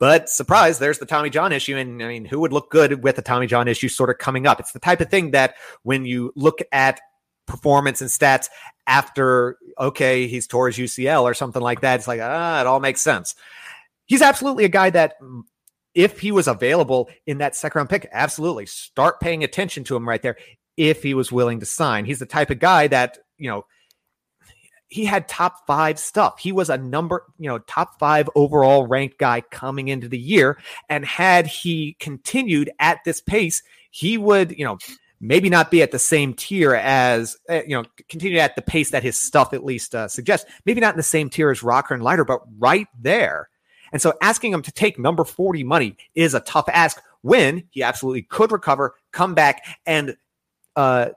But 0.00 0.30
surprise, 0.30 0.78
there's 0.78 0.98
the 0.98 1.06
Tommy 1.06 1.28
John 1.28 1.52
issue. 1.52 1.76
And 1.76 2.02
I 2.02 2.08
mean, 2.08 2.24
who 2.24 2.40
would 2.40 2.54
look 2.54 2.70
good 2.70 3.04
with 3.04 3.16
the 3.16 3.22
Tommy 3.22 3.46
John 3.46 3.68
issue 3.68 3.88
sort 3.88 4.08
of 4.08 4.16
coming 4.16 4.46
up? 4.46 4.58
It's 4.58 4.72
the 4.72 4.80
type 4.80 5.02
of 5.02 5.10
thing 5.10 5.32
that 5.32 5.54
when 5.82 6.06
you 6.06 6.32
look 6.34 6.60
at 6.72 7.00
performance 7.46 8.00
and 8.00 8.08
stats 8.08 8.48
after, 8.86 9.58
okay, 9.78 10.26
he's 10.26 10.46
tore 10.46 10.68
his 10.70 10.78
UCL 10.78 11.22
or 11.22 11.34
something 11.34 11.60
like 11.60 11.82
that, 11.82 11.96
it's 11.96 12.08
like, 12.08 12.20
ah, 12.22 12.60
it 12.62 12.66
all 12.66 12.80
makes 12.80 13.02
sense. 13.02 13.34
He's 14.06 14.22
absolutely 14.22 14.64
a 14.64 14.70
guy 14.70 14.88
that 14.88 15.20
mm, 15.20 15.42
if 15.94 16.18
he 16.18 16.32
was 16.32 16.48
available 16.48 17.10
in 17.26 17.38
that 17.38 17.54
second 17.54 17.80
round 17.80 17.90
pick, 17.90 18.08
absolutely 18.10 18.64
start 18.64 19.20
paying 19.20 19.44
attention 19.44 19.84
to 19.84 19.96
him 19.96 20.08
right 20.08 20.22
there 20.22 20.36
if 20.78 21.02
he 21.02 21.12
was 21.12 21.30
willing 21.30 21.60
to 21.60 21.66
sign. 21.66 22.06
He's 22.06 22.20
the 22.20 22.26
type 22.26 22.48
of 22.48 22.58
guy 22.58 22.86
that, 22.86 23.18
you 23.36 23.50
know, 23.50 23.66
he 24.90 25.04
had 25.04 25.28
top 25.28 25.66
five 25.66 25.98
stuff. 25.98 26.38
He 26.40 26.52
was 26.52 26.68
a 26.68 26.76
number, 26.76 27.24
you 27.38 27.48
know, 27.48 27.58
top 27.60 27.98
five 27.98 28.28
overall 28.34 28.86
ranked 28.86 29.18
guy 29.18 29.40
coming 29.40 29.88
into 29.88 30.08
the 30.08 30.18
year. 30.18 30.58
And 30.88 31.04
had 31.04 31.46
he 31.46 31.96
continued 32.00 32.70
at 32.80 32.98
this 33.04 33.20
pace, 33.20 33.62
he 33.90 34.18
would, 34.18 34.56
you 34.58 34.64
know, 34.64 34.78
maybe 35.20 35.48
not 35.48 35.70
be 35.70 35.80
at 35.82 35.92
the 35.92 35.98
same 35.98 36.34
tier 36.34 36.74
as, 36.74 37.36
uh, 37.48 37.62
you 37.62 37.76
know, 37.76 37.84
continue 38.08 38.38
at 38.38 38.56
the 38.56 38.62
pace 38.62 38.90
that 38.90 39.04
his 39.04 39.20
stuff 39.20 39.54
at 39.54 39.64
least 39.64 39.94
uh, 39.94 40.08
suggests. 40.08 40.50
Maybe 40.66 40.80
not 40.80 40.94
in 40.94 40.98
the 40.98 41.04
same 41.04 41.30
tier 41.30 41.50
as 41.50 41.62
Rocker 41.62 41.94
and 41.94 42.02
Leiter, 42.02 42.24
but 42.24 42.42
right 42.58 42.88
there. 42.98 43.48
And 43.92 44.02
so 44.02 44.14
asking 44.20 44.52
him 44.52 44.62
to 44.62 44.72
take 44.72 44.98
number 44.98 45.24
40 45.24 45.62
money 45.62 45.96
is 46.14 46.34
a 46.34 46.40
tough 46.40 46.68
ask 46.68 47.00
when 47.22 47.64
he 47.70 47.82
absolutely 47.82 48.22
could 48.22 48.50
recover, 48.50 48.94
come 49.12 49.34
back, 49.34 49.64
and 49.86 50.16
uh, 50.74 51.10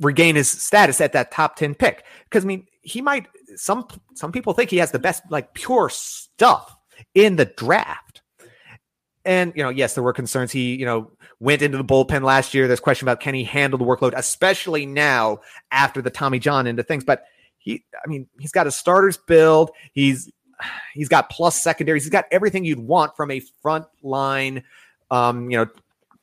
regain 0.00 0.36
his 0.36 0.50
status 0.50 1.00
at 1.00 1.12
that 1.12 1.30
top 1.30 1.56
10 1.56 1.74
pick. 1.74 2.04
Because, 2.24 2.44
I 2.44 2.46
mean, 2.46 2.66
he 2.82 3.00
might 3.00 3.26
some 3.56 3.86
some 4.14 4.32
people 4.32 4.52
think 4.52 4.70
he 4.70 4.78
has 4.78 4.90
the 4.90 4.98
best 4.98 5.22
like 5.30 5.54
pure 5.54 5.88
stuff 5.90 6.76
in 7.14 7.36
the 7.36 7.44
draft. 7.44 8.22
And 9.24 9.52
you 9.54 9.62
know, 9.62 9.68
yes, 9.68 9.94
there 9.94 10.02
were 10.02 10.12
concerns. 10.12 10.50
He, 10.50 10.76
you 10.76 10.86
know, 10.86 11.10
went 11.40 11.62
into 11.62 11.76
the 11.76 11.84
bullpen 11.84 12.22
last 12.22 12.54
year. 12.54 12.66
There's 12.66 12.80
question 12.80 13.06
about 13.06 13.20
can 13.20 13.34
he 13.34 13.44
handle 13.44 13.78
the 13.78 13.84
workload, 13.84 14.14
especially 14.16 14.86
now 14.86 15.40
after 15.70 16.00
the 16.00 16.10
Tommy 16.10 16.38
John 16.38 16.66
into 16.66 16.82
things. 16.82 17.04
But 17.04 17.24
he, 17.58 17.84
I 18.02 18.08
mean, 18.08 18.26
he's 18.38 18.52
got 18.52 18.66
a 18.66 18.70
starter's 18.70 19.18
build. 19.18 19.70
He's 19.92 20.30
he's 20.94 21.08
got 21.08 21.28
plus 21.28 21.62
secondaries. 21.62 22.04
He's 22.04 22.10
got 22.10 22.24
everything 22.30 22.64
you'd 22.64 22.78
want 22.78 23.14
from 23.14 23.30
a 23.30 23.40
front 23.62 23.86
line, 24.02 24.64
um, 25.10 25.50
you 25.50 25.58
know, 25.58 25.66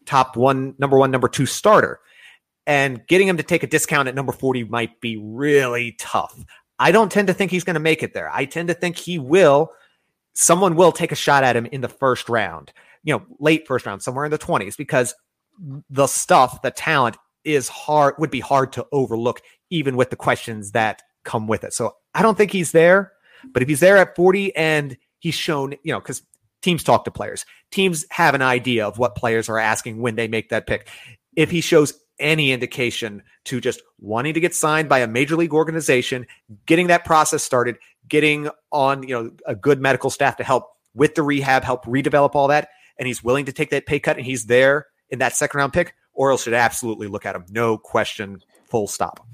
top 0.05 0.36
one, 0.36 0.74
number 0.80 0.97
one, 0.97 1.12
number 1.12 1.28
two 1.28 1.45
starter 1.45 1.99
and 2.68 3.07
getting 3.07 3.28
him 3.28 3.38
to 3.38 3.43
take 3.43 3.63
a 3.63 3.68
discount 3.68 4.09
at 4.09 4.13
number 4.13 4.34
40 4.34 4.65
might 4.65 4.99
be 4.99 5.18
really 5.18 5.93
tough. 5.93 6.45
I 6.78 6.91
don't 6.91 7.11
tend 7.11 7.28
to 7.30 7.34
think 7.34 7.49
he's 7.49 7.63
going 7.63 7.76
to 7.76 7.80
make 7.80 8.03
it 8.03 8.13
there. 8.13 8.30
I 8.32 8.45
tend 8.45 8.68
to 8.68 8.76
think 8.76 8.97
he 8.97 9.18
will, 9.18 9.72
someone 10.36 10.76
will 10.76 10.91
take 10.91 11.11
a 11.11 11.15
shot 11.15 11.43
at 11.43 11.55
him 11.55 11.65
in 11.65 11.82
the 11.82 11.88
first 11.88 12.30
round, 12.30 12.72
you 13.03 13.15
know, 13.15 13.24
late 13.39 13.65
first 13.65 13.86
round, 13.86 14.03
somewhere 14.03 14.26
in 14.26 14.32
the 14.32 14.38
20s, 14.38 14.78
because 14.78 15.15
the 15.89 16.05
stuff, 16.05 16.61
the 16.61 16.70
talent 16.70 17.18
is 17.45 17.70
hard, 17.70 18.15
would 18.20 18.30
be 18.30 18.41
hard 18.41 18.74
to 18.74 18.86
overlook, 18.91 19.41
even 19.70 19.95
with 19.95 20.09
the 20.09 20.15
questions 20.15 20.74
that 20.74 21.01
come 21.24 21.47
with 21.47 21.63
it. 21.63 21.74
So 21.74 21.95
I 22.13 22.22
don't 22.22 22.38
think 22.38 22.51
he's 22.51 22.74
there, 22.74 23.13
but 23.53 23.63
if 23.63 23.70
he's 23.70 23.80
there 23.80 23.97
at 23.97 24.15
40 24.15 24.55
and 24.55 24.97
he's 25.20 25.36
shown, 25.36 25.72
you 25.84 25.93
know, 25.93 25.99
because 25.99 26.22
teams 26.61 26.84
talk 26.84 27.05
to 27.05 27.11
players, 27.11 27.45
teams 27.72 28.05
have 28.11 28.36
an 28.36 28.41
idea 28.41 28.86
of 28.86 28.97
what 28.97 29.15
players 29.15 29.47
are 29.47 29.57
asking 29.57 30.01
when 30.01 30.15
they 30.15 30.28
make 30.28 30.49
that 30.49 30.68
pick. 30.68 30.89
If 31.36 31.49
he 31.49 31.61
shows 31.61 31.93
any 32.20 32.51
indication 32.51 33.24
to 33.45 33.61
just 33.61 33.82
wanting 33.99 34.34
to 34.34 34.39
get 34.39 34.55
signed 34.55 34.89
by 34.89 34.99
a 34.99 35.07
major 35.07 35.36
league 35.36 35.53
organization, 35.53 36.28
getting 36.65 36.88
that 36.88 37.05
process 37.05 37.43
started, 37.43 37.78
getting 38.07 38.49
on, 38.72 39.03
you 39.03 39.09
know, 39.09 39.32
a 39.45 39.55
good 39.55 39.82
medical 39.82 40.09
staff 40.09 40.38
to 40.38 40.43
help 40.43 40.70
with 40.93 41.15
the 41.15 41.24
rehab, 41.24 41.63
help 41.63 41.86
redevelop 41.86 42.36
all 42.36 42.47
that, 42.47 42.70
and 42.97 43.07
he's 43.07 43.24
willing 43.24 43.45
to 43.45 43.53
take 43.53 43.70
that 43.70 43.86
pay 43.86 43.99
cut 43.99 44.18
and 44.18 44.26
he's 44.26 44.45
there 44.45 44.88
in 45.09 45.20
that 45.20 45.36
second 45.36 45.57
round 45.57 45.74
pick, 45.74 45.93
Orioles 46.13 46.43
should 46.43 46.53
absolutely 46.53 47.07
look 47.07 47.26
at 47.26 47.36
him. 47.36 47.45
No 47.49 47.78
question, 47.78 48.41
full 48.70 48.88
stop. 48.88 49.26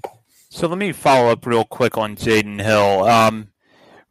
So 0.50 0.68
let 0.68 0.78
me 0.78 0.92
follow 0.92 1.30
up 1.30 1.46
real 1.46 1.64
quick 1.64 1.98
on 1.98 2.14
Jaden 2.14 2.62
Hill. 2.62 3.04
Um, 3.04 3.48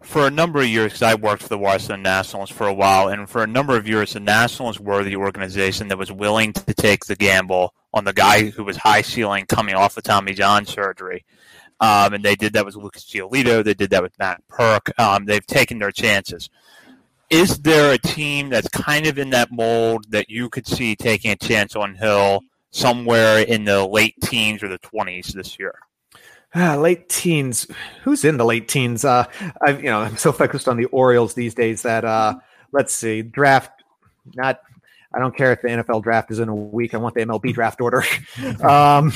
for 0.04 0.28
a 0.28 0.32
number 0.32 0.60
of 0.60 0.68
years, 0.68 0.94
because 0.94 1.02
I 1.02 1.16
worked 1.16 1.44
for 1.44 1.50
the 1.50 1.58
Washington 1.58 2.04
Nationals 2.04 2.50
for 2.50 2.68
a 2.68 2.74
while, 2.74 3.08
and 3.08 3.30
for 3.30 3.44
a 3.44 3.48
number 3.48 3.76
of 3.76 3.88
years, 3.88 4.14
the 4.14 4.20
Nationals 4.20 4.80
were 4.80 5.04
the 5.04 5.16
organization 5.16 5.88
that 5.88 5.98
was 5.98 6.12
willing 6.12 6.54
to 6.54 6.74
take 6.74 7.06
the 7.06 7.16
gamble 7.16 7.74
on 7.94 8.04
the 8.04 8.14
guy 8.14 8.50
who 8.50 8.64
was 8.64 8.78
high 8.78 9.02
ceiling 9.02 9.46
coming 9.46 9.76
off 9.76 9.98
of 9.98 10.04
Tommy 10.04 10.34
John 10.34 10.66
surgery. 10.66 11.26
Um, 11.80 12.14
and 12.14 12.24
they 12.24 12.36
did 12.36 12.54
that 12.54 12.66
with 12.66 12.76
Lucas 12.76 13.06
Giolito. 13.06 13.64
They 13.64 13.74
did 13.74 13.90
that 13.90 14.04
with 14.04 14.18
Matt 14.20 14.42
Purke. 14.48 14.98
Um, 14.98 15.26
they've 15.26 15.46
taken 15.46 15.80
their 15.80 15.92
chances. 15.92 16.50
Is 17.30 17.60
there 17.60 17.94
a 17.94 17.98
team 17.98 18.50
that's 18.50 18.68
kind 18.68 19.08
of 19.08 19.18
in 19.18 19.32
that 19.32 19.52
mold 19.52 20.12
that 20.12 20.30
you 20.30 20.50
could 20.50 20.68
see 20.68 20.96
taking 20.96 21.32
a 21.32 21.36
chance 21.36 21.76
on 21.76 21.96
Hill 21.96 22.42
somewhere 22.72 23.40
in 23.40 23.66
the 23.66 23.86
late 23.86 24.16
teens 24.22 24.62
or 24.64 24.68
the 24.68 24.80
20s 24.80 25.34
this 25.34 25.58
year? 25.60 25.76
Uh, 26.56 26.78
late 26.78 27.10
teens. 27.10 27.68
Who's 28.04 28.24
in 28.24 28.38
the 28.38 28.46
late 28.46 28.68
teens? 28.68 29.04
Uh, 29.04 29.26
I've 29.62 29.84
you 29.84 29.90
know 29.90 30.00
I'm 30.00 30.18
so 30.18 30.32
focused 30.32 30.68
on 30.68 30.78
the 30.78 30.86
Orioles 30.86 31.34
these 31.34 31.56
days 31.56 31.82
that 31.82 32.06
uh, 32.06 32.36
let's 32.72 32.94
see 32.94 33.24
draft. 33.24 33.72
Not 34.36 34.60
I 35.14 35.20
don't 35.20 35.36
care 35.36 35.52
if 35.52 35.62
the 35.62 35.70
NFL 35.70 36.04
draft 36.04 36.32
is 36.32 36.40
in 36.40 36.50
a 36.50 36.56
week. 36.56 36.94
I 36.94 36.98
want 36.98 37.16
the 37.16 37.22
MLB 37.22 37.54
draft 37.54 37.82
order. 37.82 38.04
um, 38.64 39.12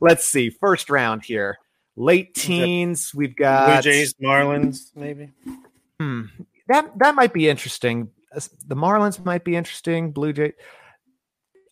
let's 0.00 0.26
see. 0.26 0.50
First 0.50 0.90
round 0.90 1.24
here. 1.24 1.58
Late 1.96 2.34
teens. 2.34 3.12
We've 3.14 3.34
got 3.34 3.82
Blue 3.82 3.92
Jays, 3.92 4.14
Marlins, 4.14 4.90
maybe. 4.94 5.30
Hmm. 5.98 6.24
That 6.68 6.98
that 6.98 7.14
might 7.14 7.32
be 7.32 7.48
interesting. 7.48 8.10
The 8.66 8.76
Marlins 8.76 9.24
might 9.24 9.42
be 9.42 9.56
interesting. 9.56 10.12
Blue 10.12 10.32
Jay. 10.32 10.52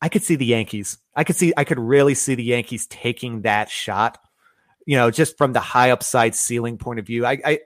I 0.00 0.08
could 0.08 0.22
see 0.22 0.36
the 0.36 0.46
Yankees. 0.46 0.98
I 1.14 1.24
could 1.24 1.36
see. 1.36 1.52
I 1.56 1.64
could 1.64 1.78
really 1.78 2.14
see 2.14 2.34
the 2.34 2.44
Yankees 2.44 2.86
taking 2.86 3.42
that 3.42 3.70
shot 3.70 4.18
you 4.86 4.96
know, 4.96 5.10
just 5.10 5.36
from 5.36 5.52
the 5.52 5.60
high 5.60 5.90
upside 5.90 6.34
ceiling 6.34 6.78
point 6.78 6.98
of 6.98 7.06
view. 7.06 7.26
I, 7.26 7.38
I 7.44 7.58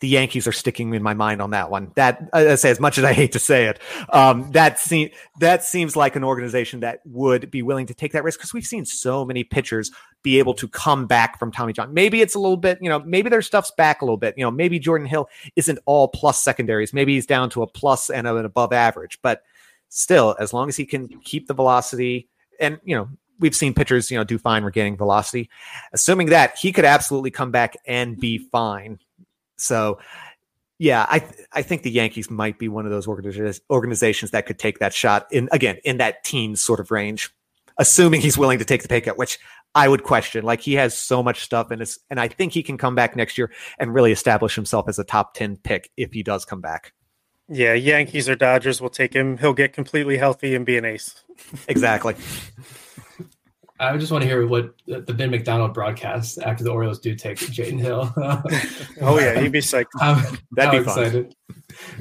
the 0.00 0.08
Yankees 0.08 0.46
are 0.46 0.52
sticking 0.52 0.92
in 0.94 1.02
my 1.02 1.14
mind 1.14 1.40
on 1.40 1.50
that 1.50 1.70
one. 1.70 1.90
That 1.94 2.28
I 2.32 2.54
say 2.56 2.70
as 2.70 2.80
much 2.80 2.98
as 2.98 3.04
I 3.04 3.12
hate 3.12 3.32
to 3.32 3.38
say 3.38 3.66
it, 3.66 3.80
um, 4.10 4.50
that 4.52 4.78
seems 4.78 5.12
that 5.40 5.64
seems 5.64 5.96
like 5.96 6.16
an 6.16 6.24
organization 6.24 6.80
that 6.80 7.00
would 7.04 7.50
be 7.50 7.62
willing 7.62 7.86
to 7.86 7.94
take 7.94 8.12
that 8.12 8.24
risk 8.24 8.38
because 8.38 8.52
we've 8.52 8.66
seen 8.66 8.84
so 8.84 9.24
many 9.24 9.44
pitchers 9.44 9.90
be 10.22 10.38
able 10.38 10.54
to 10.54 10.68
come 10.68 11.06
back 11.06 11.38
from 11.38 11.50
Tommy 11.50 11.72
John. 11.72 11.94
Maybe 11.94 12.20
it's 12.20 12.34
a 12.34 12.38
little 12.38 12.56
bit, 12.56 12.78
you 12.80 12.88
know, 12.88 12.98
maybe 13.00 13.30
their 13.30 13.42
stuff's 13.42 13.72
back 13.76 14.02
a 14.02 14.04
little 14.04 14.16
bit. 14.16 14.34
You 14.36 14.44
know, 14.44 14.50
maybe 14.50 14.78
Jordan 14.78 15.06
Hill 15.06 15.28
isn't 15.56 15.78
all 15.86 16.08
plus 16.08 16.40
secondaries. 16.40 16.92
Maybe 16.92 17.14
he's 17.14 17.26
down 17.26 17.50
to 17.50 17.62
a 17.62 17.66
plus 17.66 18.10
and 18.10 18.26
an 18.26 18.44
above 18.44 18.72
average, 18.72 19.18
but 19.22 19.42
still, 19.88 20.36
as 20.38 20.52
long 20.52 20.68
as 20.68 20.76
he 20.76 20.84
can 20.84 21.08
keep 21.20 21.46
the 21.46 21.54
velocity 21.54 22.28
and 22.60 22.78
you 22.84 22.96
know 22.96 23.08
we've 23.38 23.54
seen 23.54 23.74
pitchers, 23.74 24.10
you 24.10 24.16
know, 24.16 24.24
do 24.24 24.38
fine 24.38 24.64
regaining 24.64 24.96
velocity. 24.96 25.50
Assuming 25.92 26.28
that 26.28 26.56
he 26.58 26.72
could 26.72 26.84
absolutely 26.84 27.30
come 27.30 27.50
back 27.50 27.76
and 27.86 28.18
be 28.18 28.38
mm-hmm. 28.38 28.48
fine 28.48 28.98
so, 29.56 29.98
yeah, 30.78 31.06
I 31.08 31.20
th- 31.20 31.46
I 31.52 31.62
think 31.62 31.82
the 31.82 31.90
Yankees 31.90 32.30
might 32.30 32.58
be 32.58 32.68
one 32.68 32.84
of 32.84 32.90
those 32.90 33.06
organiz- 33.06 33.60
organizations 33.70 34.30
that 34.32 34.46
could 34.46 34.58
take 34.58 34.78
that 34.78 34.92
shot 34.92 35.26
in 35.30 35.48
again 35.52 35.78
in 35.84 35.98
that 35.98 36.22
teen 36.22 36.56
sort 36.56 36.80
of 36.80 36.90
range, 36.90 37.34
assuming 37.78 38.20
he's 38.20 38.36
willing 38.36 38.58
to 38.58 38.64
take 38.64 38.82
the 38.82 38.88
pay 38.88 39.00
cut, 39.00 39.16
which 39.16 39.38
I 39.74 39.88
would 39.88 40.02
question. 40.02 40.44
Like 40.44 40.60
he 40.60 40.74
has 40.74 40.96
so 40.96 41.22
much 41.22 41.42
stuff 41.42 41.72
in 41.72 41.80
his, 41.80 41.98
and 42.10 42.20
I 42.20 42.28
think 42.28 42.52
he 42.52 42.62
can 42.62 42.76
come 42.76 42.94
back 42.94 43.16
next 43.16 43.38
year 43.38 43.50
and 43.78 43.94
really 43.94 44.12
establish 44.12 44.54
himself 44.54 44.88
as 44.88 44.98
a 44.98 45.04
top 45.04 45.34
ten 45.34 45.56
pick 45.56 45.90
if 45.96 46.12
he 46.12 46.22
does 46.22 46.44
come 46.44 46.60
back. 46.60 46.92
Yeah, 47.48 47.74
Yankees 47.74 48.28
or 48.28 48.34
Dodgers 48.34 48.80
will 48.80 48.90
take 48.90 49.14
him. 49.14 49.38
He'll 49.38 49.54
get 49.54 49.72
completely 49.72 50.18
healthy 50.18 50.54
and 50.54 50.66
be 50.66 50.76
an 50.76 50.84
ace. 50.84 51.22
exactly. 51.68 52.16
I 53.78 53.96
just 53.96 54.10
want 54.10 54.22
to 54.22 54.28
hear 54.28 54.46
what 54.46 54.74
the 54.86 55.12
Ben 55.12 55.30
McDonald 55.30 55.74
broadcast 55.74 56.38
after 56.38 56.64
the 56.64 56.70
Orioles 56.70 56.98
do 56.98 57.14
take 57.14 57.38
Jaden 57.38 57.78
Hill. 57.78 58.12
oh 59.02 59.18
yeah, 59.18 59.40
he'd 59.40 59.52
be 59.52 59.60
psyched. 59.60 59.86
I'm, 60.00 60.22
That'd 60.52 60.70
I'm 60.70 60.72
be 60.72 60.78
excited. 60.78 61.34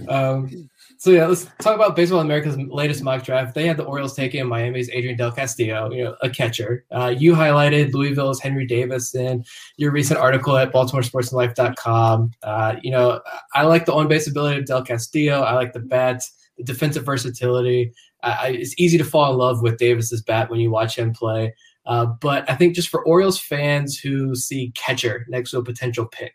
Um, 0.07 0.69
so 0.97 1.11
yeah, 1.11 1.27
let's 1.27 1.45
talk 1.59 1.75
about 1.75 1.95
Baseball 1.95 2.21
America's 2.21 2.57
latest 2.57 3.03
mock 3.03 3.23
draft. 3.23 3.53
They 3.53 3.67
had 3.67 3.77
the 3.77 3.83
Orioles 3.83 4.15
taking 4.15 4.47
Miami's 4.47 4.89
Adrian 4.89 5.17
Del 5.17 5.31
Castillo, 5.31 5.91
you 5.91 6.03
know, 6.05 6.15
a 6.21 6.29
catcher. 6.29 6.85
Uh, 6.91 7.13
you 7.15 7.33
highlighted 7.33 7.93
Louisville's 7.93 8.39
Henry 8.39 8.65
Davis 8.65 9.13
in 9.13 9.43
your 9.77 9.91
recent 9.91 10.19
article 10.19 10.57
at 10.57 10.71
BaltimoreSportsAndLife.com. 10.71 12.31
Uh, 12.41 12.75
you 12.81 12.91
know, 12.91 13.21
I 13.53 13.63
like 13.63 13.85
the 13.85 13.93
on-base 13.93 14.27
ability 14.27 14.59
of 14.59 14.65
Del 14.65 14.83
Castillo. 14.83 15.41
I 15.41 15.53
like 15.53 15.73
the 15.73 15.79
bat, 15.79 16.23
the 16.57 16.63
defensive 16.63 17.05
versatility. 17.05 17.91
Uh, 18.23 18.37
it's 18.45 18.73
easy 18.77 18.97
to 18.97 19.03
fall 19.03 19.31
in 19.31 19.37
love 19.37 19.61
with 19.61 19.77
Davis's 19.77 20.21
bat 20.21 20.49
when 20.49 20.59
you 20.59 20.71
watch 20.71 20.97
him 20.97 21.13
play. 21.13 21.53
Uh, 21.85 22.05
but 22.05 22.49
I 22.49 22.55
think 22.55 22.75
just 22.75 22.89
for 22.89 23.05
Orioles 23.05 23.39
fans 23.39 23.97
who 23.97 24.35
see 24.35 24.71
catcher 24.75 25.25
next 25.29 25.51
to 25.51 25.59
a 25.59 25.63
potential 25.63 26.05
pick, 26.05 26.33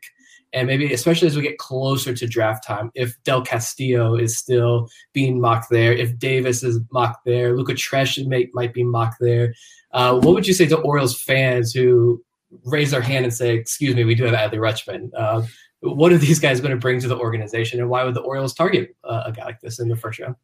and 0.53 0.67
maybe 0.67 0.93
especially 0.93 1.29
as 1.29 1.37
we 1.37 1.43
get 1.43 1.59
closer 1.59 2.15
to 2.15 2.27
draft 2.27 2.65
time, 2.65 2.91
if 2.95 3.21
Del 3.25 3.43
Castillo 3.43 4.15
is 4.15 4.37
still 4.37 4.89
being 5.13 5.41
mocked 5.41 5.71
there, 5.71 5.93
if 5.93 6.19
Davis 6.19 6.63
is 6.63 6.79
mocked 6.93 7.25
there, 7.25 7.57
Luca 7.57 7.73
Tresh 7.73 8.25
may, 8.27 8.49
might 8.53 8.73
be 8.73 8.85
mocked 8.85 9.17
there, 9.21 9.55
uh, 9.93 10.15
what 10.15 10.35
would 10.35 10.47
you 10.47 10.55
say 10.55 10.67
to 10.67 10.79
Orioles 10.79 11.21
fans 11.21 11.73
who 11.73 12.23
raise 12.65 12.91
their 12.91 13.01
hand 13.01 13.25
and 13.25 13.35
say, 13.35 13.55
"Excuse 13.55 13.95
me, 13.95 14.05
we 14.05 14.15
do 14.15 14.25
have 14.25 14.35
Adley 14.35 14.59
Rutschman"? 14.59 15.11
Uh, 15.17 15.43
what 15.81 16.13
are 16.13 16.19
these 16.19 16.39
guys 16.39 16.61
going 16.61 16.73
to 16.73 16.77
bring 16.77 17.01
to 17.01 17.09
the 17.09 17.19
organization, 17.19 17.81
and 17.81 17.89
why 17.89 18.05
would 18.05 18.15
the 18.15 18.21
Orioles 18.21 18.55
target 18.55 18.95
uh, 19.05 19.25
a 19.27 19.33
guy 19.33 19.45
like 19.45 19.61
this 19.61 19.81
in 19.81 19.89
the 19.89 19.97
first 19.97 20.21
round? 20.21 20.37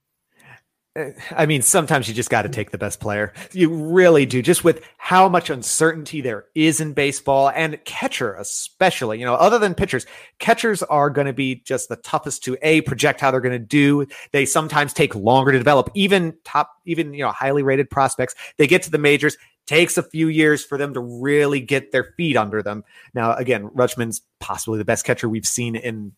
I 1.30 1.46
mean, 1.46 1.62
sometimes 1.62 2.08
you 2.08 2.14
just 2.14 2.30
got 2.30 2.42
to 2.42 2.48
take 2.48 2.70
the 2.70 2.78
best 2.78 3.00
player. 3.00 3.32
You 3.52 3.68
really 3.68 4.26
do. 4.26 4.40
Just 4.40 4.64
with 4.64 4.82
how 4.96 5.28
much 5.28 5.50
uncertainty 5.50 6.20
there 6.20 6.46
is 6.54 6.80
in 6.80 6.92
baseball 6.92 7.50
and 7.50 7.82
catcher, 7.84 8.34
especially, 8.34 9.18
you 9.18 9.24
know, 9.24 9.34
other 9.34 9.58
than 9.58 9.74
pitchers, 9.74 10.06
catchers 10.38 10.82
are 10.84 11.10
going 11.10 11.26
to 11.26 11.32
be 11.32 11.56
just 11.56 11.88
the 11.88 11.96
toughest 11.96 12.44
to 12.44 12.56
a 12.62 12.80
project 12.82 13.20
how 13.20 13.30
they're 13.30 13.40
going 13.40 13.52
to 13.52 13.58
do. 13.58 14.06
They 14.32 14.46
sometimes 14.46 14.92
take 14.92 15.14
longer 15.14 15.52
to 15.52 15.58
develop. 15.58 15.90
Even 15.94 16.34
top, 16.44 16.70
even, 16.84 17.12
you 17.12 17.22
know, 17.22 17.30
highly 17.30 17.62
rated 17.62 17.90
prospects, 17.90 18.34
they 18.56 18.66
get 18.66 18.82
to 18.84 18.90
the 18.90 18.98
majors, 18.98 19.36
takes 19.66 19.98
a 19.98 20.02
few 20.02 20.28
years 20.28 20.64
for 20.64 20.78
them 20.78 20.94
to 20.94 21.00
really 21.00 21.60
get 21.60 21.92
their 21.92 22.14
feet 22.16 22.36
under 22.36 22.62
them. 22.62 22.84
Now, 23.14 23.34
again, 23.34 23.68
Rutschman's 23.70 24.22
possibly 24.40 24.78
the 24.78 24.84
best 24.84 25.04
catcher 25.04 25.28
we've 25.28 25.46
seen 25.46 25.76
in 25.76 26.12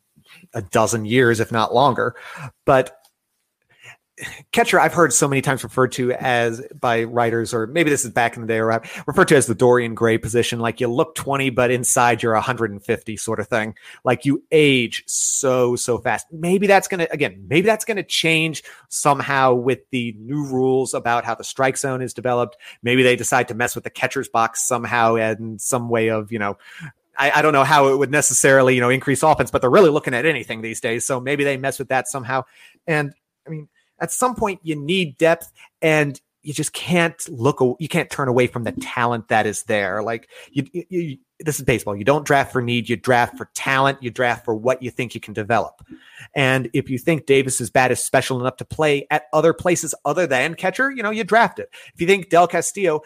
a 0.52 0.60
dozen 0.60 1.06
years, 1.06 1.40
if 1.40 1.50
not 1.50 1.74
longer. 1.74 2.14
But 2.66 2.97
catcher 4.52 4.80
I've 4.80 4.92
heard 4.92 5.12
so 5.12 5.28
many 5.28 5.42
times 5.42 5.62
referred 5.62 5.92
to 5.92 6.12
as 6.12 6.62
by 6.80 7.04
writers, 7.04 7.54
or 7.54 7.66
maybe 7.66 7.90
this 7.90 8.04
is 8.04 8.10
back 8.10 8.36
in 8.36 8.42
the 8.42 8.48
day, 8.48 8.58
or 8.58 8.82
referred 9.06 9.28
to 9.28 9.36
as 9.36 9.46
the 9.46 9.54
Dorian 9.54 9.94
Gray 9.94 10.18
position. 10.18 10.58
Like 10.58 10.80
you 10.80 10.88
look 10.88 11.14
20, 11.14 11.50
but 11.50 11.70
inside 11.70 12.22
you're 12.22 12.34
150 12.34 13.16
sort 13.16 13.40
of 13.40 13.48
thing. 13.48 13.74
Like 14.04 14.24
you 14.24 14.42
age 14.50 15.04
so, 15.06 15.76
so 15.76 15.98
fast. 15.98 16.26
Maybe 16.32 16.66
that's 16.66 16.88
going 16.88 17.00
to, 17.00 17.12
again, 17.12 17.46
maybe 17.48 17.66
that's 17.66 17.84
going 17.84 17.96
to 17.96 18.02
change 18.02 18.62
somehow 18.88 19.54
with 19.54 19.80
the 19.90 20.14
new 20.18 20.46
rules 20.46 20.94
about 20.94 21.24
how 21.24 21.34
the 21.34 21.44
strike 21.44 21.76
zone 21.76 22.02
is 22.02 22.14
developed. 22.14 22.56
Maybe 22.82 23.02
they 23.02 23.16
decide 23.16 23.48
to 23.48 23.54
mess 23.54 23.74
with 23.74 23.84
the 23.84 23.90
catcher's 23.90 24.28
box 24.28 24.66
somehow 24.66 25.16
and 25.16 25.60
some 25.60 25.88
way 25.88 26.08
of, 26.08 26.32
you 26.32 26.38
know, 26.38 26.58
I, 27.18 27.32
I, 27.32 27.42
don't 27.42 27.52
know 27.52 27.64
how 27.64 27.88
it 27.88 27.98
would 27.98 28.12
necessarily, 28.12 28.76
you 28.76 28.80
know, 28.80 28.90
increase 28.90 29.24
offense, 29.24 29.50
but 29.50 29.60
they're 29.60 29.70
really 29.70 29.90
looking 29.90 30.14
at 30.14 30.24
anything 30.24 30.62
these 30.62 30.80
days. 30.80 31.04
So 31.04 31.20
maybe 31.20 31.42
they 31.42 31.56
mess 31.56 31.78
with 31.78 31.88
that 31.88 32.06
somehow. 32.06 32.44
And 32.86 33.12
I 33.46 33.50
mean, 33.50 33.68
at 34.00 34.12
some 34.12 34.34
point 34.34 34.60
you 34.62 34.76
need 34.76 35.18
depth 35.18 35.52
and 35.82 36.20
you 36.42 36.54
just 36.54 36.72
can't 36.72 37.28
look 37.28 37.60
you 37.78 37.88
can't 37.88 38.10
turn 38.10 38.28
away 38.28 38.46
from 38.46 38.64
the 38.64 38.72
talent 38.72 39.28
that 39.28 39.46
is 39.46 39.64
there. 39.64 40.02
Like 40.02 40.30
you, 40.50 40.66
you, 40.72 41.18
this 41.40 41.58
is 41.58 41.64
baseball. 41.64 41.96
You 41.96 42.04
don't 42.04 42.26
draft 42.26 42.52
for 42.52 42.62
need 42.62 42.88
you 42.88 42.96
draft 42.96 43.36
for 43.36 43.50
talent 43.54 44.02
you 44.02 44.10
draft 44.10 44.44
for 44.44 44.54
what 44.54 44.82
you 44.82 44.90
think 44.90 45.14
you 45.14 45.20
can 45.20 45.34
develop. 45.34 45.82
And 46.34 46.70
if 46.72 46.88
you 46.88 46.98
think 46.98 47.26
davis's 47.26 47.70
bat 47.70 47.90
is 47.90 48.02
special 48.02 48.40
enough 48.40 48.56
to 48.56 48.64
play 48.64 49.06
at 49.10 49.24
other 49.32 49.52
places 49.52 49.94
other 50.04 50.26
than 50.26 50.54
catcher 50.54 50.90
you 50.90 51.02
know 51.02 51.10
you 51.10 51.24
draft 51.24 51.58
it. 51.58 51.68
If 51.94 52.00
you 52.00 52.06
think 52.06 52.30
del 52.30 52.48
castillo 52.48 53.02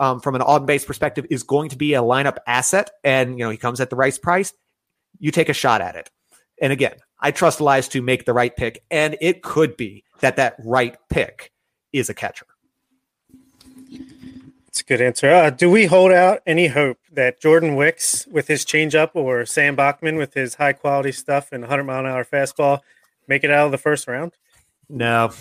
um, 0.00 0.20
from 0.20 0.36
an 0.36 0.42
on 0.42 0.64
base 0.64 0.84
perspective 0.84 1.26
is 1.30 1.42
going 1.42 1.70
to 1.70 1.76
be 1.76 1.94
a 1.94 2.00
lineup 2.00 2.38
asset 2.46 2.90
and 3.02 3.38
you 3.38 3.44
know 3.44 3.50
he 3.50 3.58
comes 3.58 3.80
at 3.80 3.90
the 3.90 3.96
right 3.96 4.18
price 4.22 4.52
you 5.18 5.30
take 5.30 5.48
a 5.48 5.54
shot 5.54 5.80
at 5.80 5.96
it. 5.96 6.10
And 6.62 6.72
again 6.72 6.94
i 7.20 7.32
trust 7.32 7.60
Elias 7.60 7.88
to 7.88 8.00
make 8.00 8.24
the 8.24 8.32
right 8.32 8.56
pick 8.56 8.84
and 8.90 9.16
it 9.20 9.42
could 9.42 9.76
be 9.76 10.04
that 10.20 10.36
that 10.36 10.56
right 10.64 10.96
pick 11.08 11.52
is 11.92 12.08
a 12.08 12.14
catcher. 12.14 12.46
It's 14.68 14.80
a 14.80 14.84
good 14.84 15.00
answer. 15.00 15.30
Uh, 15.30 15.50
do 15.50 15.70
we 15.70 15.86
hold 15.86 16.12
out 16.12 16.40
any 16.46 16.68
hope 16.68 16.98
that 17.12 17.40
Jordan 17.40 17.74
Wicks 17.74 18.26
with 18.26 18.46
his 18.46 18.64
changeup 18.64 19.10
or 19.14 19.44
Sam 19.46 19.74
Bachman 19.74 20.16
with 20.16 20.34
his 20.34 20.54
high 20.54 20.72
quality 20.72 21.12
stuff 21.12 21.48
and 21.52 21.62
100 21.62 21.84
mile 21.84 22.00
an 22.00 22.06
hour 22.06 22.24
fastball 22.24 22.80
make 23.26 23.44
it 23.44 23.50
out 23.50 23.66
of 23.66 23.72
the 23.72 23.78
first 23.78 24.06
round? 24.06 24.32
No, 24.88 25.32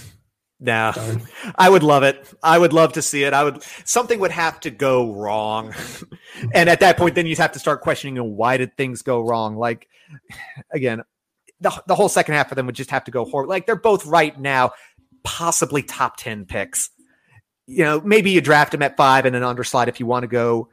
no, 0.60 0.92
I 1.56 1.70
would 1.70 1.84
love 1.84 2.04
it. 2.04 2.34
I 2.42 2.58
would 2.58 2.74
love 2.74 2.94
to 2.94 3.02
see 3.02 3.24
it. 3.24 3.34
I 3.34 3.44
would 3.44 3.62
something 3.86 4.20
would 4.20 4.32
have 4.32 4.60
to 4.62 4.72
go 4.72 5.14
wrong, 5.14 5.74
and 6.54 6.70
at 6.70 6.80
that 6.80 6.98
point, 6.98 7.16
then 7.16 7.28
you'd 7.28 7.38
have 7.38 7.52
to 7.52 7.60
start 7.60 7.82
questioning 7.82 8.36
why 8.36 8.58
did 8.58 8.76
things 8.76 9.02
go 9.02 9.22
wrong. 9.22 9.56
Like 9.56 9.88
again, 10.72 11.04
the, 11.62 11.84
the 11.88 11.96
whole 11.96 12.10
second 12.10 12.36
half 12.36 12.52
of 12.52 12.56
them 12.56 12.66
would 12.66 12.76
just 12.76 12.92
have 12.92 13.04
to 13.06 13.12
go 13.12 13.26
horrible. 13.26 13.50
Like 13.50 13.66
they're 13.66 13.76
both 13.76 14.06
right 14.06 14.38
now, 14.40 14.72
possibly 15.24 15.84
top 15.84 16.18
10 16.18 16.46
picks. 16.46 16.90
You 17.66 17.84
know, 17.84 18.02
maybe 18.02 18.32
you 18.32 18.42
draft 18.42 18.72
them 18.72 18.82
at 18.82 18.96
five 18.96 19.26
and 19.26 19.36
an 19.36 19.44
underslot 19.44 19.88
if 19.88 20.00
you 20.00 20.06
want 20.06 20.24
to 20.24 20.28
go 20.28 20.70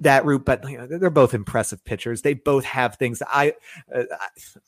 that 0.00 0.24
route, 0.24 0.44
but 0.44 0.68
you 0.68 0.78
know, 0.78 0.86
they're 0.86 1.10
both 1.10 1.34
impressive 1.34 1.84
pitchers. 1.84 2.22
They 2.22 2.34
both 2.34 2.64
have 2.64 2.96
things. 2.96 3.22
I 3.26 3.54
uh, 3.94 4.04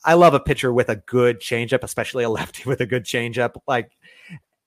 I 0.05 0.13
love 0.13 0.33
a 0.33 0.39
pitcher 0.39 0.71
with 0.71 0.89
a 0.89 0.95
good 0.95 1.39
changeup, 1.39 1.83
especially 1.83 2.23
a 2.23 2.29
lefty 2.29 2.63
with 2.69 2.81
a 2.81 2.85
good 2.85 3.03
changeup. 3.03 3.55
Like, 3.67 3.91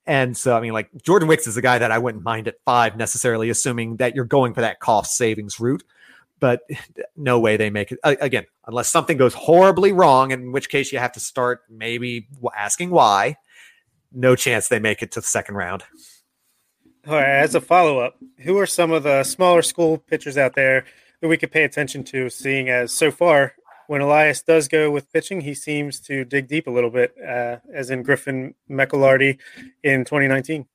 and 0.06 0.36
so 0.36 0.56
I 0.56 0.60
mean, 0.60 0.72
like 0.72 0.90
Jordan 1.02 1.28
Wicks 1.28 1.46
is 1.46 1.56
a 1.56 1.62
guy 1.62 1.78
that 1.78 1.92
I 1.92 1.98
wouldn't 1.98 2.24
mind 2.24 2.48
at 2.48 2.56
five 2.64 2.96
necessarily, 2.96 3.50
assuming 3.50 3.96
that 3.96 4.16
you're 4.16 4.24
going 4.24 4.54
for 4.54 4.62
that 4.62 4.80
cost 4.80 5.16
savings 5.16 5.60
route 5.60 5.84
but 6.40 6.62
no 7.16 7.38
way 7.38 7.56
they 7.56 7.70
make 7.70 7.92
it 7.92 7.98
again 8.04 8.44
unless 8.66 8.88
something 8.88 9.16
goes 9.16 9.34
horribly 9.34 9.92
wrong 9.92 10.30
in 10.30 10.52
which 10.52 10.68
case 10.68 10.92
you 10.92 10.98
have 10.98 11.12
to 11.12 11.20
start 11.20 11.62
maybe 11.68 12.26
asking 12.56 12.90
why 12.90 13.36
no 14.12 14.34
chance 14.34 14.68
they 14.68 14.80
make 14.80 15.02
it 15.02 15.12
to 15.12 15.20
the 15.20 15.26
second 15.26 15.54
round. 15.54 15.84
All 17.06 17.14
right 17.14 17.40
as 17.40 17.54
a 17.54 17.60
follow-up 17.60 18.16
who 18.38 18.58
are 18.58 18.66
some 18.66 18.90
of 18.90 19.02
the 19.02 19.22
smaller 19.24 19.62
school 19.62 19.98
pitchers 19.98 20.36
out 20.36 20.54
there 20.54 20.84
that 21.20 21.28
we 21.28 21.36
could 21.36 21.52
pay 21.52 21.64
attention 21.64 22.02
to 22.04 22.28
seeing 22.28 22.68
as 22.68 22.92
so 22.92 23.10
far 23.10 23.54
when 23.86 24.00
elias 24.00 24.42
does 24.42 24.68
go 24.68 24.90
with 24.90 25.10
pitching 25.12 25.40
he 25.40 25.54
seems 25.54 25.98
to 25.98 26.24
dig 26.24 26.46
deep 26.46 26.66
a 26.66 26.70
little 26.70 26.90
bit 26.90 27.14
uh, 27.26 27.56
as 27.74 27.90
in 27.90 28.02
griffin 28.02 28.54
mclarty 28.70 29.38
in 29.82 30.04
2019 30.04 30.66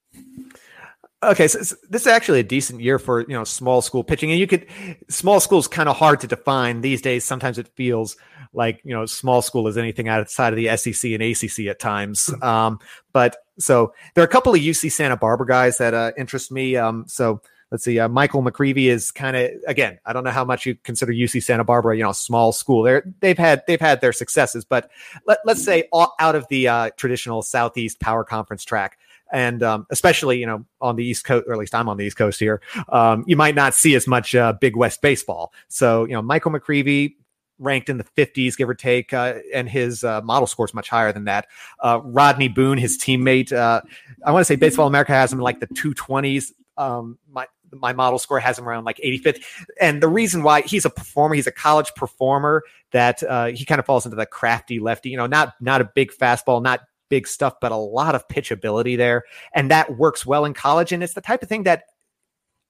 Okay, 1.31 1.47
so 1.47 1.59
this 1.89 2.01
is 2.01 2.07
actually 2.07 2.39
a 2.39 2.43
decent 2.43 2.81
year 2.81 2.99
for 2.99 3.21
you 3.21 3.33
know 3.33 3.43
small 3.43 3.81
school 3.81 4.03
pitching, 4.03 4.31
and 4.31 4.39
you 4.39 4.47
could 4.47 4.67
small 5.09 5.39
school 5.39 5.59
is 5.59 5.67
kind 5.67 5.89
of 5.89 5.97
hard 5.97 6.19
to 6.21 6.27
define 6.27 6.81
these 6.81 7.01
days. 7.01 7.23
Sometimes 7.23 7.57
it 7.57 7.67
feels 7.75 8.15
like 8.53 8.81
you 8.83 8.93
know 8.93 9.05
small 9.05 9.41
school 9.41 9.67
is 9.67 9.77
anything 9.77 10.07
outside 10.07 10.53
of 10.53 10.57
the 10.57 10.75
SEC 10.77 11.11
and 11.11 11.23
ACC 11.23 11.67
at 11.67 11.79
times. 11.79 12.31
Um, 12.41 12.79
but 13.11 13.37
so 13.57 13.93
there 14.13 14.23
are 14.23 14.27
a 14.27 14.29
couple 14.29 14.53
of 14.53 14.59
UC 14.59 14.91
Santa 14.91 15.17
Barbara 15.17 15.47
guys 15.47 15.77
that 15.79 15.93
uh, 15.93 16.11
interest 16.17 16.51
me. 16.51 16.75
Um, 16.75 17.05
so 17.07 17.41
let's 17.71 17.83
see, 17.83 17.99
uh, 17.99 18.07
Michael 18.07 18.43
McCreevy 18.43 18.85
is 18.85 19.11
kind 19.11 19.35
of 19.35 19.51
again. 19.67 19.99
I 20.05 20.13
don't 20.13 20.23
know 20.23 20.31
how 20.31 20.45
much 20.45 20.65
you 20.65 20.75
consider 20.75 21.11
UC 21.11 21.43
Santa 21.43 21.63
Barbara, 21.63 21.97
you 21.97 22.03
know, 22.03 22.11
small 22.11 22.51
school. 22.51 22.83
They're 22.83 23.03
they've 23.19 23.37
had 23.37 23.63
they've 23.67 23.81
had 23.81 24.01
their 24.01 24.13
successes, 24.13 24.63
but 24.65 24.89
let, 25.25 25.39
let's 25.45 25.63
say 25.63 25.87
all, 25.91 26.13
out 26.19 26.35
of 26.35 26.47
the 26.49 26.67
uh, 26.67 26.89
traditional 26.97 27.41
Southeast 27.41 27.99
Power 27.99 28.23
Conference 28.23 28.63
track, 28.63 28.97
and 29.31 29.63
um, 29.63 29.87
especially 29.89 30.39
you 30.39 30.45
know 30.45 30.65
on 30.81 30.95
the 30.95 31.05
East 31.05 31.25
Coast, 31.25 31.45
or 31.47 31.53
at 31.53 31.59
least 31.59 31.75
I'm 31.75 31.89
on 31.89 31.97
the 31.97 32.05
East 32.05 32.17
Coast 32.17 32.39
here, 32.39 32.61
um, 32.89 33.23
you 33.27 33.35
might 33.35 33.55
not 33.55 33.73
see 33.73 33.95
as 33.95 34.07
much 34.07 34.35
uh, 34.35 34.53
Big 34.53 34.75
West 34.75 35.01
baseball. 35.01 35.53
So 35.67 36.05
you 36.05 36.13
know, 36.13 36.21
Michael 36.21 36.51
McCreevy 36.51 37.15
ranked 37.57 37.89
in 37.89 37.97
the 37.97 38.03
50s, 38.03 38.57
give 38.57 38.67
or 38.67 38.73
take, 38.73 39.13
uh, 39.13 39.35
and 39.53 39.69
his 39.69 40.03
uh, 40.03 40.21
model 40.21 40.47
score 40.47 40.65
is 40.65 40.73
much 40.73 40.89
higher 40.89 41.11
than 41.11 41.25
that. 41.25 41.47
Uh, 41.79 42.01
Rodney 42.03 42.49
Boone, 42.49 42.77
his 42.77 42.97
teammate, 42.97 43.53
uh, 43.53 43.81
I 44.25 44.31
want 44.31 44.41
to 44.41 44.45
say 44.45 44.55
Baseball 44.55 44.87
America 44.87 45.13
has 45.13 45.31
him 45.31 45.39
in 45.39 45.43
like 45.43 45.59
the 45.59 45.67
220s. 45.67 46.51
Um, 46.77 47.17
my 47.31 47.47
my 47.71 47.93
model 47.93 48.19
score 48.19 48.39
has 48.39 48.57
him 48.57 48.67
around 48.67 48.85
like 48.85 48.97
85th. 48.97 49.43
And 49.81 50.01
the 50.01 50.07
reason 50.07 50.43
why 50.43 50.61
he's 50.61 50.85
a 50.85 50.89
performer, 50.89 51.35
he's 51.35 51.47
a 51.47 51.51
college 51.51 51.93
performer 51.95 52.63
that 52.91 53.21
uh, 53.23 53.47
he 53.47 53.65
kind 53.65 53.79
of 53.79 53.85
falls 53.85 54.05
into 54.05 54.15
the 54.15 54.25
crafty 54.25 54.79
lefty, 54.79 55.09
you 55.09 55.17
know, 55.17 55.27
not 55.27 55.55
not 55.59 55.81
a 55.81 55.85
big 55.85 56.11
fastball, 56.11 56.61
not 56.61 56.81
big 57.09 57.27
stuff, 57.27 57.55
but 57.61 57.71
a 57.71 57.75
lot 57.77 58.15
of 58.15 58.27
pitchability 58.27 58.97
there. 58.97 59.23
And 59.53 59.71
that 59.71 59.97
works 59.97 60.25
well 60.25 60.45
in 60.45 60.53
college. 60.53 60.91
And 60.91 61.03
it's 61.03 61.13
the 61.13 61.21
type 61.21 61.43
of 61.43 61.49
thing 61.49 61.63
that 61.63 61.83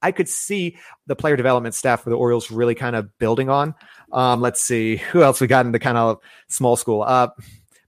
I 0.01 0.11
could 0.11 0.29
see 0.29 0.77
the 1.07 1.15
player 1.15 1.36
development 1.36 1.73
staff 1.75 2.03
for 2.03 2.09
the 2.09 2.17
Orioles 2.17 2.51
really 2.51 2.75
kind 2.75 2.95
of 2.95 3.17
building 3.17 3.49
on. 3.49 3.73
Um, 4.11 4.41
let's 4.41 4.61
see 4.61 4.97
who 4.97 5.23
else 5.23 5.41
we 5.41 5.47
got 5.47 5.65
in 5.65 5.71
the 5.71 5.79
kind 5.79 5.97
of 5.97 6.19
small 6.47 6.75
school. 6.75 7.01
Uh, 7.01 7.29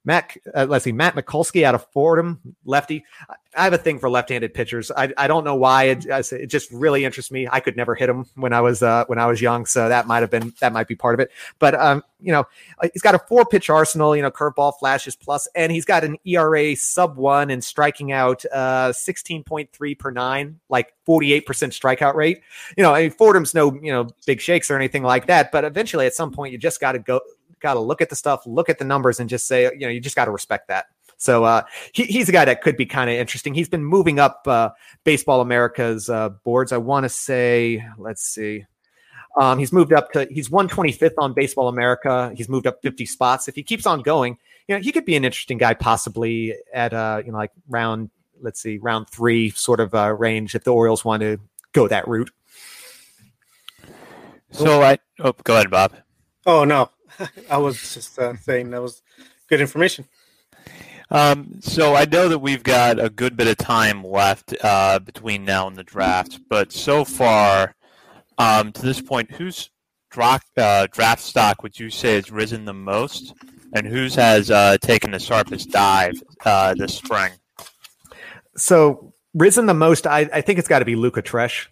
Matt, 0.08 0.38
uh, 0.56 0.66
let's 0.70 0.86
see, 0.86 0.94
Matt 0.94 1.16
Mikulski 1.16 1.64
out 1.64 1.76
of 1.76 1.86
Fordham, 1.92 2.40
lefty. 2.64 3.04
I 3.58 3.66
have 3.66 3.74
a 3.74 3.78
thing 3.78 4.00
for 4.00 4.10
left-handed 4.10 4.54
pitchers. 4.54 4.90
I, 4.90 5.12
I 5.18 5.28
don't 5.28 5.44
know 5.44 5.56
why 5.56 5.86
it, 5.86 6.06
it 6.06 6.48
just 6.48 6.72
really 6.72 7.04
interests 7.04 7.30
me. 7.30 7.46
I 7.52 7.60
could 7.60 7.76
never 7.76 7.94
hit 7.94 8.08
him 8.08 8.26
when 8.36 8.54
I 8.54 8.62
was 8.62 8.82
uh, 8.82 9.04
when 9.08 9.20
I 9.20 9.26
was 9.26 9.42
young, 9.42 9.66
so 9.66 9.90
that 9.90 10.08
might 10.08 10.20
have 10.20 10.30
been 10.30 10.54
that 10.62 10.72
might 10.72 10.88
be 10.88 10.96
part 10.96 11.14
of 11.14 11.20
it. 11.20 11.32
But 11.60 11.76
um, 11.76 12.04
you 12.22 12.32
know, 12.32 12.46
he's 12.94 13.02
got 13.02 13.16
a 13.16 13.20
four-pitch 13.20 13.70
arsenal. 13.70 14.16
You 14.16 14.22
know, 14.22 14.32
curveball, 14.32 14.80
flashes 14.80 15.18
plus, 15.18 15.48
and 15.56 15.74
he's 15.74 15.84
got 15.84 16.06
an 16.06 16.16
ERA 16.26 16.74
sub 16.78 17.18
one 17.18 17.50
and 17.50 17.62
striking 17.62 18.14
out 18.14 18.46
uh, 18.46 18.94
sixteen 18.94 19.44
point 19.44 19.74
three 19.74 19.94
per 19.94 20.12
nine, 20.12 20.60
like 20.70 20.94
forty-eight 21.06 21.46
percent 21.46 21.74
strikeout 21.74 22.14
rate. 22.14 22.42
You 22.78 22.84
know, 22.84 22.94
I 22.94 23.02
mean, 23.02 23.12
Fordham's 23.12 23.54
no 23.54 23.74
you 23.74 23.92
know 23.92 24.08
big 24.26 24.40
shakes 24.40 24.72
or 24.72 24.78
anything 24.78 25.04
like 25.04 25.26
that, 25.28 25.52
but 25.52 25.66
eventually 25.66 26.06
at 26.06 26.14
some 26.14 26.32
point 26.32 26.54
you 26.54 26.58
just 26.58 26.80
got 26.80 26.94
to 26.94 27.00
go 27.00 27.20
got 27.60 27.74
to 27.76 27.80
look 27.80 28.02
at 28.02 28.10
the 28.10 28.16
stuff, 28.16 28.46
look 28.46 28.70
at 28.70 28.80
the 28.80 28.86
numbers, 28.86 29.20
and 29.20 29.30
just 29.30 29.48
say, 29.48 29.64
you 29.64 29.82
know, 29.82 29.90
you 29.90 30.00
just 30.00 30.16
got 30.16 30.26
to 30.26 30.32
respect 30.32 30.68
that. 30.68 30.86
So 31.18 31.44
uh, 31.44 31.64
he, 31.94 32.04
he's 32.04 32.30
a 32.30 32.32
guy 32.32 32.46
that 32.46 32.62
could 32.62 32.78
be 32.78 32.86
kind 32.86 33.10
of 33.10 33.16
interesting. 33.16 33.54
He's 33.54 33.70
been 33.70 33.84
moving 33.84 34.20
up 34.20 34.48
uh, 34.48 34.70
Baseball 35.04 35.42
America's 35.42 36.10
uh, 36.10 36.30
boards. 36.30 36.72
I 36.72 36.78
want 36.78 37.06
to 37.06 37.10
say, 37.10 37.84
let's 37.98 38.24
see. 38.24 38.66
Um, 39.36 39.60
he's 39.60 39.72
moved 39.72 39.94
up 39.94 40.12
to 40.14 40.28
he's 40.32 40.50
125th 40.50 41.14
on 41.18 41.34
Baseball 41.34 41.68
America. 41.68 42.32
He's 42.36 42.50
moved 42.50 42.66
up 42.66 42.82
50 42.82 43.06
spots. 43.06 43.48
If 43.48 43.56
he 43.56 43.64
keeps 43.64 43.86
on 43.86 44.02
going, 44.02 44.38
you 44.68 44.76
know, 44.76 44.82
he 44.82 44.92
could 44.92 45.06
be 45.06 45.16
an 45.16 45.26
interesting 45.26 45.58
guy, 45.58 45.74
possibly 45.74 46.56
at 46.74 46.94
uh, 46.94 47.22
you 47.26 47.32
know, 47.32 47.38
like 47.38 47.52
round, 47.70 48.10
let's 48.42 48.62
see, 48.62 48.78
round 48.78 49.10
three 49.10 49.52
sort 49.52 49.80
of 49.80 49.94
uh, 49.94 50.14
range 50.14 50.56
if 50.56 50.64
the 50.64 50.74
Orioles 50.74 51.06
want 51.06 51.22
to 51.22 51.40
go 51.72 51.88
that 51.88 52.08
route. 52.08 52.32
So 54.52 54.82
I 54.82 54.98
oh, 55.20 55.34
go 55.44 55.54
ahead, 55.54 55.70
Bob. 55.70 55.94
Oh 56.46 56.64
no, 56.64 56.90
I 57.50 57.58
was 57.58 57.94
just 57.94 58.18
uh, 58.20 58.36
saying 58.38 58.70
that 58.72 58.82
was 58.82 59.02
good 59.48 59.62
information. 59.62 60.06
Um, 61.10 61.60
so 61.62 61.96
I 61.96 62.06
know 62.06 62.28
that 62.28 62.40
we've 62.40 62.64
got 62.64 63.00
a 63.00 63.10
good 63.10 63.38
bit 63.38 63.48
of 63.48 63.58
time 63.58 64.04
left 64.04 64.54
uh, 64.62 65.00
between 65.00 65.46
now 65.46 65.68
and 65.68 65.76
the 65.76 65.84
draft, 65.84 66.40
but 66.50 66.72
so 66.74 67.06
far 67.06 67.76
um, 68.38 68.72
to 68.74 68.82
this 68.82 69.02
point, 69.02 69.32
whose 69.32 69.70
draft, 70.10 70.48
uh, 70.58 70.88
draft 70.92 71.22
stock 71.22 71.64
would 71.64 71.80
you 71.80 71.90
say 71.90 72.16
has 72.16 72.30
risen 72.30 72.66
the 72.66 72.74
most, 72.74 73.34
and 73.74 73.88
whose 73.88 74.16
has 74.16 74.52
uh, 74.52 74.78
taken 74.82 75.12
the 75.12 75.20
sharpest 75.20 75.72
dive 75.72 76.22
uh, 76.46 76.74
this 76.76 76.96
spring? 76.96 77.32
So 78.58 79.14
risen 79.34 79.66
the 79.66 79.74
most, 79.74 80.08
I, 80.08 80.30
I 80.34 80.42
think 80.42 80.60
it's 80.60 80.68
got 80.68 80.80
to 80.80 80.86
be 80.86 80.96
Luca 80.96 81.22
Tresh 81.22 81.68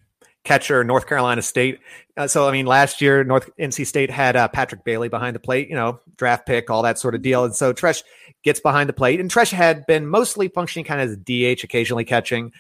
catcher, 0.46 0.84
North 0.84 1.08
Carolina 1.08 1.42
State. 1.42 1.80
Uh, 2.16 2.28
so, 2.28 2.48
I 2.48 2.52
mean, 2.52 2.66
last 2.66 3.02
year, 3.02 3.24
North 3.24 3.50
NC 3.60 3.86
State 3.86 4.10
had 4.10 4.36
uh, 4.36 4.48
Patrick 4.48 4.86
Bailey 4.86 5.10
behind 5.10 5.36
the 5.36 5.40
plate, 5.40 5.68
you 5.68 5.76
know, 5.76 6.00
draft 6.16 6.46
pick, 6.46 6.70
all 6.70 6.84
that 6.84 6.98
sort 6.98 7.16
of 7.16 7.22
deal. 7.22 7.44
And 7.44 7.56
so 7.56 7.74
Tresh 7.74 8.04
gets 8.44 8.60
behind 8.60 8.88
the 8.88 8.94
plate, 8.94 9.20
and 9.20 9.30
Tresh 9.30 9.52
had 9.52 9.86
been 9.86 10.08
mostly 10.08 10.48
functioning 10.48 10.86
kind 10.86 11.02
of 11.02 11.10
as 11.10 11.18
DH, 11.18 11.64
occasionally 11.64 12.06
catching, 12.06 12.54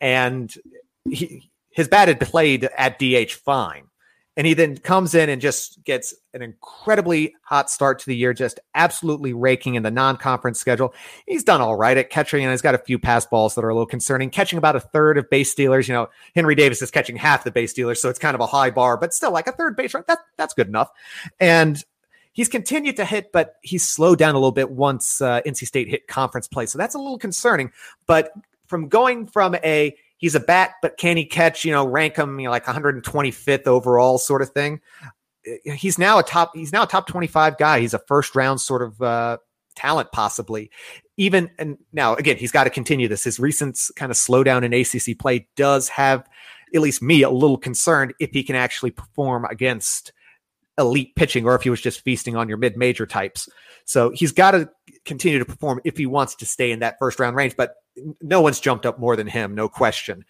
and 0.00 0.54
he, 1.10 1.50
his 1.70 1.88
bat 1.88 2.08
had 2.08 2.20
played 2.20 2.68
at 2.78 2.98
DH 2.98 3.32
fine. 3.32 3.88
And 4.36 4.46
he 4.46 4.54
then 4.54 4.76
comes 4.78 5.14
in 5.14 5.28
and 5.28 5.40
just 5.40 5.84
gets 5.84 6.12
an 6.32 6.42
incredibly 6.42 7.34
hot 7.42 7.70
start 7.70 8.00
to 8.00 8.06
the 8.06 8.16
year, 8.16 8.32
just 8.32 8.58
absolutely 8.74 9.32
raking 9.32 9.76
in 9.76 9.84
the 9.84 9.90
non 9.90 10.16
conference 10.16 10.58
schedule. 10.58 10.92
He's 11.26 11.44
done 11.44 11.60
all 11.60 11.76
right 11.76 11.96
at 11.96 12.10
catching, 12.10 12.42
and 12.42 12.50
he's 12.50 12.62
got 12.62 12.74
a 12.74 12.78
few 12.78 12.98
pass 12.98 13.24
balls 13.26 13.54
that 13.54 13.64
are 13.64 13.68
a 13.68 13.74
little 13.74 13.86
concerning. 13.86 14.30
Catching 14.30 14.58
about 14.58 14.74
a 14.74 14.80
third 14.80 15.18
of 15.18 15.30
base 15.30 15.52
stealers. 15.52 15.86
You 15.86 15.94
know, 15.94 16.08
Henry 16.34 16.56
Davis 16.56 16.82
is 16.82 16.90
catching 16.90 17.16
half 17.16 17.44
the 17.44 17.52
base 17.52 17.70
stealers, 17.70 18.02
so 18.02 18.08
it's 18.08 18.18
kind 18.18 18.34
of 18.34 18.40
a 18.40 18.46
high 18.46 18.70
bar, 18.70 18.96
but 18.96 19.14
still 19.14 19.30
like 19.30 19.46
a 19.46 19.52
third 19.52 19.76
base 19.76 19.94
run. 19.94 20.04
That, 20.08 20.18
that's 20.36 20.54
good 20.54 20.66
enough. 20.66 20.90
And 21.38 21.82
he's 22.32 22.48
continued 22.48 22.96
to 22.96 23.04
hit, 23.04 23.30
but 23.32 23.54
he's 23.62 23.88
slowed 23.88 24.18
down 24.18 24.34
a 24.34 24.38
little 24.38 24.52
bit 24.52 24.70
once 24.70 25.20
uh, 25.20 25.40
NC 25.46 25.66
State 25.66 25.88
hit 25.88 26.08
conference 26.08 26.48
play. 26.48 26.66
So 26.66 26.76
that's 26.76 26.96
a 26.96 26.98
little 26.98 27.18
concerning. 27.18 27.70
But 28.06 28.32
from 28.66 28.88
going 28.88 29.26
from 29.26 29.54
a 29.56 29.96
he's 30.24 30.34
a 30.34 30.40
bat, 30.40 30.76
but 30.80 30.96
can 30.96 31.18
he 31.18 31.26
catch? 31.26 31.66
You 31.66 31.72
know, 31.72 31.86
rank 31.86 32.16
him 32.16 32.40
you 32.40 32.46
know, 32.46 32.50
like 32.50 32.64
125th 32.64 33.66
overall 33.66 34.16
sort 34.16 34.40
of 34.40 34.48
thing. 34.48 34.80
Uh, 35.46 35.72
he's 35.74 35.98
now 35.98 36.18
a 36.18 36.22
top. 36.22 36.52
He's 36.54 36.72
now 36.72 36.84
a 36.84 36.86
top 36.86 37.06
25 37.06 37.58
guy. 37.58 37.80
He's 37.80 37.92
a 37.92 37.98
first 37.98 38.34
round 38.34 38.58
sort 38.58 38.80
of 38.80 39.02
uh, 39.02 39.36
talent, 39.76 40.12
possibly. 40.12 40.70
Even 41.18 41.50
and 41.58 41.76
now 41.92 42.14
again, 42.14 42.38
he's 42.38 42.52
got 42.52 42.64
to 42.64 42.70
continue 42.70 43.06
this. 43.06 43.22
His 43.22 43.38
recent 43.38 43.78
kind 43.96 44.10
of 44.10 44.16
slowdown 44.16 44.64
in 44.64 44.72
ACC 44.72 45.18
play 45.18 45.46
does 45.56 45.90
have 45.90 46.26
at 46.74 46.80
least 46.80 47.02
me 47.02 47.22
a 47.22 47.28
little 47.28 47.58
concerned 47.58 48.14
if 48.18 48.30
he 48.30 48.42
can 48.42 48.56
actually 48.56 48.92
perform 48.92 49.44
against 49.44 50.10
elite 50.78 51.14
pitching 51.16 51.44
or 51.44 51.54
if 51.54 51.62
he 51.62 51.70
was 51.70 51.82
just 51.82 52.00
feasting 52.00 52.34
on 52.34 52.48
your 52.48 52.56
mid 52.56 52.78
major 52.78 53.04
types. 53.04 53.46
So 53.84 54.08
he's 54.08 54.32
got 54.32 54.52
to 54.52 54.70
continue 55.04 55.38
to 55.38 55.44
perform 55.44 55.82
if 55.84 55.98
he 55.98 56.06
wants 56.06 56.34
to 56.36 56.46
stay 56.46 56.72
in 56.72 56.78
that 56.78 56.98
first 56.98 57.20
round 57.20 57.36
range. 57.36 57.56
But 57.58 57.74
no 58.20 58.40
one's 58.40 58.60
jumped 58.60 58.86
up 58.86 58.98
more 58.98 59.16
than 59.16 59.26
him, 59.26 59.54
no 59.54 59.68
question. 59.68 60.24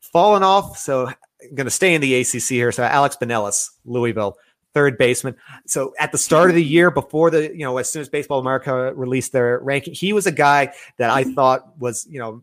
Fallen 0.00 0.42
off, 0.42 0.76
so 0.78 1.06
I'm 1.06 1.54
going 1.54 1.66
to 1.66 1.70
stay 1.70 1.94
in 1.94 2.00
the 2.00 2.14
ACC 2.14 2.42
here. 2.42 2.72
So 2.72 2.82
Alex 2.82 3.16
Binelas, 3.20 3.70
Louisville, 3.84 4.36
third 4.74 4.98
baseman. 4.98 5.36
So 5.66 5.94
at 5.98 6.12
the 6.12 6.18
start 6.18 6.50
of 6.50 6.56
the 6.56 6.64
year, 6.64 6.90
before 6.90 7.30
the 7.30 7.52
you 7.52 7.64
know, 7.64 7.78
as 7.78 7.90
soon 7.90 8.02
as 8.02 8.08
Baseball 8.08 8.40
America 8.40 8.92
released 8.94 9.32
their 9.32 9.58
ranking, 9.60 9.94
he 9.94 10.12
was 10.12 10.26
a 10.26 10.32
guy 10.32 10.72
that 10.98 11.10
I 11.10 11.22
mm-hmm. 11.22 11.34
thought 11.34 11.78
was 11.78 12.06
you 12.10 12.18
know 12.18 12.42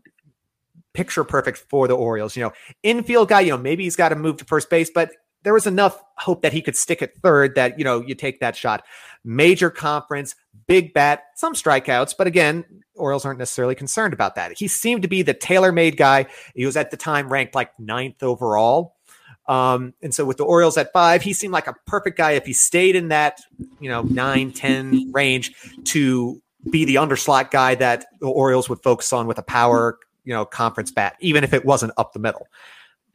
picture 0.92 1.24
perfect 1.24 1.58
for 1.58 1.88
the 1.88 1.94
Orioles. 1.94 2.36
You 2.36 2.44
know, 2.44 2.52
infield 2.82 3.28
guy. 3.28 3.40
You 3.40 3.50
know, 3.50 3.58
maybe 3.58 3.84
he's 3.84 3.96
got 3.96 4.10
to 4.10 4.16
move 4.16 4.38
to 4.38 4.44
first 4.44 4.70
base, 4.70 4.90
but 4.90 5.10
there 5.42 5.54
was 5.54 5.66
enough 5.66 6.02
hope 6.16 6.42
that 6.42 6.52
he 6.52 6.62
could 6.62 6.76
stick 6.76 7.02
at 7.02 7.16
third 7.22 7.54
that 7.54 7.78
you 7.78 7.84
know 7.84 8.00
you 8.00 8.14
take 8.14 8.40
that 8.40 8.56
shot. 8.56 8.84
Major 9.24 9.70
conference, 9.70 10.34
big 10.66 10.94
bat, 10.94 11.24
some 11.34 11.54
strikeouts, 11.54 12.14
but 12.16 12.26
again, 12.26 12.64
Orioles 12.94 13.24
aren't 13.24 13.38
necessarily 13.38 13.74
concerned 13.74 14.14
about 14.14 14.34
that. 14.36 14.58
He 14.58 14.68
seemed 14.68 15.02
to 15.02 15.08
be 15.08 15.22
the 15.22 15.34
tailor-made 15.34 15.96
guy. 15.96 16.26
He 16.54 16.64
was 16.64 16.76
at 16.76 16.90
the 16.90 16.96
time 16.96 17.30
ranked 17.30 17.54
like 17.54 17.78
ninth 17.78 18.22
overall. 18.22 18.96
Um, 19.46 19.94
and 20.00 20.14
so 20.14 20.24
with 20.24 20.36
the 20.36 20.44
Orioles 20.44 20.76
at 20.76 20.92
five, 20.92 21.22
he 21.22 21.32
seemed 21.32 21.52
like 21.52 21.66
a 21.66 21.74
perfect 21.86 22.16
guy 22.16 22.32
if 22.32 22.46
he 22.46 22.52
stayed 22.52 22.94
in 22.94 23.08
that, 23.08 23.40
you 23.80 23.90
know, 23.90 24.02
nine, 24.02 24.52
10 24.52 25.10
range 25.12 25.52
to 25.86 26.40
be 26.70 26.84
the 26.84 26.96
underslot 26.96 27.50
guy 27.50 27.74
that 27.74 28.06
the 28.20 28.28
Orioles 28.28 28.68
would 28.68 28.82
focus 28.82 29.12
on 29.12 29.26
with 29.26 29.38
a 29.38 29.42
power, 29.42 29.98
you 30.24 30.32
know, 30.32 30.44
conference 30.44 30.92
bat, 30.92 31.16
even 31.20 31.42
if 31.42 31.52
it 31.52 31.64
wasn't 31.64 31.92
up 31.96 32.12
the 32.12 32.20
middle. 32.20 32.46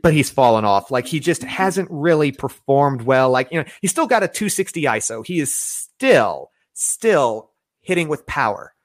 But 0.02 0.14
he's 0.14 0.30
fallen 0.30 0.66
off. 0.66 0.92
Like 0.92 1.08
he 1.08 1.20
just 1.20 1.44
hasn't 1.44 1.90
really 1.90 2.32
performed 2.32 3.02
well. 3.02 3.30
Like, 3.32 3.52
you 3.52 3.60
know, 3.60 3.70
he's 3.82 3.92
still 3.92 4.08
got 4.08 4.24
a 4.24 4.28
260 4.28 4.84
ISO. 4.84 5.26
He 5.26 5.40
is 5.40 5.54
still, 5.54 6.52
still 6.74 7.52
hitting 7.82 8.08
with 8.08 8.26
power 8.26 8.76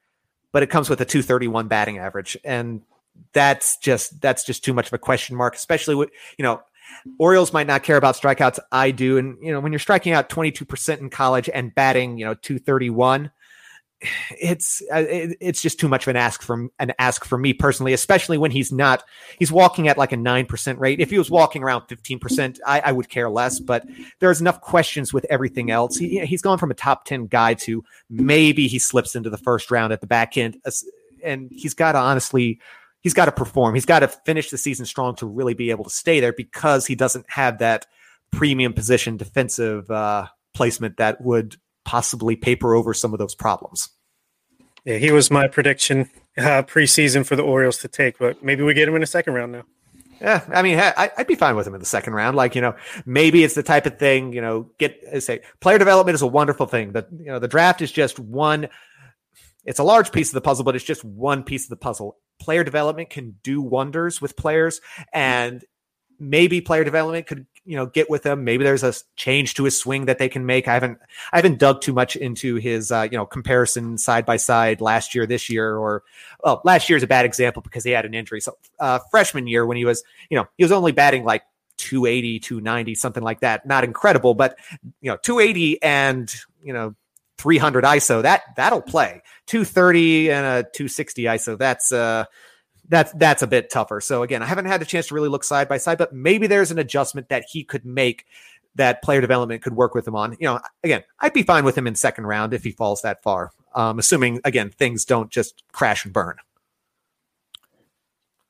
but 0.51 0.63
it 0.63 0.67
comes 0.67 0.89
with 0.89 1.01
a 1.01 1.05
231 1.05 1.67
batting 1.67 1.97
average. 1.97 2.37
And 2.43 2.81
that's 3.33 3.77
just 3.77 4.21
that's 4.21 4.43
just 4.43 4.63
too 4.63 4.73
much 4.73 4.87
of 4.87 4.93
a 4.93 4.97
question 4.97 5.35
mark, 5.35 5.55
especially 5.55 5.95
with 5.95 6.09
you 6.37 6.43
know, 6.43 6.61
Orioles 7.19 7.53
might 7.53 7.67
not 7.67 7.83
care 7.83 7.97
about 7.97 8.15
strikeouts. 8.15 8.59
I 8.71 8.91
do. 8.91 9.17
And 9.17 9.37
you 9.41 9.51
know, 9.51 9.59
when 9.59 9.71
you're 9.71 9.79
striking 9.79 10.13
out 10.13 10.29
22% 10.29 10.99
in 10.99 11.09
college 11.09 11.49
and 11.53 11.73
batting, 11.73 12.17
you 12.17 12.25
know, 12.25 12.33
231, 12.33 13.31
it's 14.39 14.81
uh, 14.93 15.03
it's 15.07 15.61
just 15.61 15.79
too 15.79 15.87
much 15.87 16.03
of 16.03 16.09
an 16.09 16.15
ask 16.15 16.41
from 16.41 16.71
an 16.79 16.91
ask 16.97 17.23
for 17.23 17.37
me 17.37 17.53
personally, 17.53 17.93
especially 17.93 18.37
when 18.37 18.51
he's 18.51 18.71
not 18.71 19.03
he's 19.37 19.51
walking 19.51 19.87
at 19.87 19.97
like 19.97 20.11
a 20.11 20.17
nine 20.17 20.45
percent 20.45 20.79
rate. 20.79 20.99
If 20.99 21.11
he 21.11 21.17
was 21.17 21.29
walking 21.29 21.63
around 21.63 21.87
fifteen 21.87 22.19
percent, 22.19 22.59
I, 22.65 22.79
I, 22.79 22.91
would 22.91 23.09
care 23.09 23.29
less. 23.29 23.59
But 23.59 23.85
there's 24.19 24.41
enough 24.41 24.61
questions 24.61 25.13
with 25.13 25.25
everything 25.29 25.69
else. 25.69 25.97
He, 25.97 26.19
he's 26.25 26.41
gone 26.41 26.57
from 26.57 26.71
a 26.71 26.75
top 26.75 27.05
ten 27.05 27.27
guy 27.27 27.53
to 27.55 27.83
maybe 28.09 28.67
he 28.67 28.79
slips 28.79 29.15
into 29.15 29.29
the 29.29 29.37
first 29.37 29.69
round 29.69 29.93
at 29.93 30.01
the 30.01 30.07
back 30.07 30.37
end, 30.37 30.57
and 31.23 31.49
he's 31.51 31.73
got 31.73 31.91
to 31.91 31.99
honestly 31.99 32.59
he's 33.01 33.13
got 33.13 33.25
to 33.25 33.31
perform. 33.31 33.75
He's 33.75 33.85
got 33.85 33.99
to 33.99 34.07
finish 34.07 34.49
the 34.49 34.57
season 34.57 34.85
strong 34.85 35.15
to 35.17 35.25
really 35.25 35.53
be 35.53 35.69
able 35.69 35.83
to 35.83 35.89
stay 35.89 36.19
there 36.19 36.33
because 36.33 36.87
he 36.87 36.95
doesn't 36.95 37.29
have 37.29 37.59
that 37.59 37.85
premium 38.31 38.73
position 38.73 39.17
defensive 39.17 39.89
uh, 39.91 40.27
placement 40.53 40.97
that 40.97 41.21
would 41.21 41.57
possibly 41.85 42.35
paper 42.35 42.75
over 42.75 42.93
some 42.93 43.13
of 43.13 43.19
those 43.19 43.35
problems. 43.35 43.89
Yeah, 44.85 44.97
he 44.97 45.11
was 45.11 45.29
my 45.29 45.47
prediction 45.47 46.09
uh, 46.37 46.63
preseason 46.63 47.25
for 47.25 47.35
the 47.35 47.43
Orioles 47.43 47.77
to 47.79 47.87
take, 47.87 48.17
but 48.17 48.43
maybe 48.43 48.63
we 48.63 48.73
get 48.73 48.87
him 48.87 48.95
in 48.95 49.03
a 49.03 49.07
second 49.07 49.33
round 49.33 49.51
now. 49.51 49.63
Yeah, 50.19 50.43
I 50.49 50.61
mean, 50.61 50.79
I, 50.79 51.09
would 51.17 51.25
be 51.25 51.35
fine 51.35 51.55
with 51.55 51.65
him 51.65 51.73
in 51.73 51.79
the 51.79 51.85
second 51.85 52.13
round. 52.13 52.37
Like, 52.37 52.53
you 52.53 52.61
know, 52.61 52.75
maybe 53.07 53.43
it's 53.43 53.55
the 53.55 53.63
type 53.63 53.87
of 53.87 53.97
thing, 53.97 54.33
you 54.33 54.41
know, 54.41 54.69
get 54.77 55.23
say 55.23 55.41
player 55.61 55.79
development 55.79 56.13
is 56.13 56.21
a 56.21 56.27
wonderful 56.27 56.67
thing. 56.67 56.91
That 56.91 57.07
you 57.11 57.25
know, 57.25 57.39
the 57.39 57.47
draft 57.47 57.81
is 57.81 57.91
just 57.91 58.19
one. 58.19 58.69
It's 59.65 59.79
a 59.79 59.83
large 59.83 60.11
piece 60.11 60.29
of 60.29 60.35
the 60.35 60.41
puzzle, 60.41 60.63
but 60.63 60.75
it's 60.75 60.85
just 60.85 61.03
one 61.03 61.43
piece 61.43 61.65
of 61.65 61.69
the 61.69 61.75
puzzle. 61.75 62.17
Player 62.39 62.63
development 62.63 63.09
can 63.09 63.35
do 63.43 63.61
wonders 63.61 64.21
with 64.21 64.37
players, 64.37 64.79
and 65.11 65.65
maybe 66.19 66.61
player 66.61 66.83
development 66.83 67.25
could 67.25 67.47
you 67.65 67.75
know 67.75 67.85
get 67.85 68.09
with 68.09 68.25
him. 68.25 68.43
Maybe 68.43 68.63
there's 68.63 68.83
a 68.83 68.93
change 69.15 69.53
to 69.55 69.63
his 69.63 69.79
swing 69.79 70.05
that 70.05 70.17
they 70.17 70.29
can 70.29 70.45
make. 70.45 70.67
I 70.67 70.73
haven't 70.73 70.99
I 71.31 71.37
haven't 71.37 71.59
dug 71.59 71.81
too 71.81 71.93
much 71.93 72.15
into 72.15 72.55
his 72.55 72.91
uh, 72.91 73.07
you 73.11 73.17
know 73.17 73.25
comparison 73.25 73.97
side 73.97 74.25
by 74.25 74.37
side 74.37 74.81
last 74.81 75.13
year, 75.13 75.25
this 75.25 75.49
year, 75.49 75.75
or 75.75 76.03
well, 76.43 76.61
last 76.63 76.89
year 76.89 76.97
is 76.97 77.03
a 77.03 77.07
bad 77.07 77.25
example 77.25 77.61
because 77.61 77.83
he 77.83 77.91
had 77.91 78.05
an 78.05 78.13
injury. 78.13 78.41
So 78.41 78.57
uh, 78.79 78.99
freshman 79.11 79.47
year 79.47 79.65
when 79.65 79.77
he 79.77 79.85
was 79.85 80.03
you 80.29 80.37
know 80.37 80.47
he 80.57 80.63
was 80.63 80.71
only 80.71 80.91
batting 80.91 81.23
like 81.23 81.43
280, 81.77 82.39
290, 82.39 82.95
something 82.95 83.23
like 83.23 83.41
that. 83.41 83.65
Not 83.65 83.83
incredible, 83.83 84.33
but 84.33 84.57
you 85.01 85.11
know 85.11 85.17
280 85.17 85.81
and 85.83 86.33
you 86.63 86.73
know 86.73 86.95
300 87.37 87.83
ISO 87.83 88.21
that 88.21 88.41
that'll 88.55 88.81
play. 88.81 89.21
230 89.47 90.31
and 90.31 90.45
a 90.45 90.63
260 90.63 91.23
ISO 91.23 91.57
that's 91.57 91.91
uh 91.91 92.25
that's 92.89 93.11
that's 93.13 93.41
a 93.41 93.47
bit 93.47 93.69
tougher. 93.69 94.01
So 94.01 94.23
again, 94.23 94.43
I 94.43 94.45
haven't 94.45 94.65
had 94.65 94.81
a 94.81 94.85
chance 94.85 95.07
to 95.07 95.15
really 95.15 95.29
look 95.29 95.43
side 95.43 95.67
by 95.67 95.77
side, 95.77 95.97
but 95.97 96.13
maybe 96.13 96.47
there's 96.47 96.71
an 96.71 96.79
adjustment 96.79 97.29
that 97.29 97.45
he 97.49 97.63
could 97.63 97.85
make 97.85 98.25
that 98.75 99.01
player 99.01 99.21
development 99.21 99.61
could 99.61 99.75
work 99.75 99.93
with 99.93 100.07
him 100.07 100.15
on. 100.15 100.35
You 100.39 100.47
know, 100.47 100.59
again, 100.83 101.03
I'd 101.19 101.33
be 101.33 101.43
fine 101.43 101.65
with 101.65 101.77
him 101.77 101.87
in 101.87 101.95
second 101.95 102.25
round 102.25 102.53
if 102.53 102.63
he 102.63 102.71
falls 102.71 103.01
that 103.01 103.21
far. 103.23 103.51
Um, 103.75 103.99
assuming 103.99 104.41
again 104.43 104.69
things 104.69 105.05
don't 105.05 105.29
just 105.29 105.63
crash 105.71 106.05
and 106.05 106.13
burn. 106.13 106.35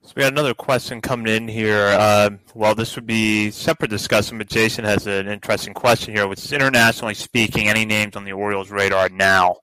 So 0.04 0.14
we 0.16 0.24
got 0.24 0.32
another 0.32 0.56
question 0.56 1.00
coming 1.00 1.32
in 1.32 1.48
here. 1.48 1.96
Uh, 1.98 2.32
well, 2.56 2.74
this 2.74 2.96
would 2.96 3.06
be 3.06 3.52
separate 3.52 3.92
discussion, 3.92 4.40
but 4.40 4.50
Jason 4.50 4.84
has 4.84 5.06
an 5.06 5.28
interesting 5.28 5.76
question 5.76 6.16
here, 6.16 6.28
which 6.28 6.44
is 6.44 6.52
internationally 6.52 7.14
speaking, 7.14 7.70
any 7.70 7.86
names 7.86 8.16
on 8.16 8.26
the 8.26 8.34
Orioles' 8.34 8.72
radar 8.72 9.10
now? 9.10 9.58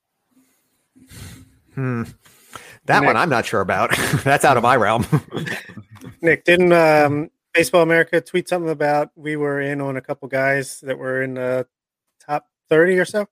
Hmm. 1.75 2.05
That 2.89 3.01
Nick. 3.01 3.07
one 3.07 3.17
I'm 3.17 3.29
not 3.29 3.47
sure 3.47 3.61
about. 3.61 3.97
That's 4.25 4.45
out 4.45 4.57
of 4.57 4.63
my 4.63 4.75
realm. 4.75 5.07
Nick, 6.23 6.45
didn't 6.45 6.73
um, 6.73 7.31
Baseball 7.53 7.83
America 7.83 8.21
tweet 8.21 8.49
something 8.49 8.71
about 8.71 9.11
we 9.15 9.37
were 9.37 9.61
in 9.61 9.81
on 9.81 9.97
a 9.97 10.01
couple 10.01 10.27
guys 10.27 10.81
that 10.81 10.99
were 10.99 11.23
in 11.23 11.35
the 11.35 11.67
top 12.25 12.47
30 12.71 12.99
or 12.99 13.05
so? 13.05 13.27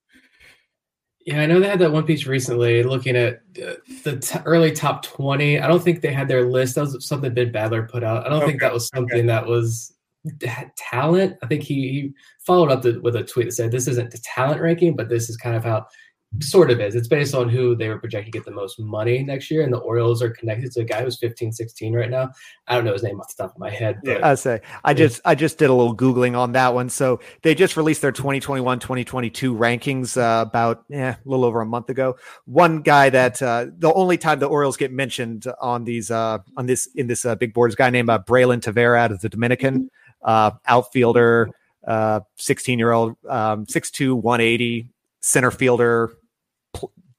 Yeah, 1.24 1.40
I 1.40 1.46
know 1.46 1.58
they 1.58 1.68
had 1.68 1.80
that 1.80 1.90
one 1.90 2.04
piece 2.04 2.26
recently 2.26 2.82
looking 2.84 3.16
at 3.16 3.40
uh, 3.60 3.74
the 4.04 4.18
t- 4.20 4.38
early 4.44 4.72
top 4.72 5.02
20. 5.02 5.58
I 5.58 5.66
don't 5.66 5.82
think 5.82 6.00
they 6.00 6.12
had 6.12 6.28
their 6.28 6.46
list. 6.46 6.76
That 6.76 6.82
was 6.82 7.06
something 7.06 7.34
Ben 7.34 7.50
Badler 7.50 7.88
put 7.88 8.04
out. 8.04 8.26
I 8.26 8.28
don't 8.28 8.42
okay. 8.42 8.48
think 8.48 8.60
that 8.60 8.72
was 8.72 8.88
something 8.88 9.18
okay. 9.18 9.26
that 9.26 9.46
was 9.46 9.92
talent. 10.76 11.36
I 11.42 11.46
think 11.46 11.62
he, 11.62 11.74
he 11.74 12.12
followed 12.40 12.70
up 12.70 12.82
the, 12.82 13.00
with 13.00 13.16
a 13.16 13.24
tweet 13.24 13.46
that 13.46 13.52
said, 13.52 13.72
This 13.72 13.88
isn't 13.88 14.10
the 14.10 14.18
talent 14.18 14.60
ranking, 14.60 14.94
but 14.94 15.08
this 15.08 15.28
is 15.28 15.36
kind 15.36 15.56
of 15.56 15.64
how 15.64 15.86
sort 16.40 16.70
of 16.70 16.80
is. 16.80 16.94
It's 16.94 17.08
based 17.08 17.34
on 17.34 17.48
who 17.48 17.74
they 17.74 17.88
were 17.88 17.98
projected 17.98 18.32
to 18.32 18.38
get 18.38 18.44
the 18.44 18.52
most 18.52 18.78
money 18.78 19.22
next 19.22 19.50
year, 19.50 19.62
and 19.62 19.72
the 19.72 19.78
Orioles 19.78 20.22
are 20.22 20.30
connected 20.30 20.72
to 20.72 20.80
a 20.80 20.84
guy 20.84 21.02
who's 21.02 21.18
15, 21.18 21.52
16 21.52 21.94
right 21.94 22.10
now. 22.10 22.30
I 22.66 22.74
don't 22.74 22.84
know 22.84 22.92
his 22.92 23.02
name 23.02 23.20
off 23.20 23.34
the 23.34 23.42
top 23.42 23.54
of 23.54 23.58
my 23.58 23.70
head. 23.70 24.00
But 24.04 24.20
yeah, 24.20 24.28
I 24.28 24.34
say 24.34 24.60
I 24.84 24.94
just 24.94 25.20
I 25.24 25.34
just 25.34 25.58
did 25.58 25.70
a 25.70 25.74
little 25.74 25.96
googling 25.96 26.36
on 26.36 26.52
that 26.52 26.74
one. 26.74 26.88
So 26.88 27.20
they 27.42 27.54
just 27.54 27.76
released 27.76 28.02
their 28.02 28.12
2021 28.12 28.78
2022 28.80 29.54
rankings 29.54 30.16
uh, 30.16 30.42
about 30.42 30.84
yeah 30.88 31.16
a 31.16 31.28
little 31.28 31.44
over 31.44 31.60
a 31.60 31.66
month 31.66 31.90
ago. 31.90 32.16
One 32.44 32.82
guy 32.82 33.10
that 33.10 33.40
uh, 33.42 33.66
the 33.78 33.92
only 33.92 34.18
time 34.18 34.38
the 34.38 34.46
Orioles 34.46 34.76
get 34.76 34.92
mentioned 34.92 35.46
on 35.60 35.84
these 35.84 36.10
uh, 36.10 36.38
on 36.56 36.66
this 36.66 36.86
in 36.94 37.06
this 37.06 37.24
uh, 37.24 37.34
big 37.34 37.54
board 37.54 37.70
is 37.70 37.74
a 37.74 37.78
guy 37.78 37.90
named 37.90 38.10
uh, 38.10 38.18
Braylin 38.26 38.60
Tavera 38.60 38.98
out 38.98 39.12
of 39.12 39.20
the 39.20 39.28
Dominican 39.28 39.90
uh, 40.22 40.52
outfielder. 40.66 41.50
Uh, 41.86 42.18
16 42.34 42.80
year 42.80 42.90
old, 42.90 43.14
um, 43.28 43.64
6'2, 43.64 44.20
180, 44.20 44.88
center 45.20 45.52
fielder. 45.52 46.12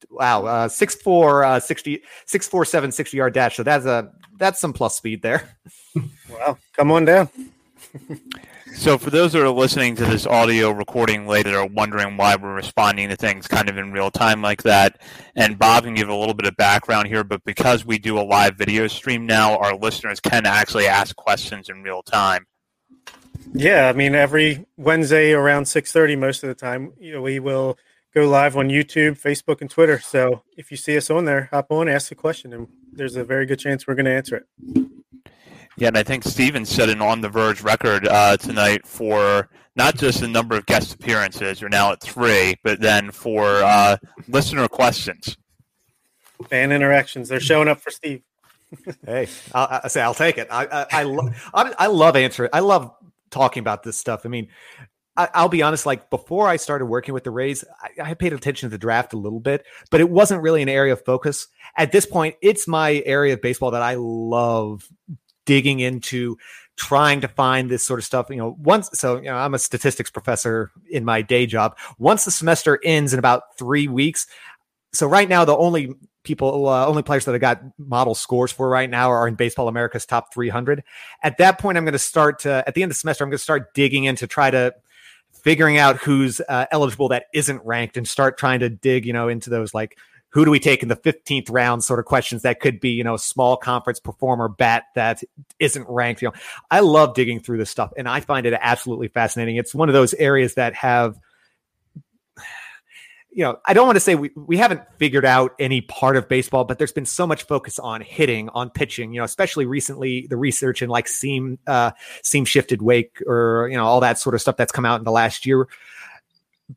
Wow, 0.10 0.46
uh, 0.46 0.68
6'4, 0.68 1.46
uh, 1.46 1.60
60, 1.60 2.02
6'4, 2.26 2.68
7, 2.68 2.92
60 2.92 3.18
yard 3.18 3.34
dash. 3.34 3.56
So 3.56 3.64
that's 3.64 3.86
a 3.86 4.12
that's 4.38 4.60
some 4.60 4.74
plus 4.74 4.96
speed 4.96 5.22
there. 5.22 5.58
Well, 6.30 6.60
come 6.74 6.92
on 6.92 7.06
down. 7.06 7.30
so, 8.76 8.98
for 8.98 9.10
those 9.10 9.34
that 9.34 9.42
are 9.42 9.50
listening 9.50 9.96
to 9.96 10.06
this 10.06 10.28
audio 10.28 10.70
recording 10.70 11.26
later, 11.26 11.58
are 11.58 11.66
wondering 11.66 12.18
why 12.18 12.36
we're 12.36 12.54
responding 12.54 13.10
to 13.10 13.16
things 13.16 13.48
kind 13.48 13.70
of 13.70 13.78
in 13.78 13.92
real 13.92 14.12
time 14.12 14.42
like 14.42 14.62
that, 14.64 15.02
and 15.36 15.58
Bob 15.58 15.86
can 15.86 15.96
give 15.96 16.10
a 16.10 16.16
little 16.16 16.36
bit 16.36 16.46
of 16.46 16.56
background 16.58 17.08
here, 17.08 17.24
but 17.24 17.44
because 17.46 17.86
we 17.86 17.98
do 17.98 18.20
a 18.20 18.22
live 18.22 18.56
video 18.56 18.88
stream 18.88 19.26
now, 19.26 19.58
our 19.58 19.76
listeners 19.76 20.20
can 20.20 20.46
actually 20.46 20.86
ask 20.86 21.16
questions 21.16 21.70
in 21.70 21.82
real 21.82 22.04
time. 22.04 22.46
Yeah, 23.54 23.88
I 23.88 23.94
mean, 23.94 24.14
every 24.14 24.68
Wednesday 24.78 25.32
around 25.32 25.66
six 25.66 25.92
thirty, 25.92 26.16
most 26.16 26.44
of 26.44 26.50
the 26.50 26.56
time, 26.56 26.94
you 27.00 27.14
know, 27.14 27.22
we 27.22 27.40
will 27.40 27.78
go 28.18 28.28
live 28.28 28.58
on 28.58 28.70
YouTube, 28.70 29.20
Facebook, 29.20 29.62
and 29.62 29.70
Twitter. 29.70 30.00
So 30.00 30.42
if 30.58 30.72
you 30.72 30.78
see 30.78 30.98
us 30.98 31.12
on 31.12 31.26
there, 31.26 31.50
hop 31.52 31.68
on, 31.70 31.88
ask 31.88 32.12
a 32.12 32.16
question, 32.16 32.52
and 32.52 32.68
there's 32.92 33.16
a 33.16 33.24
very 33.24 33.46
good 33.46 33.60
chance 33.60 33.86
we're 33.86 33.94
going 33.94 34.06
to 34.06 34.12
answer 34.12 34.38
it. 34.38 34.88
Yeah, 35.78 35.90
and 35.90 35.98
I 35.98 36.02
think 36.02 36.24
Stephen 36.24 36.66
set 36.66 36.90
an 36.90 37.00
on 37.00 37.22
the 37.22 37.30
verge 37.30 37.62
record 37.62 38.08
uh, 38.08 38.38
tonight 38.38 38.88
for 38.88 39.50
not 39.76 39.96
just 39.96 40.22
the 40.22 40.28
number 40.28 40.58
of 40.58 40.66
guest 40.66 40.96
appearances, 40.96 41.62
you're 41.62 41.70
now 41.70 41.92
at 41.92 42.02
three, 42.02 42.56
but 42.64 42.82
then 42.82 43.12
for 43.12 43.46
uh, 43.46 43.98
listener 44.28 44.68
questions. 44.68 45.38
Fan 46.50 46.72
interactions. 46.72 47.30
They're 47.30 47.40
showing 47.40 47.68
up 47.68 47.80
for 47.80 47.92
Steve. 47.92 48.24
hey, 49.06 49.28
I'll, 49.54 49.82
I 49.84 49.88
say 49.90 50.02
I'll 50.02 50.16
take 50.16 50.40
it. 50.40 50.48
I 50.50 50.66
I, 50.66 50.86
I, 50.92 51.04
lo- 51.04 51.30
I, 51.54 51.74
I 51.78 51.88
love 51.88 52.16
answering. 52.16 52.50
I 52.52 52.62
love 52.62 52.92
talking 53.30 53.62
about 53.62 53.84
this 53.84 53.98
stuff. 53.98 54.26
I 54.26 54.30
mean, 54.30 54.48
I, 55.18 55.42
will 55.42 55.50
be 55.50 55.64
honest, 55.64 55.86
like 55.86 56.10
before 56.10 56.48
I 56.48 56.58
started 56.58 56.86
working 56.86 57.14
with 57.14 57.24
the 57.24 57.32
Rays, 57.32 57.64
I, 57.82 58.12
I, 58.12 58.14
paid 58.14 58.34
attention 58.34 58.70
to 58.70 58.72
the 58.72 58.78
draft 58.78 59.14
a 59.14 59.18
little 59.18 59.40
bit, 59.40 59.66
but 59.90 60.00
it 60.00 60.10
wasn't 60.10 60.44
really 60.44 60.62
an 60.62 60.70
area 60.70 60.94
of 60.94 61.04
focus. 61.04 61.48
At 61.76 61.92
this 61.92 62.06
point, 62.06 62.36
it's 62.42 62.68
my 62.68 63.02
area 63.06 63.34
of 63.34 63.42
baseball 63.42 63.72
that 63.72 63.82
I 63.82 63.96
love 63.96 64.88
digging 65.46 65.80
into, 65.80 66.38
trying 66.76 67.22
to 67.22 67.28
find 67.28 67.70
this 67.70 67.84
sort 67.84 68.00
of 68.00 68.06
stuff. 68.06 68.28
You 68.30 68.36
know, 68.36 68.56
once, 68.60 68.92
so, 68.94 69.18
you 69.18 69.24
know, 69.24 69.36
I'm 69.36 69.56
a 69.56 69.60
statistics 69.60 70.12
professor 70.12 70.72
in 70.90 71.04
my 71.04 71.24
day 71.24 71.48
job. 71.48 71.78
Once 71.98 72.24
the 72.24 72.32
semester 72.32 72.80
ends 72.84 73.12
in 73.12 73.20
about 73.20 73.58
three 73.58 73.88
weeks, 73.88 74.28
so 74.94 75.08
right 75.08 75.28
now, 75.28 75.46
the 75.46 75.58
only 75.58 75.94
people, 76.24 76.68
uh, 76.68 76.86
only 76.86 77.04
players 77.04 77.26
that 77.26 77.34
I 77.34 77.38
got 77.38 77.62
model 77.78 78.16
scores 78.16 78.52
for 78.52 78.70
right 78.70 78.90
now 78.90 79.10
are 79.10 79.28
in 79.28 79.36
Baseball 79.36 79.68
America's 79.68 80.06
top 80.06 80.34
300. 80.34 80.84
At 81.24 81.38
that 81.38 81.60
point, 81.60 81.78
I'm 81.78 81.86
going 81.86 81.94
to 81.94 82.00
start 82.00 82.40
to, 82.40 82.64
at 82.68 82.74
the 82.74 82.84
end 82.84 82.92
of 82.92 82.96
the 82.96 83.00
semester, 83.00 83.24
I'm 83.24 83.30
going 83.30 83.38
to 83.38 83.44
start 83.44 83.74
digging 83.74 84.06
in 84.06 84.16
to 84.18 84.28
try 84.28 84.52
to 84.52 84.74
figuring 85.44 85.78
out 85.78 85.98
who's 85.98 86.42
uh, 86.48 86.66
eligible 86.72 87.10
that 87.10 87.26
isn't 87.34 87.62
ranked 87.66 87.98
and 87.98 88.08
start 88.08 88.38
trying 88.38 88.60
to 88.60 88.70
dig, 88.70 89.06
you 89.06 89.14
know, 89.14 89.28
into 89.28 89.50
those 89.50 89.74
like 89.74 89.98
who 90.30 90.46
do 90.46 90.52
we 90.52 90.60
take 90.60 90.84
in 90.84 90.90
the 90.90 90.96
15th 90.96 91.48
round 91.50 91.84
sort 91.84 92.00
of 92.00 92.06
questions 92.06 92.42
that 92.42 92.60
could 92.60 92.80
be, 92.80 92.90
you 92.90 93.04
know, 93.04 93.18
small 93.18 93.58
conference 93.58 94.00
performer 94.00 94.48
bat 94.48 94.84
that 94.96 95.24
isn't 95.60 95.88
ranked. 95.90 96.22
You 96.22 96.30
know, 96.30 96.34
I 96.70 96.82
love 96.82 97.16
digging 97.16 97.40
through 97.40 97.58
this 97.58 97.70
stuff 97.70 97.92
and 97.98 98.08
I 98.08 98.20
find 98.20 98.46
it 98.46 98.54
absolutely 98.60 99.08
fascinating. 99.08 99.56
It's 99.56 99.74
one 99.74 99.90
of 99.90 99.94
those 99.94 100.14
areas 100.14 100.56
that 100.56 100.76
have 100.76 101.18
you 103.38 103.44
know, 103.44 103.60
I 103.68 103.76
don't 103.76 103.86
want 103.86 103.98
to 103.98 104.00
say 104.00 104.16
we, 104.16 104.32
we 104.36 104.58
haven't 104.58 104.82
figured 104.98 105.24
out 105.24 105.54
any 105.60 105.82
part 105.82 106.18
of 106.18 106.28
baseball, 106.28 106.64
but 106.64 106.80
there's 106.80 106.92
been 106.92 107.06
so 107.06 107.28
much 107.28 107.44
focus 107.44 107.78
on 107.78 108.02
hitting, 108.02 108.50
on 108.50 108.72
pitching, 108.72 109.14
you 109.14 109.20
know, 109.20 109.26
especially 109.26 109.68
recently 109.68 110.26
the 110.28 110.36
research 110.36 110.82
in 110.82 110.90
like 110.90 111.08
seam, 111.08 111.60
uh, 111.68 111.92
seam 112.24 112.46
shifted 112.46 112.82
wake 112.82 113.22
or, 113.28 113.68
you 113.70 113.78
know, 113.78 113.86
all 113.86 114.00
that 114.00 114.18
sort 114.18 114.34
of 114.34 114.42
stuff 114.42 114.58
that's 114.58 114.72
come 114.72 114.86
out 114.86 114.98
in 114.98 115.04
the 115.04 115.12
last 115.12 115.46
year. 115.46 115.68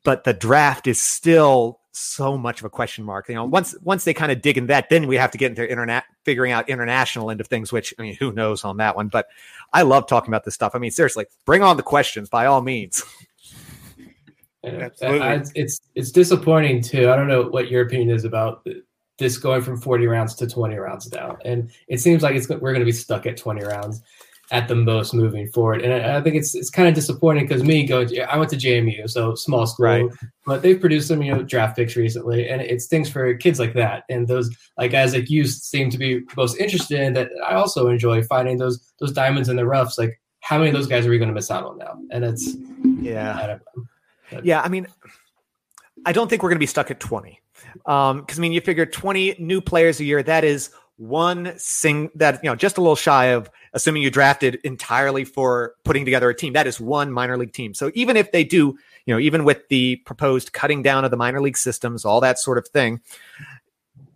But 0.05 0.25
the 0.25 0.35
draft 0.35 0.87
is 0.87 1.03
still 1.03 1.81
so 1.93 2.37
much 2.37 2.61
of 2.61 2.67
a 2.67 2.71
question 2.71 3.05
mark. 3.05 3.31
You 3.31 3.37
know, 3.37 3.47
once 3.47 3.75
once 3.81 4.05
they 4.05 4.13
kind 4.13 4.31
of 4.31 4.43
dig 4.43 4.59
in 4.59 4.67
that, 4.67 4.91
then 4.91 5.07
we 5.07 5.17
have 5.17 5.31
to 5.31 5.39
get 5.39 5.49
into 5.49 5.69
internet 5.69 6.05
figuring 6.27 6.53
out 6.53 6.69
international 6.69 7.31
end 7.31 7.41
of 7.41 7.47
things, 7.47 7.73
which 7.73 7.95
I 7.99 8.03
mean, 8.03 8.17
who 8.17 8.33
knows 8.33 8.65
on 8.65 8.77
that 8.77 8.97
one. 8.97 9.09
But 9.09 9.29
I 9.73 9.81
love 9.81 10.07
talking 10.07 10.29
about 10.29 10.45
this 10.45 10.55
stuff. 10.55 10.75
I 10.75 10.79
mean, 10.79 10.91
seriously, 10.91 11.25
bring 11.47 11.63
on 11.63 11.79
the 11.79 11.83
questions 11.83 12.29
by 12.29 12.45
all 12.45 12.61
means. 12.61 13.03
Absolutely. 14.65 15.21
I, 15.21 15.43
it's 15.55 15.81
it's 15.95 16.11
disappointing 16.11 16.83
too. 16.83 17.11
I 17.11 17.17
don't 17.17 17.29
know 17.29 17.43
what 17.45 17.71
your 17.71 17.83
opinion 17.83 18.11
is 18.11 18.25
about 18.25 18.67
this 19.19 19.37
going 19.39 19.63
from 19.63 19.79
40 19.81 20.07
rounds 20.07 20.35
to 20.37 20.47
20 20.47 20.77
rounds 20.77 21.11
now, 21.13 21.37
and 21.45 21.71
it 21.89 22.01
seems 22.01 22.23
like 22.23 22.35
it's 22.37 22.49
we're 22.49 22.59
going 22.73 22.81
to 22.81 22.85
be 22.85 22.93
stuck 22.93 23.27
at 23.27 23.37
20 23.37 23.63
rounds. 23.65 24.03
at 24.53 24.67
the 24.67 24.75
most 24.75 25.15
moving 25.15 25.47
forward. 25.47 25.81
And 25.81 25.93
I, 25.95 26.17
I 26.17 26.21
think 26.21 26.35
it's 26.35 26.57
it's 26.57 26.71
kind 26.71 26.89
of 26.89 26.95
disappointing 26.95 27.45
because 27.47 27.63
me 27.63 27.87
going, 27.87 28.09
to, 28.09 28.23
I 28.23 28.37
went 28.37 28.51
to 28.51 28.57
JMU, 28.57 29.09
so 29.09 29.37
small 29.37 29.65
school, 29.65 29.87
Right. 29.87 30.11
but 30.45 30.61
they've 30.63 30.81
produced 30.81 31.07
some 31.07 31.23
you 31.23 31.33
know 31.33 31.43
draft 31.45 31.77
picks 31.77 31.95
recently, 31.95 32.49
and 32.49 32.61
it's 32.61 32.87
things 32.87 33.09
for 33.09 33.33
kids 33.35 33.61
like 33.61 33.75
that 33.75 34.03
and 34.11 34.27
those 34.27 34.51
like 34.77 34.91
guys 34.91 35.15
like 35.15 35.31
you 35.31 35.45
seem 35.47 35.89
to 35.91 35.99
be 35.99 36.23
most 36.37 36.59
interested 36.59 36.99
in. 37.01 37.13
That 37.13 37.31
I 37.49 37.55
also 37.55 37.87
enjoy 37.89 38.25
finding 38.25 38.59
those 38.59 38.81
those 38.99 39.13
diamonds 39.13 39.49
in 39.49 39.55
the 39.57 39.65
roughs. 39.65 39.97
Like 39.99 40.21
how 40.41 40.59
many 40.59 40.71
of 40.71 40.75
those 40.75 40.89
guys 40.89 41.07
are 41.07 41.11
we 41.11 41.19
going 41.19 41.29
to 41.29 41.35
miss 41.35 41.51
out 41.51 41.65
on 41.65 41.79
now? 41.79 41.97
And 42.11 42.25
it's 42.25 42.57
Yeah. 43.01 43.59
Yeah, 44.43 44.61
I 44.61 44.69
mean, 44.69 44.87
I 46.05 46.13
don't 46.13 46.29
think 46.29 46.43
we're 46.43 46.51
going 46.51 46.57
to 46.57 46.61
be 46.61 46.67
stuck 46.67 46.91
at 46.91 47.01
20. 47.01 47.41
Um, 47.87 48.21
because 48.21 48.39
I 48.39 48.43
mean, 48.43 48.53
you 48.53 48.61
figure 48.61 48.87
20 48.87 49.37
new 49.39 49.61
players 49.61 50.01
a 50.01 50.05
year, 50.05 50.23
that 50.23 50.45
is 50.45 50.71
one 50.97 51.55
sing 51.57 52.11
that, 52.15 52.43
you 52.43 52.51
know, 52.51 52.57
just 52.57 52.79
a 52.79 52.81
little 52.81 52.97
shy 52.97 53.27
of 53.27 53.51
assuming 53.73 54.03
you 54.03 54.11
drafted 54.11 54.57
entirely 54.65 55.25
for 55.25 55.75
putting 55.85 56.05
together 56.05 56.29
a 56.29 56.35
team. 56.35 56.53
That 56.53 56.67
is 56.67 56.81
one 56.81 57.11
minor 57.13 57.37
league 57.37 57.53
team. 57.53 57.75
So 57.75 57.91
even 57.95 58.17
if 58.17 58.33
they 58.33 58.45
do, 58.45 58.79
you 59.07 59.15
know, 59.15 59.19
even 59.19 59.45
with 59.45 59.69
the 59.69 59.97
proposed 59.97 60.53
cutting 60.53 60.83
down 60.83 61.05
of 61.05 61.11
the 61.11 61.17
minor 61.17 61.41
league 61.41 61.57
systems, 61.57 62.05
all 62.05 62.21
that 62.21 62.39
sort 62.39 62.59
of 62.59 62.69
thing, 62.69 63.01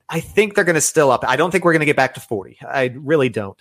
I 0.09 0.21
think 0.21 0.55
they're 0.55 0.65
going 0.65 0.75
to 0.75 0.81
still 0.81 1.11
up. 1.11 1.25
I 1.27 1.37
don't 1.37 1.51
think 1.51 1.65
we're 1.65 1.73
going 1.73 1.81
to 1.81 1.87
get 1.87 1.97
back 1.97 2.15
to 2.15 2.21
40. 2.21 2.59
I 2.69 2.95
really 2.97 3.29
don't. 3.29 3.61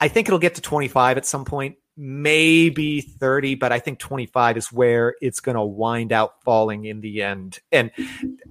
I 0.00 0.08
think 0.08 0.28
it'll 0.28 0.38
get 0.38 0.56
to 0.56 0.60
25 0.60 1.16
at 1.16 1.26
some 1.26 1.44
point, 1.44 1.76
maybe 1.96 3.00
30, 3.00 3.54
but 3.54 3.72
I 3.72 3.78
think 3.78 3.98
25 3.98 4.56
is 4.56 4.72
where 4.72 5.14
it's 5.20 5.40
going 5.40 5.56
to 5.56 5.64
wind 5.64 6.12
out 6.12 6.42
falling 6.44 6.84
in 6.84 7.00
the 7.00 7.22
end. 7.22 7.58
And 7.72 7.90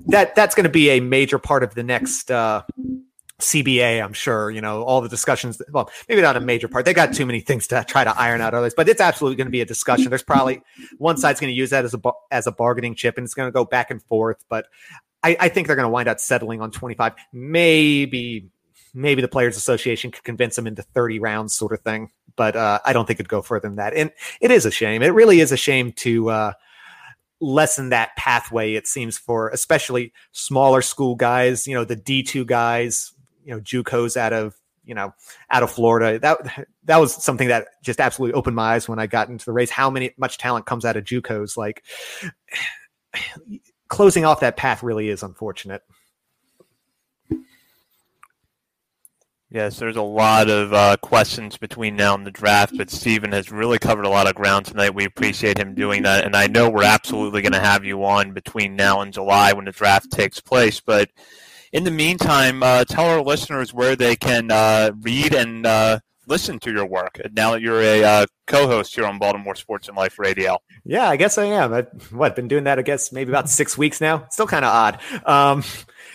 that 0.08 0.36
that's 0.36 0.56
going 0.56 0.64
to 0.64 0.70
be 0.70 0.90
a 0.92 1.00
major 1.00 1.40
part 1.40 1.64
of 1.64 1.76
the 1.76 1.84
next 1.84 2.32
uh 2.32 2.64
CBA, 3.40 4.02
I'm 4.02 4.14
sure, 4.14 4.50
you 4.50 4.62
know, 4.62 4.84
all 4.84 5.02
the 5.02 5.10
discussions. 5.10 5.62
Well, 5.70 5.92
maybe 6.08 6.22
not 6.22 6.38
a 6.38 6.40
major 6.40 6.70
part. 6.70 6.86
They 6.86 6.94
got 6.94 7.14
too 7.14 7.26
many 7.26 7.42
things 7.42 7.68
to 7.68 7.84
try 7.86 8.06
to 8.06 8.18
iron 8.18 8.40
out 8.40 8.54
others, 8.54 8.74
but 8.74 8.88
it's 8.88 9.02
absolutely 9.02 9.36
going 9.36 9.48
to 9.48 9.52
be 9.52 9.60
a 9.60 9.66
discussion. 9.66 10.10
There's 10.10 10.24
probably 10.24 10.62
one 10.98 11.18
side's 11.18 11.42
going 11.42 11.52
to 11.52 11.56
use 11.56 11.72
that 11.72 11.84
as 11.84 11.94
a 11.94 12.00
as 12.32 12.48
a 12.48 12.52
bargaining 12.52 12.96
chip, 12.96 13.18
and 13.18 13.26
it's 13.26 13.34
going 13.34 13.48
to 13.48 13.52
go 13.52 13.66
back 13.66 13.92
and 13.92 14.02
forth. 14.04 14.44
But 14.48 14.68
I, 15.22 15.36
I 15.40 15.50
think 15.50 15.68
they're 15.68 15.76
going 15.76 15.88
to 15.88 15.90
wind 15.90 16.08
up 16.08 16.20
settling 16.20 16.62
on 16.62 16.72
25. 16.72 17.14
Maybe 17.34 18.50
maybe 18.96 19.22
the 19.22 19.28
Players 19.28 19.58
Association 19.58 20.12
could 20.12 20.24
convince 20.24 20.56
them 20.56 20.68
into 20.68 20.82
30 20.82 21.20
rounds, 21.20 21.54
sort 21.54 21.74
of 21.74 21.82
thing. 21.82 22.10
But 22.36 22.56
uh, 22.56 22.80
I 22.86 22.94
don't 22.94 23.06
think 23.06 23.20
it'd 23.20 23.30
go 23.30 23.42
further 23.42 23.68
than 23.68 23.78
that. 23.78 23.94
And 23.94 24.12
it 24.42 24.52
is 24.52 24.66
a 24.66 24.72
shame. 24.72 25.02
It 25.04 25.14
really 25.14 25.40
is 25.40 25.52
a 25.52 25.58
shame 25.58 25.92
to. 25.94 26.30
Uh, 26.30 26.54
lessen 27.42 27.90
that 27.90 28.16
pathway 28.16 28.76
it 28.76 28.88
seems 28.88 29.18
for 29.18 29.50
especially 29.50 30.14
smaller 30.32 30.82
school 30.82 31.16
guys 31.16 31.68
you 31.68 31.76
know 31.76 31.84
the 31.84 31.96
d2 31.96 32.48
guys 32.48 33.12
you 33.46 33.54
know 33.54 33.60
JUCOs 33.60 34.18
out 34.18 34.34
of 34.34 34.56
you 34.86 34.94
know 34.94 35.14
out 35.50 35.64
of 35.64 35.72
Florida. 35.72 36.20
That 36.20 36.68
that 36.84 36.98
was 36.98 37.24
something 37.24 37.48
that 37.48 37.68
just 37.84 38.00
absolutely 38.00 38.34
opened 38.34 38.56
my 38.56 38.76
eyes 38.76 38.90
when 38.90 39.00
I 39.00 39.08
got 39.08 39.30
into 39.30 39.46
the 39.46 39.54
race. 39.54 39.70
How 39.70 39.90
many 39.90 40.12
much 40.18 40.38
talent 40.38 40.66
comes 40.66 40.86
out 40.86 40.98
of 40.98 41.04
JUCOs? 41.04 41.58
Like 41.58 41.84
closing 43.88 44.26
off 44.26 44.40
that 44.40 44.58
path 44.58 44.84
really 44.84 45.10
is 45.10 45.24
unfortunate. 45.24 45.84
Yes, 49.52 49.78
there's 49.78 49.96
a 49.96 50.02
lot 50.02 50.50
of 50.50 50.74
uh, 50.74 50.98
questions 50.98 51.56
between 51.58 51.96
now 51.96 52.16
and 52.16 52.26
the 52.26 52.32
draft, 52.32 52.76
but 52.78 52.90
Stephen 52.90 53.32
has 53.32 53.52
really 53.52 53.78
covered 53.78 54.06
a 54.06 54.10
lot 54.10 54.28
of 54.28 54.34
ground 54.34 54.66
tonight. 54.66 54.96
We 54.96 55.06
appreciate 55.06 55.60
him 55.60 55.76
doing 55.76 56.02
that, 56.04 56.26
and 56.26 56.36
I 56.36 56.48
know 56.48 56.70
we're 56.70 56.84
absolutely 56.84 57.42
going 57.44 57.54
to 57.54 57.60
have 57.60 57.86
you 57.86 58.04
on 58.04 58.34
between 58.34 58.76
now 58.76 59.02
and 59.02 59.14
July 59.14 59.54
when 59.54 59.66
the 59.66 59.72
draft 59.72 60.12
takes 60.12 60.42
place. 60.42 60.82
But 60.82 61.12
in 61.72 61.84
the 61.84 61.92
meantime, 61.92 62.64
uh, 62.64 62.86
tell 62.86 63.06
our 63.06 63.22
listeners 63.22 63.72
where 63.72 63.96
they 63.96 64.16
can 64.16 64.50
uh, 64.50 64.92
read 65.02 65.36
and 65.36 65.66
uh, 65.66 66.00
listen 66.28 66.58
to 66.60 66.72
your 66.72 66.88
work 66.88 67.22
now 67.34 67.52
that 67.52 67.62
you're 67.62 67.82
a 67.82 68.04
uh, 68.04 68.26
co-host 68.48 68.96
here 68.96 69.06
on 69.06 69.20
Baltimore 69.20 69.56
Sports 69.56 69.88
and 69.88 69.96
Life 69.96 70.18
Radio. 70.18 70.58
Yeah, 70.84 71.08
I 71.08 71.18
guess 71.18 71.38
I 71.38 71.46
am. 71.46 71.72
I've 71.72 72.12
what 72.12 72.36
been 72.36 72.48
doing 72.48 72.64
that? 72.64 72.80
I 72.80 72.82
guess 72.82 73.12
maybe 73.12 73.32
about 73.32 73.50
six 73.50 73.78
weeks 73.78 74.02
now. 74.02 74.26
Still 74.32 74.48
kind 74.48 74.66
of 74.66 74.72
odd. 74.74 75.00
Um, 75.24 75.64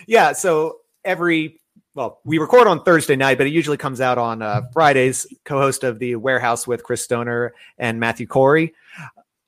yeah, 0.08 0.32
so 0.32 0.78
every 1.04 1.59
well, 2.00 2.18
we 2.24 2.38
record 2.38 2.66
on 2.66 2.82
Thursday 2.82 3.14
night, 3.14 3.36
but 3.36 3.46
it 3.46 3.52
usually 3.52 3.76
comes 3.76 4.00
out 4.00 4.16
on 4.16 4.40
uh, 4.40 4.62
Fridays. 4.72 5.26
Co-host 5.44 5.84
of 5.84 5.98
the 5.98 6.16
Warehouse 6.16 6.66
with 6.66 6.82
Chris 6.82 7.02
Stoner 7.02 7.52
and 7.76 8.00
Matthew 8.00 8.26
Corey. 8.26 8.72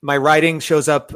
My 0.02 0.18
writing 0.18 0.60
shows 0.60 0.86
up. 0.86 1.14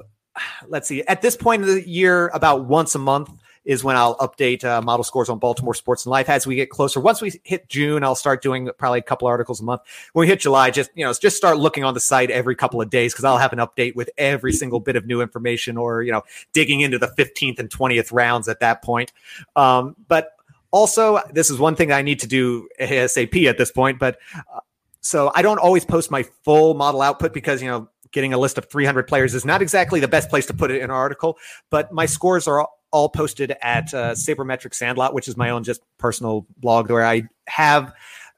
Let's 0.66 0.88
see. 0.88 1.02
At 1.02 1.20
this 1.20 1.36
point 1.36 1.60
of 1.60 1.68
the 1.68 1.86
year, 1.86 2.28
about 2.28 2.64
once 2.64 2.94
a 2.94 2.98
month 2.98 3.28
is 3.66 3.84
when 3.84 3.96
I'll 3.96 4.16
update 4.16 4.64
uh, 4.64 4.80
model 4.80 5.04
scores 5.04 5.28
on 5.28 5.38
Baltimore 5.38 5.74
Sports 5.74 6.06
and 6.06 6.10
Life 6.10 6.30
as 6.30 6.46
we 6.46 6.54
get 6.54 6.70
closer. 6.70 7.00
Once 7.00 7.20
we 7.20 7.38
hit 7.42 7.68
June, 7.68 8.02
I'll 8.02 8.14
start 8.14 8.40
doing 8.40 8.70
probably 8.78 9.00
a 9.00 9.02
couple 9.02 9.28
articles 9.28 9.60
a 9.60 9.64
month. 9.64 9.82
When 10.14 10.22
we 10.22 10.28
hit 10.28 10.40
July, 10.40 10.70
just 10.70 10.90
you 10.94 11.04
know, 11.04 11.12
just 11.12 11.36
start 11.36 11.58
looking 11.58 11.84
on 11.84 11.92
the 11.92 12.00
site 12.00 12.30
every 12.30 12.56
couple 12.56 12.80
of 12.80 12.88
days 12.88 13.12
because 13.12 13.26
I'll 13.26 13.36
have 13.36 13.52
an 13.52 13.58
update 13.58 13.94
with 13.94 14.08
every 14.16 14.54
single 14.54 14.80
bit 14.80 14.96
of 14.96 15.04
new 15.04 15.20
information, 15.20 15.76
or 15.76 16.02
you 16.02 16.12
know, 16.12 16.22
digging 16.54 16.80
into 16.80 16.98
the 16.98 17.08
15th 17.08 17.58
and 17.58 17.68
20th 17.68 18.10
rounds 18.10 18.48
at 18.48 18.60
that 18.60 18.82
point. 18.82 19.12
Um, 19.54 19.96
but 20.08 20.35
also, 20.76 21.20
this 21.32 21.48
is 21.48 21.58
one 21.58 21.74
thing 21.74 21.90
I 21.90 22.02
need 22.02 22.20
to 22.20 22.26
do 22.26 22.68
ASAP 22.78 23.48
at 23.48 23.56
this 23.56 23.72
point. 23.72 23.98
But 23.98 24.18
uh, 24.54 24.60
so 25.00 25.32
I 25.34 25.40
don't 25.40 25.58
always 25.58 25.86
post 25.86 26.10
my 26.10 26.22
full 26.44 26.74
model 26.74 27.00
output 27.00 27.32
because 27.32 27.62
you 27.62 27.68
know 27.68 27.88
getting 28.12 28.34
a 28.34 28.38
list 28.38 28.58
of 28.58 28.68
300 28.68 29.04
players 29.08 29.34
is 29.34 29.46
not 29.46 29.62
exactly 29.62 30.00
the 30.00 30.08
best 30.08 30.28
place 30.28 30.44
to 30.46 30.54
put 30.54 30.70
it 30.70 30.76
in 30.76 30.84
an 30.84 30.90
article. 30.90 31.38
But 31.70 31.92
my 31.92 32.04
scores 32.04 32.46
are 32.46 32.68
all 32.90 33.08
posted 33.08 33.56
at 33.62 33.92
uh, 33.94 34.12
Sabermetric 34.12 34.74
Sandlot, 34.74 35.14
which 35.14 35.28
is 35.28 35.36
my 35.36 35.48
own 35.48 35.64
just 35.64 35.80
personal 35.96 36.46
blog 36.58 36.90
where 36.90 37.06
I 37.06 37.22
have 37.48 37.94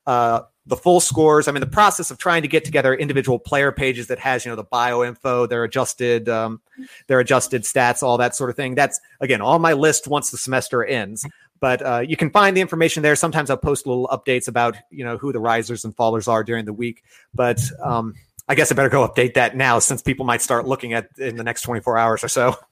uh, 0.07 0.43
the 0.69 0.77
full 0.77 1.01
scores. 1.01 1.49
I'm 1.49 1.57
in 1.57 1.61
the 1.61 1.67
process 1.67 2.11
of 2.11 2.19
trying 2.19 2.43
to 2.43 2.49
get 2.49 2.65
together 2.65 2.95
individual 2.95 3.39
player 3.39 3.73
pages 3.73 4.07
that 4.09 4.21
has 4.21 4.45
you 4.45 4.53
know 4.53 4.57
the 4.57 4.65
bio 4.65 5.03
info, 5.03 5.47
their 5.47 5.65
adjusted, 5.65 6.29
um, 6.29 6.61
their 7.09 7.19
adjusted 7.19 7.63
stats, 7.63 8.03
all 8.03 8.19
that 8.19 8.37
sort 8.37 8.51
of 8.51 8.57
thing. 8.57 8.77
That's 8.77 9.01
again 9.21 9.41
on 9.41 9.61
my 9.61 9.73
list 9.73 10.07
once 10.07 10.31
the 10.31 10.39
semester 10.39 10.85
ends. 10.85 11.27
But 11.61 11.83
uh, 11.83 12.01
you 12.01 12.17
can 12.17 12.31
find 12.31 12.57
the 12.57 12.61
information 12.61 13.03
there. 13.03 13.17
Sometimes 13.17 13.51
I'll 13.51 13.57
post 13.57 13.87
little 13.87 14.09
updates 14.09 14.49
about 14.49 14.77
you 14.91 15.05
know 15.05 15.17
who 15.17 15.33
the 15.33 15.41
risers 15.41 15.85
and 15.85 15.97
fallers 15.97 16.29
are 16.29 16.45
during 16.45 16.65
the 16.65 16.73
week. 16.73 17.03
But 17.35 17.61
um, 17.83 18.15
I 18.49 18.55
guess 18.55 18.73
I 18.73 18.75
better 18.75 18.89
go 18.89 19.07
update 19.07 19.35
that 19.35 19.57
now 19.57 19.79
since 19.79 20.03
people 20.03 20.25
might 20.25 20.43
start 20.43 20.67
looking 20.67 20.93
at 20.93 21.09
in 21.19 21.37
the 21.37 21.45
next 21.45 21.63
24 21.63 21.99
hours 21.99 22.25
or 22.25 22.29
so. 22.29 22.57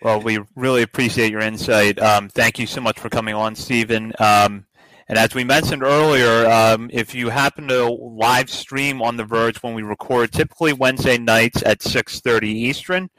Well, 0.00 0.20
we 0.20 0.38
really 0.54 0.82
appreciate 0.82 1.32
your 1.32 1.40
insight. 1.40 1.98
Um, 1.98 2.28
thank 2.28 2.58
you 2.58 2.66
so 2.66 2.80
much 2.80 3.00
for 3.00 3.08
coming 3.08 3.34
on, 3.34 3.56
Stephen. 3.56 4.12
Um, 4.20 4.64
and 5.08 5.18
as 5.18 5.34
we 5.34 5.42
mentioned 5.42 5.82
earlier, 5.82 6.46
um, 6.46 6.88
if 6.92 7.14
you 7.14 7.30
happen 7.30 7.66
to 7.68 7.90
live 7.90 8.48
stream 8.48 9.02
on 9.02 9.16
The 9.16 9.24
Verge 9.24 9.60
when 9.62 9.74
we 9.74 9.82
record, 9.82 10.32
typically 10.32 10.72
Wednesday 10.72 11.18
nights 11.18 11.62
at 11.66 11.80
6.30 11.80 12.44
Eastern, 12.44 13.10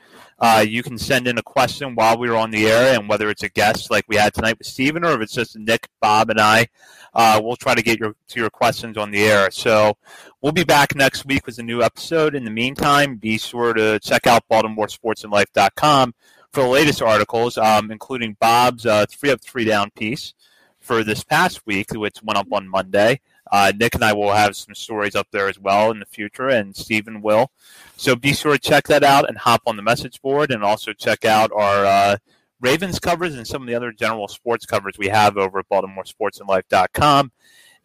uh, 0.41 0.63
you 0.67 0.83
can 0.83 0.97
send 0.97 1.27
in 1.27 1.37
a 1.37 1.43
question 1.43 1.95
while 1.95 2.17
we 2.17 2.29
are 2.29 2.35
on 2.35 2.51
the 2.51 2.67
air, 2.67 2.97
and 2.97 3.09
whether 3.09 3.29
it's 3.29 3.43
a 3.43 3.49
guest 3.49 3.91
like 3.91 4.05
we 4.07 4.15
had 4.15 4.33
tonight 4.33 4.57
with 4.57 4.67
Stephen 4.67 5.03
or 5.03 5.11
if 5.11 5.21
it's 5.21 5.33
just 5.33 5.57
Nick, 5.57 5.87
Bob, 5.99 6.29
and 6.29 6.39
I, 6.39 6.67
uh, 7.13 7.41
we'll 7.43 7.55
try 7.55 7.75
to 7.75 7.81
get 7.81 7.99
your 7.99 8.15
to 8.29 8.39
your 8.39 8.49
questions 8.49 8.97
on 8.97 9.11
the 9.11 9.23
air. 9.23 9.51
So 9.51 9.97
we'll 10.41 10.51
be 10.51 10.63
back 10.63 10.95
next 10.95 11.25
week 11.25 11.45
with 11.45 11.59
a 11.59 11.63
new 11.63 11.81
episode. 11.81 12.35
In 12.35 12.45
the 12.45 12.51
meantime, 12.51 13.17
be 13.17 13.37
sure 13.37 13.73
to 13.73 13.99
check 13.99 14.27
out 14.27 14.47
BaltimoreSportsAndLife.com 14.49 16.13
for 16.51 16.63
the 16.63 16.69
latest 16.69 17.01
articles, 17.01 17.57
um, 17.57 17.91
including 17.91 18.37
Bob's 18.39 18.85
uh, 18.85 19.05
three 19.09 19.31
up, 19.31 19.41
three 19.41 19.65
down 19.65 19.91
piece 19.91 20.33
for 20.79 21.03
this 21.03 21.23
past 21.23 21.65
week, 21.65 21.91
which 21.91 22.23
went 22.23 22.39
up 22.39 22.47
on 22.51 22.67
Monday. 22.67 23.19
Uh, 23.51 23.71
Nick 23.77 23.95
and 23.95 24.03
I 24.03 24.13
will 24.13 24.31
have 24.31 24.55
some 24.55 24.75
stories 24.75 25.15
up 25.15 25.27
there 25.31 25.47
as 25.47 25.59
well 25.59 25.91
in 25.91 25.99
the 25.99 26.05
future, 26.05 26.49
and 26.49 26.75
Stephen 26.75 27.21
will. 27.21 27.51
So 27.97 28.15
be 28.15 28.33
sure 28.33 28.53
to 28.53 28.59
check 28.59 28.85
that 28.87 29.03
out 29.03 29.27
and 29.27 29.37
hop 29.37 29.61
on 29.65 29.75
the 29.75 29.81
message 29.81 30.21
board, 30.21 30.51
and 30.51 30.63
also 30.63 30.93
check 30.93 31.25
out 31.25 31.51
our 31.51 31.85
uh, 31.85 32.17
Ravens 32.61 32.99
covers 32.99 33.35
and 33.35 33.47
some 33.47 33.61
of 33.61 33.67
the 33.67 33.75
other 33.75 33.91
general 33.91 34.27
sports 34.27 34.65
covers 34.65 34.97
we 34.97 35.07
have 35.07 35.37
over 35.37 35.59
at 35.59 35.69
BaltimoreSportsAndLife.com. 35.69 37.31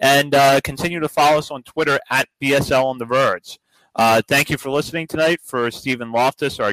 And 0.00 0.34
uh, 0.34 0.60
continue 0.64 1.00
to 1.00 1.08
follow 1.08 1.38
us 1.38 1.50
on 1.50 1.62
Twitter 1.62 2.00
at 2.10 2.28
BSL 2.42 2.84
on 2.84 2.98
the 2.98 3.04
Verge. 3.04 3.58
Uh, 3.96 4.20
thank 4.26 4.50
you 4.50 4.58
for 4.58 4.70
listening 4.70 5.06
tonight. 5.06 5.40
For 5.40 5.70
Stephen 5.70 6.10
Loftus, 6.10 6.58
our 6.58 6.72